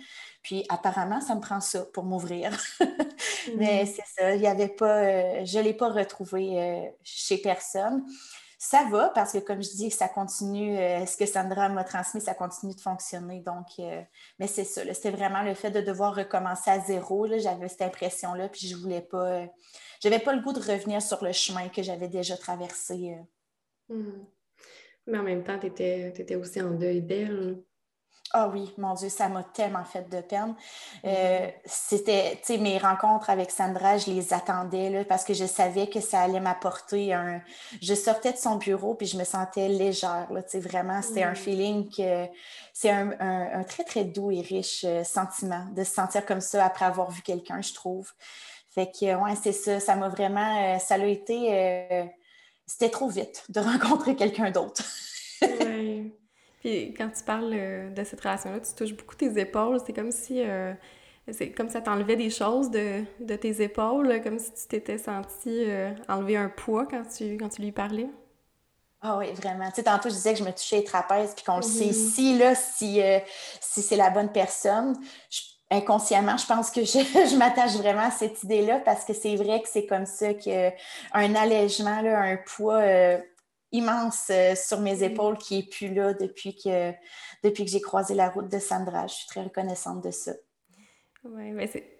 Puis 0.46 0.64
apparemment, 0.68 1.20
ça 1.20 1.34
me 1.34 1.40
prend 1.40 1.60
ça 1.60 1.84
pour 1.92 2.04
m'ouvrir. 2.04 2.56
Mais 3.56 3.82
mm. 3.82 3.86
c'est 3.86 4.04
ça, 4.16 4.34
il 4.34 4.40
y 4.40 4.46
avait 4.46 4.68
pas, 4.68 4.98
euh, 4.98 5.44
je 5.44 5.58
ne 5.58 5.64
l'ai 5.64 5.74
pas 5.74 5.88
retrouvé 5.88 6.60
euh, 6.60 6.88
chez 7.02 7.38
personne. 7.38 8.04
Ça 8.58 8.84
va 8.90 9.10
parce 9.10 9.32
que, 9.32 9.38
comme 9.38 9.60
je 9.60 9.70
dis, 9.70 9.90
ça 9.90 10.08
continue, 10.08 10.78
euh, 10.78 11.04
ce 11.04 11.16
que 11.16 11.26
Sandra 11.26 11.68
m'a 11.68 11.82
transmis, 11.82 12.20
ça 12.20 12.32
continue 12.32 12.74
de 12.74 12.80
fonctionner. 12.80 13.40
Donc, 13.40 13.66
mais 14.38 14.46
c'est 14.46 14.64
ça, 14.64 14.82
c'était 14.94 15.10
vraiment 15.10 15.42
le 15.42 15.54
fait 15.54 15.70
de 15.70 15.80
devoir 15.80 16.14
recommencer 16.14 16.70
à 16.70 16.78
zéro. 16.78 17.26
J'avais 17.38 17.68
cette 17.68 17.82
impression-là, 17.82 18.48
puis 18.48 18.68
je 18.68 18.76
voulais 18.76 19.02
pas, 19.02 19.42
j'avais 20.00 20.20
pas 20.20 20.32
le 20.32 20.42
goût 20.42 20.52
de 20.52 20.60
revenir 20.60 21.02
sur 21.02 21.22
le 21.24 21.32
chemin 21.32 21.68
que 21.68 21.82
j'avais 21.82 22.08
déjà 22.08 22.36
traversé 22.36 23.16
Hmm. 23.88 24.24
Mais 25.06 25.18
en 25.18 25.22
même 25.22 25.44
temps, 25.44 25.58
tu 25.58 25.66
étais, 25.66 26.36
aussi 26.36 26.60
en 26.60 26.70
deuil 26.70 27.02
d'elle. 27.02 27.62
Ah 28.32 28.48
oui, 28.48 28.74
mon 28.76 28.92
Dieu, 28.94 29.08
ça 29.08 29.28
m'a 29.28 29.44
tellement 29.44 29.84
fait 29.84 30.08
de 30.10 30.20
peine. 30.20 30.56
Euh, 31.04 31.48
c'était, 31.64 32.32
tu 32.44 32.54
sais, 32.54 32.58
mes 32.58 32.76
rencontres 32.76 33.30
avec 33.30 33.52
Sandra, 33.52 33.98
je 33.98 34.10
les 34.10 34.34
attendais 34.34 34.90
là, 34.90 35.04
parce 35.04 35.24
que 35.24 35.32
je 35.32 35.44
savais 35.44 35.86
que 35.86 36.00
ça 36.00 36.22
allait 36.22 36.40
m'apporter 36.40 37.14
un. 37.14 37.40
Je 37.80 37.94
sortais 37.94 38.32
de 38.32 38.36
son 38.36 38.56
bureau 38.56 38.94
puis 38.94 39.06
je 39.06 39.16
me 39.16 39.22
sentais 39.22 39.68
légère. 39.68 40.26
Tu 40.28 40.42
sais, 40.48 40.60
vraiment, 40.60 41.02
c'était 41.02 41.22
un 41.22 41.32
hmm. 41.32 41.36
feeling 41.36 41.88
que 41.88 42.26
c'est 42.72 42.90
un, 42.90 43.62
très, 43.62 43.84
très 43.84 44.04
doux 44.04 44.32
et 44.32 44.40
riche 44.40 44.84
euh, 44.84 45.04
sentiment 45.04 45.64
de 45.76 45.84
se 45.84 45.92
sentir 45.92 46.26
comme 46.26 46.40
ça 46.40 46.64
après 46.64 46.84
avoir 46.84 47.12
vu 47.12 47.22
quelqu'un, 47.22 47.62
je 47.62 47.72
trouve. 47.74 48.12
Fait 48.70 48.90
que, 48.90 49.14
ouais, 49.14 49.36
c'est 49.40 49.52
ça. 49.52 49.78
Ça 49.78 49.94
m'a 49.94 50.08
vraiment. 50.08 50.74
Euh, 50.74 50.78
ça 50.78 50.98
l'a 50.98 51.06
été 51.06 52.10
c'était 52.66 52.90
trop 52.90 53.08
vite 53.08 53.44
de 53.48 53.60
rencontrer 53.60 54.16
quelqu'un 54.16 54.50
d'autre. 54.50 54.82
oui. 55.42 56.12
Puis 56.60 56.94
quand 56.94 57.08
tu 57.10 57.22
parles 57.22 57.52
euh, 57.54 57.90
de 57.90 58.02
cette 58.02 58.20
relation-là, 58.20 58.58
tu 58.58 58.74
touches 58.74 58.96
beaucoup 58.96 59.14
tes 59.14 59.38
épaules. 59.38 59.78
C'est 59.86 59.92
comme 59.92 60.10
si 60.10 60.42
euh, 60.42 60.72
c'est 61.30 61.52
comme 61.52 61.68
ça 61.68 61.80
t'enlevait 61.80 62.16
des 62.16 62.28
choses 62.28 62.72
de, 62.72 63.04
tes 63.36 63.62
épaules, 63.62 64.20
comme 64.22 64.40
si 64.40 64.52
tu 64.52 64.66
t'étais 64.68 64.98
senti 64.98 65.64
euh, 65.68 65.92
enlever 66.08 66.36
un 66.36 66.48
poids 66.48 66.86
quand 66.86 67.04
tu, 67.04 67.36
quand 67.36 67.50
tu 67.50 67.62
lui 67.62 67.70
parlais. 67.70 68.08
Ah 69.00 69.18
oui, 69.18 69.32
vraiment. 69.34 69.68
Tu 69.68 69.76
sais, 69.76 69.82
tantôt, 69.84 70.08
je 70.08 70.14
disais 70.14 70.32
que 70.32 70.40
je 70.40 70.44
me 70.44 70.50
touchais 70.50 70.78
les 70.78 70.84
trapèzes, 70.84 71.34
puis 71.36 71.44
qu'on 71.44 71.58
le 71.58 71.62
sait 71.62 71.84
mm-hmm. 71.84 71.90
ici, 71.90 72.38
là, 72.38 72.54
si, 72.56 73.00
si 73.60 73.82
c'est 73.82 73.94
la 73.94 74.10
bonne 74.10 74.32
personne. 74.32 74.96
Je 75.30 75.42
inconsciemment, 75.70 76.36
je 76.36 76.46
pense 76.46 76.70
que 76.70 76.80
je, 76.84 77.36
m'attache 77.36 77.76
vraiment 77.76 78.06
à 78.06 78.10
cette 78.10 78.42
idée-là 78.42 78.80
parce 78.80 79.04
que 79.04 79.12
c'est 79.12 79.36
vrai 79.36 79.60
que 79.62 79.68
c'est 79.68 79.86
comme 79.86 80.06
ça 80.06 80.34
qu'un 80.34 81.34
allègement, 81.34 82.00
là, 82.02 82.20
un 82.20 82.36
poids 82.36 82.80
euh, 82.80 83.18
immense 83.72 84.28
euh, 84.30 84.54
sur 84.54 84.80
mes 84.80 85.02
épaules 85.02 85.38
qui 85.38 85.56
n'est 85.56 85.62
plus 85.64 85.92
là 85.92 86.14
depuis 86.14 86.56
que, 86.56 86.92
depuis 87.42 87.64
que 87.64 87.70
j'ai 87.70 87.80
croisé 87.80 88.14
la 88.14 88.28
route 88.28 88.50
de 88.50 88.58
Sandra. 88.58 89.06
Je 89.06 89.14
suis 89.14 89.26
très 89.26 89.42
reconnaissante 89.42 90.04
de 90.04 90.10
ça. 90.10 90.32
Oui, 91.24 91.50
mais 91.50 91.66
c'est 91.66 91.96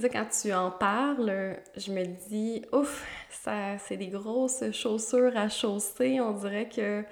ça, 0.00 0.08
quand 0.08 0.26
tu 0.40 0.52
en 0.52 0.70
parles, 0.70 1.58
je 1.74 1.90
me 1.90 2.04
dis, 2.28 2.62
ouf, 2.72 3.04
ça, 3.28 3.76
c'est 3.78 3.96
des 3.96 4.06
grosses 4.06 4.70
chaussures 4.70 5.36
à 5.36 5.48
chausser. 5.48 6.20
On 6.20 6.32
dirait 6.32 6.68
que 6.68 7.04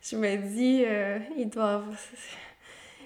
je 0.00 0.16
me 0.16 0.36
dis, 0.36 0.84
euh, 0.86 1.18
ils 1.36 1.50
doivent 1.50 1.98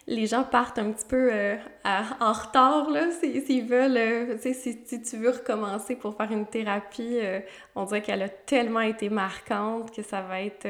les 0.07 0.27
gens 0.27 0.45
partent 0.45 0.79
un 0.79 0.93
petit 0.93 1.07
peu 1.07 1.31
euh, 1.33 1.57
en 1.85 2.33
retard, 2.33 2.91
là, 2.91 3.07
s'ils 3.11 3.65
veulent, 3.65 3.97
euh, 3.97 4.39
si, 4.39 4.55
si, 4.55 5.03
tu 5.03 5.17
veux 5.17 5.31
recommencer 5.31 5.97
pour 5.97 6.17
faire 6.17 6.31
une 6.31 6.47
thérapie, 6.47 7.19
euh, 7.21 7.41
on 7.75 7.85
dirait 7.85 8.03
qu'elle 8.03 8.23
a 8.23 8.29
tellement 8.29 8.81
été 8.81 9.09
marquante 9.09 9.95
que 9.95 10.03
ça 10.03 10.21
va 10.21 10.43
être 10.43 10.69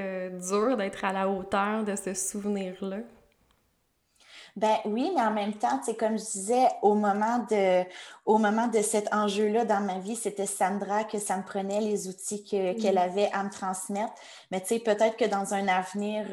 dur 0.49 0.77
d'être 0.77 1.05
à 1.05 1.13
la 1.13 1.29
hauteur 1.29 1.85
de 1.85 1.97
ce 1.97 2.15
souvenir-là. 2.15 2.99
Ben 4.57 4.77
oui, 4.85 5.11
mais 5.17 5.21
en 5.21 5.33
même 5.33 5.55
temps, 5.55 5.81
c'est 5.85 5.97
comme 5.97 6.17
je 6.17 6.31
disais, 6.31 6.69
au 6.83 6.95
moment 6.95 7.45
de, 7.51 7.83
au 8.25 8.39
moment 8.39 8.69
de 8.69 8.83
cet 8.83 9.13
enjeu-là 9.13 9.65
dans 9.65 9.81
ma 9.81 9.99
vie, 9.99 10.15
c'était 10.15 10.47
Sandra 10.47 11.03
que 11.03 11.19
ça 11.19 11.37
me 11.37 11.43
prenait 11.43 11.81
les 11.81 12.07
outils 12.07 12.45
qu'elle 12.45 12.99
avait 12.99 13.31
à 13.33 13.43
me 13.43 13.51
transmettre. 13.51 14.13
Mais 14.53 14.61
tu 14.61 14.69
sais, 14.69 14.79
peut-être 14.79 15.17
que 15.17 15.25
dans 15.25 15.55
un 15.55 15.67
avenir, 15.67 16.27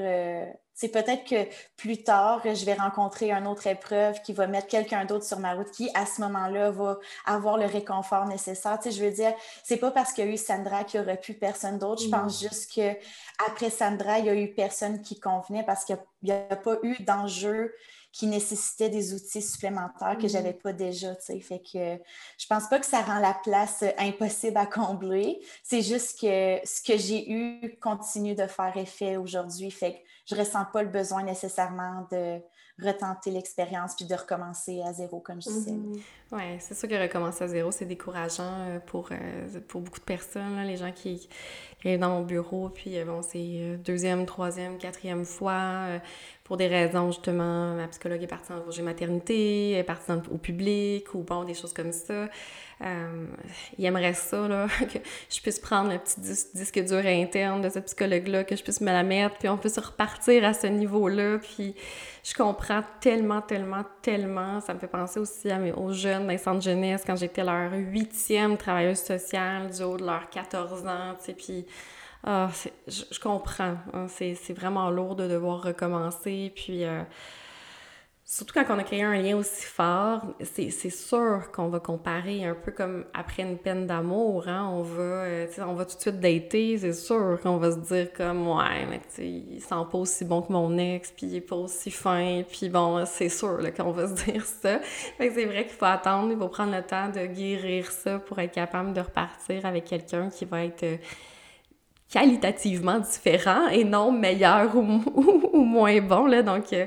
c'est 0.82 0.90
peut-être 0.90 1.26
que 1.26 1.48
plus 1.78 2.02
tard, 2.02 2.42
je 2.44 2.66
vais 2.66 2.74
rencontrer 2.74 3.30
une 3.30 3.46
autre 3.46 3.68
épreuve 3.68 4.20
qui 4.24 4.34
va 4.34 4.48
mettre 4.48 4.66
quelqu'un 4.66 5.06
d'autre 5.06 5.24
sur 5.24 5.38
ma 5.38 5.54
route 5.54 5.70
qui, 5.70 5.92
à 5.94 6.08
ce 6.08 6.22
moment-là, 6.22 6.72
va 6.72 6.98
avoir 7.24 7.60
le 7.60 7.68
réconfort 7.68 8.26
nécessaire. 8.26 8.80
Tu 8.80 8.90
sais, 8.90 8.98
je 8.98 9.06
veux 9.06 9.12
dire, 9.12 9.32
c'est 9.64 9.78
pas 9.78 9.92
parce 9.92 10.12
qu'il 10.12 10.26
y 10.26 10.28
a 10.28 10.32
eu 10.32 10.38
Sandra 10.38 10.84
qu'il 10.84 11.00
n'y 11.00 11.06
aurait 11.06 11.20
plus 11.22 11.36
personne 11.36 11.78
d'autre. 11.78 12.02
Je 12.02 12.10
pense 12.10 12.42
juste 12.42 12.74
que 12.74 12.98
après 13.48 13.70
Sandra, 13.70 14.18
il 14.18 14.26
y 14.26 14.30
a 14.30 14.34
eu 14.34 14.56
personne 14.56 15.04
qui 15.04 15.20
convenait 15.20 15.62
parce 15.62 15.86
qu'il 15.86 16.00
n'y 16.24 16.32
a, 16.32 16.56
pas 16.56 16.78
eu 16.82 16.98
d'enjeu 17.04 17.76
qui 18.12 18.26
nécessitait 18.26 18.90
des 18.90 19.14
outils 19.14 19.44
supplémentaires 19.44 20.18
que 20.20 20.28
je 20.28 20.34
n'avais 20.34 20.54
pas 20.54 20.74
déjà, 20.74 21.14
tu 21.14 21.26
sais. 21.26 21.40
Fait 21.42 21.60
que 21.62 22.02
je 22.40 22.48
pense 22.48 22.68
pas 22.70 22.80
que 22.80 22.88
ça 22.88 23.02
rend 23.02 23.20
la 23.20 23.36
place 23.44 23.84
impossible 24.00 24.58
à 24.58 24.66
combler. 24.66 25.46
C'est 25.62 25.84
juste 25.84 26.20
que 26.20 26.60
ce 26.66 26.82
que 26.82 26.98
j'ai 26.98 27.32
eu 27.32 27.78
continue 27.80 28.34
de 28.34 28.48
faire 28.48 28.76
effet 28.78 29.18
aujourd'hui. 29.18 29.70
Fait 29.70 29.94
que 29.94 30.11
je 30.26 30.36
ressens 30.36 30.66
pas 30.66 30.84
le 30.84 30.90
besoin 30.90 31.24
nécessairement 31.24 32.08
de 32.12 32.40
retenter 32.82 33.32
l'expérience 33.32 33.96
puis 33.96 34.06
de 34.06 34.16
recommencer 34.16 34.82
à 34.82 34.94
zéro, 34.94 35.20
comme 35.20 35.42
je 35.42 35.50
disais. 35.50 35.72
Mhm. 35.72 36.00
Oui, 36.32 36.42
c'est 36.60 36.74
sûr 36.74 36.90
que 36.90 37.02
recommencer 37.02 37.44
à 37.44 37.48
zéro, 37.48 37.72
c'est 37.72 37.86
décourageant 37.86 38.68
euh, 38.68 38.80
pour, 38.80 39.10
euh, 39.12 39.60
pour 39.68 39.82
beaucoup 39.82 40.00
de 40.00 40.06
personnes. 40.06 40.62
les 40.62 40.78
gens 40.78 40.92
qui, 40.92 41.30
arrivent 41.90 42.00
dans 42.00 42.10
mon 42.10 42.22
bureau, 42.22 42.70
puis 42.70 42.98
euh, 42.98 43.06
bon, 43.06 43.22
c'est 43.22 43.78
deuxième, 43.84 44.26
troisième, 44.26 44.78
quatrième 44.78 45.26
fois, 45.26 45.88
pour 46.44 46.58
des 46.58 46.68
raisons, 46.68 47.12
justement, 47.12 47.76
ma 47.76 47.88
psychologue 47.88 48.22
est 48.22 48.28
partie 48.28 48.52
en 48.52 48.60
congé 48.60 48.82
maternité, 48.82 49.72
est 49.72 49.84
partie 49.84 50.12
au 50.32 50.38
public, 50.38 51.14
ou 51.14 51.24
bon, 51.24 51.44
des 51.44 51.54
choses 51.54 51.74
comme 51.74 51.94
ça. 51.94 52.28
Euh, 52.84 53.26
il 53.78 53.86
aimerait 53.86 54.14
ça, 54.14 54.48
là, 54.48 54.68
que 54.80 54.98
je 55.30 55.40
puisse 55.42 55.60
prendre 55.60 55.92
le 55.92 56.00
petit 56.00 56.20
disque 56.20 56.84
dur 56.84 57.06
interne 57.06 57.62
de 57.62 57.70
ce 57.70 57.80
psychologue-là, 57.80 58.44
que 58.44 58.56
je 58.56 58.64
puisse 58.64 58.82
me 58.82 58.88
la 58.88 59.04
mettre, 59.04 59.38
puis 59.38 59.50
on 59.50 59.58
puisse 59.58 59.78
repartir 59.78 60.44
à 60.44 60.54
ce 60.54 60.68
niveau-là. 60.68 61.38
Puis 61.38 61.76
je 62.24 62.34
comprends 62.34 62.82
tellement, 63.00 63.42
tellement, 63.42 63.86
tellement. 64.02 64.62
Ça 64.62 64.74
me 64.74 64.80
fait 64.80 64.88
penser 64.88 65.20
aussi 65.20 65.48
aux 65.76 65.94
jeunes 65.94 66.24
dans 66.24 66.32
les 66.32 66.38
centres 66.38 66.62
jeunesse, 66.62 67.04
quand 67.06 67.16
j'étais 67.16 67.44
leur 67.44 67.72
huitième 67.72 68.58
travailleuse 68.58 69.00
sociale 69.00 69.70
du 69.70 69.84
haut 69.84 69.98
de 69.98 70.06
leurs 70.06 70.30
14 70.30 70.86
ans, 70.88 71.16
tu 71.20 71.26
sais, 71.26 71.34
puis 71.34 71.66
Ah, 72.24 72.50
je, 72.88 73.04
je, 73.12 73.20
comprends. 73.20 73.78
Hein, 73.94 74.08
c'est 74.08 74.54
vraiment 74.54 74.90
lourd 74.92 75.16
de 75.16 75.28
devoir 75.28 75.64
recommencer. 75.64 76.52
Puis, 76.56 76.84
euh, 76.86 77.02
surtout 78.24 78.54
quand 78.54 78.66
on 78.70 78.78
a 78.78 78.84
créé 78.84 79.02
un 79.02 79.20
lien 79.20 79.36
aussi 79.36 79.66
fort, 79.66 80.22
c'est 80.42 80.70
sûr 80.92 81.52
qu'on 81.52 81.70
va 81.70 81.80
comparer 81.80 82.46
un 82.46 82.54
peu 82.54 82.72
comme 82.72 83.06
après 83.16 83.42
une 83.42 83.58
peine 83.58 83.88
d'amour. 83.88 84.48
Hein, 84.48 84.70
on, 84.72 84.84
va, 84.84 85.02
euh, 85.02 85.48
on 85.68 85.74
va 85.74 85.86
tout 85.86 85.96
de 85.96 86.02
suite 86.02 86.20
dater, 86.20 86.78
c'est 86.78 86.94
sûr 86.94 87.40
qu'on 87.42 87.58
va 87.58 87.72
se 87.72 87.80
dire 87.80 88.14
comme 88.14 88.48
Ouais, 88.48 88.86
mais 88.88 89.02
tu 89.16 89.24
il 89.24 89.60
sent 89.60 89.76
pas 89.92 89.98
aussi 89.98 90.24
bon 90.24 90.44
que 90.44 90.54
mon 90.54 90.78
ex, 90.78 91.12
puis 91.12 91.26
il 91.26 91.36
est 91.38 91.42
pas 91.42 91.56
aussi 91.56 91.90
fin. 91.90 92.44
Puis 92.48 92.70
bon, 92.70 93.04
c'est 93.08 93.30
sûr 93.30 93.58
qu'on 93.76 93.92
va 93.92 94.08
se 94.16 94.26
dire 94.26 94.46
ça. 94.46 94.80
Fait 95.18 95.30
que 95.30 95.34
c'est 95.34 95.46
vrai 95.46 95.66
qu'il 95.66 95.76
faut 95.76 95.86
attendre, 95.86 96.32
il 96.32 96.38
faut 96.38 96.50
prendre 96.50 96.76
le 96.76 96.84
temps 96.84 97.10
de 97.10 97.26
guérir 97.26 97.92
ça 97.92 98.20
pour 98.20 98.38
être 98.38 98.54
capable 98.54 98.94
de 98.94 99.02
repartir 99.02 99.66
avec 99.66 99.86
quelqu'un 99.86 100.30
qui 100.30 100.46
va 100.46 100.66
être 100.66 100.86
qualitativement 102.12 103.00
différent 103.00 103.70
et 103.70 103.84
non 103.84 104.12
meilleur 104.12 104.76
ou, 104.76 105.02
ou, 105.54 105.64
moins 105.64 106.00
bon. 106.02 106.28
Là. 106.28 106.44
Donc, 106.44 106.74
euh, 106.74 106.86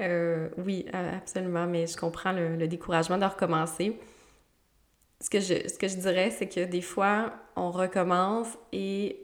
euh, 0.00 0.48
oui, 0.56 0.86
euh, 0.94 1.16
absolument, 1.18 1.66
mais 1.66 1.86
je 1.86 1.96
comprends 1.96 2.32
le, 2.32 2.66
découragement 2.66 3.18
de 3.18 3.24
recommencer. 3.24 3.98
Ce 5.20 5.28
que 5.28 5.40
je, 5.40 5.68
ce 5.68 5.76
que 5.76 5.88
je 5.88 5.96
dirais, 5.96 6.30
c'est 6.30 6.48
que 6.48 6.64
des 6.64 6.80
fois, 6.80 7.32
on 7.56 7.70
recommence 7.70 8.56
et 8.72 9.18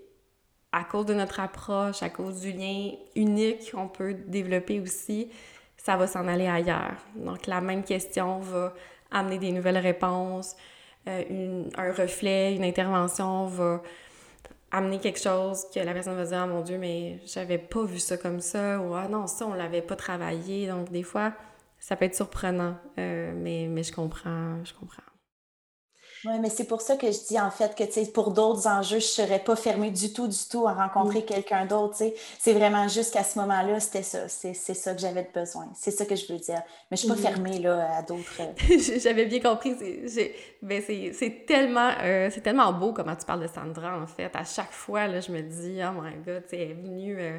à 0.72 0.84
cause 0.84 1.06
de 1.06 1.14
notre 1.14 1.40
approche, 1.40 2.02
à 2.02 2.10
cause 2.10 2.40
du 2.40 2.52
lien 2.52 2.90
unique 3.14 3.70
qu'on 3.72 3.88
peut 3.88 4.12
développer 4.12 4.80
aussi, 4.80 5.30
ça 5.78 5.96
va 5.96 6.06
s'en 6.06 6.28
aller 6.28 6.48
ailleurs. 6.48 6.96
Donc, 7.14 7.46
la 7.46 7.62
même 7.62 7.82
question 7.82 8.40
va 8.40 8.74
amener 9.10 9.38
des 9.38 9.52
nouvelles 9.52 9.78
réponses, 9.78 10.56
un 11.06 11.92
reflet, 11.92 12.56
une 12.56 12.64
intervention 12.64 13.46
va 13.46 13.80
amener 14.76 14.98
quelque 14.98 15.20
chose 15.20 15.66
que 15.74 15.80
la 15.80 15.92
personne 15.92 16.16
va 16.16 16.24
dire 16.24 16.38
Ah 16.38 16.46
mon 16.46 16.60
Dieu, 16.60 16.78
mais 16.78 17.20
j'avais 17.26 17.58
pas 17.58 17.84
vu 17.84 17.98
ça 17.98 18.16
comme 18.16 18.40
ça, 18.40 18.80
ou 18.80 18.94
Ah 18.94 19.08
non, 19.08 19.26
ça, 19.26 19.46
on 19.46 19.54
l'avait 19.54 19.82
pas 19.82 19.96
travaillé. 19.96 20.68
Donc, 20.68 20.90
des 20.90 21.02
fois, 21.02 21.32
ça 21.78 21.96
peut 21.96 22.04
être 22.04 22.14
surprenant, 22.14 22.76
euh, 22.98 23.32
mais, 23.34 23.68
mais 23.68 23.82
je 23.82 23.92
comprends, 23.92 24.64
je 24.64 24.74
comprends. 24.74 25.02
Oui, 26.24 26.38
mais 26.40 26.50
c'est 26.50 26.64
pour 26.64 26.80
ça 26.80 26.96
que 26.96 27.06
je 27.06 27.26
dis 27.28 27.38
en 27.38 27.50
fait 27.50 27.74
que 27.76 28.10
pour 28.10 28.30
d'autres 28.30 28.66
enjeux, 28.66 28.98
je 28.98 29.04
ne 29.04 29.26
serais 29.26 29.38
pas 29.38 29.54
fermée 29.54 29.90
du 29.90 30.12
tout, 30.12 30.26
du 30.26 30.48
tout 30.50 30.66
à 30.66 30.72
rencontrer 30.72 31.24
quelqu'un 31.24 31.66
d'autre. 31.66 31.96
C'est 32.38 32.52
vraiment 32.52 32.88
juste 32.88 33.12
qu'à 33.12 33.22
ce 33.22 33.38
moment-là, 33.38 33.78
c'était 33.80 34.02
ça. 34.02 34.28
C'est 34.28 34.54
ça 34.54 34.94
que 34.94 35.00
j'avais 35.00 35.28
besoin. 35.32 35.68
C'est 35.74 35.90
ça 35.90 36.04
que 36.04 36.16
je 36.16 36.32
veux 36.32 36.38
dire. 36.38 36.62
Mais 36.90 36.96
je 36.96 37.06
ne 37.06 37.14
suis 37.14 37.22
pas 37.22 37.30
fermée 37.30 37.58
là, 37.58 37.98
à 37.98 38.02
d'autres. 38.02 38.40
Euh, 38.40 38.98
j'avais 38.98 39.26
bien 39.26 39.40
compris. 39.40 39.76
Ben, 40.62 40.82
c'est 40.86 41.44
tellement, 41.46 41.90
euh, 42.02 42.30
tellement 42.42 42.72
beau 42.72 42.92
comment 42.92 43.14
tu 43.14 43.26
parles 43.26 43.42
de 43.42 43.48
Sandra, 43.48 43.98
en 43.98 44.06
fait. 44.06 44.34
À 44.34 44.44
chaque 44.44 44.72
fois, 44.72 45.06
là, 45.06 45.20
je 45.20 45.30
me 45.30 45.42
dis, 45.42 45.80
oh 45.82 46.00
my 46.00 46.16
God, 46.24 46.44
elle 46.52 46.60
est 46.60 46.74
venue. 46.74 47.16
Euh, 47.20 47.38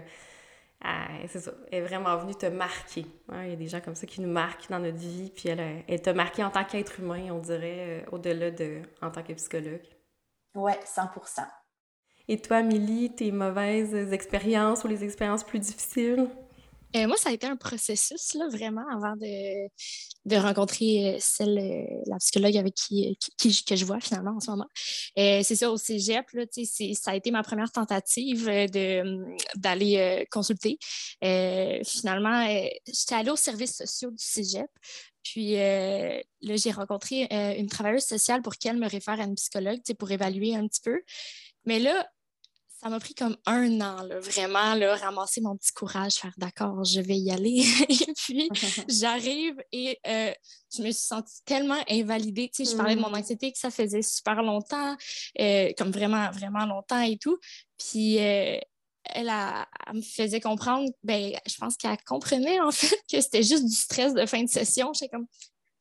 c'est 1.28 1.40
ça, 1.40 1.52
elle 1.72 1.84
est 1.84 1.88
vraiment 1.88 2.16
venue 2.18 2.36
te 2.36 2.46
marquer. 2.46 3.06
Il 3.32 3.50
y 3.50 3.54
a 3.54 3.56
des 3.56 3.68
gens 3.68 3.82
comme 3.82 3.96
ça 3.96 4.06
qui 4.06 4.22
nous 4.22 4.30
marquent 4.30 4.70
dans 4.70 4.80
notre 4.80 4.98
vie, 4.98 5.32
puis 5.36 5.50
elle, 5.50 5.84
elle 5.88 6.02
t'a 6.02 6.14
marqué 6.14 6.44
en 6.44 6.50
tant 6.50 6.64
qu'être 6.64 7.00
humain, 7.00 7.32
on 7.32 7.40
dirait, 7.40 8.04
euh, 8.06 8.10
au-delà 8.12 8.52
de 8.52 8.82
en 9.02 9.10
tant 9.10 9.24
que 9.24 9.34
psychologue. 9.34 9.86
Oui, 10.56 10.74
100% 10.86 11.48
Et 12.28 12.42
toi, 12.42 12.62
Milly, 12.62 13.14
tes 13.16 13.32
mauvaises 13.32 14.14
expériences 14.14 14.84
ou 14.84 14.88
les 14.88 15.04
expériences 15.04 15.44
plus 15.44 15.60
difficiles? 15.60 16.30
Euh, 16.98 17.08
moi, 17.08 17.18
ça 17.18 17.30
a 17.30 17.34
été 17.34 17.46
un 17.46 17.56
processus, 17.56 18.34
là, 18.34 18.48
vraiment, 18.50 18.86
avant 18.92 19.16
de, 19.16 19.68
de 20.26 20.36
rencontrer 20.36 21.16
euh, 21.16 21.18
celle, 21.20 21.58
euh, 21.58 22.02
la 22.08 22.18
psychologue 22.18 22.58
avec 22.58 22.74
qui, 22.74 23.18
que 23.68 23.76
je 23.76 23.86
vois 23.86 24.00
finalement 24.00 24.36
en 24.38 24.40
ce 24.40 24.50
moment. 24.50 24.68
c'est 25.16 25.56
ça, 25.56 25.72
au 25.72 25.78
cégep, 25.78 26.26
là, 26.34 26.44
ça 26.94 27.12
a 27.12 27.16
été 27.16 27.32
ma 27.32 27.44
première 27.44 27.72
tentative 27.72 28.46
d'aller 29.56 30.26
consulter. 30.32 30.78
finalement, 31.22 32.48
j'étais 32.86 33.16
allée 33.16 33.32
aux 33.32 33.36
services 33.36 33.78
sociaux 33.78 34.12
du 34.12 34.24
cégep. 34.24 34.70
Puis 35.24 35.56
là, 35.56 36.22
j'ai 36.42 36.72
rencontré 36.72 37.28
une 37.58 37.68
travailleuse 37.68 38.06
sociale 38.06 38.42
pour 38.42 38.56
qu'elle 38.56 38.78
me 38.78 38.90
réfère 38.90 39.20
à 39.20 39.24
une 39.24 39.36
psychologue 39.36 39.82
pour 40.00 40.12
évaluer 40.12 40.56
un 40.56 40.68
petit 40.68 40.82
peu. 40.82 41.02
Mais 41.66 41.80
là, 41.80 42.08
ça 42.80 42.90
m'a 42.90 43.00
pris 43.00 43.16
comme 43.16 43.36
un 43.48 43.82
an, 43.82 44.04
là, 44.04 44.20
vraiment, 44.20 44.76
là, 44.76 44.96
ramasser 44.96 45.42
mon 45.42 45.58
petit 45.58 45.72
courage, 45.72 46.16
faire 46.16 46.34
d'accord, 46.38 46.84
je 46.84 47.02
vais 47.02 47.18
y 47.18 47.32
aller. 47.32 47.66
et 47.90 48.14
puis, 48.16 48.50
j'arrive 48.88 49.56
et 49.72 50.00
euh, 50.06 50.32
je 50.76 50.84
me 50.84 50.92
suis 50.92 51.06
sentie 51.06 51.44
tellement 51.44 51.82
invalidée. 51.90 52.52
Tu 52.54 52.64
sais, 52.64 52.72
je 52.72 52.78
parlais 52.78 52.96
de 52.96 53.02
mon 53.02 53.10
mm. 53.10 53.16
anxiété 53.16 53.52
que 53.52 53.58
ça 53.58 53.72
faisait 53.72 54.04
super 54.04 54.44
longtemps, 54.44 54.96
euh, 55.40 55.72
comme 55.76 55.90
vraiment, 55.90 56.30
vraiment 56.32 56.66
longtemps 56.66 57.02
et 57.02 57.18
tout. 57.18 57.40
Puis, 57.80 58.20
euh, 58.20 58.60
elle, 59.06 59.32
me 59.94 60.02
faisait 60.02 60.42
comprendre, 60.42 60.88
ben, 61.02 61.32
je 61.48 61.56
pense 61.58 61.78
qu'elle 61.78 61.98
comprenait 62.06 62.60
en 62.60 62.72
fait 62.72 63.02
que 63.12 63.20
c'était 63.22 63.44
juste 63.44 63.66
du 63.66 63.76
stress 63.76 64.14
de 64.14 64.26
fin 64.28 64.44
de 64.44 64.50
session. 64.50 64.94
J'étais 64.94 65.10
comme, 65.10 65.26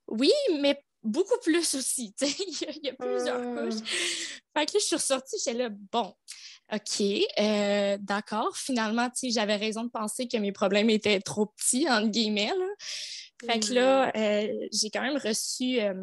oui, 0.08 0.32
mais 0.60 0.80
beaucoup 1.02 1.38
plus 1.42 1.74
aussi. 1.74 2.14
il, 2.22 2.84
y 2.84 2.88
a, 2.88 2.94
plusieurs 2.94 3.42
couches. 3.54 3.82
Fait 4.56 4.64
que 4.64 4.72
là, 4.72 4.78
je 4.80 4.84
suis 4.84 4.96
ressortie, 4.96 5.36
j'étais 5.44 5.58
là, 5.58 5.68
bon, 5.92 6.14
OK, 6.72 7.02
euh, 7.38 7.96
d'accord. 8.00 8.56
Finalement, 8.56 9.08
j'avais 9.22 9.56
raison 9.56 9.84
de 9.84 9.90
penser 9.90 10.26
que 10.26 10.36
mes 10.36 10.52
problèmes 10.52 10.90
étaient 10.90 11.20
trop 11.20 11.46
petits, 11.46 11.88
entre 11.88 12.08
guillemets. 12.08 12.52
Fait 13.44 13.60
que 13.60 13.72
là, 13.72 14.10
euh, 14.16 14.48
j'ai 14.72 14.90
quand 14.90 15.02
même 15.02 15.18
reçu 15.18 15.80
euh, 15.80 15.94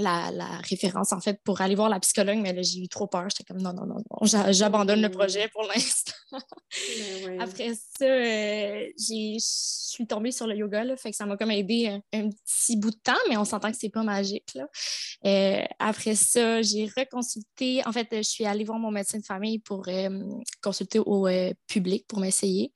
la, 0.00 0.58
référence, 0.68 1.12
en 1.12 1.20
fait, 1.20 1.40
pour 1.44 1.60
aller 1.60 1.74
voir 1.74 1.88
la 1.88 2.00
psychologue, 2.00 2.38
mais 2.38 2.52
là, 2.52 2.62
j'ai 2.62 2.80
eu 2.80 2.88
trop 2.88 3.06
peur. 3.06 3.26
J'étais 3.30 3.44
comme 3.44 3.62
non, 3.62 3.72
non, 3.72 3.86
non, 3.86 3.96
non 3.96 4.52
j'abandonne 4.52 5.00
le 5.00 5.08
mmh. 5.08 5.12
projet 5.12 5.48
pour 5.48 5.62
l'instant. 5.64 6.12
Ben 6.32 7.40
Après 7.40 7.72
ça, 7.74 8.04
euh, 8.04 8.86
je 8.98 9.36
suis 9.38 10.06
tombée 10.06 10.32
sur 10.32 10.46
le 10.46 10.56
yoga, 10.56 10.84
là, 10.84 10.96
fait 10.96 11.10
que 11.10 11.16
ça 11.16 11.26
m'a 11.26 11.36
comme 11.36 11.50
aidé 11.50 12.00
un, 12.12 12.30
petit 12.30 12.76
bout 12.76 12.90
de 12.90 12.98
temps, 13.02 13.12
mais 13.28 13.36
on 13.36 13.44
s'entend 13.44 13.70
que 13.70 13.76
c'est 13.78 13.90
pas 13.90 14.02
magique. 14.02 14.54
Là. 14.54 14.66
Euh, 15.26 15.64
après 15.78 16.14
ça, 16.14 16.62
j'ai 16.62 16.90
reconsulté. 16.96 17.82
En 17.86 17.92
fait, 17.92 18.08
je 18.12 18.22
suis 18.22 18.44
allée 18.44 18.64
voir 18.64 18.78
mon 18.78 18.90
médecin 18.90 19.18
de 19.18 19.24
famille 19.24 19.58
pour 19.58 19.88
euh, 19.88 20.08
consulter 20.62 20.98
au 20.98 21.28
public 21.66 22.06
pour 22.06 22.20
m'essayer. 22.20 22.72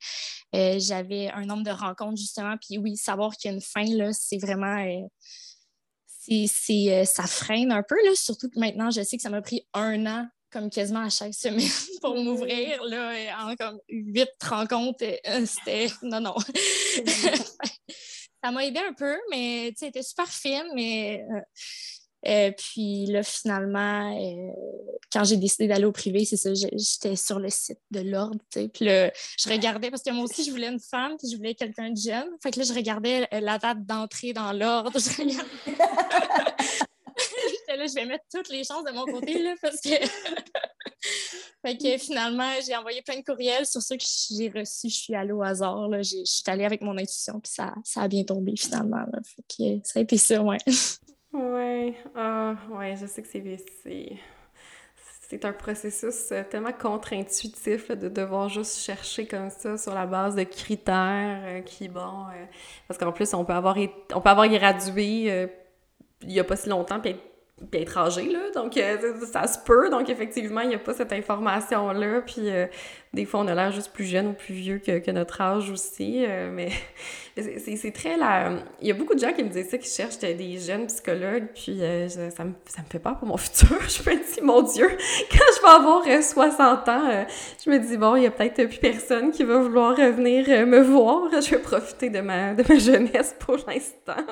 J'avais 0.53 1.29
un 1.31 1.45
nombre 1.45 1.63
de 1.63 1.71
rencontres, 1.71 2.17
justement, 2.17 2.55
puis 2.57 2.77
oui, 2.77 2.95
savoir 2.95 3.35
qu'il 3.35 3.51
y 3.51 3.53
a 3.53 3.55
une 3.55 3.61
fin, 3.61 3.83
là, 3.83 4.11
c'est 4.13 4.37
vraiment 4.37 4.77
c'est, 6.47 6.93
euh, 6.93 7.05
ça 7.05 7.23
freine 7.23 7.71
un 7.71 7.83
peu, 7.83 7.95
là, 8.03 8.15
surtout 8.15 8.49
que 8.49 8.59
maintenant, 8.59 8.91
je 8.91 9.01
sais 9.01 9.17
que 9.17 9.23
ça 9.23 9.29
m'a 9.29 9.41
pris 9.41 9.67
un 9.73 10.05
an, 10.05 10.27
comme 10.51 10.69
quasiment 10.69 11.01
à 11.01 11.09
chaque 11.09 11.33
semaine, 11.33 11.59
pour 12.01 12.15
m'ouvrir, 12.15 12.83
là, 12.85 13.45
en 13.45 13.55
comme 13.55 13.79
huit 13.89 14.29
rencontres. 14.43 15.03
Euh, 15.03 15.45
c'était... 15.45 15.87
Non, 16.01 16.19
non. 16.19 16.35
ça 18.43 18.51
m'a 18.51 18.65
aidé 18.65 18.79
un 18.79 18.93
peu, 18.93 19.15
mais, 19.29 19.69
tu 19.69 19.79
sais, 19.79 19.85
c'était 19.87 20.03
super 20.03 20.27
fine, 20.27 20.67
mais... 20.73 21.25
Euh, 21.29 21.41
euh, 22.27 22.51
puis 22.51 23.05
là, 23.05 23.23
finalement, 23.23 24.17
euh, 24.17 24.51
quand 25.11 25.23
j'ai 25.23 25.37
décidé 25.37 25.67
d'aller 25.67 25.85
au 25.85 25.91
privé, 25.91 26.25
c'est 26.25 26.37
ça, 26.37 26.49
j'étais 26.53 27.15
sur 27.15 27.39
le 27.39 27.49
site 27.49 27.79
de 27.91 28.01
l'ordre, 28.01 28.39
Puis 28.51 28.85
là, 28.85 29.11
je 29.37 29.49
regardais, 29.49 29.91
parce 29.91 30.03
que 30.03 30.11
moi 30.11 30.23
aussi, 30.23 30.43
je 30.43 30.51
voulais 30.51 30.69
une 30.69 30.79
femme, 30.79 31.15
puis 31.19 31.29
je 31.31 31.37
voulais 31.37 31.53
quelqu'un 31.53 31.91
de 31.91 31.97
jeune. 31.97 32.29
Fait 32.41 32.51
que 32.51 32.59
là, 32.59 32.65
je 32.65 32.73
regardais 32.73 33.27
euh, 33.33 33.39
la 33.39 33.59
date 33.59 33.85
d'entrée 33.85 34.33
dans 34.33 34.51
l'ordre. 34.53 34.99
Je 34.99 35.21
regardais... 35.21 35.65
là, 37.77 37.87
je 37.87 37.93
vais 37.93 38.05
mettre 38.05 38.23
toutes 38.33 38.49
les 38.49 38.63
chances 38.63 38.83
de 38.83 38.91
mon 38.91 39.05
côté, 39.05 39.41
là, 39.41 39.55
parce 39.61 39.79
que... 39.81 39.89
fait 41.65 41.77
que 41.77 41.97
finalement, 41.97 42.49
j'ai 42.65 42.75
envoyé 42.75 43.01
plein 43.01 43.19
de 43.19 43.23
courriels 43.23 43.65
sur 43.65 43.81
ceux 43.81 43.97
que 43.97 44.03
j'ai 44.31 44.49
reçus. 44.49 44.89
Je 44.89 44.95
suis 44.95 45.15
allée 45.15 45.31
au 45.31 45.43
hasard, 45.43 45.87
là. 45.89 46.01
Je 46.01 46.23
suis 46.23 46.43
allée 46.47 46.65
avec 46.65 46.81
mon 46.81 46.97
intuition, 46.97 47.39
puis 47.39 47.51
ça, 47.51 47.73
ça 47.83 48.01
a 48.01 48.07
bien 48.07 48.23
tombé, 48.23 48.53
finalement, 48.57 49.05
Fait 49.23 49.79
que 49.79 49.87
ça 49.87 49.99
a 49.99 50.01
été 50.01 50.17
ça, 50.17 50.41
ouais. 50.41 50.57
Ouais, 51.35 51.93
ah, 52.15 52.55
ouais, 52.71 52.95
je 52.95 53.05
sais 53.07 53.21
que 53.21 53.27
c'est 53.27 54.17
c'est 55.27 55.43
un 55.43 55.53
processus 55.53 56.31
euh, 56.31 56.43
tellement 56.49 56.71
contre-intuitif 56.71 57.91
de 57.91 58.07
devoir 58.09 58.47
juste 58.47 58.77
chercher 58.77 59.27
comme 59.27 59.49
ça 59.49 59.77
sur 59.77 59.93
la 59.93 60.05
base 60.05 60.35
de 60.35 60.43
critères 60.43 61.41
euh, 61.43 61.61
qui, 61.61 61.87
bon, 61.89 61.99
euh, 61.99 62.45
parce 62.87 62.99
qu'en 62.99 63.11
plus, 63.11 63.33
on 63.33 63.43
peut 63.43 63.53
avoir, 63.53 63.75
on 64.13 64.21
peut 64.21 64.29
avoir 64.29 64.47
gradué 64.47 65.49
il 66.21 66.27
n'y 66.29 66.39
a 66.39 66.43
pas 66.43 66.55
si 66.55 66.69
longtemps, 66.69 66.99
puis 66.99 67.15
puis. 67.71 68.51
Donc, 68.53 68.77
euh, 68.77 68.97
ça 69.31 69.47
se 69.47 69.59
peut. 69.59 69.89
Donc, 69.89 70.09
effectivement, 70.09 70.61
il 70.61 70.69
n'y 70.69 70.75
a 70.75 70.79
pas 70.79 70.93
cette 70.93 71.13
information-là. 71.13 72.21
Puis, 72.21 72.49
euh, 72.49 72.67
des 73.13 73.25
fois, 73.25 73.41
on 73.41 73.47
a 73.47 73.55
l'air 73.55 73.71
juste 73.71 73.91
plus 73.91 74.05
jeune 74.05 74.27
ou 74.27 74.33
plus 74.33 74.53
vieux 74.53 74.79
que, 74.79 75.11
notre 75.11 75.41
âge 75.41 75.69
aussi. 75.69 76.25
Euh, 76.25 76.49
mais 76.51 76.69
c'est 77.37 77.93
très 77.93 78.17
là. 78.17 78.51
Il 78.81 78.87
y 78.87 78.91
a 78.91 78.93
beaucoup 78.93 79.13
de 79.13 79.19
gens 79.19 79.33
qui 79.33 79.43
me 79.43 79.49
disent 79.49 79.69
ça, 79.69 79.77
qui 79.77 79.89
cherchent 79.89 80.19
des 80.19 80.57
jeunes 80.57 80.87
psychologues. 80.87 81.47
Puis, 81.53 81.79
ça, 82.09 82.43
me, 82.43 82.53
ça 82.65 82.81
me 82.81 82.87
fait 82.89 82.99
peur 82.99 83.17
pour 83.17 83.27
mon 83.27 83.37
futur. 83.37 83.77
je 83.87 84.09
me 84.09 84.15
dis, 84.15 84.41
mon 84.41 84.61
Dieu, 84.61 84.87
quand 85.31 85.45
je 85.55 85.61
vais 85.61 85.73
avoir 85.73 86.23
60 86.23 86.89
ans, 86.89 87.25
je 87.63 87.69
me 87.69 87.79
dis, 87.79 87.97
bon, 87.97 88.15
il 88.15 88.21
n'y 88.21 88.27
a 88.27 88.31
peut-être 88.31 88.65
plus 88.65 88.79
personne 88.79 89.31
qui 89.31 89.43
va 89.43 89.59
vouloir 89.59 89.95
venir 89.95 90.65
me 90.65 90.79
voir. 90.79 91.29
Je 91.31 91.51
vais 91.51 91.59
profiter 91.59 92.09
de 92.09 92.21
ma, 92.21 92.53
de 92.53 92.63
ma 92.67 92.79
jeunesse 92.79 93.35
pour 93.39 93.57
l'instant. 93.67 94.23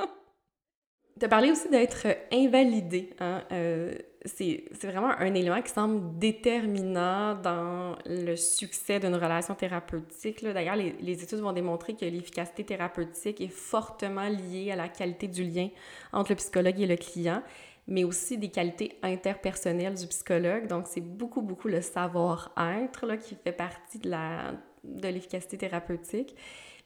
Tu 1.24 1.34
as 1.34 1.42
aussi 1.42 1.70
d'être 1.70 2.06
invalidé. 2.34 3.12
Hein? 3.22 3.44
Euh, 3.54 3.94
c'est 4.26 4.66
vraiment 4.84 5.12
un 5.18 5.34
élément 5.34 5.62
qui 5.62 5.72
semble 5.72 6.20
déterminant 6.20 7.36
dans 7.36 7.96
le 8.06 8.36
succès 8.36 9.00
d'une 9.00 9.16
relation 9.16 9.56
thérapeutique. 9.56 10.44
D'ailleurs, 10.44 10.76
les, 10.76 10.94
les, 11.00 11.24
études 11.24 11.40
vont 11.40 11.54
démontrer 11.54 11.96
que 11.96 12.04
l'efficacité 12.04 12.66
thérapeutique 12.66 13.40
est 13.40 13.48
fortement 13.48 14.28
liée 14.28 14.72
à 14.72 14.76
la 14.76 14.90
qualité 14.90 15.30
du 15.30 15.46
lien 15.46 15.70
entre 16.12 16.32
le 16.32 16.36
psychologue 16.36 16.82
et 16.82 16.88
le 16.88 16.98
client, 16.98 17.42
mais 17.88 18.04
aussi 18.04 18.38
des 18.38 18.50
qualités 18.50 18.98
interpersonnelles 19.02 19.96
du 19.96 20.08
psychologue. 20.08 20.68
Donc, 20.68 20.88
c'est 20.88 21.02
beaucoup, 21.02 21.42
beaucoup 21.42 21.70
le 21.70 21.82
savoir-être 21.82 23.16
qui 23.16 23.36
fait 23.42 23.54
partie 23.54 24.00
de 24.00 25.08
l'efficacité 25.08 25.56
de 25.56 25.62
thérapeutique. 25.62 26.36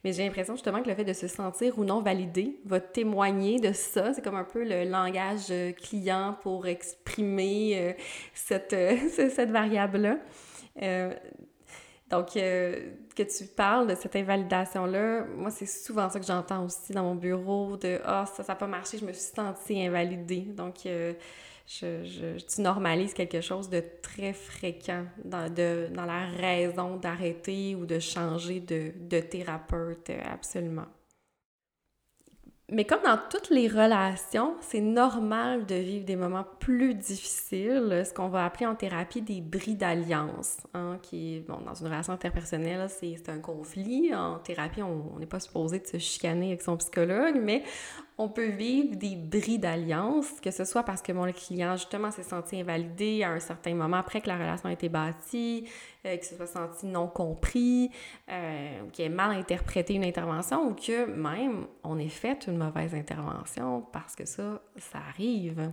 Mais 0.08 0.14
j'ai 0.14 0.24
l'impression 0.24 0.56
justement 0.56 0.82
que 0.82 0.88
le 0.88 0.96
fait 0.96 1.04
de 1.04 1.12
se 1.12 1.28
sentir 1.28 1.78
ou 1.78 1.84
non 1.84 2.02
validé 2.02 2.62
va 2.64 2.80
témoigner 2.80 3.60
de 3.60 3.74
ça. 3.74 4.14
C'est 4.14 4.24
comme 4.24 4.38
un 4.38 4.46
peu 4.46 4.64
le 4.64 4.90
langage 4.90 5.48
euh, 5.50 5.74
client 5.74 6.38
pour 6.44 6.66
exprimer 6.66 7.78
euh, 7.78 7.94
cette, 8.34 8.72
euh, 8.72 8.96
cette 9.10 9.52
variable-là. 9.52 10.18
donc, 12.10 12.36
que 12.36 13.24
tu 13.24 13.48
parles 13.54 13.88
de 13.88 13.96
cette 13.96 14.16
invalidation-là, 14.16 15.26
moi, 15.36 15.52
c'est 15.52 15.66
souvent 15.66 16.10
ça 16.10 16.22
que 16.22 16.26
j'entends 16.26 16.64
aussi 16.64 16.94
dans 16.94 17.04
mon 17.04 17.16
bureau 17.16 17.76
de 17.76 18.00
Ah, 18.06 18.24
ça, 18.34 18.44
ça 18.44 18.54
n'a 18.54 18.56
pas 18.56 18.68
marché, 18.68 18.98
je 19.00 19.06
me 19.06 19.12
suis 19.12 19.34
sentie 19.36 19.86
invalidée. 19.86 20.48
Donc, 20.56 20.88
tu 21.68 22.62
normalises 22.62 23.14
quelque 23.14 23.42
chose 23.42 23.70
de 23.70 23.84
très 24.02 24.34
fréquent 24.34 25.06
dans, 25.24 25.54
de, 25.54 25.90
dans 25.94 26.06
la 26.06 26.26
raison 26.26 26.96
d'arrêter 26.96 27.76
ou 27.76 27.86
de 27.86 28.00
changer 28.00 28.62
de, 28.62 28.94
de 28.96 29.20
thérapeute, 29.20 30.10
absolument. 30.24 30.88
Mais 32.70 32.84
comme 32.84 33.02
dans 33.02 33.18
toutes 33.30 33.50
les 33.50 33.70
relations, 33.70 34.56
c'est 34.60 34.82
normal 34.82 35.66
de 35.66 35.76
vivre 35.76 36.06
des 36.06 36.18
moments 36.18 36.46
plus 36.60 36.96
difficiles, 36.96 38.04
ce 38.06 38.14
qu'on 38.14 38.28
va 38.28 38.44
appeler 38.44 38.66
en 38.66 38.76
thérapie 38.76 39.22
des 39.22 39.40
bris 39.40 39.76
d'alliance, 39.76 40.58
hein, 40.74 41.00
qui, 41.02 41.46
bon, 41.48 41.62
dans 41.62 41.76
une 41.76 41.88
relation 41.88 42.12
interpersonnelle, 42.12 42.90
c'est 42.90 43.30
un 43.30 43.40
conflit. 43.40 44.14
En 44.14 44.40
thérapie, 44.40 44.82
on 44.82 45.18
n'est 45.18 45.26
pas 45.26 45.40
supposé 45.40 45.80
de 45.80 45.88
se 45.88 45.98
chicaner 45.98 46.48
avec 46.48 46.62
son 46.62 46.76
psychologue, 46.76 47.40
mais 47.42 47.64
on 48.20 48.30
peut 48.30 48.48
vivre 48.48 48.96
des 48.96 49.16
bris 49.16 49.60
d'alliance, 49.60 50.40
que 50.42 50.50
ce 50.50 50.66
soit 50.66 50.84
parce 50.84 51.04
que 51.04 51.12
mon 51.12 51.32
client, 51.32 51.76
justement, 51.76 52.10
s'est 52.10 52.24
senti 52.24 52.60
invalidé 52.60 53.24
à 53.24 53.30
un 53.30 53.40
certain 53.40 53.76
moment 53.76 53.98
après 53.98 54.22
que 54.22 54.28
la 54.28 54.38
relation 54.38 54.70
a 54.70 54.74
été 54.74 54.90
bâtie, 54.90 55.70
euh, 56.06 56.16
qu'il 56.18 56.26
se 56.26 56.36
soit 56.36 56.48
senti 56.48 56.88
non 56.88 57.08
compris, 57.08 57.92
euh, 58.30 58.90
qu'il 58.92 59.06
ait 59.06 59.10
mal 59.10 59.38
interprété 59.38 59.94
une 59.94 60.04
intervention 60.04 60.68
ou 60.68 60.74
que 60.74 61.06
même 61.06 61.68
on 61.84 62.00
ait 62.00 62.10
fait 62.10 62.48
une 62.48 62.58
mauvaise 62.58 62.96
intervention 62.96 63.82
parce 63.94 64.16
que 64.16 64.26
ça, 64.26 64.62
ça 64.78 64.98
arrive. 65.10 65.72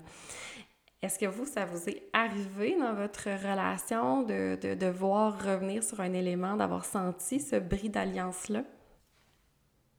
Est-ce 1.00 1.18
que 1.18 1.26
vous, 1.26 1.46
ça 1.46 1.64
vous 1.64 1.88
est 1.88 2.08
arrivé 2.12 2.76
dans 2.78 2.94
votre 2.94 3.24
relation 3.24 4.22
de, 4.22 4.56
de, 4.74 4.86
voir 4.86 5.42
revenir 5.42 5.82
sur 5.82 6.00
un 6.00 6.12
élément, 6.12 6.56
d'avoir 6.56 6.84
senti 6.84 7.40
ce 7.40 7.56
bris 7.56 7.90
d'alliance-là? 7.90 8.64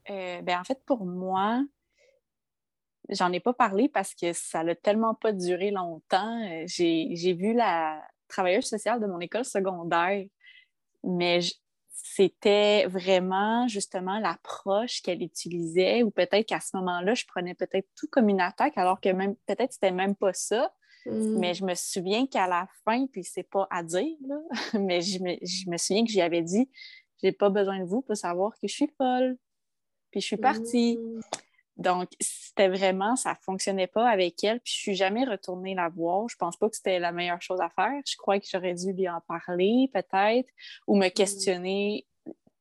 Euh, 0.09 0.41
ben 0.41 0.59
en 0.59 0.63
fait, 0.63 0.81
pour 0.85 1.05
moi, 1.05 1.63
j'en 3.10 3.32
ai 3.32 3.40
pas 3.40 3.53
parlé 3.53 3.90
parce 3.90 4.14
que 4.14 4.34
ça 4.34 4.64
n'a 4.64 4.76
tellement 4.76 5.15
pas 5.15 5.32
duré 5.32 5.72
longtemps. 5.72 6.41
Euh, 6.49 6.64
j'ai 6.65 7.34
vu 7.34 7.53
la 7.53 8.02
travailleuse 8.27 8.65
sociale 8.65 8.99
de 8.99 9.06
mon 9.06 9.19
école 9.19 9.45
secondaire, 9.45 10.26
mais 11.03 11.40
c'était 11.94 12.86
vraiment 12.88 13.68
justement 13.68 14.19
l'approche 14.19 15.02
qu'elle 15.02 15.22
utilisait, 15.22 16.03
ou 16.03 16.11
peut-être 16.11 16.48
qu'à 16.48 16.60
ce 16.60 16.76
moment-là, 16.77 17.14
je 17.14 17.26
prenais 17.26 17.56
peut-être 17.56 17.88
tout 17.95 18.07
comme 18.11 18.30
une 18.30 18.41
attaque, 18.41 18.77
alors 18.77 18.99
que 18.99 19.10
même 19.10 19.36
peut-être 19.48 19.73
c'était 19.73 19.91
même 19.91 20.15
pas 20.15 20.34
ça. 20.34 20.73
Mm. 21.06 21.38
Mais 21.40 21.53
je 21.53 21.64
me 21.64 21.76
souviens 21.76 22.26
qu'à 22.26 22.48
la 22.48 22.68
fin, 22.84 23.06
puis 23.07 23.23
c'est 23.23 23.44
pas 23.44 23.68
à 23.69 23.84
dire, 23.84 24.15
mais 24.73 25.02
je 25.02 25.19
me, 25.22 25.36
je 25.41 25.69
me, 25.69 25.77
souviens 25.77 26.03
que 26.03 26.11
j'y 26.11 26.22
avais 26.22 26.41
dit 26.41 26.69
j'ai 27.22 27.32
pas 27.32 27.49
besoin 27.49 27.80
de 27.80 27.86
vous 27.86 28.02
pour 28.02 28.18
savoir 28.18 28.53
que 28.53 28.68
je 28.68 28.73
suis 28.73 28.91
folle. 28.98 29.38
Puis 30.11 30.22
je 30.22 30.26
suis 30.26 30.38
partie. 30.38 30.98
Mm. 30.98 31.22
Donc, 31.77 32.10
c'était 32.22 32.69
vraiment, 32.69 33.15
ça 33.15 33.35
fonctionnait 33.35 33.88
pas 33.88 34.10
avec 34.10 34.43
elle. 34.43 34.60
Puis, 34.61 34.73
je 34.73 34.80
suis 34.80 34.95
jamais 34.95 35.26
retournée 35.26 35.76
la 35.76 35.89
voir. 35.89 36.27
Je 36.30 36.38
pense 36.38 36.56
pas 36.57 36.69
que 36.69 36.76
c'était 36.76 36.99
la 36.99 37.11
meilleure 37.11 37.41
chose 37.41 37.60
à 37.60 37.69
faire. 37.69 37.93
Je 38.06 38.15
crois 38.15 38.39
que 38.39 38.45
j'aurais 38.49 38.73
dû 38.73 38.93
lui 38.93 39.10
en 39.10 39.22
parler, 39.27 39.89
peut-être, 39.93 40.49
ou 40.88 40.95
me 40.95 41.07
mm. 41.07 41.11
questionner 41.11 42.06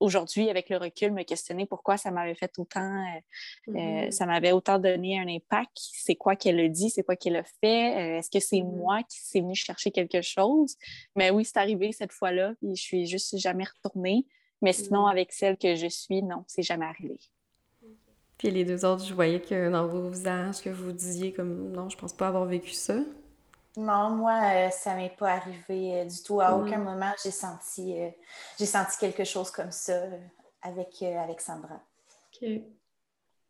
aujourd'hui, 0.01 0.51
avec 0.51 0.69
le 0.69 0.77
recul, 0.77 1.12
me 1.12 1.23
questionner 1.23 1.66
pourquoi 1.66 1.97
ça 1.97 2.11
m'avait 2.11 2.35
fait 2.35 2.53
autant, 2.59 2.81
euh, 2.81 3.20
euh, 3.69 3.73
mm-hmm. 3.73 4.11
ça 4.11 4.27
m'avait 4.27 4.53
autant 4.53 4.78
donné 4.78 5.19
un 5.19 5.28
impact. 5.28 5.73
C'est 5.77 6.16
quoi 6.16 6.36
qu'elle 6.36 6.61
a 6.61 6.69
dit, 6.69 6.91
c'est 6.91 7.03
quoi 7.03 7.16
qu'elle 7.16 7.36
a 7.36 7.45
fait? 7.45 7.97
Euh, 7.97 8.19
est-ce 8.19 8.31
que 8.31 8.41
c'est 8.41 8.59
mm-hmm. 8.59 8.77
moi 8.77 9.03
qui 9.05 9.19
s'est 9.20 9.41
venu 9.41 9.55
chercher 9.55 9.91
quelque 9.91 10.23
chose? 10.23 10.77
Mais 11.16 11.31
oui, 11.31 11.45
c'est 11.45 11.59
arrivé 11.59 11.93
cette 11.93 12.12
fois-là, 12.12 12.55
puis 12.61 12.77
je 12.77 12.82
suis 12.82 13.07
juste 13.07 13.36
jamais 13.39 13.65
retournée. 13.65 14.27
Mais 14.62 14.73
sinon, 14.73 15.07
mm. 15.07 15.11
avec 15.11 15.32
celle 15.32 15.57
que 15.57 15.74
je 15.74 15.89
suis, 15.89 16.23
non, 16.23 16.45
c'est 16.47 16.62
jamais 16.62 16.86
arrivé. 16.86 17.16
Puis 18.45 18.53
les 18.53 18.66
deux 18.66 18.85
autres, 18.85 19.03
je 19.07 19.15
voyais 19.15 19.41
que 19.41 19.71
dans 19.71 19.87
vos 19.87 20.11
visages, 20.11 20.61
que 20.61 20.69
vous 20.69 20.93
disiez 20.93 21.33
comme 21.33 21.73
non, 21.73 21.89
je 21.89 21.97
pense 21.97 22.12
pas 22.12 22.29
avoir 22.29 22.45
vécu 22.45 22.73
ça. 22.73 22.97
Non, 23.75 24.11
moi, 24.11 24.39
euh, 24.53 24.69
ça 24.69 24.95
m'est 24.97 25.16
pas 25.16 25.31
arrivé 25.31 26.01
euh, 26.01 26.05
du 26.05 26.23
tout. 26.23 26.43
À 26.43 26.55
aucun 26.55 26.77
mm. 26.77 26.85
moment, 26.85 27.11
j'ai 27.23 27.31
senti, 27.31 27.99
euh, 27.99 28.11
j'ai 28.59 28.66
senti 28.66 28.99
quelque 28.99 29.25
chose 29.25 29.51
comme 29.51 29.71
ça 29.71 29.99
avec 30.61 31.03
Alexandra. 31.03 31.81
OK. 32.35 32.51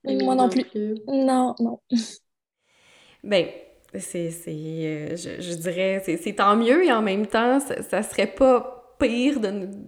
moi 0.05 0.37
non 0.37 0.49
plus. 0.49 0.65
Non, 1.09 1.57
non. 1.59 1.81
ben, 3.25 3.49
c'est, 3.99 4.31
je, 4.31 5.41
je, 5.41 5.55
dirais, 5.55 6.05
c'est, 6.05 6.35
tant 6.35 6.55
mieux 6.55 6.85
et 6.85 6.93
en 6.93 7.03
même 7.03 7.27
temps, 7.27 7.59
ça, 7.59 7.83
ça 7.83 8.05
serait 8.05 8.33
pas 8.33 8.84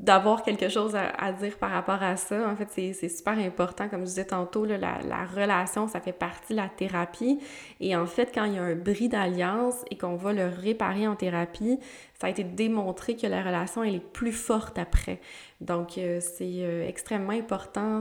d'avoir 0.01 0.43
quelque 0.43 0.68
chose 0.68 0.94
à, 0.97 1.32
dire 1.32 1.56
par 1.59 1.70
rapport 1.70 2.02
à 2.02 2.16
ça. 2.16 2.48
En 2.48 2.56
fait, 2.56 2.68
c'est 2.93 3.09
super 3.09 3.38
important. 3.38 3.88
Comme 3.88 4.01
je 4.01 4.06
disais 4.06 4.26
tantôt, 4.26 4.64
la, 4.64 4.76
la, 4.76 5.24
relation, 5.24 5.88
ça 5.88 6.01
fait 6.01 6.12
partie 6.12 6.52
de 6.52 6.59
la 6.59 6.68
thérapie. 6.68 7.38
Et 7.80 7.97
en 7.97 8.06
fait, 8.06 8.30
quand 8.34 8.44
il 8.44 8.55
y 8.55 8.59
a 8.59 8.62
un 8.62 8.74
bris 8.74 9.09
d'alliance 9.09 9.84
et 9.90 9.97
qu'on 9.97 10.16
va 10.16 10.32
le 10.32 10.47
réparer 10.47 11.06
en 11.06 11.16
thérapie, 11.16 11.78
ça 12.20 12.28
a 12.28 12.30
été 12.30 12.44
démontré 12.44 13.16
que 13.16 13.26
la 13.26 13.43
relation, 13.43 13.82
elle 13.82 13.97
est 13.97 14.12
plus 14.12 14.32
forte 14.32 14.78
après. 14.78 15.20
Donc, 15.60 15.98
euh, 15.98 16.20
c'est 16.20 16.62
euh, 16.62 16.86
extrêmement 16.86 17.32
important 17.32 18.01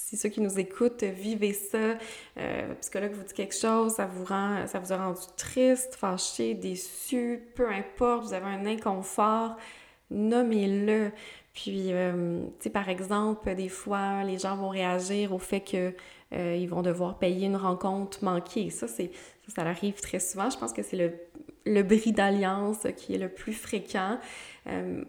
si 0.00 0.16
ceux 0.16 0.28
qui 0.28 0.40
nous 0.40 0.58
écoutent 0.58 1.04
vivez 1.04 1.52
ça, 1.52 1.96
euh, 2.38 2.74
psychologue 2.80 3.12
vous 3.12 3.22
dit 3.22 3.34
quelque 3.34 3.54
chose, 3.54 3.94
ça 3.94 4.06
vous 4.06 4.24
rend, 4.24 4.66
ça 4.66 4.78
vous 4.78 4.92
a 4.92 4.96
rendu 4.96 5.20
triste, 5.36 5.94
fâché, 5.94 6.54
déçu, 6.54 7.40
peu 7.54 7.68
importe, 7.68 8.24
vous 8.24 8.32
avez 8.32 8.46
un 8.46 8.66
inconfort, 8.66 9.56
nommez-le. 10.10 11.12
Puis, 11.52 11.92
euh, 11.92 12.44
tu 12.58 12.64
sais, 12.64 12.70
par 12.70 12.88
exemple, 12.88 13.54
des 13.54 13.68
fois, 13.68 14.22
les 14.24 14.38
gens 14.38 14.56
vont 14.56 14.68
réagir 14.68 15.32
au 15.32 15.38
fait 15.38 15.60
qu'ils 15.60 15.94
euh, 16.32 16.66
vont 16.68 16.82
devoir 16.82 17.18
payer 17.18 17.46
une 17.46 17.56
rencontre 17.56 18.24
manquée. 18.24 18.70
Ça, 18.70 18.86
c'est, 18.86 19.10
ça, 19.48 19.62
arrive 19.62 20.00
très 20.00 20.20
souvent. 20.20 20.48
Je 20.48 20.58
pense 20.58 20.72
que 20.72 20.82
c'est 20.82 20.96
le, 20.96 21.12
le 21.66 21.82
bris 21.82 22.12
d'alliance 22.12 22.86
qui 22.96 23.14
est 23.14 23.18
le 23.18 23.28
plus 23.28 23.52
fréquent. 23.52 24.18
Euh, 24.68 25.04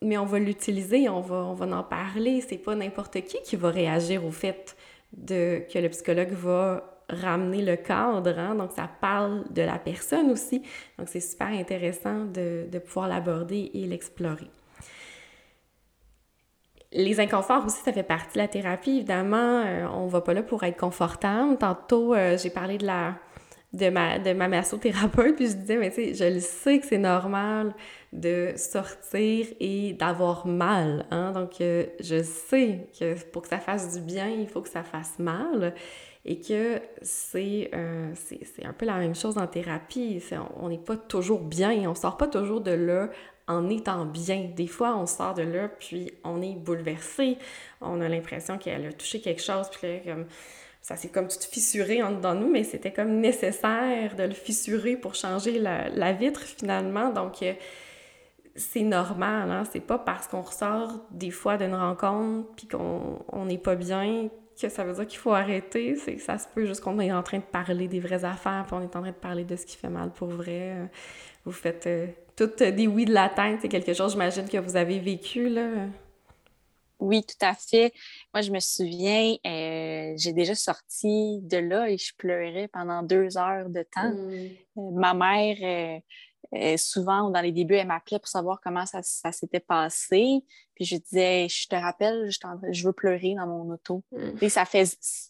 mais 0.00 0.18
on 0.18 0.26
va 0.26 0.38
l'utiliser, 0.38 1.08
on 1.08 1.20
va, 1.20 1.36
on 1.36 1.54
va 1.54 1.66
en 1.76 1.82
parler. 1.82 2.40
C'est 2.40 2.58
pas 2.58 2.74
n'importe 2.74 3.20
qui 3.22 3.38
qui 3.42 3.56
va 3.56 3.70
réagir 3.70 4.24
au 4.24 4.30
fait 4.30 4.76
de, 5.12 5.62
que 5.72 5.78
le 5.78 5.88
psychologue 5.88 6.32
va 6.32 6.93
ramener 7.08 7.62
le 7.62 7.76
cadre, 7.76 8.38
hein? 8.38 8.54
donc 8.54 8.72
ça 8.72 8.88
parle 9.00 9.44
de 9.50 9.62
la 9.62 9.78
personne 9.78 10.30
aussi. 10.30 10.62
Donc 10.98 11.08
c'est 11.08 11.20
super 11.20 11.48
intéressant 11.48 12.24
de, 12.24 12.78
pouvoir 12.78 13.08
l'aborder 13.08 13.70
et 13.74 13.86
l'explorer. 13.86 14.50
Les 16.92 17.18
inconforts 17.18 17.66
aussi, 17.66 17.82
ça 17.82 17.92
fait 17.92 18.04
partie 18.04 18.34
de 18.34 18.38
la 18.38 18.48
thérapie, 18.48 18.98
évidemment. 18.98 19.62
Euh, 19.64 19.86
on 19.92 20.06
va 20.06 20.20
pas 20.20 20.32
là 20.32 20.44
pour 20.44 20.62
être 20.62 20.78
confortable. 20.78 21.58
Tantôt, 21.58 22.14
euh, 22.14 22.38
j'ai 22.38 22.50
parlé 22.50 22.78
de 22.78 22.86
la 22.86 23.14
de 23.74 23.90
ma, 23.90 24.18
de 24.18 24.32
ma 24.32 24.48
massothérapeute, 24.48 25.36
puis 25.36 25.48
je 25.48 25.54
disais, 25.54 25.76
mais 25.76 25.90
tu 25.90 25.96
sais, 25.96 26.14
je 26.14 26.34
le 26.34 26.40
sais 26.40 26.78
que 26.78 26.86
c'est 26.86 26.98
normal 26.98 27.74
de 28.12 28.52
sortir 28.56 29.46
et 29.58 29.94
d'avoir 29.94 30.46
mal, 30.46 31.06
hein? 31.10 31.32
donc 31.32 31.60
euh, 31.60 31.86
je 31.98 32.22
sais 32.22 32.86
que 32.98 33.14
pour 33.30 33.42
que 33.42 33.48
ça 33.48 33.58
fasse 33.58 33.98
du 33.98 34.00
bien, 34.00 34.28
il 34.28 34.46
faut 34.46 34.62
que 34.62 34.68
ça 34.68 34.84
fasse 34.84 35.18
mal, 35.18 35.74
et 36.24 36.40
que 36.40 36.76
euh, 36.76 36.78
c'est 38.14 38.40
c'est 38.54 38.64
un 38.64 38.72
peu 38.72 38.86
la 38.86 38.98
même 38.98 39.14
chose 39.14 39.36
en 39.36 39.46
thérapie. 39.46 40.22
On 40.56 40.68
n'est 40.68 40.78
pas 40.78 40.96
toujours 40.96 41.40
bien, 41.40 41.88
on 41.88 41.94
sort 41.94 42.16
pas 42.16 42.28
toujours 42.28 42.60
de 42.60 42.70
là 42.70 43.10
en 43.46 43.68
étant 43.68 44.06
bien. 44.06 44.50
Des 44.56 44.66
fois, 44.66 44.96
on 44.96 45.06
sort 45.06 45.34
de 45.34 45.42
là, 45.42 45.68
puis 45.68 46.12
on 46.24 46.40
est 46.40 46.54
bouleversé. 46.54 47.36
On 47.80 48.00
a 48.00 48.08
l'impression 48.08 48.56
qu'elle 48.56 48.86
a 48.86 48.92
touché 48.92 49.20
quelque 49.20 49.42
chose, 49.42 49.68
puis 49.70 50.00
comme, 50.06 50.24
ça 50.80 50.96
s'est 50.96 51.08
comme 51.08 51.28
tout 51.28 51.38
fissuré 51.50 52.02
en 52.02 52.12
dedans 52.12 52.34
nous, 52.34 52.50
mais 52.50 52.64
c'était 52.64 52.92
comme 52.92 53.20
nécessaire 53.20 54.16
de 54.16 54.22
le 54.22 54.32
fissurer 54.32 54.96
pour 54.96 55.14
changer 55.14 55.58
la, 55.58 55.90
la 55.90 56.12
vitre 56.12 56.40
finalement. 56.40 57.10
Donc, 57.10 57.42
euh, 57.42 57.52
c'est 58.56 58.82
normal, 58.82 59.50
hein? 59.50 59.64
C'est 59.70 59.80
pas 59.80 59.98
parce 59.98 60.26
qu'on 60.28 60.42
ressort 60.42 61.04
des 61.10 61.30
fois 61.30 61.56
d'une 61.58 61.74
rencontre 61.74 62.48
puis 62.54 62.68
qu'on 62.68 63.44
n'est 63.44 63.58
pas 63.58 63.74
bien 63.74 64.30
que 64.60 64.68
ça 64.68 64.84
veut 64.84 64.94
dire 64.94 65.06
qu'il 65.06 65.18
faut 65.18 65.32
arrêter, 65.32 65.96
c'est 65.96 66.14
que 66.14 66.22
ça 66.22 66.38
se 66.38 66.46
peut 66.48 66.66
juste 66.66 66.80
qu'on 66.80 66.98
est 67.00 67.12
en 67.12 67.22
train 67.22 67.38
de 67.38 67.44
parler 67.44 67.88
des 67.88 68.00
vraies 68.00 68.24
affaires, 68.24 68.64
puis 68.66 68.76
on 68.76 68.82
est 68.82 68.96
en 68.96 69.00
train 69.00 69.10
de 69.10 69.16
parler 69.16 69.44
de 69.44 69.56
ce 69.56 69.66
qui 69.66 69.76
fait 69.76 69.88
mal 69.88 70.10
pour 70.12 70.28
vrai. 70.28 70.88
Vous 71.44 71.52
faites 71.52 71.86
euh, 71.86 72.06
toutes 72.36 72.62
des 72.62 72.86
oui 72.86 73.04
de 73.04 73.12
la 73.12 73.28
tête, 73.28 73.60
c'est 73.62 73.68
quelque 73.68 73.92
chose, 73.92 74.12
j'imagine, 74.12 74.48
que 74.48 74.58
vous 74.58 74.76
avez 74.76 74.98
vécu, 74.98 75.48
là. 75.48 75.68
Oui, 77.00 77.22
tout 77.22 77.44
à 77.44 77.54
fait. 77.54 77.92
Moi, 78.32 78.40
je 78.40 78.50
me 78.50 78.60
souviens, 78.60 79.34
euh, 79.44 80.14
j'ai 80.16 80.32
déjà 80.32 80.54
sorti 80.54 81.40
de 81.42 81.58
là 81.58 81.90
et 81.90 81.98
je 81.98 82.14
pleurais 82.16 82.68
pendant 82.68 83.02
deux 83.02 83.36
heures 83.36 83.68
de 83.68 83.84
temps. 83.94 84.10
Mmh. 84.10 84.78
Euh, 84.78 84.90
ma 84.92 85.12
mère, 85.12 86.00
euh, 86.54 86.76
souvent, 86.76 87.30
dans 87.30 87.40
les 87.40 87.52
débuts, 87.52 87.74
elle 87.74 87.86
m'appelait 87.86 88.18
pour 88.18 88.28
savoir 88.28 88.60
comment 88.62 88.86
ça, 88.86 89.02
s'était 89.02 89.60
passé. 89.60 90.44
Puis 90.74 90.84
je 90.84 90.96
disais, 90.96 91.48
je 91.48 91.68
te 91.68 91.76
rappelle, 91.76 92.30
je, 92.30 92.86
veux 92.86 92.92
pleurer 92.92 93.34
dans 93.34 93.46
mon 93.46 93.72
auto. 93.72 94.02
Mmh. 94.12 94.48
Ça, 94.48 94.64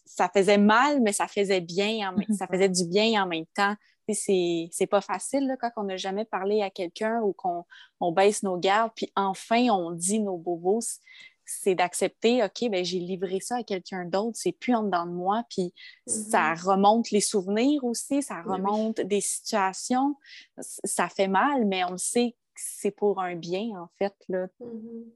ça 0.05 0.29
faisait 0.33 0.57
mal, 0.57 1.01
mais 1.01 1.13
ça 1.13 1.27
faisait 1.27 1.61
bien, 1.61 2.15
ça 2.37 2.47
faisait 2.47 2.69
du 2.69 2.85
bien 2.85 3.23
en 3.23 3.27
même 3.27 3.45
temps. 3.55 3.75
C'est 4.13 4.87
pas 4.89 5.01
facile 5.01 5.47
là, 5.47 5.57
quand 5.59 5.71
on 5.77 5.83
n'a 5.83 5.97
jamais 5.97 6.25
parlé 6.25 6.61
à 6.61 6.69
quelqu'un 6.69 7.21
ou 7.21 7.33
qu'on 7.33 7.65
on 7.99 8.11
baisse 8.11 8.43
nos 8.43 8.57
gardes, 8.57 8.91
puis 8.95 9.11
enfin 9.15 9.69
on 9.71 9.91
dit 9.91 10.19
nos 10.19 10.37
bobos 10.37 10.99
c'est 11.45 11.75
d'accepter, 11.75 12.43
OK, 12.43 12.69
ben, 12.69 12.83
j'ai 12.83 12.99
livré 12.99 13.39
ça 13.39 13.57
à 13.57 13.63
quelqu'un 13.63 14.05
d'autre, 14.05 14.37
c'est 14.37 14.51
plus 14.51 14.73
en 14.73 14.83
dedans 14.83 15.05
de 15.05 15.11
moi, 15.11 15.43
puis 15.49 15.73
ça 16.07 16.53
mm-hmm. 16.53 16.63
remonte 16.63 17.11
les 17.11 17.21
souvenirs 17.21 17.83
aussi, 17.83 18.21
ça 18.21 18.41
remonte 18.41 19.01
des 19.01 19.21
situations, 19.21 20.15
ça 20.59 21.09
fait 21.09 21.27
mal, 21.27 21.65
mais 21.65 21.83
on 21.83 21.91
le 21.91 21.97
sait 21.97 22.31
que 22.31 22.61
c'est 22.61 22.91
pour 22.91 23.21
un 23.21 23.35
bien, 23.35 23.79
en 23.79 23.89
fait, 23.97 24.15
là. 24.29 24.47
Mm-hmm. 24.59 25.11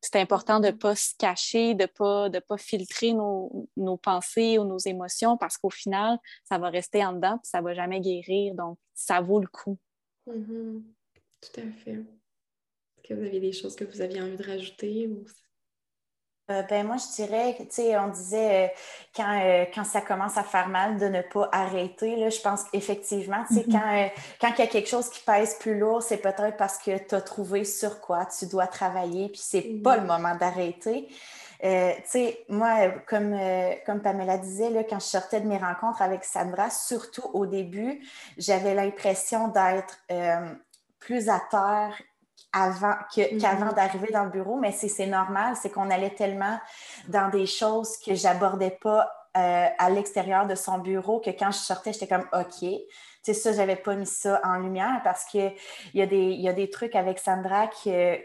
C'est 0.00 0.16
important 0.16 0.60
de 0.60 0.68
ne 0.68 0.72
mm-hmm. 0.72 0.78
pas 0.78 0.94
se 0.94 1.14
cacher, 1.18 1.74
de 1.74 1.82
ne 1.82 1.86
pas, 1.86 2.28
de 2.28 2.38
pas 2.38 2.56
filtrer 2.56 3.12
nos, 3.12 3.68
nos, 3.76 3.96
pensées 3.96 4.56
ou 4.58 4.64
nos 4.64 4.78
émotions 4.78 5.36
parce 5.36 5.58
qu'au 5.58 5.70
final, 5.70 6.18
ça 6.44 6.56
va 6.56 6.70
rester 6.70 7.04
en 7.04 7.14
dedans 7.14 7.38
puis 7.38 7.50
ça 7.50 7.58
ne 7.58 7.64
va 7.64 7.74
jamais 7.74 8.00
guérir. 8.00 8.54
Donc, 8.54 8.78
ça 8.94 9.20
vaut 9.20 9.40
le 9.40 9.48
coup. 9.48 9.76
Tout 11.40 11.60
à 11.60 11.70
fait. 11.72 11.92
Est-ce 11.94 13.08
que 13.08 13.14
vous 13.14 13.24
aviez 13.24 13.40
des 13.40 13.52
choses 13.52 13.74
que 13.74 13.84
vous 13.84 14.00
aviez 14.00 14.22
envie 14.22 14.36
de 14.36 14.44
rajouter 14.44 15.08
ou 15.08 15.24
euh, 16.50 16.62
ben 16.62 16.86
moi, 16.86 16.96
je 16.96 17.22
dirais, 17.22 17.54
tu 17.58 17.66
sais, 17.68 17.98
on 17.98 18.08
disait 18.08 18.64
euh, 18.64 18.68
quand, 19.14 19.38
euh, 19.42 19.66
quand 19.74 19.84
ça 19.84 20.00
commence 20.00 20.38
à 20.38 20.42
faire 20.42 20.68
mal 20.68 20.96
de 20.96 21.06
ne 21.06 21.20
pas 21.20 21.48
arrêter. 21.52 22.16
Là, 22.16 22.30
je 22.30 22.40
pense 22.40 22.64
qu'effectivement, 22.64 23.44
tu 23.46 23.54
sais, 23.54 23.60
mm-hmm. 23.60 23.72
quand, 23.72 24.10
quand 24.40 24.54
il 24.56 24.60
y 24.60 24.62
a 24.62 24.66
quelque 24.66 24.88
chose 24.88 25.10
qui 25.10 25.22
pèse 25.24 25.56
plus 25.58 25.78
lourd, 25.78 26.02
c'est 26.02 26.16
peut-être 26.16 26.56
parce 26.56 26.78
que 26.78 26.96
tu 26.96 27.14
as 27.14 27.20
trouvé 27.20 27.64
sur 27.64 28.00
quoi 28.00 28.26
tu 28.26 28.46
dois 28.46 28.66
travailler, 28.66 29.28
puis 29.28 29.40
c'est 29.42 29.60
pas 29.82 29.98
le 29.98 30.06
moment 30.06 30.34
d'arrêter. 30.36 31.08
tu 31.60 31.68
sais, 32.06 32.44
moi, 32.48 32.92
comme, 33.06 33.38
comme 33.84 34.00
Pamela 34.00 34.38
disait, 34.38 34.70
là, 34.70 34.84
quand 34.84 35.00
je 35.00 35.06
sortais 35.06 35.42
de 35.42 35.46
mes 35.46 35.58
rencontres 35.58 36.00
avec 36.00 36.24
Sandra, 36.24 36.70
surtout 36.70 37.28
au 37.34 37.44
début, 37.44 38.02
j'avais 38.38 38.74
l'impression 38.74 39.48
d'être 39.48 40.00
plus 40.98 41.28
à 41.28 41.40
terre 41.50 41.94
avant 42.52 42.94
mm-hmm. 43.16 43.40
qu'avant 43.40 43.72
d'arriver 43.72 44.08
dans 44.12 44.24
le 44.24 44.30
bureau, 44.30 44.56
mais 44.56 44.72
c'est 44.72 45.06
normal, 45.06 45.54
c'est 45.60 45.70
qu'on 45.70 45.90
allait 45.90 46.14
tellement 46.14 46.58
dans 47.08 47.30
des 47.30 47.46
choses 47.46 47.96
que 48.04 48.14
j'abordais 48.14 48.78
pas 48.80 49.10
euh, 49.36 49.66
à 49.78 49.90
l'extérieur 49.90 50.46
de 50.46 50.54
son 50.54 50.78
bureau 50.78 51.20
que 51.20 51.30
quand 51.30 51.50
je 51.50 51.58
sortais, 51.58 51.92
j'étais 51.92 52.08
comme 52.08 52.26
OK, 52.32 52.68
c'est 53.22 53.34
ça, 53.34 53.52
j'avais 53.52 53.76
pas 53.76 53.94
mis 53.94 54.06
ça 54.06 54.40
en 54.44 54.58
lumière 54.58 55.00
parce 55.04 55.24
qu'il 55.24 55.52
y, 55.94 56.00
a 56.00 56.06
des, 56.06 56.32
y 56.32 56.48
a 56.48 56.52
des 56.52 56.70
trucs 56.70 56.94
avec 56.94 57.18
Sandra 57.18 57.68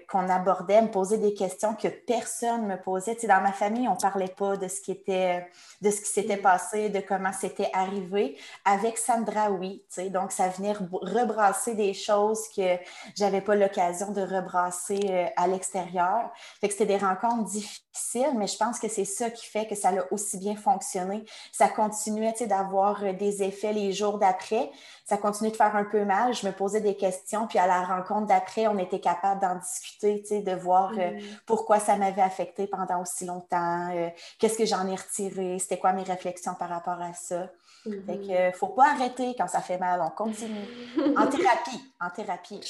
qu'on 0.08 0.30
abordait, 0.30 0.82
me 0.82 0.92
poser 0.92 1.18
des 1.18 1.34
questions 1.34 1.76
que 1.76 1.88
personne 1.88 2.68
me 2.68 2.78
posait. 2.78 3.16
dans 3.24 3.42
ma 3.42 3.52
famille, 3.52 3.88
on 3.88 3.96
parlait 3.96 4.34
pas 4.36 4.56
de 4.56 4.68
ce 4.68 4.82
qui 4.82 4.92
était, 4.92 5.46
de 5.82 5.90
ce 5.90 6.02
qui 6.02 6.10
s'était 6.10 6.38
mm. 6.38 6.42
passé, 6.42 6.90
de 6.90 7.00
comment 7.00 7.34
c'était 7.34 7.70
arrivé. 7.74 8.38
Avec 8.66 8.98
Sandra, 8.98 9.52
oui. 9.52 9.84
Donc, 10.10 10.32
ça 10.32 10.48
venait 10.50 10.74
rebrasser 10.74 11.76
des 11.76 11.94
choses 11.94 12.48
que 12.56 12.78
j'avais 13.16 13.42
pas 13.42 13.56
l'occasion 13.56 14.12
de 14.12 14.22
rebrasser 14.22 15.00
euh, 15.10 15.26
à 15.36 15.48
l'extérieur. 15.48 16.32
Fait 16.62 16.68
que 16.68 16.74
c'était 16.74 16.98
des 16.98 16.98
rencontres 16.98 17.46
difficiles, 17.46 18.34
mais 18.36 18.48
je 18.48 18.58
pense 18.58 18.80
que 18.80 18.88
c'est 18.88 19.06
ça 19.06 19.30
qui 19.30 19.46
fait 19.46 19.68
que 19.68 19.76
ça 19.76 19.90
a 19.90 20.12
aussi 20.12 20.38
bien 20.38 20.56
fonctionné. 20.56 21.26
Ça 21.52 21.68
continuait, 21.68 22.34
d'avoir 22.48 23.04
euh, 23.04 23.14
des 23.14 23.44
effets 23.44 23.74
les 23.74 23.92
jours 23.94 24.18
d'après 24.18 24.72
ça 25.06 25.18
continuait 25.18 25.52
de 25.52 25.56
faire 25.56 25.76
un 25.76 25.84
peu 25.84 26.06
mal. 26.06 26.34
Je 26.34 26.48
me 26.48 26.52
posais 26.52 26.82
des 26.82 26.96
questions, 26.96 27.46
puis 27.48 27.60
à 27.60 27.68
la 27.68 27.84
rencontre 27.84 28.28
d'après, 28.28 28.68
on 28.68 28.78
était 28.78 29.00
capable 29.00 29.42
d'en 29.42 29.56
discuter, 29.56 30.42
de 30.42 30.54
voir 30.54 30.94
euh, 30.98 31.12
mm. 31.12 31.20
pourquoi 31.46 31.80
ça 31.80 31.96
m'avait 31.98 32.22
affecté 32.22 32.68
pendant 32.68 33.02
aussi 33.02 33.26
longtemps, 33.26 33.90
euh, 33.94 34.10
qu'est-ce 34.40 34.58
que 34.58 34.66
j'en 34.66 34.88
ai 34.88 34.96
retiré, 34.96 35.60
c'était 35.60 35.78
quoi 35.78 35.94
mes 35.94 36.04
réflexions 36.04 36.56
par 36.56 36.70
rapport 36.70 37.02
à 37.02 37.14
ça. 37.14 37.50
Mm-hmm. 37.86 38.06
Fait 38.06 38.18
que, 38.18 38.32
euh, 38.32 38.52
faut 38.54 38.68
pas 38.68 38.92
arrêter 38.92 39.36
quand 39.38 39.48
ça 39.48 39.62
fait 39.62 39.78
mal, 39.78 40.02
on 40.02 40.10
continue. 40.10 40.66
en 41.18 41.28
thérapie, 41.28 41.82
en 42.00 42.10
thérapie. 42.10 42.62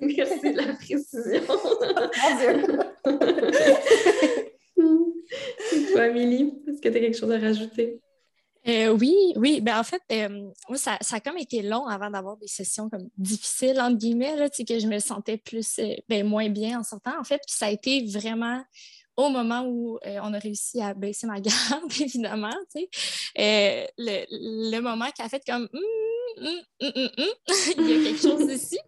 Merci 0.00 0.52
de 0.52 0.60
la 0.60 0.74
précision. 0.74 1.42
Toi, 5.92 6.02
Amélie, 6.02 6.52
est-ce 6.66 6.80
que 6.80 6.88
tu 6.88 6.96
as 6.96 7.00
quelque 7.00 7.16
chose 7.16 7.32
à 7.32 7.38
rajouter? 7.38 8.00
Euh, 8.68 8.88
oui, 8.88 9.14
oui. 9.36 9.60
Ben, 9.60 9.78
en 9.78 9.84
fait, 9.84 10.02
euh, 10.10 10.50
ça, 10.74 10.98
ça, 11.00 11.16
a 11.16 11.20
comme 11.20 11.38
été 11.38 11.62
long 11.62 11.86
avant 11.86 12.10
d'avoir 12.10 12.36
des 12.36 12.48
sessions 12.48 12.90
comme 12.90 13.08
difficiles, 13.16 13.80
entre 13.80 13.96
guillemets, 13.96 14.34
là, 14.36 14.48
que 14.48 14.78
je 14.78 14.86
me 14.88 14.98
sentais 14.98 15.36
plus, 15.36 15.78
euh, 15.78 15.94
ben, 16.08 16.26
moins 16.26 16.48
bien 16.48 16.80
en 16.80 16.82
sortant, 16.82 17.18
en 17.20 17.24
fait. 17.24 17.40
Puis 17.46 17.54
ça 17.56 17.66
a 17.66 17.70
été 17.70 18.04
vraiment 18.06 18.60
au 19.16 19.28
moment 19.28 19.64
où 19.66 19.98
on 20.04 20.34
a 20.34 20.38
réussi 20.38 20.80
à 20.80 20.94
baisser 20.94 21.26
ma 21.26 21.40
garde, 21.40 21.90
évidemment, 22.00 22.54
le, 23.36 23.90
le, 23.98 24.80
moment 24.80 25.10
qui 25.10 25.22
a 25.22 25.28
fait 25.28 25.42
comme 25.46 25.68
hum, 26.38 26.62
hum, 26.80 26.92
hum, 26.96 27.28
il 27.78 27.88
y 27.88 27.92
a 27.92 28.04
quelque 28.04 28.20
chose 28.20 28.50
ici. 28.52 28.78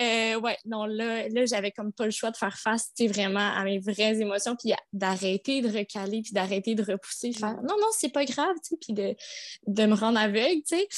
Euh, 0.00 0.40
ouais, 0.40 0.56
non, 0.64 0.86
là, 0.86 1.28
là 1.28 1.46
j'avais 1.46 1.70
comme 1.70 1.92
pas 1.92 2.04
le 2.04 2.10
choix 2.10 2.30
de 2.30 2.36
faire 2.36 2.56
face 2.58 2.90
vraiment 3.00 3.52
à 3.54 3.64
mes 3.64 3.78
vraies 3.78 4.20
émotions, 4.20 4.56
puis 4.56 4.72
d'arrêter 4.92 5.60
de 5.60 5.68
recaler, 5.68 6.22
puis 6.22 6.32
d'arrêter 6.32 6.74
de 6.74 6.82
repousser, 6.82 7.32
faire 7.32 7.56
non, 7.62 7.76
non, 7.80 7.88
c'est 7.92 8.12
pas 8.12 8.24
grave, 8.24 8.56
puis 8.80 8.92
de, 8.92 9.14
de 9.66 9.86
me 9.86 9.94
rendre 9.94 10.18
aveugle, 10.18 10.62
tu 10.66 10.76
sais. 10.76 10.88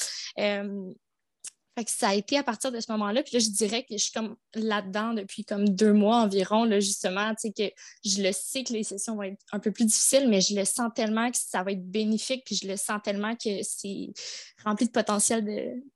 Fait 1.75 1.83
que 1.83 1.91
ça 1.91 2.09
a 2.09 2.13
été 2.13 2.37
à 2.37 2.43
partir 2.43 2.71
de 2.71 2.79
ce 2.79 2.89
moment-là. 2.93 3.21
Puis 3.21 3.33
là, 3.33 3.39
je 3.39 3.49
dirais 3.49 3.83
que 3.83 3.97
je 3.97 4.03
suis 4.03 4.11
comme 4.13 4.37
là-dedans 4.53 5.13
depuis 5.13 5.43
comme 5.43 5.67
deux 5.67 5.91
mois 5.91 6.21
environ, 6.21 6.63
là, 6.63 6.79
justement, 6.79 7.31
tu 7.35 7.49
sais, 7.49 7.51
que 7.51 7.73
je 8.05 8.23
le 8.23 8.31
sais 8.31 8.63
que 8.63 8.71
les 8.71 8.83
sessions 8.83 9.15
vont 9.15 9.23
être 9.23 9.37
un 9.51 9.59
peu 9.59 9.71
plus 9.71 9.85
difficiles, 9.85 10.29
mais 10.29 10.39
je 10.39 10.55
le 10.55 10.63
sens 10.63 10.89
tellement 10.95 11.29
que 11.29 11.37
ça 11.37 11.63
va 11.63 11.73
être 11.73 11.85
bénéfique, 11.85 12.43
puis 12.45 12.55
je 12.55 12.67
le 12.67 12.77
sens 12.77 13.01
tellement 13.03 13.35
que 13.35 13.61
c'est 13.63 14.13
rempli 14.63 14.87
de 14.87 14.91
potentiel 14.91 15.43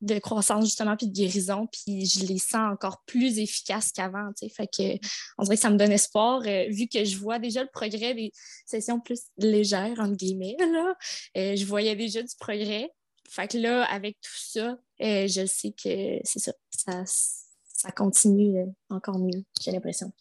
de, 0.01 0.19
croissance, 0.19 0.65
justement, 0.65 0.97
puis 0.97 1.07
de 1.07 1.13
guérison, 1.13 1.67
puis 1.67 2.05
je 2.05 2.25
les 2.25 2.39
sens 2.39 2.73
encore 2.73 3.01
plus 3.05 3.39
efficaces 3.39 3.93
qu'avant, 3.93 4.31
tu 4.37 4.47
sais. 4.47 4.53
Fait 4.53 4.67
que 4.67 5.07
on 5.37 5.43
dirait 5.43 5.55
que 5.55 5.61
ça 5.61 5.69
me 5.69 5.77
donne 5.77 5.93
espoir, 5.93 6.41
euh, 6.45 6.65
vu 6.69 6.87
que 6.87 7.05
je 7.05 7.17
vois 7.17 7.39
déjà 7.39 7.63
le 7.63 7.69
progrès 7.71 8.13
des 8.13 8.33
sessions 8.65 8.99
plus 8.99 9.21
légères, 9.37 9.97
entre 9.99 10.17
guillemets, 10.17 10.57
là. 10.59 10.93
Euh, 11.37 11.55
je 11.55 11.65
voyais 11.65 11.95
déjà 11.95 12.21
du 12.21 12.35
progrès. 12.37 12.91
Fait 13.29 13.47
que 13.47 13.57
là, 13.57 13.83
avec 13.85 14.19
tout 14.21 14.31
ça, 14.33 14.77
euh, 15.01 15.27
je 15.27 15.45
sais 15.45 15.71
que 15.71 16.19
c'est 16.23 16.39
ça, 16.39 16.53
ça, 17.05 17.91
continue 17.91 18.59
euh, 18.59 18.65
encore 18.89 19.19
mieux, 19.19 19.43
j'ai 19.61 19.71
l'impression. 19.71 20.11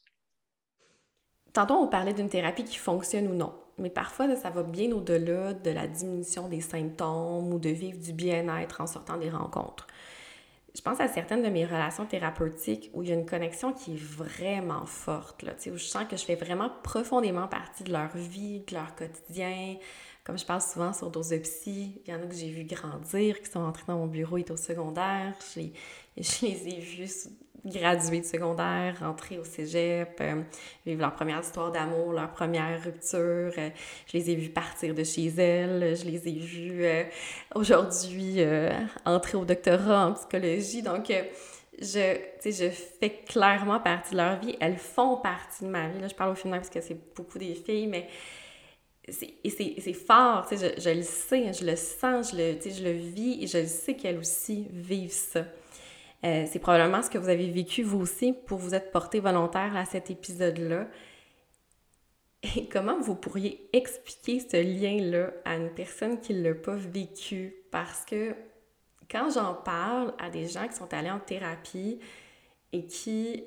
Tantôt, 1.53 1.75
on 1.75 1.89
parlait 1.89 2.13
d'une 2.13 2.29
thérapie 2.29 2.65
qui 2.65 2.77
fonctionne 2.77 3.27
ou 3.29 3.35
non, 3.35 3.55
mais 3.79 3.91
parfois, 3.91 4.37
ça 4.37 4.51
va 4.51 4.63
bien 4.63 4.93
au-delà 4.93 5.55
de 5.55 5.71
la 5.71 5.87
diminution 5.87 6.49
des 6.49 6.61
symptômes 6.61 7.53
ou 7.53 7.59
de 7.59 7.71
vivre 7.71 7.99
du 7.99 8.13
bien-être 8.13 8.81
en 8.81 8.87
sortant 8.87 9.17
des 9.17 9.31
rencontres. 9.31 9.87
Je 10.75 10.83
pense 10.83 11.01
à 11.01 11.09
certaines 11.09 11.43
de 11.43 11.49
mes 11.49 11.65
relations 11.65 12.05
thérapeutiques 12.05 12.91
où 12.93 13.03
il 13.03 13.09
y 13.09 13.13
a 13.13 13.15
une 13.15 13.27
connexion 13.27 13.73
qui 13.73 13.95
est 13.95 14.01
vraiment 14.01 14.85
forte, 14.87 15.43
là, 15.43 15.53
où 15.67 15.77
je 15.77 15.85
sens 15.85 16.05
que 16.09 16.17
je 16.17 16.25
fais 16.25 16.37
vraiment 16.37 16.71
profondément 16.85 17.49
partie 17.49 17.85
de 17.85 17.93
leur 17.93 18.15
vie, 18.17 18.61
de 18.61 18.75
leur 18.75 18.95
quotidien, 18.95 19.77
comme 20.29 20.39
je 20.39 20.45
parle 20.45 20.61
souvent 20.61 20.93
sur 20.93 21.09
Dose 21.09 21.31
de 21.31 21.39
Psy, 21.39 22.03
il 22.05 22.13
y 22.13 22.15
en 22.15 22.23
a 22.23 22.27
que 22.27 22.35
j'ai 22.35 22.51
vu 22.51 22.65
grandir, 22.65 23.41
qui 23.41 23.51
sont 23.51 23.61
entrés 23.61 23.85
dans 23.89 23.97
mon 23.97 24.07
bureau, 24.07 24.37
ils 24.37 24.43
étaient 24.43 24.53
au 24.53 24.59
secondaire. 24.59 25.33
Je 25.57 25.61
les, 26.21 26.69
ai 26.69 26.81
vus 26.81 27.09
graduer 27.65 28.21
de 28.21 28.27
secondaire, 28.27 28.99
rentrer 29.01 29.39
au 29.39 29.45
cégep, 29.45 30.19
euh, 30.21 30.43
vivre 30.85 31.01
leur 31.01 31.15
première 31.15 31.41
histoire 31.41 31.73
d'amour, 31.73 32.13
leur 32.13 32.31
première 32.31 32.79
rupture. 32.85 33.55
Euh, 33.57 33.71
je 34.07 34.19
les 34.19 34.31
ai 34.31 34.35
vus 34.35 34.51
partir 34.51 34.95
de 34.95 35.03
chez 35.03 35.29
elles. 35.29 35.97
Je 35.97 36.05
les 36.05 36.29
ai 36.29 36.33
vus 36.33 36.85
euh, 36.85 37.05
aujourd'hui 37.55 38.43
entrer 39.07 39.39
au 39.39 39.47
doctorat 39.47 40.09
en 40.09 40.13
psychologie. 40.13 40.83
Donc, 40.83 41.11
je, 41.81 42.19
je 42.45 42.69
fais 42.69 43.23
clairement 43.27 43.81
partie 43.81 44.13
de 44.13 44.19
leur 44.19 44.39
vie. 44.39 44.57
Elles 44.61 44.77
font 44.77 45.17
partie 45.17 45.65
de 45.65 45.71
ma 45.71 45.89
vie. 45.89 46.03
Là, 46.03 46.09
je 46.09 46.15
parle 46.15 46.33
au 46.33 46.35
final 46.35 46.61
parce 46.61 46.69
que 46.69 46.83
c'est 46.83 47.15
beaucoup 47.15 47.39
des 47.39 47.55
filles, 47.55 47.87
mais 47.87 48.09
c'est 49.11 49.93
fort, 49.93 50.47
je, 50.51 50.57
je, 50.57 50.91
le 50.91 51.03
sais, 51.03 51.53
je 51.53 51.65
le 51.65 51.77
sens, 51.77 52.33
je 52.33 52.37
le, 52.37 52.59
je 52.61 52.83
le 52.85 52.93
vis 52.93 53.43
et 53.43 53.47
je 53.47 53.67
sais 53.67 53.95
qu'elles 53.95 54.19
aussi 54.19 54.67
vivent 54.71 55.13
ça. 55.13 55.45
Euh, 56.25 56.45
c'est 56.51 56.59
probablement 56.59 57.03
ce 57.03 57.11
que 57.11 57.19
vous 57.19 57.29
avez 57.29 57.49
vécu 57.49 57.83
vous 57.83 58.01
aussi 58.01 58.33
pour 58.33 58.59
vous 58.59 58.75
être 58.75 58.91
porté 58.91 59.21
volontaire 59.21 59.77
à 59.77 59.85
cet 59.85 60.11
épisode-là. 60.11 60.89
Et 62.57 62.69
comment 62.69 63.01
vous 63.01 63.15
pourriez 63.15 63.69
expliquer 63.73 64.41
ce 64.41 64.57
lien-là 64.57 65.33
à 65.45 65.57
une 65.57 65.71
personne 65.71 66.21
qui 66.21 66.35
ne 66.35 66.43
l'a 66.43 66.55
pas 66.55 66.77
vécu? 66.77 67.55
Parce 67.71 68.05
que 68.05 68.35
quand 69.11 69.31
j'en 69.31 69.55
parle 69.55 70.13
à 70.19 70.31
des 70.31 70.47
gens 70.47 70.67
qui 70.69 70.75
sont 70.75 70.93
allés 70.93 71.11
en 71.11 71.21
thérapie 71.21 71.99
et 72.73 72.87
qui 72.87 73.45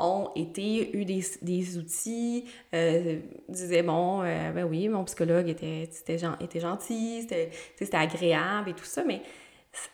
ont 0.00 0.30
été, 0.34 0.96
eu 0.96 1.04
des, 1.04 1.22
des 1.42 1.78
outils, 1.78 2.46
euh, 2.74 3.18
disaient, 3.48 3.82
bon, 3.82 4.22
euh, 4.22 4.50
ben 4.52 4.64
oui, 4.64 4.88
mon 4.88 5.04
psychologue 5.04 5.48
était, 5.48 5.82
était, 5.82 6.18
était 6.40 6.60
gentil, 6.60 7.22
c'était 7.22 7.96
agréable 7.96 8.70
et 8.70 8.74
tout 8.74 8.84
ça, 8.84 9.04
mais 9.04 9.22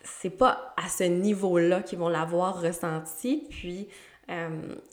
c'est 0.02 0.30
pas 0.30 0.74
à 0.82 0.88
ce 0.88 1.04
niveau-là 1.04 1.82
qu'ils 1.82 1.98
vont 1.98 2.08
l'avoir 2.08 2.62
ressenti. 2.62 3.46
Puis, 3.50 3.88
euh, 4.30 4.48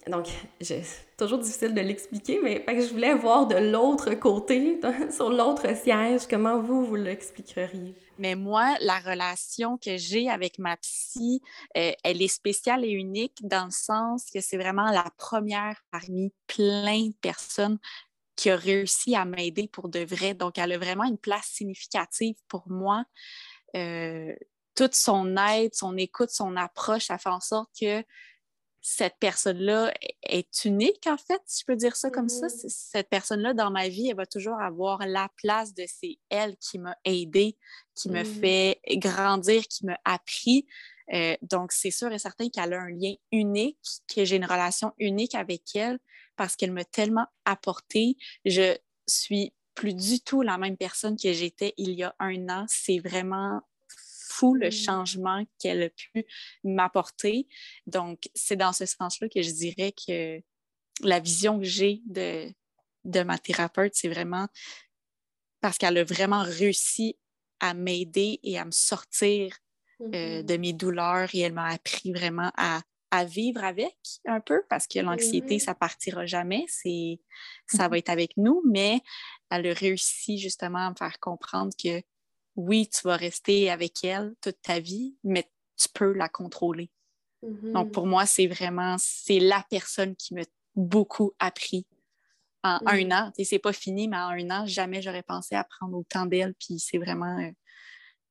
donc, 0.07 0.27
c'est 0.61 0.83
toujours 1.17 1.39
difficile 1.39 1.73
de 1.73 1.81
l'expliquer, 1.81 2.39
mais 2.43 2.63
je 2.67 2.91
voulais 2.93 3.13
voir 3.13 3.47
de 3.47 3.55
l'autre 3.55 4.13
côté, 4.15 4.79
sur 5.11 5.29
l'autre 5.29 5.75
siège, 5.75 6.27
comment 6.29 6.59
vous, 6.59 6.85
vous 6.85 6.95
l'expliqueriez? 6.95 7.93
Mais 8.17 8.35
moi, 8.35 8.75
la 8.81 8.99
relation 8.99 9.77
que 9.77 9.97
j'ai 9.97 10.29
avec 10.29 10.59
ma 10.59 10.77
psy, 10.77 11.41
euh, 11.77 11.91
elle 12.03 12.21
est 12.21 12.27
spéciale 12.27 12.85
et 12.85 12.91
unique 12.91 13.39
dans 13.47 13.65
le 13.65 13.71
sens 13.71 14.29
que 14.31 14.39
c'est 14.39 14.57
vraiment 14.57 14.91
la 14.91 15.09
première 15.17 15.81
parmi 15.91 16.33
plein 16.47 17.07
de 17.07 17.15
personnes 17.21 17.79
qui 18.35 18.49
a 18.49 18.55
réussi 18.55 19.15
à 19.15 19.25
m'aider 19.25 19.67
pour 19.67 19.89
de 19.89 19.99
vrai. 19.99 20.33
Donc, 20.33 20.57
elle 20.57 20.71
a 20.71 20.77
vraiment 20.77 21.03
une 21.03 21.17
place 21.17 21.47
significative 21.47 22.35
pour 22.47 22.69
moi. 22.69 23.05
Euh, 23.75 24.33
toute 24.75 24.95
son 24.95 25.37
aide, 25.37 25.73
son 25.73 25.97
écoute, 25.97 26.29
son 26.29 26.55
approche, 26.55 27.05
ça 27.05 27.17
fait 27.17 27.29
en 27.29 27.39
sorte 27.39 27.69
que 27.79 28.03
cette 28.81 29.15
personne-là 29.17 29.93
est 30.23 30.65
unique, 30.65 31.07
en 31.07 31.17
fait, 31.17 31.41
si 31.45 31.61
je 31.61 31.65
peux 31.65 31.77
dire 31.77 31.95
ça 31.95 32.11
comme 32.11 32.27
ça. 32.27 32.47
Mm-hmm. 32.47 32.69
Cette 32.69 33.09
personne-là, 33.09 33.53
dans 33.53 33.71
ma 33.71 33.87
vie, 33.87 34.09
elle 34.09 34.17
va 34.17 34.25
toujours 34.25 34.59
avoir 34.59 35.07
la 35.07 35.29
place 35.37 35.73
de 35.73 35.85
c'est 35.87 36.17
elle 36.29 36.57
qui 36.57 36.79
m'a 36.79 36.97
aidée, 37.05 37.57
qui 37.95 38.09
me 38.09 38.23
mm-hmm. 38.23 38.39
fait 38.39 38.79
grandir, 38.97 39.63
qui 39.67 39.85
m'a 39.85 39.97
appris. 40.05 40.65
Euh, 41.13 41.35
donc, 41.41 41.71
c'est 41.71 41.91
sûr 41.91 42.11
et 42.11 42.19
certain 42.19 42.49
qu'elle 42.49 42.73
a 42.73 42.81
un 42.81 42.89
lien 42.89 43.13
unique, 43.31 43.77
que 44.13 44.25
j'ai 44.25 44.37
une 44.37 44.45
relation 44.45 44.93
unique 44.97 45.35
avec 45.35 45.75
elle 45.75 45.99
parce 46.35 46.55
qu'elle 46.55 46.71
m'a 46.71 46.85
tellement 46.85 47.27
apporté. 47.45 48.17
Je 48.45 48.77
suis 49.07 49.53
plus 49.75 49.93
du 49.93 50.19
tout 50.19 50.41
la 50.41 50.57
même 50.57 50.77
personne 50.77 51.17
que 51.17 51.33
j'étais 51.33 51.73
il 51.77 51.91
y 51.91 52.03
a 52.03 52.15
un 52.19 52.49
an. 52.49 52.65
C'est 52.67 52.99
vraiment 52.99 53.61
fou 54.33 54.55
le 54.55 54.67
mmh. 54.67 54.71
changement 54.71 55.45
qu'elle 55.59 55.83
a 55.83 55.89
pu 55.89 56.25
m'apporter. 56.63 57.47
Donc, 57.85 58.29
c'est 58.33 58.55
dans 58.55 58.73
ce 58.73 58.85
sens-là 58.85 59.29
que 59.29 59.41
je 59.41 59.51
dirais 59.51 59.93
que 60.07 60.41
la 61.01 61.19
vision 61.19 61.59
que 61.59 61.65
j'ai 61.65 62.01
de, 62.05 62.49
de 63.05 63.23
ma 63.23 63.37
thérapeute, 63.37 63.93
c'est 63.95 64.09
vraiment 64.09 64.47
parce 65.61 65.77
qu'elle 65.77 65.97
a 65.97 66.03
vraiment 66.03 66.43
réussi 66.43 67.17
à 67.63 67.73
m'aider 67.73 68.39
et 68.43 68.59
à 68.59 68.65
me 68.65 68.71
sortir 68.71 69.57
euh, 70.01 70.41
mmh 70.41 70.45
de 70.45 70.57
mes 70.57 70.73
douleurs 70.73 71.29
et 71.33 71.39
elle 71.39 71.53
m'a 71.53 71.69
appris 71.69 72.11
vraiment 72.11 72.51
à, 72.57 72.81
à, 73.09 73.23
vivre 73.23 73.63
avec 73.63 73.95
un 74.25 74.41
peu 74.41 74.61
parce 74.67 74.85
que 74.85 74.99
l'anxiété, 74.99 75.59
ça 75.59 75.73
partira 75.73 76.25
jamais, 76.25 76.65
c'est, 76.67 77.21
ça 77.67 77.87
va 77.87 77.95
mmh 77.95 77.99
être 77.99 78.09
avec 78.09 78.35
nous, 78.35 78.61
mais 78.69 78.99
elle 79.49 79.67
a 79.67 79.73
réussi 79.73 80.39
justement 80.39 80.87
à 80.87 80.89
me 80.89 80.95
faire 80.95 81.19
comprendre 81.21 81.71
que 81.81 82.01
oui, 82.55 82.89
tu 82.89 83.01
vas 83.07 83.15
rester 83.15 83.71
avec 83.71 84.03
elle 84.03 84.35
toute 84.41 84.61
ta 84.61 84.79
vie, 84.79 85.15
mais 85.23 85.49
tu 85.77 85.87
peux 85.93 86.11
la 86.11 86.27
contrôler. 86.27 86.91
Donc, 87.41 87.91
pour 87.91 88.07
moi, 88.07 88.25
c'est 88.25 88.47
vraiment, 88.47 88.95
c'est 88.99 89.39
la 89.39 89.65
personne 89.69 90.15
qui 90.15 90.33
m'a 90.33 90.43
beaucoup 90.75 91.33
appris 91.39 91.85
en 92.63 92.79
un 92.85 93.11
an. 93.11 93.31
Et 93.37 93.45
c'est 93.45 93.59
pas 93.59 93.73
fini, 93.73 94.07
mais 94.07 94.17
en 94.17 94.29
un 94.29 94.49
an, 94.49 94.65
jamais 94.65 95.01
j'aurais 95.01 95.23
pensé 95.23 95.55
à 95.55 95.63
prendre 95.63 95.97
autant 95.97 96.25
d'elle. 96.25 96.53
Puis 96.55 96.79
c'est 96.79 96.97
vraiment, 96.97 97.37
euh, 97.39 97.51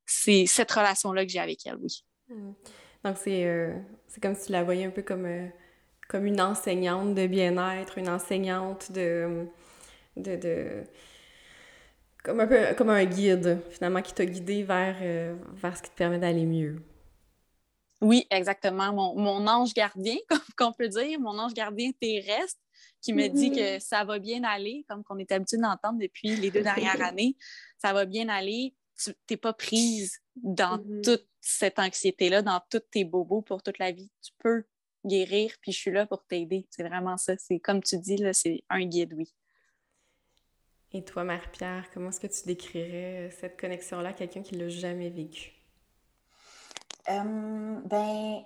c'est 0.05 0.45
cette 0.45 0.71
relation-là 0.71 1.25
que 1.25 1.31
j'ai 1.31 1.39
avec 1.39 1.65
elle, 1.65 1.77
oui. 1.81 2.03
Mm. 2.29 2.51
Donc, 3.03 3.17
euh, 3.27 3.77
c'est 4.07 4.21
comme 4.21 4.35
si 4.35 4.47
tu 4.47 4.51
la 4.53 4.63
voyais 4.63 4.85
un 4.85 4.91
peu 4.91 5.01
comme, 5.01 5.25
euh, 5.25 5.47
comme 6.07 6.25
une 6.25 6.39
enseignante 6.39 7.13
de 7.15 7.27
bien-être, 7.27 7.97
une 7.97 8.09
enseignante 8.09 8.91
de, 8.91 9.47
de 10.15 10.83
comme 12.23 12.39
un 12.39 12.47
peu 12.47 12.73
comme 12.77 12.89
un 12.89 13.03
guide, 13.03 13.61
finalement, 13.69 14.01
qui 14.01 14.13
t'a 14.13 14.25
guidé 14.25 14.63
vers, 14.63 14.95
euh, 15.01 15.35
vers 15.53 15.77
ce 15.77 15.83
qui 15.83 15.89
te 15.89 15.95
permet 15.95 16.19
d'aller 16.19 16.45
mieux. 16.45 16.81
Oui, 18.01 18.25
exactement. 18.31 18.93
Mon, 18.93 19.47
ange 19.47 19.73
gardien, 19.73 20.15
comme 20.29 20.39
qu'on 20.57 20.71
peut 20.71 20.87
dire, 20.87 21.19
mon 21.19 21.37
ange 21.37 21.53
gardien 21.53 21.91
terrestre, 21.99 22.59
qui 23.01 23.13
me 23.13 23.27
dit 23.27 23.51
que 23.51 23.79
ça 23.79 24.03
va 24.05 24.19
bien 24.19 24.43
aller, 24.43 24.85
comme 24.87 25.03
qu'on 25.03 25.17
est 25.17 25.31
habitué 25.31 25.57
d'entendre 25.57 25.99
depuis 25.99 26.35
les 26.35 26.51
deux 26.51 26.63
dernières 26.63 27.01
années, 27.03 27.35
ça 27.77 27.93
va 27.93 28.05
bien 28.05 28.29
aller, 28.29 28.75
tu 29.01 29.11
n'es 29.29 29.37
pas 29.37 29.53
prise 29.53 30.19
dans 30.35 30.77
mm-hmm. 30.77 31.03
toute 31.03 31.27
cette 31.41 31.79
anxiété-là, 31.79 32.41
dans 32.41 32.61
tous 32.69 32.81
tes 32.91 33.03
bobos 33.03 33.41
pour 33.41 33.61
toute 33.61 33.79
la 33.79 33.91
vie. 33.91 34.09
Tu 34.21 34.31
peux 34.39 34.63
guérir, 35.05 35.53
puis 35.61 35.71
je 35.71 35.79
suis 35.79 35.91
là 35.91 36.05
pour 36.05 36.25
t'aider. 36.25 36.67
C'est 36.69 36.83
vraiment 36.83 37.17
ça. 37.17 37.35
C'est 37.37 37.59
comme 37.59 37.81
tu 37.81 37.97
dis, 37.97 38.23
c'est 38.31 38.63
un 38.69 38.85
guide, 38.85 39.13
oui. 39.13 39.33
Et 40.93 41.03
toi, 41.03 41.23
Marie-Pierre, 41.23 41.89
comment 41.93 42.09
est-ce 42.09 42.19
que 42.19 42.27
tu 42.27 42.45
décrirais 42.45 43.29
cette 43.39 43.59
connexion-là 43.59 44.09
à 44.09 44.13
quelqu'un 44.13 44.43
qui 44.43 44.55
ne 44.55 44.63
l'a 44.63 44.69
jamais 44.69 45.09
vécu? 45.09 45.51
Euh, 47.09 47.79
ben, 47.85 48.43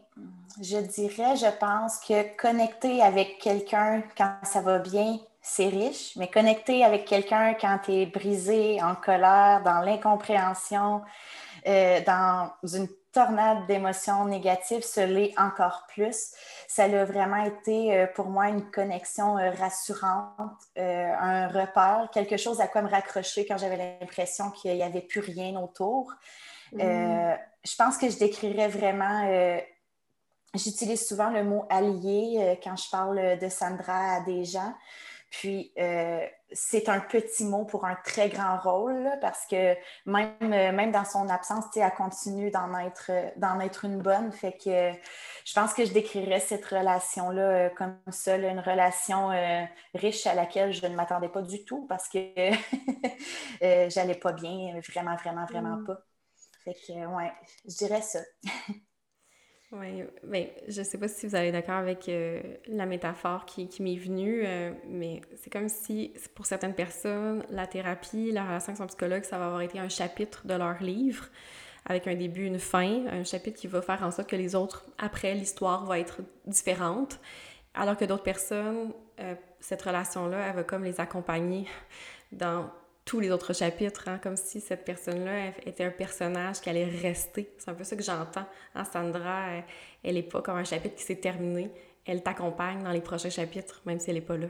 je 0.62 0.78
dirais, 0.78 1.36
je 1.36 1.60
pense 1.60 2.00
que 2.00 2.36
connecter 2.38 3.04
avec 3.04 3.38
quelqu'un 3.38 4.02
quand 4.18 4.34
ça 4.44 4.62
va 4.62 4.80
bien, 4.80 5.20
c'est 5.42 5.68
riche, 5.68 6.16
mais 6.16 6.28
connecter 6.28 6.84
avec 6.84 7.06
quelqu'un 7.06 7.54
quand 7.54 7.80
tu 7.86 7.94
es 7.94 8.06
brisé, 8.08 8.82
en 8.82 8.96
colère, 8.96 9.62
dans 9.64 9.82
l'incompréhension, 9.82 11.04
euh, 11.68 12.02
dans 12.02 12.52
une 12.64 12.88
tornade 13.14 13.68
d'émotions 13.68 14.26
négatives 14.26 14.84
se 14.84 15.02
l'est 15.02 15.34
encore 15.38 15.86
plus. 15.88 16.32
Ça 16.68 16.86
a 16.86 17.06
vraiment 17.06 17.44
été 17.44 17.96
euh, 17.96 18.08
pour 18.08 18.26
moi 18.26 18.48
une 18.50 18.72
connexion 18.72 19.36
rassurante, 19.36 20.64
un 20.76 21.48
repère, 21.48 22.10
quelque 22.12 22.38
chose 22.38 22.60
à 22.60 22.68
quoi 22.68 22.82
me 22.82 22.90
raccrocher 22.90 23.46
quand 23.46 23.58
j'avais 23.58 24.00
l'impression 24.02 24.50
qu'il 24.50 24.74
n'y 24.74 24.84
avait 24.84 25.02
plus 25.02 25.22
rien 25.22 25.56
autour. 25.62 26.12
Mm. 26.74 27.36
je 27.64 27.76
pense 27.76 27.98
que 27.98 28.10
je 28.10 28.18
décrirais 28.18 28.68
vraiment, 28.68 29.60
j'utilise 30.54 31.08
souvent 31.08 31.30
le 31.30 31.44
mot 31.44 31.66
allié 31.70 32.60
quand 32.64 32.76
je 32.76 32.90
parle 32.90 33.38
de 33.40 33.50
Sandra 33.50 34.16
à 34.16 34.22
des 34.22 34.46
gens. 34.46 34.74
Puis, 35.30 35.74
euh, 35.78 36.26
c'est 36.54 36.88
un 36.88 37.02
petit 37.02 37.44
mot 37.44 37.66
pour 37.66 37.86
un 37.86 37.96
très 38.06 38.30
grand 38.30 38.58
rôle, 38.58 39.10
parce 39.20 39.46
que 39.46 39.76
même, 40.06 40.32
euh, 40.42 40.72
même 40.72 40.92
dans 40.92 41.04
son 41.04 41.28
absence, 41.28 41.66
elle 41.76 41.92
continue 41.92 42.50
d'en 42.50 42.74
être, 42.80 43.12
d'en 43.36 43.60
être 43.60 43.84
une 43.84 44.02
bonne. 44.02 44.32
Fait 44.32 44.54
que 44.54 44.94
je 45.46 45.54
pense 45.54 45.74
que 45.74 45.84
je 45.86 45.92
décrirais 45.92 46.40
cette 46.40 46.66
relation-là 46.66 47.42
euh, 47.42 47.70
comme 47.78 47.98
ça, 48.10 48.38
une 48.38 48.60
relation 48.60 49.30
riche 49.94 50.26
à 50.28 50.34
laquelle 50.34 50.72
je 50.72 50.86
ne 50.88 50.96
m'attendais 50.96 51.30
pas 51.30 51.42
du 51.42 51.66
tout 51.66 51.86
parce 51.88 52.08
que 52.08 52.20
j'allais 53.90 54.16
pas 54.16 54.32
bien, 54.32 54.80
vraiment, 54.88 55.16
vraiment, 55.18 55.46
vraiment 55.46 55.78
mm. 55.78 55.86
pas. 55.86 55.98
Fait 56.68 56.74
que, 56.74 56.94
ouais, 56.94 57.32
je 57.66 57.78
dirais 57.78 58.02
ça. 58.02 58.20
Oui, 59.72 60.04
mais 60.24 60.54
je 60.68 60.80
ne 60.80 60.86
sais 60.86 60.98
pas 60.98 61.08
si 61.10 61.28
vous 61.28 61.36
allez 61.36 61.52
d'accord 61.52 61.76
avec 61.76 62.08
euh, 62.08 62.42
la 62.68 62.86
métaphore 62.86 63.46
qui, 63.46 63.68
qui 63.68 63.84
m'est 63.84 63.98
venue, 63.98 64.44
euh, 64.46 64.72
mais 64.88 65.22
c'est 65.36 65.50
comme 65.50 65.68
si 65.68 66.14
pour 66.36 66.46
certaines 66.46 66.74
personnes, 66.74 67.46
la 67.50 67.68
thérapie, 67.68 68.32
la 68.32 68.46
relation 68.46 68.70
avec 68.70 68.78
son 68.78 68.88
psychologue, 68.88 69.24
ça 69.24 69.38
va 69.38 69.48
avoir 69.48 69.62
été 69.62 69.78
un 69.78 69.90
chapitre 69.90 70.48
de 70.48 70.54
leur 70.54 70.82
livre, 70.82 71.26
avec 71.86 72.08
un 72.08 72.16
début, 72.16 72.46
une 72.46 72.60
fin, 72.60 73.08
un 73.08 73.26
chapitre 73.26 73.60
qui 73.60 73.68
va 73.68 73.82
faire 73.82 74.04
en 74.04 74.12
sorte 74.12 74.30
que 74.30 74.38
les 74.38 74.56
autres, 74.56 74.86
après 74.98 75.36
l'histoire, 75.36 75.86
va 75.86 76.00
être 76.00 76.20
différente, 76.46 77.20
alors 77.74 77.98
que 77.98 78.06
d'autres 78.06 78.24
personnes, 78.24 78.94
euh, 79.20 79.36
cette 79.60 79.82
relation-là, 79.82 80.48
elle 80.48 80.56
va 80.56 80.64
comme 80.64 80.86
les 80.86 81.02
accompagner 81.02 81.68
dans 82.32 82.70
tous 83.08 83.22
les 83.22 83.32
autres 83.32 83.54
chapitres, 83.54 84.04
hein, 84.08 84.20
comme 84.22 84.36
si 84.36 84.60
cette 84.60 84.84
personne-là 84.84 85.54
était 85.66 85.86
un 85.86 85.92
personnage 85.92 86.60
qui 86.60 86.70
allait 86.70 86.86
rester. 87.02 87.56
C'est 87.58 87.72
un 87.72 87.74
peu 87.74 87.86
ça 87.86 87.96
que 87.96 88.04
j'entends. 88.04 88.46
Hein, 88.76 88.84
Sandra, 88.84 89.46
elle 90.04 90.16
n'est 90.16 90.24
pas 90.24 90.42
comme 90.42 90.58
un 90.58 90.66
chapitre 90.66 90.96
qui 90.96 91.04
s'est 91.04 91.16
terminé. 91.16 91.72
Elle 92.06 92.22
t'accompagne 92.22 92.84
dans 92.84 92.92
les 92.92 93.00
prochains 93.00 93.30
chapitres, 93.30 93.82
même 93.86 94.00
si 94.00 94.10
elle 94.10 94.18
n'est 94.18 94.22
pas 94.22 94.36
là. 94.36 94.48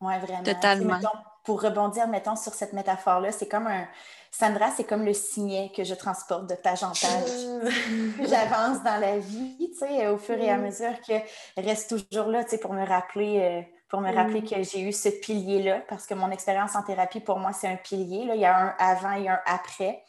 Oui, 0.00 0.14
vraiment. 0.20 0.44
Totalement. 0.44 1.00
pour 1.44 1.62
rebondir, 1.62 2.06
mettons, 2.06 2.36
sur 2.36 2.54
cette 2.54 2.72
métaphore-là, 2.72 3.32
c'est 3.32 3.48
comme 3.48 3.66
un... 3.66 3.86
Sandra, 4.30 4.70
c'est 4.70 4.84
comme 4.84 5.04
le 5.04 5.12
signet 5.12 5.72
que 5.76 5.82
je 5.82 5.94
transporte 5.94 6.48
de 6.48 6.54
page 6.54 6.84
en 6.84 6.92
page. 6.92 7.68
J'avance 8.28 8.82
dans 8.84 9.00
la 9.00 9.18
vie, 9.18 9.70
tu 9.72 9.78
sais, 9.78 10.06
au 10.08 10.18
fur 10.18 10.36
et 10.38 10.50
à 10.50 10.58
mesure 10.58 11.00
que 11.06 11.14
reste 11.60 11.90
toujours 11.90 12.28
là, 12.28 12.44
tu 12.44 12.50
sais, 12.50 12.58
pour 12.58 12.72
me 12.72 12.86
rappeler... 12.86 13.64
Euh, 13.66 13.73
pour 13.94 14.02
me 14.02 14.12
rappeler 14.12 14.40
mm. 14.40 14.48
que 14.48 14.60
j'ai 14.64 14.80
eu 14.80 14.90
ce 14.90 15.08
pilier-là, 15.08 15.84
parce 15.88 16.04
que 16.04 16.14
mon 16.14 16.32
expérience 16.32 16.74
en 16.74 16.82
thérapie, 16.82 17.20
pour 17.20 17.38
moi, 17.38 17.52
c'est 17.52 17.68
un 17.68 17.76
pilier. 17.76 18.24
Là. 18.24 18.34
Il 18.34 18.40
y 18.40 18.44
a 18.44 18.58
un 18.58 18.74
avant 18.76 19.12
et 19.12 19.28
un 19.28 19.38
après. 19.46 20.02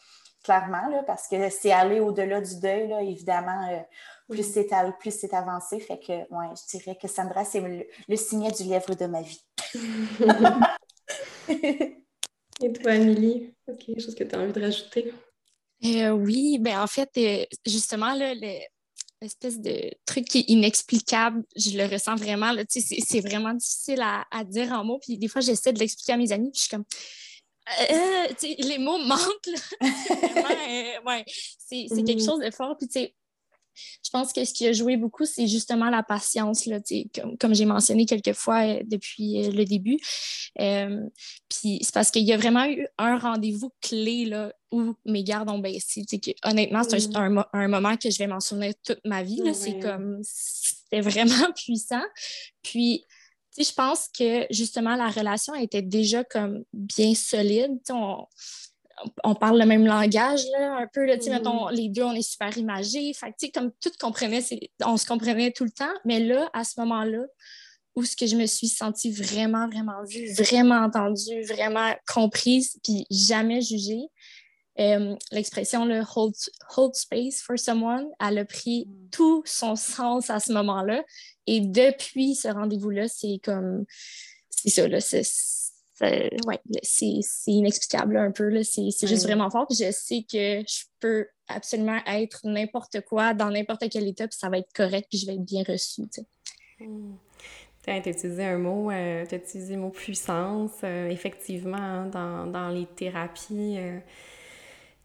clairement, 0.43 0.87
là, 0.89 1.03
parce 1.05 1.27
que 1.27 1.51
c'est 1.51 1.71
aller 1.71 1.99
au-delà 1.99 2.41
du 2.41 2.59
deuil, 2.59 2.87
là, 2.87 3.03
évidemment. 3.03 3.69
Euh, 3.71 3.77
plus 4.27 4.41
c'est 4.41 4.67
plus 4.99 5.11
c'est 5.11 5.35
avancé. 5.35 5.79
Fait 5.79 5.99
que, 5.99 6.13
ouais, 6.13 6.47
je 6.55 6.77
dirais 6.77 6.97
que 6.99 7.07
Sandra, 7.07 7.45
c'est 7.45 7.61
le, 8.07 8.15
signet 8.15 8.49
du 8.49 8.63
livre 8.63 8.95
de 8.95 9.05
ma 9.05 9.21
vie. 9.21 9.45
Et 12.63 12.73
toi, 12.73 12.93
Amélie, 12.93 13.53
quelque 13.67 14.01
chose 14.01 14.15
que 14.15 14.23
tu 14.23 14.35
as 14.35 14.39
envie 14.39 14.51
de 14.51 14.61
rajouter? 14.63 15.13
Euh, 15.83 16.09
oui, 16.09 16.57
ben 16.59 16.79
en 16.81 16.87
fait, 16.87 17.11
euh, 17.17 17.45
justement, 17.67 18.15
l'espèce 19.25 19.59
de 19.59 19.91
truc 20.05 20.25
qui 20.25 20.39
est 20.39 20.45
inexplicable, 20.47 21.43
je 21.55 21.77
le 21.77 21.85
ressens 21.85 22.15
vraiment. 22.15 22.53
C'est 22.69 23.19
vraiment 23.21 23.53
difficile 23.53 24.01
à, 24.01 24.43
dire 24.45 24.71
en 24.71 24.83
mots. 24.83 24.99
Puis 24.99 25.17
des 25.17 25.27
fois, 25.27 25.41
j'essaie 25.41 25.73
de 25.73 25.79
l'expliquer 25.79 26.13
à 26.13 26.17
mes 26.17 26.31
amis, 26.31 26.51
puis 26.51 26.59
je 26.59 26.67
suis 26.67 26.69
comme. 26.69 26.85
Euh, 27.89 28.27
les 28.59 28.77
mots 28.77 28.97
manquent. 29.05 29.49
c'est 31.57 31.87
quelque 31.87 32.19
mm-hmm. 32.19 32.25
chose 32.25 32.39
de 32.39 32.51
fort. 32.51 32.77
Puis, 32.77 32.87
tu 32.87 32.99
sais, 32.99 33.15
je 34.03 34.09
pense 34.09 34.33
que 34.33 34.43
ce 34.45 34.53
qui 34.53 34.67
a 34.67 34.73
joué 34.73 34.97
beaucoup, 34.97 35.25
c'est 35.25 35.47
justement 35.47 35.89
la 35.89 36.03
patience, 36.03 36.65
là, 36.65 36.79
comme, 37.13 37.37
comme 37.37 37.55
j'ai 37.55 37.65
mentionné 37.65 38.05
quelques 38.05 38.33
fois 38.33 38.65
euh, 38.65 38.81
depuis 38.85 39.43
euh, 39.43 39.51
le 39.51 39.65
début. 39.65 39.97
Euh, 40.59 41.01
puis 41.49 41.79
c'est 41.81 41.93
parce 41.93 42.11
qu'il 42.11 42.23
y 42.23 42.33
a 42.33 42.37
vraiment 42.37 42.65
eu 42.65 42.87
un 42.97 43.17
rendez-vous 43.17 43.71
clé 43.81 44.25
là, 44.25 44.53
où 44.71 44.95
mes 45.05 45.23
gardes 45.23 45.49
ont 45.49 45.59
baissé. 45.59 46.03
Que, 46.05 46.31
honnêtement, 46.43 46.83
c'est 46.83 47.07
mm. 47.07 47.43
un, 47.53 47.67
moment 47.67 47.97
que 47.97 48.09
je 48.09 48.17
vais 48.17 48.27
m'en 48.27 48.39
souvenir 48.39 48.73
toute 48.83 49.01
ma 49.05 49.23
vie. 49.23 49.41
C'est 49.53 49.79
comme 49.79 50.19
c'était 50.23 51.01
vraiment 51.01 51.51
puissant. 51.55 52.03
Puis 52.61 53.05
je 53.57 53.71
pense 53.71 54.09
que 54.09 54.45
justement 54.49 54.95
la 54.95 55.09
relation 55.09 55.55
était 55.55 55.81
déjà 55.81 56.23
comme 56.23 56.63
bien 56.73 57.15
solide. 57.15 57.79
On, 57.89 58.25
on 59.23 59.35
parle 59.35 59.59
le 59.59 59.65
même 59.65 59.85
langage, 59.85 60.41
là, 60.57 60.77
un 60.77 60.87
peu, 60.87 61.05
là, 61.05 61.15
mettons, 61.27 61.67
les 61.69 61.89
deux, 61.89 62.03
on 62.03 62.13
est 62.13 62.21
super 62.21 62.57
imagés. 62.57 63.13
Fait 63.13 63.33
comme 63.51 63.71
tout 63.81 63.91
comprenait, 63.99 64.43
on 64.85 64.97
se 64.97 65.05
comprenait 65.05 65.51
tout 65.51 65.65
le 65.65 65.71
temps. 65.71 65.93
Mais 66.05 66.19
là, 66.19 66.49
à 66.53 66.63
ce 66.63 66.79
moment-là, 66.79 67.25
où 67.95 68.03
ce 68.03 68.15
que 68.15 68.25
je 68.25 68.35
me 68.35 68.45
suis 68.45 68.67
sentie 68.67 69.11
vraiment, 69.11 69.67
vraiment 69.67 70.03
vue, 70.03 70.33
vraiment 70.33 70.83
entendue, 70.83 71.41
vraiment 71.43 71.93
comprise, 72.07 72.77
puis 72.83 73.05
jamais 73.09 73.61
jugée, 73.61 74.09
euh, 74.79 75.15
l'expression 75.31 75.85
le 75.85 76.01
hold, 76.15 76.35
hold, 76.75 76.95
space 76.95 77.41
for 77.41 77.57
someone, 77.57 78.07
elle 78.19 78.39
a 78.39 78.45
pris 78.45 78.87
mm. 78.87 79.09
tout 79.11 79.43
son 79.45 79.75
sens 79.77 80.29
à 80.29 80.39
ce 80.39 80.51
moment-là. 80.51 81.03
Et 81.47 81.61
depuis 81.61 82.35
ce 82.35 82.49
rendez-vous-là, 82.49 83.07
c'est 83.07 83.39
comme, 83.43 83.85
c'est 84.49 84.69
ça, 84.69 84.87
là, 84.87 84.99
c'est 84.99 85.23
ouais, 86.01 86.61
c'est 86.81 87.21
inexplicable 87.47 88.17
un 88.17 88.31
peu. 88.31 88.63
C'est 88.63 89.07
juste 89.07 89.23
vraiment 89.23 89.49
fort. 89.49 89.67
je 89.69 89.91
sais 89.91 90.25
que 90.29 90.61
je 90.67 90.85
peux 90.99 91.27
absolument 91.47 91.99
être 92.07 92.41
n'importe 92.43 93.01
quoi 93.01 93.33
dans 93.33 93.49
n'importe 93.49 93.85
quel 93.91 94.07
état, 94.07 94.27
puis 94.27 94.37
ça 94.37 94.49
va 94.49 94.57
être 94.57 94.73
correct, 94.73 95.07
puis 95.09 95.19
je 95.19 95.27
vais 95.27 95.35
être 95.35 95.45
bien 95.45 95.63
reçue. 95.63 96.03
Tu 96.09 96.21
hmm. 96.83 97.17
as 97.87 97.97
utilisé 97.97 98.43
un 98.43 98.57
mot, 98.57 98.91
euh, 98.91 99.25
tu 99.25 99.35
as 99.35 99.37
utilisé 99.37 99.75
le 99.75 99.81
mot 99.81 99.89
puissance. 99.89 100.71
Euh, 100.83 101.09
effectivement, 101.09 101.77
hein, 101.77 102.05
dans, 102.07 102.47
dans, 102.47 102.69
les 102.69 102.85
thérapies, 102.85 103.77
euh, 103.77 103.99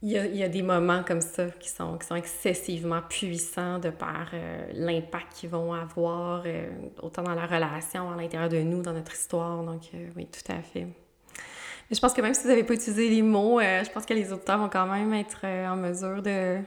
il 0.03 0.09
y, 0.09 0.43
a, 0.43 0.49
des 0.49 0.63
moments 0.63 1.03
comme 1.03 1.21
ça 1.21 1.45
qui 1.59 1.69
sont, 1.69 1.99
excessivement 2.15 3.03
puissants 3.07 3.77
de 3.77 3.91
par 3.91 4.31
euh, 4.33 4.65
l'impact 4.73 5.31
qu'ils 5.33 5.49
vont 5.51 5.73
avoir, 5.73 6.41
euh, 6.47 6.71
autant 7.03 7.21
dans 7.21 7.35
la 7.35 7.45
relation, 7.45 8.09
à 8.09 8.15
l'intérieur 8.15 8.49
de 8.49 8.61
nous, 8.61 8.81
dans 8.81 8.93
notre 8.93 9.13
histoire. 9.13 9.63
Donc, 9.63 9.83
euh, 9.93 10.09
oui, 10.15 10.25
tout 10.25 10.51
à 10.51 10.59
fait. 10.63 10.85
Mais 10.85 11.95
je 11.95 11.99
pense 11.99 12.13
que 12.13 12.21
même 12.21 12.33
si 12.33 12.41
vous 12.41 12.49
n'avez 12.49 12.63
pas 12.63 12.73
utilisé 12.73 13.09
les 13.09 13.21
mots, 13.21 13.59
je 13.61 13.91
pense 13.91 14.07
que 14.07 14.15
les 14.15 14.33
auditeurs 14.33 14.57
vont 14.57 14.69
quand 14.69 14.87
même 14.87 15.13
être 15.13 15.45
en 15.45 15.75
mesure 15.75 16.23
de, 16.23 16.59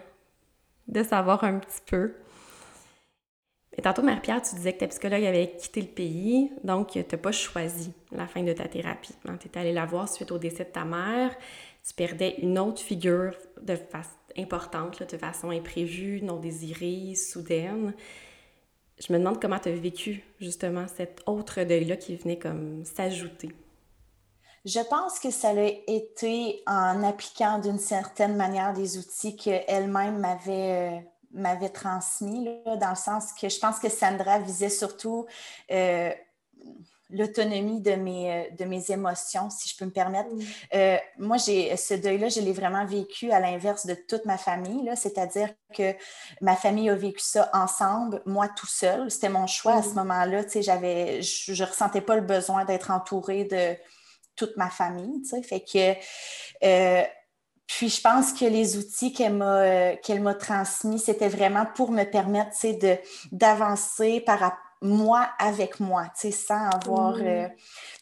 de 0.86 1.02
savoir 1.02 1.42
un 1.42 1.58
petit 1.58 1.80
peu. 1.84 2.14
Et 3.76 3.82
tantôt, 3.82 4.02
Marie-Pierre, 4.02 4.42
tu 4.42 4.54
disais 4.54 4.74
que 4.74 4.78
ta 4.78 4.86
psychologue 4.86 5.24
avait 5.24 5.56
quitté 5.56 5.80
le 5.80 5.88
pays, 5.88 6.52
donc 6.62 6.90
tu 6.90 6.98
n'as 6.98 7.18
pas 7.18 7.32
choisi 7.32 7.92
la 8.12 8.28
fin 8.28 8.44
de 8.44 8.52
ta 8.52 8.68
thérapie. 8.68 9.14
Hein. 9.26 9.36
Tu 9.40 9.48
es 9.48 9.58
allée 9.58 9.72
la 9.72 9.86
voir 9.86 10.08
suite 10.08 10.30
au 10.30 10.38
décès 10.38 10.64
de 10.64 10.70
ta 10.70 10.84
mère 10.84 11.34
tu 11.86 11.94
perdais 11.94 12.36
une 12.38 12.58
autre 12.58 12.80
figure 12.80 13.36
de 13.60 13.76
façon 13.76 14.10
importante, 14.36 15.02
de 15.02 15.16
façon 15.16 15.50
imprévue, 15.50 16.20
non 16.22 16.38
désirée, 16.38 17.14
soudaine. 17.14 17.94
Je 18.98 19.12
me 19.12 19.18
demande 19.18 19.40
comment 19.40 19.58
tu 19.58 19.68
as 19.68 19.72
vécu 19.72 20.24
justement 20.40 20.86
cet 20.88 21.20
autre 21.26 21.62
deuil-là 21.62 21.96
qui 21.96 22.16
venait 22.16 22.38
comme 22.38 22.84
s'ajouter. 22.84 23.50
Je 24.64 24.80
pense 24.88 25.18
que 25.18 25.30
ça 25.30 25.50
a 25.50 25.70
été 25.86 26.62
en 26.66 27.02
appliquant 27.02 27.58
d'une 27.58 27.78
certaine 27.78 28.34
manière 28.34 28.72
des 28.72 28.96
outils 28.96 29.36
qu'elle-même 29.36 30.18
m'avait 30.18 30.96
euh, 30.96 31.00
m'avait 31.34 31.68
transmis, 31.68 32.48
dans 32.64 32.90
le 32.90 32.96
sens 32.96 33.32
que 33.32 33.48
je 33.48 33.58
pense 33.58 33.78
que 33.78 33.88
Sandra 33.88 34.38
visait 34.38 34.70
surtout 34.70 35.26
euh, 35.70 36.10
l'autonomie 37.10 37.80
de 37.80 37.92
mes, 37.92 38.32
euh, 38.32 38.50
de 38.58 38.64
mes 38.64 38.90
émotions, 38.90 39.50
si 39.50 39.68
je 39.68 39.76
peux 39.76 39.84
me 39.84 39.90
permettre. 39.90 40.30
Mm. 40.30 40.40
Euh, 40.74 40.96
moi, 41.18 41.36
j'ai 41.36 41.76
ce 41.76 41.94
deuil-là, 41.94 42.28
je 42.28 42.40
l'ai 42.40 42.52
vraiment 42.52 42.84
vécu 42.84 43.30
à 43.30 43.40
l'inverse 43.40 43.86
de 43.86 43.94
toute 43.94 44.24
ma 44.24 44.38
famille, 44.38 44.90
c'est-à-dire 44.96 45.50
que 45.74 45.94
ma 46.40 46.56
famille 46.56 46.88
a 46.88 46.94
vécu 46.94 47.20
ça 47.20 47.50
ensemble, 47.52 48.22
moi 48.26 48.48
tout 48.48 48.66
seul. 48.66 49.10
C'était 49.10 49.28
mon 49.28 49.46
choix 49.46 49.74
à 49.74 49.82
ce 49.82 49.90
moment-là. 49.90 50.42
J'avais, 50.60 51.22
je 51.22 51.62
ne 51.62 51.68
ressentais 51.68 52.00
pas 52.00 52.16
le 52.16 52.22
besoin 52.22 52.64
d'être 52.64 52.90
entourée 52.90 53.44
de 53.44 53.76
toute 54.36 54.56
ma 54.56 54.70
famille. 54.70 55.22
Fait 55.42 55.60
que. 55.60 55.94
Euh, 56.64 57.02
puis 57.66 57.88
je 57.88 58.00
pense 58.00 58.34
que 58.34 58.44
les 58.44 58.76
outils 58.76 59.14
qu'elle 59.14 59.32
m'a 59.32 59.96
qu'elle 59.96 60.20
m'a 60.20 60.34
transmis, 60.34 60.98
c'était 60.98 61.30
vraiment 61.30 61.64
pour 61.74 61.90
me 61.92 62.04
permettre 62.04 62.50
de, 62.62 62.98
d'avancer 63.32 64.20
par 64.20 64.38
rapport 64.38 64.58
moi 64.84 65.30
avec 65.38 65.80
moi, 65.80 66.04
tu 66.14 66.30
sais, 66.30 66.30
sans 66.30 66.68
avoir... 66.68 67.16
Mm. 67.16 67.22
Euh, 67.22 67.48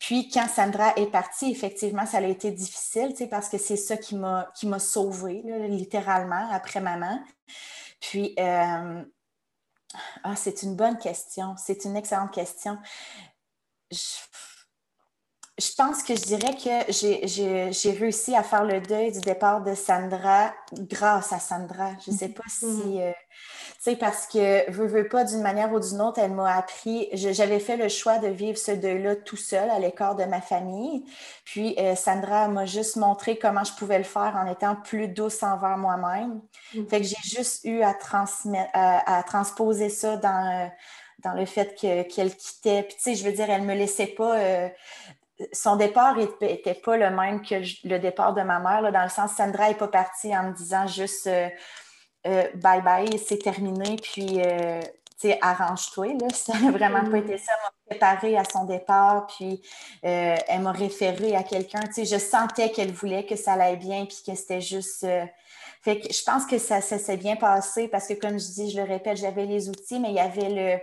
puis 0.00 0.28
quand 0.28 0.48
Sandra 0.48 0.92
est 0.96 1.06
partie, 1.06 1.50
effectivement, 1.50 2.04
ça 2.04 2.18
a 2.18 2.22
été 2.22 2.50
difficile, 2.50 3.10
tu 3.10 3.18
sais, 3.18 3.26
parce 3.28 3.48
que 3.48 3.56
c'est 3.56 3.76
ça 3.76 3.96
qui 3.96 4.16
m'a, 4.16 4.50
qui 4.54 4.66
m'a 4.66 4.80
sauvée, 4.80 5.42
littéralement, 5.68 6.50
après 6.50 6.80
maman. 6.80 7.22
Puis, 8.00 8.34
euh, 8.38 9.02
ah, 10.24 10.36
c'est 10.36 10.62
une 10.64 10.74
bonne 10.74 10.98
question, 10.98 11.54
c'est 11.56 11.84
une 11.84 11.96
excellente 11.96 12.32
question. 12.32 12.78
Je 13.90 13.96
je 15.58 15.74
pense 15.76 16.02
que 16.02 16.14
je 16.14 16.22
dirais 16.22 16.56
que 16.56 16.92
j'ai 16.92 17.90
réussi 17.90 18.34
à 18.34 18.42
faire 18.42 18.64
le 18.64 18.80
deuil 18.80 19.12
du 19.12 19.20
départ 19.20 19.62
de 19.62 19.74
Sandra 19.74 20.54
grâce 20.72 21.32
à 21.32 21.38
Sandra. 21.38 21.90
Je 22.04 22.10
ne 22.10 22.16
sais 22.16 22.30
pas 22.30 22.42
si, 22.48 22.64
mm-hmm. 22.64 23.00
euh, 23.02 23.12
tu 23.12 23.74
sais, 23.80 23.96
parce 23.96 24.26
que, 24.26 24.70
veux, 24.70 24.86
veux 24.86 25.08
pas, 25.08 25.24
d'une 25.24 25.42
manière 25.42 25.70
ou 25.74 25.78
d'une 25.78 26.00
autre, 26.00 26.20
elle 26.20 26.32
m'a 26.32 26.56
appris, 26.56 27.10
j'avais 27.12 27.60
fait 27.60 27.76
le 27.76 27.90
choix 27.90 28.18
de 28.18 28.28
vivre 28.28 28.56
ce 28.56 28.72
deuil-là 28.72 29.16
tout 29.16 29.36
seul 29.36 29.68
à 29.68 29.78
l'écart 29.78 30.16
de 30.16 30.24
ma 30.24 30.40
famille. 30.40 31.04
Puis 31.44 31.74
euh, 31.78 31.94
Sandra 31.96 32.48
m'a 32.48 32.64
juste 32.64 32.96
montré 32.96 33.38
comment 33.38 33.64
je 33.64 33.74
pouvais 33.74 33.98
le 33.98 34.04
faire 34.04 34.34
en 34.42 34.50
étant 34.50 34.74
plus 34.74 35.08
douce 35.08 35.42
envers 35.42 35.76
moi-même. 35.76 36.40
Mm-hmm. 36.74 36.88
Fait 36.88 37.00
que 37.02 37.06
j'ai 37.06 37.22
juste 37.24 37.66
eu 37.66 37.82
à, 37.82 37.92
transmettre, 37.92 38.70
à, 38.72 39.22
transposer 39.24 39.90
ça 39.90 40.16
dans... 40.16 40.72
dans 41.18 41.34
le 41.34 41.44
fait 41.44 41.74
qu'elle 41.74 42.34
quittait. 42.34 42.84
Puis, 42.84 42.96
tu 42.96 43.02
sais, 43.02 43.14
je 43.16 43.24
veux 43.24 43.32
dire, 43.32 43.50
elle 43.50 43.62
ne 43.62 43.66
me 43.66 43.74
laissait 43.74 44.06
pas 44.06 44.38
euh, 44.38 44.68
son 45.52 45.76
départ 45.76 46.16
n'était 46.16 46.74
pas 46.74 46.96
le 46.96 47.10
même 47.10 47.42
que 47.42 47.56
le 47.84 47.98
départ 47.98 48.34
de 48.34 48.42
ma 48.42 48.58
mère, 48.58 48.92
dans 48.92 49.02
le 49.02 49.08
sens 49.08 49.32
Sandra 49.32 49.68
n'est 49.68 49.74
pas 49.74 49.88
partie 49.88 50.36
en 50.36 50.50
me 50.50 50.52
disant 50.52 50.86
juste 50.86 51.26
euh, 51.26 51.48
euh, 52.26 52.44
bye 52.54 52.82
bye, 52.82 53.18
c'est 53.18 53.38
terminé, 53.38 53.96
puis 53.96 54.40
euh, 54.40 54.80
arrange-toi. 55.40 56.14
Ça 56.34 56.58
n'a 56.58 56.70
vraiment 56.70 57.08
pas 57.10 57.18
été 57.18 57.38
ça. 57.38 57.52
Elle 57.52 57.62
m'a 57.62 57.72
préparé 57.90 58.36
à 58.36 58.44
son 58.44 58.64
départ, 58.64 59.26
puis 59.26 59.62
elle 60.02 60.60
m'a 60.60 60.72
référé 60.72 61.36
à 61.36 61.42
quelqu'un. 61.42 61.80
Je 61.96 62.18
sentais 62.18 62.70
qu'elle 62.70 62.92
voulait 62.92 63.24
que 63.24 63.36
ça 63.36 63.52
allait 63.52 63.76
bien, 63.76 64.06
puis 64.06 64.18
que 64.26 64.34
c'était 64.34 64.60
juste. 64.60 65.06
Fait 65.82 66.00
que 66.00 66.12
je 66.12 66.22
pense 66.24 66.46
que 66.46 66.58
ça 66.58 66.80
s'est 66.80 67.16
bien 67.16 67.36
passé 67.36 67.88
parce 67.88 68.08
que, 68.08 68.14
comme 68.14 68.38
je 68.38 68.46
dis, 68.46 68.70
je 68.70 68.80
le 68.80 68.84
répète, 68.84 69.16
j'avais 69.16 69.46
les 69.46 69.68
outils, 69.68 70.00
mais 70.00 70.10
il 70.10 70.14
y 70.14 70.20
avait 70.20 70.48
le 70.48 70.80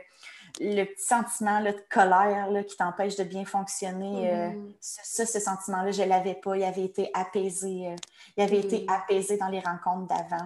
le 0.60 0.84
petit 0.84 1.06
sentiment 1.06 1.64
de 1.64 1.74
colère 1.90 2.50
qui 2.66 2.76
t'empêche 2.76 3.16
de 3.16 3.24
bien 3.24 3.46
fonctionner, 3.46 4.30
euh, 4.32 4.50
mm-hmm. 4.50 4.74
ça, 4.82 5.26
ce 5.26 5.40
sentiment-là, 5.40 5.92
je 5.92 6.02
ne 6.02 6.08
l'avais 6.08 6.36
pas. 6.36 6.58
Il 6.58 6.64
avait 6.64 6.84
été 6.84 7.10
apaisé. 7.14 7.88
Euh, 7.88 7.96
il 8.36 8.44
avait 8.44 8.60
été 8.60 8.80
mm-hmm. 8.80 8.94
apaisé 8.94 9.38
dans 9.38 9.48
les 9.48 9.62
rencontres 9.62 10.08
d'avant. 10.08 10.46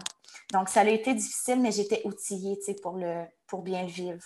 Donc, 0.51 0.69
ça 0.69 0.81
a 0.81 0.85
été 0.87 1.13
difficile, 1.13 1.61
mais 1.61 1.71
j'étais 1.71 2.01
outillée 2.05 2.57
pour, 2.81 2.97
le, 2.97 3.23
pour 3.47 3.63
bien 3.63 3.81
le 3.81 3.89
vivre. 3.89 4.23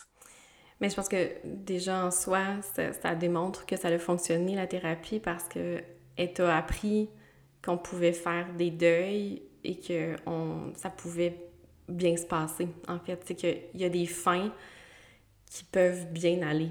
Mais 0.82 0.90
je 0.90 0.96
pense 0.96 1.08
que 1.08 1.32
déjà 1.44 2.06
en 2.06 2.12
soi, 2.12 2.44
ça, 3.02 3.16
démontre 3.16 3.66
que 3.66 3.78
ça 3.78 3.88
a 3.88 3.98
fonctionné, 3.98 4.56
la 4.56 4.68
thérapie, 4.68 5.20
parce 5.20 5.46
que 5.46 5.82
t'a 6.36 6.56
appris 6.56 7.10
qu'on 7.64 7.78
pouvait 7.78 8.14
faire 8.14 8.54
des 8.54 8.72
deuils 8.72 9.42
et 9.64 9.80
que 9.80 10.16
on, 10.26 10.74
ça 10.76 10.90
pouvait 10.90 11.50
bien 11.88 12.16
se 12.16 12.26
passer. 12.26 12.68
En 12.88 13.00
fait, 13.00 13.24
c'est 13.26 13.36
qu'il 13.36 13.64
y 13.74 13.86
a 13.86 13.90
des 13.90 14.06
fins 14.06 14.52
qui 15.50 15.64
peuvent 15.64 16.06
bien 16.12 16.42
aller. 16.42 16.70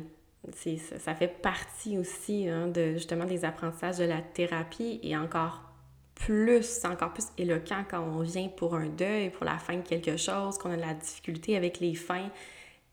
Ça, 0.55 0.99
ça, 1.01 1.15
fait 1.15 1.43
partie 1.43 1.99
aussi 1.99 2.49
hein, 2.49 2.69
de 2.69 2.93
justement 2.93 3.25
des 3.25 3.45
apprentissages 3.45 3.99
de 3.99 4.05
la 4.05 4.23
thérapie 4.23 5.01
et 5.03 5.17
encore 5.17 5.67
plus, 6.15 6.85
encore 6.85 7.13
plus 7.13 7.27
éloquent 7.37 7.85
quand 7.89 8.01
on 8.01 8.21
vient 8.21 8.49
pour 8.49 8.75
un 8.75 8.87
deuil, 8.87 9.31
pour 9.31 9.45
la 9.45 9.59
fin 9.59 9.77
de 9.77 9.83
quelque 9.83 10.17
chose, 10.17 10.57
qu'on 10.59 10.71
a 10.71 10.77
de 10.77 10.81
la 10.81 10.95
difficulté 10.95 11.57
avec 11.57 11.81
les 11.81 11.95
fins, 11.95 12.31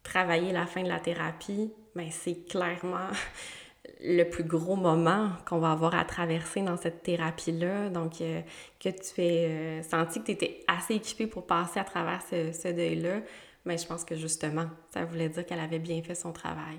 travailler 0.04 0.52
la 0.52 0.66
fin 0.66 0.84
de 0.84 0.90
la 0.90 1.00
thérapie, 1.00 1.72
ben, 1.96 2.08
c'est 2.12 2.48
clairement 2.48 3.08
le 4.02 4.24
plus 4.26 4.44
gros 4.44 4.76
moment 4.76 5.30
qu'on 5.46 5.60
va 5.60 5.72
avoir 5.72 5.96
à 5.96 6.06
traverser 6.06 6.62
dans 6.62 6.78
cette 6.78 7.04
thérapie-là. 7.04 7.90
Donc, 7.90 8.20
euh, 8.22 8.42
que 8.80 8.90
tu 8.90 9.22
aies 9.22 9.48
euh, 9.50 9.84
senti 9.84 10.20
que 10.20 10.26
tu 10.26 10.32
étais 10.32 10.60
assez 10.68 10.96
équipée 10.96 11.28
pour 11.28 11.48
passer 11.48 11.80
à 11.80 11.84
travers 11.84 12.22
ce, 12.22 12.72
deuil-là, 12.72 13.22
mais 13.66 13.78
je 13.78 13.88
pense 13.88 14.04
que 14.04 14.16
justement, 14.16 14.68
ça 14.94 15.06
voulait 15.06 15.30
dire 15.30 15.46
qu'elle 15.46 15.60
avait 15.60 15.80
bien 15.80 16.02
fait 16.04 16.16
son 16.16 16.32
travail. 16.32 16.78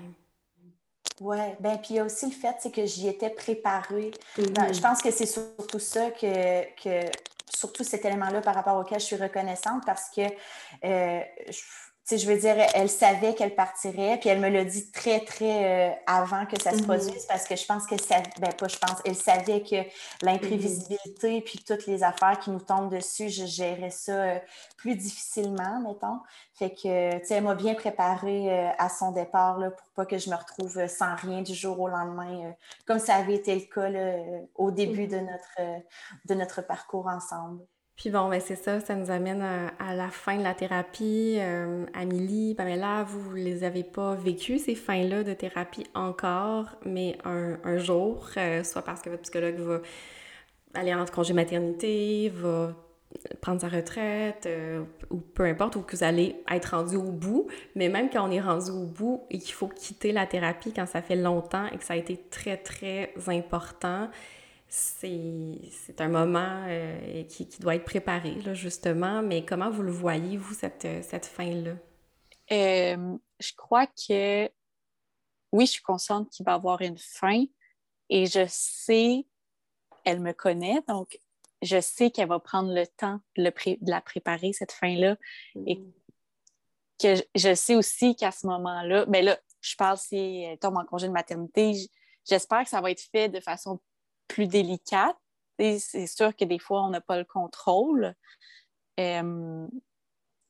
Oui, 1.21 1.37
ben 1.61 1.77
puis 1.77 1.91
il 1.91 1.95
y 1.95 1.99
a 1.99 2.03
aussi 2.03 2.25
le 2.25 2.33
fait 2.33 2.55
c'est 2.59 2.71
que 2.71 2.85
j'y 2.85 3.07
étais 3.07 3.29
préparée. 3.29 4.11
Ben, 4.37 4.73
je 4.73 4.81
pense 4.81 5.01
que 5.01 5.11
c'est 5.11 5.25
surtout 5.25 5.79
ça 5.79 6.11
que, 6.11 6.63
que 6.81 7.09
surtout 7.49 7.83
cet 7.83 8.03
élément-là 8.03 8.41
par 8.41 8.53
rapport 8.53 8.77
auquel 8.77 8.99
je 8.99 9.05
suis 9.05 9.15
reconnaissante 9.15 9.83
parce 9.85 10.09
que 10.09 10.21
euh, 10.83 11.21
je, 11.49 11.61
je 12.07 12.27
veux 12.27 12.37
dire, 12.37 12.55
elle 12.75 12.89
savait 12.89 13.33
qu'elle 13.33 13.55
partirait, 13.55 14.19
puis 14.19 14.29
elle 14.29 14.39
me 14.39 14.49
l'a 14.49 14.63
dit 14.63 14.91
très, 14.91 15.21
très 15.21 15.89
euh, 15.89 15.95
avant 16.05 16.45
que 16.45 16.61
ça 16.61 16.71
se 16.71 16.77
mm-hmm. 16.77 16.83
produise, 16.83 17.25
parce 17.25 17.47
que 17.47 17.55
je 17.55 17.65
pense 17.65 17.87
qu'elle 17.87 18.01
savait, 18.01 18.29
ben 18.39 18.53
pas 18.53 18.67
je 18.67 18.77
pense, 18.77 19.01
elle 19.05 19.15
savait 19.15 19.63
que 19.63 19.75
l'imprévisibilité, 20.23 21.39
mm-hmm. 21.39 21.43
puis 21.43 21.63
toutes 21.65 21.87
les 21.87 22.03
affaires 22.03 22.39
qui 22.39 22.51
nous 22.51 22.59
tombent 22.59 22.91
dessus, 22.91 23.29
je 23.29 23.45
gérais 23.45 23.89
ça 23.89 24.11
euh, 24.11 24.39
plus 24.77 24.95
difficilement, 24.95 25.79
mettons. 25.81 26.19
Fait 26.53 26.69
que, 26.69 27.17
tu 27.19 27.25
sais, 27.25 27.35
elle 27.35 27.43
m'a 27.43 27.55
bien 27.55 27.73
préparée 27.73 28.53
euh, 28.53 28.69
à 28.77 28.89
son 28.89 29.11
départ, 29.11 29.57
là, 29.57 29.71
pour 29.71 29.87
pas 29.95 30.05
que 30.05 30.19
je 30.19 30.29
me 30.29 30.35
retrouve 30.35 30.87
sans 30.87 31.15
rien 31.15 31.41
du 31.41 31.55
jour 31.55 31.79
au 31.79 31.87
lendemain, 31.87 32.53
comme 32.85 32.99
ça 32.99 33.15
avait 33.15 33.35
été 33.35 33.55
le 33.55 33.61
cas 33.61 33.89
au 34.53 34.69
début 34.69 35.07
de, 35.07 35.17
mm-hmm. 35.17 35.31
notre, 35.31 35.81
de 36.25 36.33
notre 36.35 36.61
parcours 36.61 37.07
ensemble. 37.07 37.65
Puis 37.95 38.09
bon, 38.09 38.27
ben 38.29 38.41
c'est 38.41 38.57
ça, 38.57 38.81
ça 38.81 38.93
nous 38.95 39.09
amène 39.09 39.41
à, 39.41 39.95
la 39.95 40.09
fin 40.09 40.37
de 40.37 40.43
la 40.43 40.53
thérapie. 40.53 41.37
Euh, 41.39 41.85
Amélie, 41.93 42.53
Pamela, 42.53 43.03
vous 43.03 43.37
ne 43.37 43.43
les 43.43 43.63
avez 43.63 43.83
pas 43.83 44.15
vécues, 44.15 44.59
ces 44.59 44.75
fins-là 44.75 45.23
de 45.23 45.33
thérapie 45.33 45.85
encore, 45.93 46.75
mais 46.85 47.17
un, 47.23 47.77
jour, 47.77 48.27
euh, 48.35 48.63
soit 48.63 48.81
parce 48.81 49.01
que 49.01 49.09
votre 49.09 49.21
psychologue 49.21 49.55
va 49.55 49.81
aller 50.73 50.93
en 50.93 51.05
congé 51.05 51.33
maternité, 51.33 52.29
va 52.35 52.73
prendre 53.41 53.61
sa 53.61 53.69
retraite, 53.69 54.45
euh, 54.45 54.83
ou 55.09 55.17
peu 55.17 55.43
importe, 55.43 55.77
ou 55.77 55.81
que 55.81 55.95
vous 55.95 56.03
allez 56.03 56.35
être 56.51 56.75
rendu 56.75 56.97
au 56.97 57.11
bout, 57.11 57.47
mais 57.75 57.89
même 57.89 58.09
quand 58.09 58.27
on 58.27 58.31
est 58.31 58.41
rendu 58.41 58.71
au 58.71 58.85
bout 58.85 59.23
et 59.29 59.39
qu'il 59.39 59.53
faut 59.53 59.67
quitter 59.67 60.11
la 60.11 60.25
thérapie 60.25 60.73
quand 60.73 60.85
ça 60.85 61.01
fait 61.01 61.15
longtemps 61.15 61.65
et 61.67 61.77
que 61.77 61.83
ça 61.83 61.93
a 61.93 61.97
été 61.97 62.17
très, 62.29 62.57
très 62.57 63.13
important, 63.27 64.09
c'est 64.77 66.01
un 66.01 66.09
moment 66.09 66.65
euh, 66.67 67.23
qui, 67.23 67.45
doit 67.59 67.75
être 67.75 67.85
préparé, 67.85 68.35
là, 68.41 68.53
justement. 68.53 69.21
Mais 69.21 69.45
comment 69.45 69.69
vous 69.69 69.83
le 69.83 69.91
voyez, 69.91 70.35
vous, 70.35 70.53
cette, 70.53 70.87
cette 71.03 71.25
fin-là? 71.25 71.75
Euh, 72.51 73.17
je 73.39 73.53
crois 73.55 73.87
que 73.87 74.49
oui, 75.53 75.65
je 75.65 75.71
suis 75.71 75.81
consciente 75.81 76.29
qu'il 76.29 76.45
va 76.45 76.51
y 76.51 76.55
avoir 76.55 76.81
une 76.81 76.97
fin 76.97 77.45
et 78.09 78.25
je 78.25 78.45
sais, 78.49 79.25
elle 80.03 80.19
me 80.19 80.33
connaît, 80.33 80.81
donc 80.87 81.19
je 81.61 81.79
sais 81.79 82.11
qu'elle 82.11 82.27
va 82.27 82.39
prendre 82.39 82.73
le 82.73 82.85
temps 82.85 83.21
de, 83.37 83.51
la 83.81 84.01
préparer, 84.01 84.51
cette 84.51 84.73
fin-là. 84.73 85.15
Et 85.65 85.77
mm. 85.77 85.93
que 87.01 87.15
je, 87.33 87.55
sais 87.55 87.75
aussi 87.75 88.15
qu'à 88.17 88.31
ce 88.31 88.45
moment-là, 88.47 89.05
mais 89.07 89.21
ben 89.21 89.25
là, 89.25 89.39
je 89.61 89.75
parle 89.77 89.97
si 89.97 90.43
elle 90.43 90.59
tombe 90.59 90.75
en 90.75 90.85
congé 90.85 91.07
de 91.07 91.13
maternité, 91.13 91.73
j'espère 92.29 92.63
que 92.63 92.69
ça 92.69 92.81
va 92.81 92.91
être 92.91 93.01
fait 93.01 93.29
de 93.29 93.39
façon 93.39 93.79
plus 94.27 94.47
délicate. 94.47 95.15
C'est 95.57 96.07
sûr 96.07 96.35
que 96.35 96.45
des 96.45 96.59
fois, 96.59 96.83
on 96.83 96.89
n'a 96.89 97.01
pas 97.01 97.17
le 97.17 97.23
contrôle. 97.23 98.13
Euh, 98.99 99.67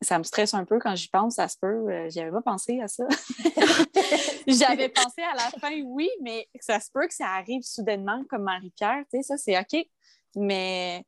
ça 0.01 0.17
me 0.17 0.23
stresse 0.23 0.53
un 0.53 0.65
peu 0.65 0.79
quand 0.79 0.95
j'y 0.95 1.07
pense, 1.07 1.35
ça 1.35 1.47
se 1.47 1.57
peut. 1.59 1.89
Euh, 1.89 2.09
j'y 2.09 2.19
avais 2.19 2.31
pas 2.31 2.41
pensé 2.41 2.81
à 2.81 2.87
ça. 2.87 3.07
J'avais 4.47 4.89
pensé 4.89 5.21
à 5.21 5.35
la 5.35 5.49
fin, 5.59 5.81
oui, 5.83 6.09
mais 6.21 6.47
ça 6.59 6.79
se 6.79 6.91
peut 6.91 7.07
que 7.07 7.13
ça 7.13 7.27
arrive 7.27 7.63
soudainement 7.63 8.23
comme 8.29 8.43
Marie-Pierre, 8.43 9.03
tu 9.11 9.17
sais, 9.17 9.23
ça 9.23 9.37
c'est 9.37 9.57
OK. 9.57 9.87
Mais 10.35 11.03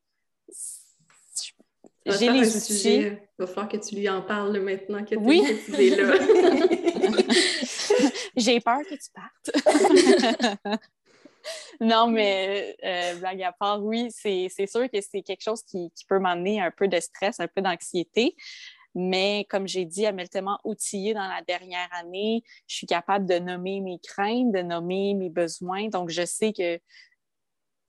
j'ai 2.05 2.31
les 2.31 2.55
outils. 2.55 3.01
Il 3.01 3.19
va 3.37 3.47
falloir 3.47 3.69
que 3.69 3.77
tu 3.77 3.95
lui 3.95 4.09
en 4.09 4.21
parles 4.21 4.59
maintenant 4.59 5.03
que 5.03 5.15
oui. 5.15 5.43
es 5.77 5.89
là. 5.95 6.13
j'ai 8.35 8.59
peur 8.59 8.79
que 8.89 8.95
tu 8.95 9.11
partes 9.13 9.51
non, 11.81 12.07
mais 12.07 12.75
euh, 12.83 13.15
blague 13.15 13.43
à 13.43 13.51
part, 13.51 13.83
oui, 13.83 14.09
c'est 14.11 14.49
sûr 14.49 14.89
que 14.89 15.01
c'est 15.01 15.21
quelque 15.21 15.43
chose 15.43 15.63
qui, 15.63 15.91
peut 16.07 16.19
m'amener 16.19 16.61
un 16.61 16.71
peu 16.71 16.87
de 16.87 16.99
stress, 16.99 17.39
un 17.39 17.47
peu 17.47 17.61
d'anxiété. 17.61 18.35
Mais 18.95 19.45
comme 19.49 19.67
j'ai 19.67 19.85
dit, 19.85 20.05
elle 20.05 20.15
m'a 20.15 20.25
tellement 20.25 20.59
outillée 20.63 21.13
dans 21.13 21.27
la 21.27 21.41
dernière 21.47 21.89
année. 21.91 22.43
Je 22.67 22.77
suis 22.77 22.87
capable 22.87 23.27
de 23.27 23.37
nommer 23.37 23.79
mes 23.79 23.99
craintes, 23.99 24.51
de 24.51 24.61
nommer 24.61 25.13
mes 25.13 25.29
besoins. 25.29 25.87
Donc, 25.89 26.09
je 26.09 26.25
sais 26.25 26.51
que, 26.51 26.79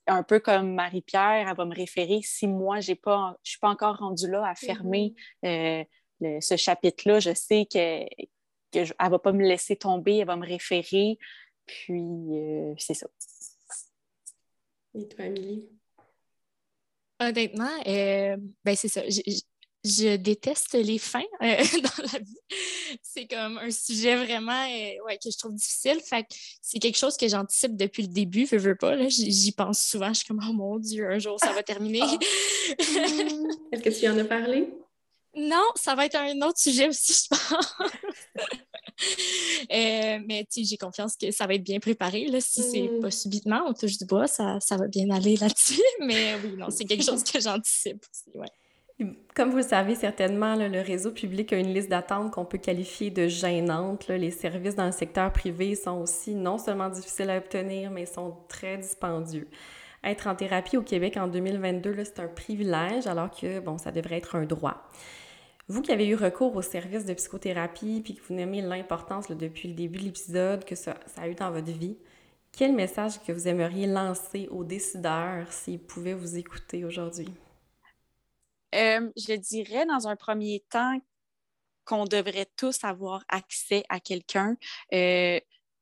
un 0.07 0.23
peu 0.23 0.39
comme 0.41 0.75
Marie-Pierre, 0.75 1.49
elle 1.49 1.57
va 1.57 1.65
me 1.65 1.75
référer 1.75 2.21
si 2.23 2.47
moi, 2.47 2.81
j'ai 2.81 2.95
pas, 2.95 3.37
je 3.43 3.51
ne 3.51 3.53
suis 3.53 3.59
pas 3.59 3.71
encore 3.71 3.97
rendue 3.97 4.31
là 4.31 4.47
à 4.47 4.55
fermer 4.55 5.15
mm-hmm. 5.43 5.87
euh, 6.25 6.41
ce 6.41 6.57
chapitre-là. 6.57 7.21
Je 7.21 7.33
sais 7.33 7.67
qu'elle 7.67 8.09
que 8.73 8.81
ne 8.81 9.11
va 9.11 9.19
pas 9.19 9.33
me 9.33 9.47
laisser 9.47 9.77
tomber, 9.77 10.19
elle 10.19 10.27
va 10.27 10.37
me 10.37 10.47
référer. 10.47 11.19
Puis, 11.67 12.03
euh, 12.03 12.75
c'est 12.79 12.95
ça. 12.95 13.07
Et 14.99 15.07
toi, 15.07 15.27
Amélie? 15.27 15.65
Honnêtement, 17.21 17.71
euh, 17.87 18.37
ben 18.65 18.77
c'est 18.77 18.89
ça. 18.89 19.03
Je, 19.85 20.17
déteste 20.17 20.75
les 20.75 20.99
fins 20.99 21.23
euh, 21.41 21.57
dans 21.83 22.03
la 22.13 22.19
vie. 22.19 22.41
C'est 23.01 23.27
comme 23.29 23.59
un 23.59 23.71
sujet 23.71 24.17
vraiment 24.17 24.65
ouais, 24.65 25.19
que 25.23 25.31
je 25.31 25.39
trouve 25.39 25.55
difficile. 25.55 26.01
Fait 26.01 26.27
c'est 26.61 26.79
quelque 26.79 26.99
chose 26.99 27.17
que 27.17 27.29
j'anticipe 27.29 27.77
depuis 27.77 28.03
le 28.03 28.09
début, 28.09 28.47
je 28.51 28.57
veux 28.57 28.77
pas. 28.77 29.09
J'y 29.09 29.53
pense 29.53 29.81
souvent. 29.83 30.09
Je 30.09 30.15
suis 30.15 30.27
comme, 30.27 30.45
oh 30.49 30.53
mon 30.53 30.79
Dieu, 30.79 31.09
un 31.11 31.19
jour 31.19 31.39
ça 31.41 31.53
va 31.53 31.63
terminer. 31.63 32.03
Ah. 32.03 32.19
Est-ce 33.73 33.83
que 33.83 34.01
tu 34.01 34.09
en 34.09 34.19
as 34.19 34.25
parlé? 34.25 34.69
Non, 35.35 35.65
ça 35.77 35.95
va 35.95 36.07
être 36.07 36.17
un 36.17 36.41
autre 36.43 36.59
sujet 36.59 36.89
aussi, 36.89 37.13
je 37.13 37.29
pense. 37.29 37.75
Euh, 39.71 40.19
mais 40.27 40.47
j'ai 40.57 40.77
confiance 40.77 41.17
que 41.17 41.31
ça 41.31 41.47
va 41.47 41.55
être 41.55 41.65
bien 41.65 41.81
préparé. 41.81 42.27
Là. 42.29 42.41
Si 42.41 42.63
c'est 42.63 42.89
mm. 42.89 43.01
pas 43.01 43.11
subitement, 43.11 43.65
on 43.67 43.75
touche 43.75 43.99
du 43.99 44.07
bois, 44.07 44.27
ça, 44.27 44.59
ça 44.61 44.77
va 44.77 44.87
bien 44.87 45.11
aller 45.11 45.37
là-dessus. 45.37 45.83
Mais 46.01 46.37
oui, 46.43 46.55
non, 46.57 46.71
c'est 46.71 46.85
quelque 46.85 47.05
chose 47.05 47.23
que 47.23 47.41
j'anticipe 47.41 48.03
aussi. 48.11 48.39
Ouais. 48.39 48.49
Comme 49.35 49.51
vous 49.51 49.59
le 49.59 49.63
savez 49.63 49.95
certainement, 49.95 50.57
le 50.57 50.81
réseau 50.81 51.13
public 51.13 51.53
a 51.53 51.59
une 51.59 51.73
liste 51.73 51.89
d'attente 51.89 52.33
qu'on 52.33 52.45
peut 52.45 52.59
qualifier 52.59 53.11
de 53.11 53.29
gênante. 53.29 54.09
Les 54.09 54.31
services 54.31 54.75
dans 54.75 54.87
le 54.87 54.93
secteur 54.93 55.33
privé 55.33 55.75
sont 55.75 56.01
aussi 56.01 56.35
non 56.35 56.57
seulement 56.59 56.89
difficiles 56.89 57.31
à 57.31 57.39
obtenir, 57.39 57.91
mais 57.91 58.07
sont 58.07 58.37
très 58.49 58.79
dispendieux. 58.79 59.49
Être 60.03 60.27
en 60.27 60.35
thérapie 60.35 60.77
au 60.77 60.83
Québec 60.83 61.17
en 61.17 61.29
2022, 61.29 61.97
c'est 62.05 62.21
un 62.21 62.29
privilège, 62.29 63.07
alors 63.07 63.31
que, 63.31 63.61
bon, 63.61 63.79
ça 63.79 63.93
devrait 63.93 64.17
être 64.17 64.35
un 64.35 64.45
droit. 64.45 64.83
Vous 65.69 65.83
qui 65.83 65.93
avez 65.93 66.09
eu 66.09 66.15
recours 66.15 66.57
au 66.57 66.63
service 66.63 67.05
de 67.05 67.13
psychothérapie, 67.13 68.01
puis 68.03 68.15
que 68.15 68.23
vous 68.23 68.35
nommez 68.35 68.63
l'importance 68.63 69.29
depuis 69.29 69.69
le 69.69 69.75
début 69.75 69.99
de 69.99 70.05
l'épisode 70.05 70.65
que 70.65 70.75
ça, 70.75 70.99
a 71.19 71.29
eu 71.29 71.35
dans 71.35 71.51
votre 71.51 71.71
vie, 71.71 71.99
quel 72.53 72.73
message 72.73 73.23
que 73.23 73.33
vous 73.33 73.49
aimeriez 73.49 73.87
lancer 73.87 74.49
aux 74.51 74.65
décideurs 74.65 75.53
s'ils 75.53 75.79
pouvaient 75.79 76.15
vous 76.15 76.39
écouter 76.39 76.87
aujourd'hui? 76.87 77.29
Euh, 78.75 79.11
je 79.17 79.35
dirais 79.35 79.85
dans 79.85 80.09
un 80.09 80.17
premier 80.17 80.65
temps 80.71 81.01
qu'on 81.85 82.05
devrait 82.05 82.49
tous 82.57 82.83
avoir 82.83 83.25
accès 83.29 83.85
à 83.91 84.01
quelqu'un. 84.01 84.57
Euh, 84.95 85.39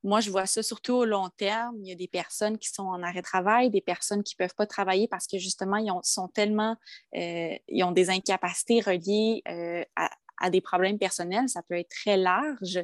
moi, 0.07 0.21
je 0.21 0.31
vois 0.31 0.47
ça 0.47 0.63
surtout 0.63 0.95
au 0.95 1.05
long 1.05 1.29
terme. 1.37 1.77
Il 1.81 1.89
y 1.89 1.93
a 1.93 1.97
des 1.97 2.07
personnes 2.07 2.59
qui 2.59 2.69
sont 2.69 2.85
en 2.85 3.03
arrêt 3.03 3.21
de 3.21 3.25
travail, 3.25 3.71
des 3.71 3.81
personnes 3.81 4.23
qui 4.23 4.37
ne 4.39 4.45
peuvent 4.45 4.55
pas 4.55 4.67
travailler 4.67 5.09
parce 5.09 5.27
que 5.27 5.37
justement, 5.37 5.77
ils 5.77 5.91
sont 6.05 6.29
tellement, 6.29 6.77
euh, 7.17 7.57
ils 7.67 7.83
ont 7.83 7.91
des 7.91 8.09
incapacités 8.09 8.81
reliées 8.81 9.43
euh, 9.49 9.85
à, 9.97 10.51
des 10.51 10.61
problèmes 10.61 10.99
personnels. 10.99 11.49
Ça 11.49 11.63
peut 11.63 11.75
être 11.75 11.91
très 11.91 12.17
large. 12.17 12.79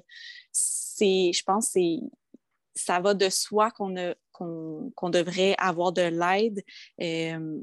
C'est, 0.50 1.30
je 1.32 1.44
pense, 1.44 1.68
c'est, 1.68 2.00
ça 2.74 2.98
va 2.98 3.14
de 3.14 3.28
soi 3.28 3.70
qu'on, 3.70 3.94
devrait 5.10 5.54
avoir 5.58 5.92
de 5.92 6.02
l'aide. 6.02 6.64
Euh, 7.00 7.62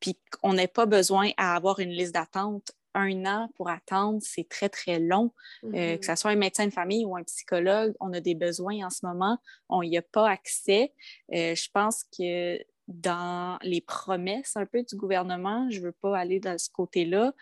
puis 0.00 0.18
qu'on 0.40 0.54
n'ait 0.54 0.68
pas 0.68 0.86
besoin 0.86 1.30
à 1.36 1.54
avoir 1.54 1.78
une 1.78 1.90
liste 1.90 2.14
d'attente 2.14 2.72
un 2.96 3.24
an 3.26 3.48
pour 3.56 3.68
attendre, 3.68 4.18
c'est 4.22 4.48
très, 4.48 4.68
très 4.68 4.98
long. 4.98 5.32
Euh, 5.64 5.68
mm-hmm. 5.68 5.98
que 5.98 6.06
ce 6.06 6.16
soit 6.16 6.30
un 6.30 6.36
médecin 6.36 6.66
de 6.66 6.72
famille 6.72 7.04
ou 7.04 7.16
un 7.16 7.22
psychologue, 7.22 7.94
on 8.00 8.12
a 8.12 8.20
des 8.20 8.34
besoins 8.34 8.86
en 8.86 8.90
ce 8.90 9.04
moment, 9.06 9.38
on 9.68 9.82
n'y 9.82 9.98
a 9.98 10.02
pas 10.02 10.28
accès. 10.28 10.92
Euh, 11.32 11.54
je 11.54 11.68
pense 11.72 12.04
que 12.16 12.58
dans 12.88 13.58
les 13.62 13.80
promesses 13.80 14.56
un 14.56 14.64
peu 14.64 14.82
du 14.84 14.94
gouvernement, 14.96 15.68
je 15.70 15.80
ne 15.80 15.86
veux 15.86 15.92
pas 15.92 16.16
aller 16.16 16.38
dans 16.38 16.56
ce 16.56 16.70
côté-là, 16.70 17.32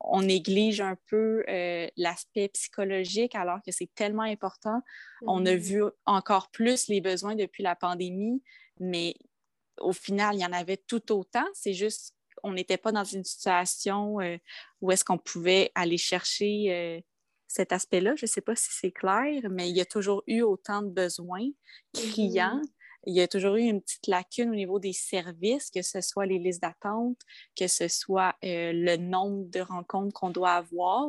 on, 0.00 0.20
néglige 0.20 0.80
un 0.80 0.96
peu 1.06 1.44
euh, 1.48 1.86
l'aspect 1.96 2.48
psychologique 2.48 3.36
alors 3.36 3.60
que 3.64 3.70
c'est 3.70 3.92
tellement 3.94 4.24
important. 4.24 4.82
On 5.26 5.46
a 5.46 5.52
mm-hmm. 5.52 5.56
vu 5.56 5.82
encore 6.06 6.50
plus 6.50 6.88
les 6.88 7.00
besoins 7.00 7.36
depuis 7.36 7.62
la 7.62 7.76
pandémie, 7.76 8.42
mais 8.80 9.14
au 9.80 9.92
final, 9.92 10.34
il 10.34 10.40
y 10.40 10.44
en 10.44 10.52
avait 10.52 10.76
tout 10.76 11.12
autant. 11.12 11.46
C'est 11.54 11.72
juste 11.72 12.14
qu'on 12.40 12.52
n'était 12.52 12.76
pas 12.76 12.92
dans 12.92 13.04
une 13.04 13.24
situation 13.24 14.16
où 14.80 14.90
est-ce 14.90 15.04
qu'on 15.04 15.18
pouvait 15.18 15.70
aller 15.74 15.98
chercher 15.98 17.02
cet 17.50 17.72
aspect-là. 17.72 18.14
Je 18.16 18.24
ne 18.24 18.28
sais 18.28 18.40
pas 18.40 18.54
si 18.54 18.68
c'est 18.70 18.92
clair, 18.92 19.42
mais 19.50 19.68
il 19.68 19.76
y 19.76 19.80
a 19.80 19.84
toujours 19.84 20.22
eu 20.26 20.42
autant 20.42 20.82
de 20.82 20.88
besoins 20.88 21.48
criants. 21.92 22.60
Mm-hmm. 22.60 23.06
Il 23.06 23.14
y 23.14 23.22
a 23.22 23.28
toujours 23.28 23.56
eu 23.56 23.62
une 23.62 23.80
petite 23.80 24.06
lacune 24.06 24.50
au 24.50 24.54
niveau 24.54 24.78
des 24.78 24.92
services, 24.92 25.70
que 25.70 25.82
ce 25.82 26.00
soit 26.00 26.26
les 26.26 26.38
listes 26.38 26.62
d'attente, 26.62 27.18
que 27.58 27.66
ce 27.66 27.88
soit 27.88 28.34
euh, 28.44 28.72
le 28.74 28.96
nombre 28.96 29.48
de 29.50 29.60
rencontres 29.60 30.12
qu'on 30.12 30.30
doit 30.30 30.52
avoir. 30.52 31.08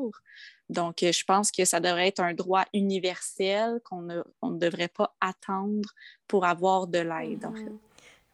Donc, 0.70 1.04
euh, 1.04 1.12
je 1.12 1.24
pense 1.26 1.52
que 1.52 1.66
ça 1.66 1.82
devrait 1.82 2.08
être 2.08 2.22
un 2.22 2.34
droit 2.34 2.66
universel 2.74 3.82
qu'on 3.84 4.02
ne, 4.02 4.24
devrait 4.58 4.88
pas 4.88 5.14
attendre 5.20 5.90
pour 6.28 6.46
avoir 6.46 6.88
de 6.88 7.00
l'aide, 7.00 7.46
en 7.46 7.54
fait. 7.54 7.74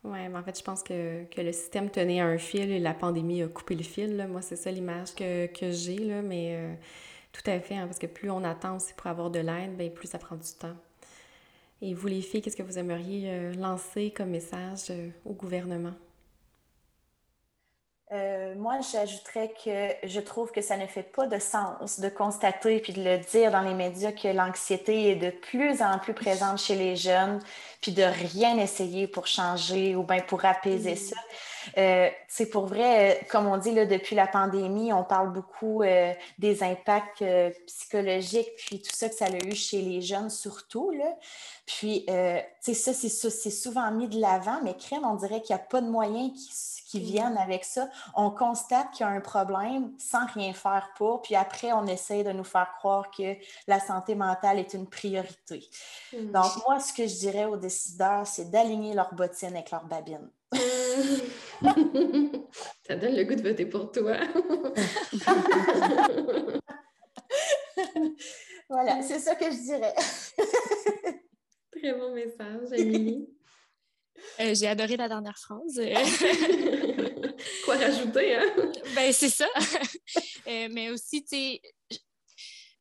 Oui, 0.10 0.20
mais 0.30 0.38
en 0.38 0.44
fait, 0.44 0.58
je 0.58 0.64
pense 0.64 0.84
que, 0.84 1.26
le 1.38 1.52
système 1.52 1.90
tenait 1.90 2.22
un 2.22 2.38
fil 2.38 2.72
et 2.72 2.80
la 2.80 2.94
pandémie 2.94 3.44
a 3.44 3.48
coupé 3.48 3.76
le 3.76 3.84
fil. 3.84 4.26
Moi, 4.30 4.42
c'est 4.42 4.56
ça 4.56 4.72
l'image 4.72 5.14
que, 5.14 5.50
j'ai, 5.72 6.00
mais 6.22 6.56
euh, 6.56 6.74
tout 7.34 7.42
à 7.46 7.60
fait, 7.60 7.76
hein, 7.76 7.88
parce 7.88 8.00
que 8.00 8.08
plus 8.08 8.32
on 8.32 8.44
attend 8.46 8.78
aussi 8.78 8.94
pour 8.94 9.08
avoir 9.08 9.30
de 9.30 9.40
l'aide, 9.40 9.76
bien, 9.76 9.90
plus 9.90 10.08
ça 10.08 10.18
prend 10.18 10.38
du 10.38 10.50
temps. 10.58 10.76
Et 11.82 11.94
vous, 11.94 12.08
les 12.08 12.22
filles, 12.22 12.42
qu'est-ce 12.42 12.56
que 12.56 12.64
vous 12.64 12.80
aimeriez 12.80 13.30
euh, 13.30 13.54
lancer 13.56 14.12
comme 14.12 14.30
message 14.30 14.90
euh, 14.92 15.10
au 15.26 15.34
gouvernement? 15.34 15.94
Euh, 18.14 18.56
moi, 18.56 18.80
j'ajouterais 18.90 19.54
que 19.64 20.08
je 20.08 20.20
trouve 20.22 20.52
que 20.52 20.62
ça 20.62 20.78
ne 20.78 20.88
fait 20.88 21.04
pas 21.04 21.28
de 21.28 21.40
sens 21.40 22.00
de 22.00 22.08
constater 22.08 22.80
puis 22.80 22.94
de 22.94 23.04
le 23.04 23.18
dire 23.18 23.52
dans 23.52 23.62
les 23.62 23.74
médias 23.74 24.14
que 24.14 24.30
l'anxiété 24.30 25.12
est 25.12 25.16
de 25.18 25.30
plus 25.30 25.82
en 25.82 26.00
plus 26.00 26.14
présente 26.14 26.58
chez 26.58 26.76
les 26.76 26.96
jeunes, 26.96 27.42
puis 27.82 27.92
de 27.92 28.04
rien 28.04 28.58
essayer 28.60 29.08
pour 29.08 29.28
changer 29.28 29.96
ou 29.98 30.04
bien 30.04 30.22
pour 30.22 30.46
apaiser 30.46 30.96
ça. 30.96 31.18
C'est 31.76 32.49
pour 32.49 32.68
vrai, 32.68 33.26
comme 33.30 33.48
on 33.48 33.57
dit 33.57 33.72
là, 33.72 33.85
depuis 33.85 34.15
la 34.15 34.27
pandémie, 34.27 34.94
on 34.94 35.03
parle 35.03 35.34
beaucoup 35.34 35.84
des 36.38 36.64
impacts 36.64 37.23
psychologiques, 37.65 38.49
puis 38.57 38.81
tout 38.81 38.94
ça 38.94 39.10
que 39.10 39.15
ça 39.15 39.26
a 39.26 39.45
eu 39.45 39.56
chez 39.56 39.81
les 39.81 40.02
jeunes 40.02 40.30
surtout. 40.30 40.91
Là. 40.91 41.15
Puis, 41.68 42.06
euh, 42.10 42.39
tu 42.64 42.73
sais, 42.73 42.94
ça, 42.94 43.30
c'est 43.30 43.52
souvent 43.52 43.91
mis 43.91 44.07
de 44.07 44.19
l'avant, 44.19 44.61
mais 44.64 44.76
crème, 44.76 45.03
on 45.03 45.15
dirait 45.15 45.41
qu'il 45.41 45.53
n'y 45.53 45.61
a 45.61 45.65
pas 45.65 45.81
de 45.81 45.89
moyens 45.89 46.31
qui, 46.34 46.99
viennent 47.02 47.38
avec 47.38 47.65
ça. 47.65 47.89
On 48.15 48.31
constate 48.31 48.91
qu'il 48.91 49.06
y 49.06 49.10
a 49.10 49.11
un 49.11 49.19
problème 49.19 49.91
sans 49.99 50.26
rien 50.27 50.53
faire 50.53 50.89
pour, 50.95 51.22
puis 51.22 51.35
après, 51.35 51.73
on 51.73 51.85
essaie 51.85 52.23
de 52.23 52.31
nous 52.31 52.45
faire 52.45 52.73
croire 52.77 53.11
que 53.11 53.35
la 53.68 53.81
santé 53.81 54.15
mentale 54.15 54.57
est 54.57 54.73
une 54.73 54.88
priorité. 54.88 55.69
Hmm. 56.14 56.31
Donc, 56.31 56.52
moi, 56.65 56.80
ce 56.80 56.94
que 56.94 57.06
je 57.06 57.15
dirais 57.15 57.45
aux 57.45 57.57
décideurs, 57.57 58.26
c'est 58.26 58.49
d'aligner 58.49 58.94
leurs 58.94 59.14
bottines 59.14 59.49
avec 59.49 59.69
leurs 59.69 59.85
babines. 59.85 60.30
ça 62.88 62.96
donne 62.96 63.16
le 63.16 63.24
goût 63.24 63.36
de 63.36 63.42
voter 63.42 63.66
pour 63.66 63.92
toi. 63.92 64.18
voilà, 68.70 69.02
c'est 69.02 69.20
ça 69.20 69.36
que 69.36 69.46
je 69.46 69.62
dirais. 69.64 69.94
Très 71.72 71.94
bon 71.94 72.14
message, 72.14 72.72
Amélie. 72.72 73.28
Euh, 74.40 74.54
j'ai 74.56 74.68
adoré 74.68 74.98
la 74.98 75.08
dernière 75.08 75.38
phrase. 75.38 75.82
Quoi 77.66 77.76
rajouter, 77.76 78.36
hein? 78.36 78.52
ben, 78.96 79.14
c'est 79.14 79.30
ça. 79.30 79.48
Euh, 80.48 80.68
mais 80.72 80.90
aussi, 80.90 81.24
tu 81.24 81.30
sais, 81.30 81.62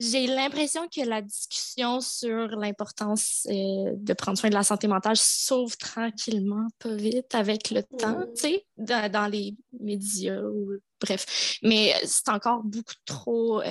j'ai 0.00 0.26
l'impression 0.26 0.88
que 0.88 1.02
la 1.02 1.22
discussion 1.22 2.00
sur 2.00 2.48
l'importance 2.48 3.46
euh, 3.50 3.92
de 3.96 4.12
prendre 4.12 4.38
soin 4.38 4.50
de 4.50 4.54
la 4.54 4.62
santé 4.62 4.88
mentale 4.88 5.16
s'ouvre 5.16 5.76
tranquillement, 5.76 6.66
pas 6.78 6.94
vite, 6.94 7.34
avec 7.34 7.70
le 7.70 7.82
temps, 7.82 8.20
mm. 8.20 8.26
tu 8.34 8.42
sais, 8.42 8.66
dans, 8.76 9.30
les 9.30 9.54
médias 9.80 10.42
ou 10.42 10.72
bref. 11.00 11.58
Mais 11.62 11.94
c'est 12.04 12.28
encore 12.28 12.62
beaucoup 12.62 12.94
trop 13.04 13.62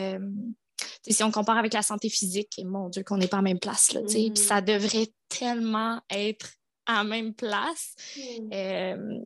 si 1.08 1.24
on 1.24 1.32
compare 1.32 1.58
avec 1.58 1.74
la 1.74 1.82
santé 1.82 2.10
physique, 2.10 2.60
mon 2.64 2.90
Dieu, 2.90 3.04
qu'on 3.04 3.18
n'est 3.18 3.28
pas 3.28 3.38
à 3.38 3.40
la 3.42 3.50
même 3.50 3.60
place. 3.60 3.94
Là, 3.94 4.02
ça 4.36 4.62
devrait 4.62 5.12
tellement 5.30 6.02
être 6.10 6.50
à 6.86 6.96
la 6.96 7.04
même 7.04 7.34
place. 7.34 7.96
Mm. 8.18 8.50
Euh, 8.54 9.20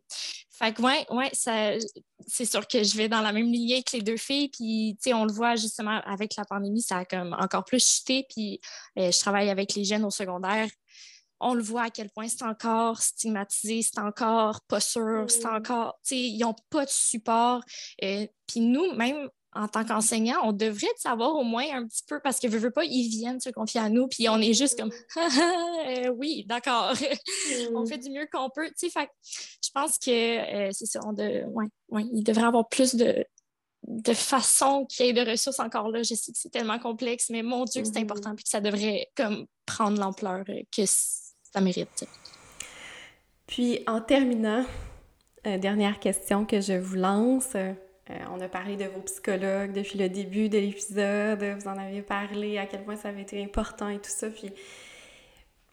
fait 0.59 0.73
que, 0.73 0.81
ouais, 0.81 1.05
ouais 1.09 1.29
c'est 1.33 2.45
sûr 2.45 2.67
que 2.67 2.83
je 2.83 2.97
vais 2.97 3.07
dans 3.07 3.21
la 3.21 3.31
même 3.31 3.51
lignée 3.51 3.81
que 3.81 3.95
les 3.95 4.03
deux 4.03 4.17
filles. 4.17 4.49
Puis, 4.49 4.97
on 5.13 5.25
le 5.25 5.31
voit 5.31 5.55
justement 5.55 6.01
avec 6.05 6.35
la 6.35 6.45
pandémie, 6.45 6.81
ça 6.81 6.97
a 6.97 7.05
comme 7.05 7.33
encore 7.39 7.63
plus 7.63 7.85
chuté. 7.85 8.25
Puis, 8.29 8.59
euh, 8.97 9.11
je 9.11 9.19
travaille 9.19 9.49
avec 9.49 9.73
les 9.75 9.85
jeunes 9.85 10.05
au 10.05 10.11
secondaire 10.11 10.67
on 11.41 11.53
le 11.53 11.63
voit 11.63 11.83
à 11.83 11.89
quel 11.89 12.09
point 12.09 12.27
c'est 12.27 12.43
encore 12.43 13.01
stigmatisé, 13.01 13.81
c'est 13.81 13.99
encore 13.99 14.61
pas 14.67 14.79
sûr, 14.79 15.25
c'est 15.29 15.45
mm. 15.45 15.55
encore, 15.55 15.97
tu 16.03 16.15
sais, 16.15 16.21
ils 16.21 16.39
n'ont 16.39 16.55
pas 16.69 16.85
de 16.85 16.89
support. 16.89 17.61
Euh, 18.03 18.27
puis 18.45 18.59
nous, 18.59 18.93
même 18.93 19.29
en 19.53 19.67
tant 19.67 19.83
qu'enseignant, 19.83 20.37
on 20.43 20.53
devrait 20.53 20.87
savoir 20.97 21.35
au 21.35 21.43
moins 21.43 21.65
un 21.73 21.87
petit 21.87 22.03
peu 22.07 22.19
parce 22.19 22.39
que 22.39 22.47
veux, 22.47 22.59
veux 22.59 22.71
pas, 22.71 22.83
ils 22.85 23.09
viennent 23.09 23.39
se 23.39 23.49
confier 23.49 23.81
à 23.81 23.89
nous, 23.89 24.07
puis 24.07 24.29
on 24.29 24.37
est 24.37 24.53
juste 24.53 24.79
comme 24.79 24.91
euh, 25.17 26.09
oui, 26.15 26.45
d'accord, 26.47 26.93
on 27.73 27.81
mm. 27.81 27.87
fait 27.87 27.97
du 27.97 28.11
mieux 28.11 28.27
qu'on 28.31 28.49
peut. 28.49 28.67
Tu 28.77 28.89
sais, 28.89 29.07
je 29.63 29.69
pense 29.73 29.97
que 29.97 30.67
euh, 30.67 30.69
c'est 30.71 30.85
ça, 30.85 30.99
on 31.05 31.13
de, 31.13 31.45
ouais, 31.47 31.65
ouais, 31.89 32.03
il 32.13 32.23
devrait 32.23 32.45
avoir 32.45 32.69
plus 32.69 32.93
de, 32.93 33.25
de 33.87 34.13
façon 34.13 34.85
qu'il 34.85 35.07
y 35.07 35.09
ait 35.09 35.13
de 35.13 35.29
ressources 35.29 35.59
encore 35.59 35.89
là. 35.89 36.03
Je 36.03 36.13
sais 36.13 36.31
que 36.31 36.37
c'est 36.37 36.51
tellement 36.51 36.79
complexe, 36.79 37.29
mais 37.31 37.41
mon 37.41 37.65
Dieu, 37.65 37.83
c'est 37.83 37.93
mm-hmm. 37.93 38.03
important, 38.03 38.35
puis 38.35 38.43
que 38.43 38.49
ça 38.49 38.61
devrait 38.61 39.07
comme 39.15 39.47
prendre 39.65 39.99
l'ampleur 39.99 40.43
que 40.45 40.85
ça 40.85 41.59
mérite. 41.59 42.05
Puis 43.47 43.79
en 43.87 43.99
terminant, 43.99 44.63
euh, 45.47 45.57
dernière 45.57 45.99
question 45.99 46.45
que 46.45 46.61
je 46.61 46.73
vous 46.73 46.97
lance. 46.97 47.55
Euh, 48.09 48.17
on 48.31 48.41
a 48.41 48.47
parlé 48.47 48.75
de 48.75 48.85
vos 48.85 49.01
psychologues 49.01 49.71
depuis 49.71 49.99
le 49.99 50.09
début 50.09 50.49
de 50.49 50.57
l'épisode, 50.57 51.43
vous 51.43 51.67
en 51.67 51.77
avez 51.77 52.01
parlé, 52.01 52.57
à 52.57 52.65
quel 52.65 52.83
point 52.83 52.95
ça 52.95 53.09
avait 53.09 53.21
été 53.21 53.43
important 53.43 53.89
et 53.89 53.99
tout 53.99 54.09
ça. 54.09 54.29
Puis, 54.29 54.51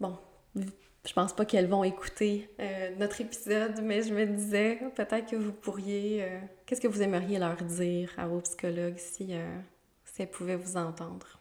bon, 0.01 0.19
je 0.55 1.13
pense 1.15 1.33
pas 1.33 1.47
qu'elles 1.47 1.69
vont 1.69 1.83
écouter 1.83 2.51
euh, 2.61 2.95
notre 2.97 3.21
épisode, 3.21 3.81
mais 3.83 4.03
je 4.03 4.13
me 4.13 4.27
disais, 4.27 4.81
peut-être 4.95 5.31
que 5.31 5.37
vous 5.37 5.53
pourriez. 5.53 6.25
Euh, 6.25 6.41
qu'est-ce 6.67 6.81
que 6.81 6.89
vous 6.89 7.03
aimeriez 7.03 7.39
leur 7.39 7.57
dire 7.57 8.13
à 8.19 8.27
vos 8.27 8.41
psychologues 8.41 8.99
si, 8.99 9.33
si 10.05 10.23
elles 10.23 10.31
pouvaient 10.31 10.57
vous 10.57 10.77
entendre? 10.77 11.41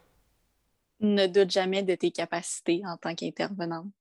Ne 1.00 1.26
doute 1.26 1.50
jamais 1.50 1.82
de 1.82 1.94
tes 1.94 2.10
capacités 2.10 2.80
en 2.86 2.96
tant 2.96 3.14
qu'intervenante. 3.14 3.92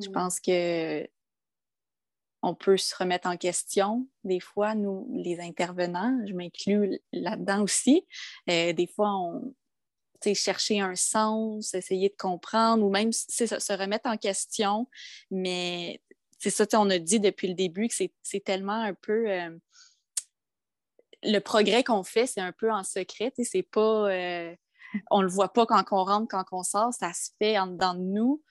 Je 0.00 0.08
mm. 0.08 0.12
pense 0.12 0.40
que 0.40 1.06
on 2.42 2.54
peut 2.54 2.76
se 2.76 2.94
remettre 2.96 3.28
en 3.28 3.36
question. 3.36 4.06
Des 4.24 4.40
fois, 4.40 4.74
nous, 4.74 5.08
les 5.12 5.40
intervenants, 5.40 6.18
je 6.26 6.34
m'inclus 6.34 7.00
là-dedans 7.12 7.62
aussi, 7.62 8.06
euh, 8.48 8.72
des 8.72 8.86
fois, 8.86 9.10
on 9.16 9.54
chercher 10.34 10.80
un 10.80 10.94
sens, 10.94 11.74
essayer 11.74 12.08
de 12.08 12.16
comprendre 12.16 12.84
ou 12.84 12.90
même 12.90 13.12
se 13.12 13.72
remettre 13.72 14.08
en 14.08 14.16
question. 14.16 14.88
Mais 15.30 16.02
c'est 16.38 16.50
ça, 16.50 16.66
on 16.74 16.90
a 16.90 16.98
dit 16.98 17.20
depuis 17.20 17.48
le 17.48 17.54
début 17.54 17.88
que 17.88 17.94
c'est 18.22 18.44
tellement 18.44 18.82
un 18.82 18.94
peu... 18.94 19.30
Euh, 19.30 19.56
le 21.24 21.40
progrès 21.40 21.82
qu'on 21.82 22.04
fait, 22.04 22.26
c'est 22.26 22.40
un 22.40 22.52
peu 22.52 22.70
en 22.70 22.84
secret. 22.84 23.32
C'est 23.42 23.62
pas... 23.62 24.10
Euh, 24.10 24.54
on 25.10 25.20
le 25.20 25.28
voit 25.28 25.52
pas 25.52 25.66
quand 25.66 25.84
on 25.90 26.04
rentre, 26.04 26.28
quand 26.28 26.44
on 26.52 26.62
sort, 26.62 26.94
ça 26.94 27.12
se 27.12 27.30
fait 27.38 27.58
en 27.58 27.66
dedans 27.66 27.94
de 27.94 28.00
nous. 28.00 28.42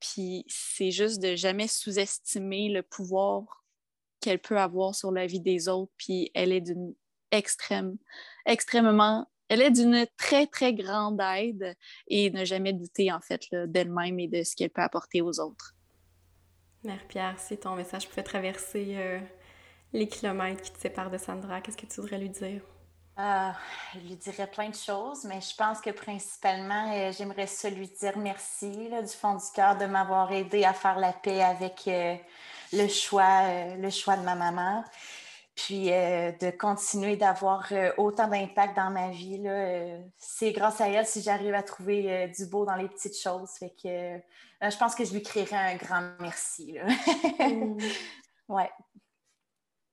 Puis 0.00 0.44
c'est 0.48 0.90
juste 0.90 1.20
de 1.22 1.36
jamais 1.36 1.68
sous-estimer 1.68 2.68
le 2.68 2.82
pouvoir 2.82 3.64
qu'elle 4.20 4.38
peut 4.38 4.58
avoir 4.58 4.94
sur 4.94 5.10
la 5.12 5.26
vie 5.26 5.40
des 5.40 5.68
autres. 5.68 5.92
Puis 5.96 6.30
elle 6.34 6.52
est 6.52 6.60
d'une 6.60 6.94
extrême, 7.30 7.96
extrêmement, 8.46 9.28
elle 9.48 9.62
est 9.62 9.70
d'une 9.70 10.06
très, 10.16 10.46
très 10.46 10.74
grande 10.74 11.20
aide 11.20 11.74
et 12.06 12.30
ne 12.30 12.44
jamais 12.44 12.72
douter 12.72 13.12
en 13.12 13.20
fait 13.20 13.42
d'elle-même 13.52 14.18
et 14.18 14.28
de 14.28 14.42
ce 14.42 14.54
qu'elle 14.54 14.70
peut 14.70 14.82
apporter 14.82 15.22
aux 15.22 15.40
autres. 15.40 15.74
Mère 16.84 17.06
Pierre, 17.08 17.38
si 17.38 17.56
ton 17.56 17.74
message 17.74 18.08
pouvait 18.08 18.22
traverser 18.22 18.94
euh, 18.96 19.20
les 19.92 20.06
kilomètres 20.06 20.62
qui 20.62 20.72
te 20.72 20.78
séparent 20.78 21.10
de 21.10 21.18
Sandra, 21.18 21.60
qu'est-ce 21.60 21.76
que 21.76 21.86
tu 21.86 22.00
voudrais 22.00 22.18
lui 22.18 22.30
dire? 22.30 22.62
Euh, 23.18 23.50
je 23.94 23.98
lui 23.98 24.14
dirais 24.14 24.46
plein 24.46 24.68
de 24.68 24.76
choses, 24.76 25.24
mais 25.24 25.40
je 25.40 25.54
pense 25.56 25.80
que 25.80 25.90
principalement, 25.90 26.92
euh, 26.94 27.10
j'aimerais 27.10 27.48
ça 27.48 27.68
lui 27.68 27.88
dire 27.88 28.16
merci 28.16 28.70
du 28.70 29.08
fond 29.08 29.34
du 29.34 29.44
cœur 29.52 29.76
de 29.76 29.86
m'avoir 29.86 30.30
aidé 30.32 30.64
à 30.64 30.72
faire 30.72 31.00
la 31.00 31.12
paix 31.12 31.42
avec 31.42 31.88
euh, 31.88 32.14
le, 32.72 32.86
choix, 32.86 33.74
le 33.76 33.90
choix 33.90 34.16
de 34.16 34.22
ma 34.22 34.36
maman. 34.36 34.84
Puis 35.56 35.86
de 35.86 36.56
continuer 36.56 37.16
d'avoir 37.16 37.72
autant 37.96 38.28
d'impact 38.28 38.76
dans 38.76 38.90
ma 38.90 39.10
vie. 39.10 39.42
c'est 40.16 40.52
grâce 40.52 40.80
à 40.80 40.88
elle 40.88 41.04
si 41.04 41.20
j'arrive 41.20 41.52
à 41.52 41.64
trouver 41.64 42.28
du 42.28 42.46
beau 42.46 42.64
dans 42.64 42.76
les 42.76 42.86
petites 42.86 43.18
choses. 43.18 43.50
Fait 43.58 43.70
que 43.70 44.70
je 44.70 44.76
pense 44.76 44.94
que 44.94 45.04
je 45.04 45.12
lui 45.12 45.20
créerai 45.20 45.56
un 45.56 45.74
grand 45.74 46.12
merci. 46.20 46.78
Mm. 47.40 47.76
ouais. 48.48 48.70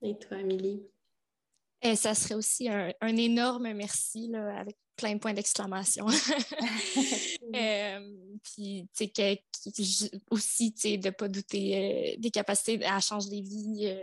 Et 0.03 0.19
toi, 0.19 0.37
Amélie? 0.37 0.85
Et 1.85 1.95
ça 1.95 2.15
serait 2.15 2.33
aussi 2.33 2.67
un, 2.67 3.15
énorme 3.15 3.71
merci 3.73 4.27
là, 4.27 4.57
avec 4.57 4.75
plein 4.95 5.13
de 5.13 5.19
points 5.19 5.33
d'exclamation. 5.33 6.07
puis, 8.43 8.87
tu 8.95 9.11
sais, 9.13 9.43
aussi, 10.31 10.73
tu 10.73 10.81
sais, 10.81 10.97
de 10.97 11.07
ne 11.07 11.11
pas 11.11 11.27
douter 11.27 12.15
des 12.17 12.31
capacités 12.31 12.83
à 12.85 12.99
changer 12.99 13.29
des 13.29 13.41
vies. 13.41 13.95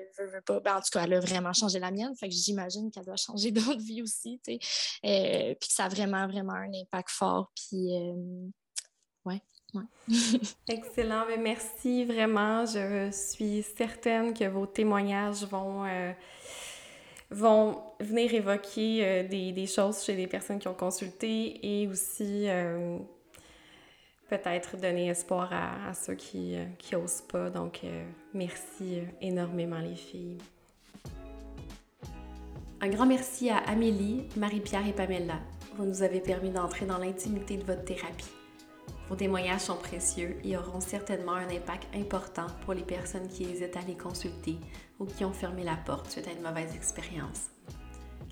pas. 0.46 0.60
Ben, 0.60 0.76
en 0.76 0.80
tout 0.80 0.90
cas, 0.92 1.02
elle 1.02 1.14
a 1.14 1.20
vraiment 1.20 1.52
changé 1.52 1.80
la 1.80 1.90
mienne. 1.90 2.14
Fait 2.14 2.28
que 2.28 2.34
j'imagine 2.34 2.92
qu'elle 2.92 3.04
doit 3.04 3.16
changer 3.16 3.50
d'autres 3.50 3.82
vies 3.82 4.02
aussi, 4.02 4.40
tu 4.46 4.52
sais. 4.52 5.56
puis 5.60 5.68
que 5.68 5.74
ça 5.74 5.86
a 5.86 5.88
vraiment, 5.88 6.28
vraiment 6.28 6.54
un 6.54 6.72
impact 6.72 7.10
fort. 7.10 7.50
Puis, 7.56 7.90
ouais. 9.24 9.42
Excellent, 10.68 11.24
mais 11.26 11.38
merci 11.38 12.04
vraiment. 12.04 12.66
Je 12.66 13.10
suis 13.10 13.64
certaine 13.76 14.34
que 14.34 14.44
vos 14.44 14.66
témoignages 14.66 15.44
vont, 15.44 15.84
euh, 15.84 16.12
vont 17.32 17.82
venir 18.00 18.32
évoquer 18.34 19.04
euh, 19.04 19.28
des, 19.28 19.66
choses 19.66 20.04
chez 20.04 20.14
les 20.14 20.26
personnes 20.26 20.59
qui 20.59 20.68
ont 20.68 20.74
consulté 20.74 21.59
et 21.62 21.88
aussi 21.88 22.48
euh, 22.48 22.98
peut-être 24.28 24.76
donner 24.76 25.09
espoir 25.09 25.50
à, 25.52 25.94
ceux 25.94 26.14
qui 26.14 26.56
n'osent 26.92 27.22
pas. 27.22 27.50
Donc, 27.50 27.80
merci 28.32 29.00
énormément 29.20 29.78
les 29.78 29.94
filles. 29.94 30.38
Un 32.80 32.88
grand 32.88 33.06
merci 33.06 33.48
à 33.50 33.59
Amélie, 33.59 34.24
Marie-Pierre 34.36 34.86
et 34.88 34.92
Pamela. 34.92 35.38
Vous 35.76 35.84
nous 35.84 36.02
avez 36.02 36.20
permis 36.20 36.50
d'entrer 36.50 36.84
dans 36.86 36.98
l'intimité 36.98 37.56
de 37.56 37.64
votre 37.64 37.84
thérapie. 37.84 38.41
Vos 39.08 39.16
témoignages 39.16 39.60
sont 39.60 39.76
précieux 39.76 40.36
et 40.44 40.56
auront 40.56 40.80
certainement 40.80 41.32
un 41.32 41.48
impact 41.48 41.86
important 41.94 42.46
pour 42.64 42.74
les 42.74 42.82
personnes 42.82 43.28
qui 43.28 43.44
hésitent 43.44 43.76
à 43.76 43.82
les 43.82 43.96
consulter 43.96 44.56
ou 44.98 45.04
qui 45.04 45.24
ont 45.24 45.32
fermé 45.32 45.64
la 45.64 45.76
porte 45.76 46.10
suite 46.10 46.28
à 46.28 46.32
une 46.32 46.42
mauvaise 46.42 46.74
expérience. 46.74 47.50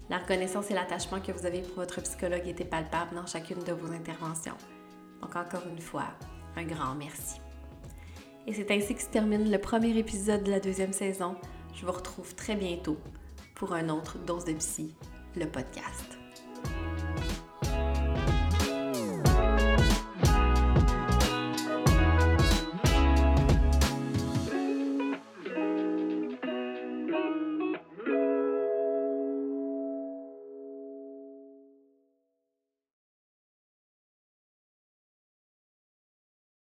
La 0.08 0.18
reconnaissance 0.18 0.70
et 0.70 0.74
l'attachement 0.74 1.20
que 1.20 1.32
vous 1.32 1.46
avez 1.46 1.60
pour 1.62 1.76
votre 1.76 2.00
psychologue 2.00 2.46
étaient 2.46 2.64
palpables 2.64 3.14
dans 3.14 3.26
chacune 3.26 3.62
de 3.62 3.72
vos 3.72 3.92
interventions. 3.92 4.56
Donc 5.20 5.36
encore 5.36 5.66
une 5.70 5.80
fois, 5.80 6.06
un 6.56 6.64
grand 6.64 6.94
merci. 6.94 7.40
Et 8.46 8.52
c'est 8.52 8.70
ainsi 8.70 8.94
que 8.94 9.02
se 9.02 9.08
termine 9.08 9.50
le 9.50 9.58
premier 9.58 9.96
épisode 9.96 10.42
de 10.42 10.50
la 10.50 10.60
deuxième 10.60 10.92
saison. 10.92 11.36
Je 11.74 11.86
vous 11.86 11.92
retrouve 11.92 12.34
très 12.34 12.56
bientôt 12.56 12.96
pour 13.54 13.74
un 13.74 13.88
autre 13.88 14.18
Dose 14.18 14.44
de 14.44 14.54
Psy, 14.54 14.94
le 15.36 15.46
podcast. 15.46 16.19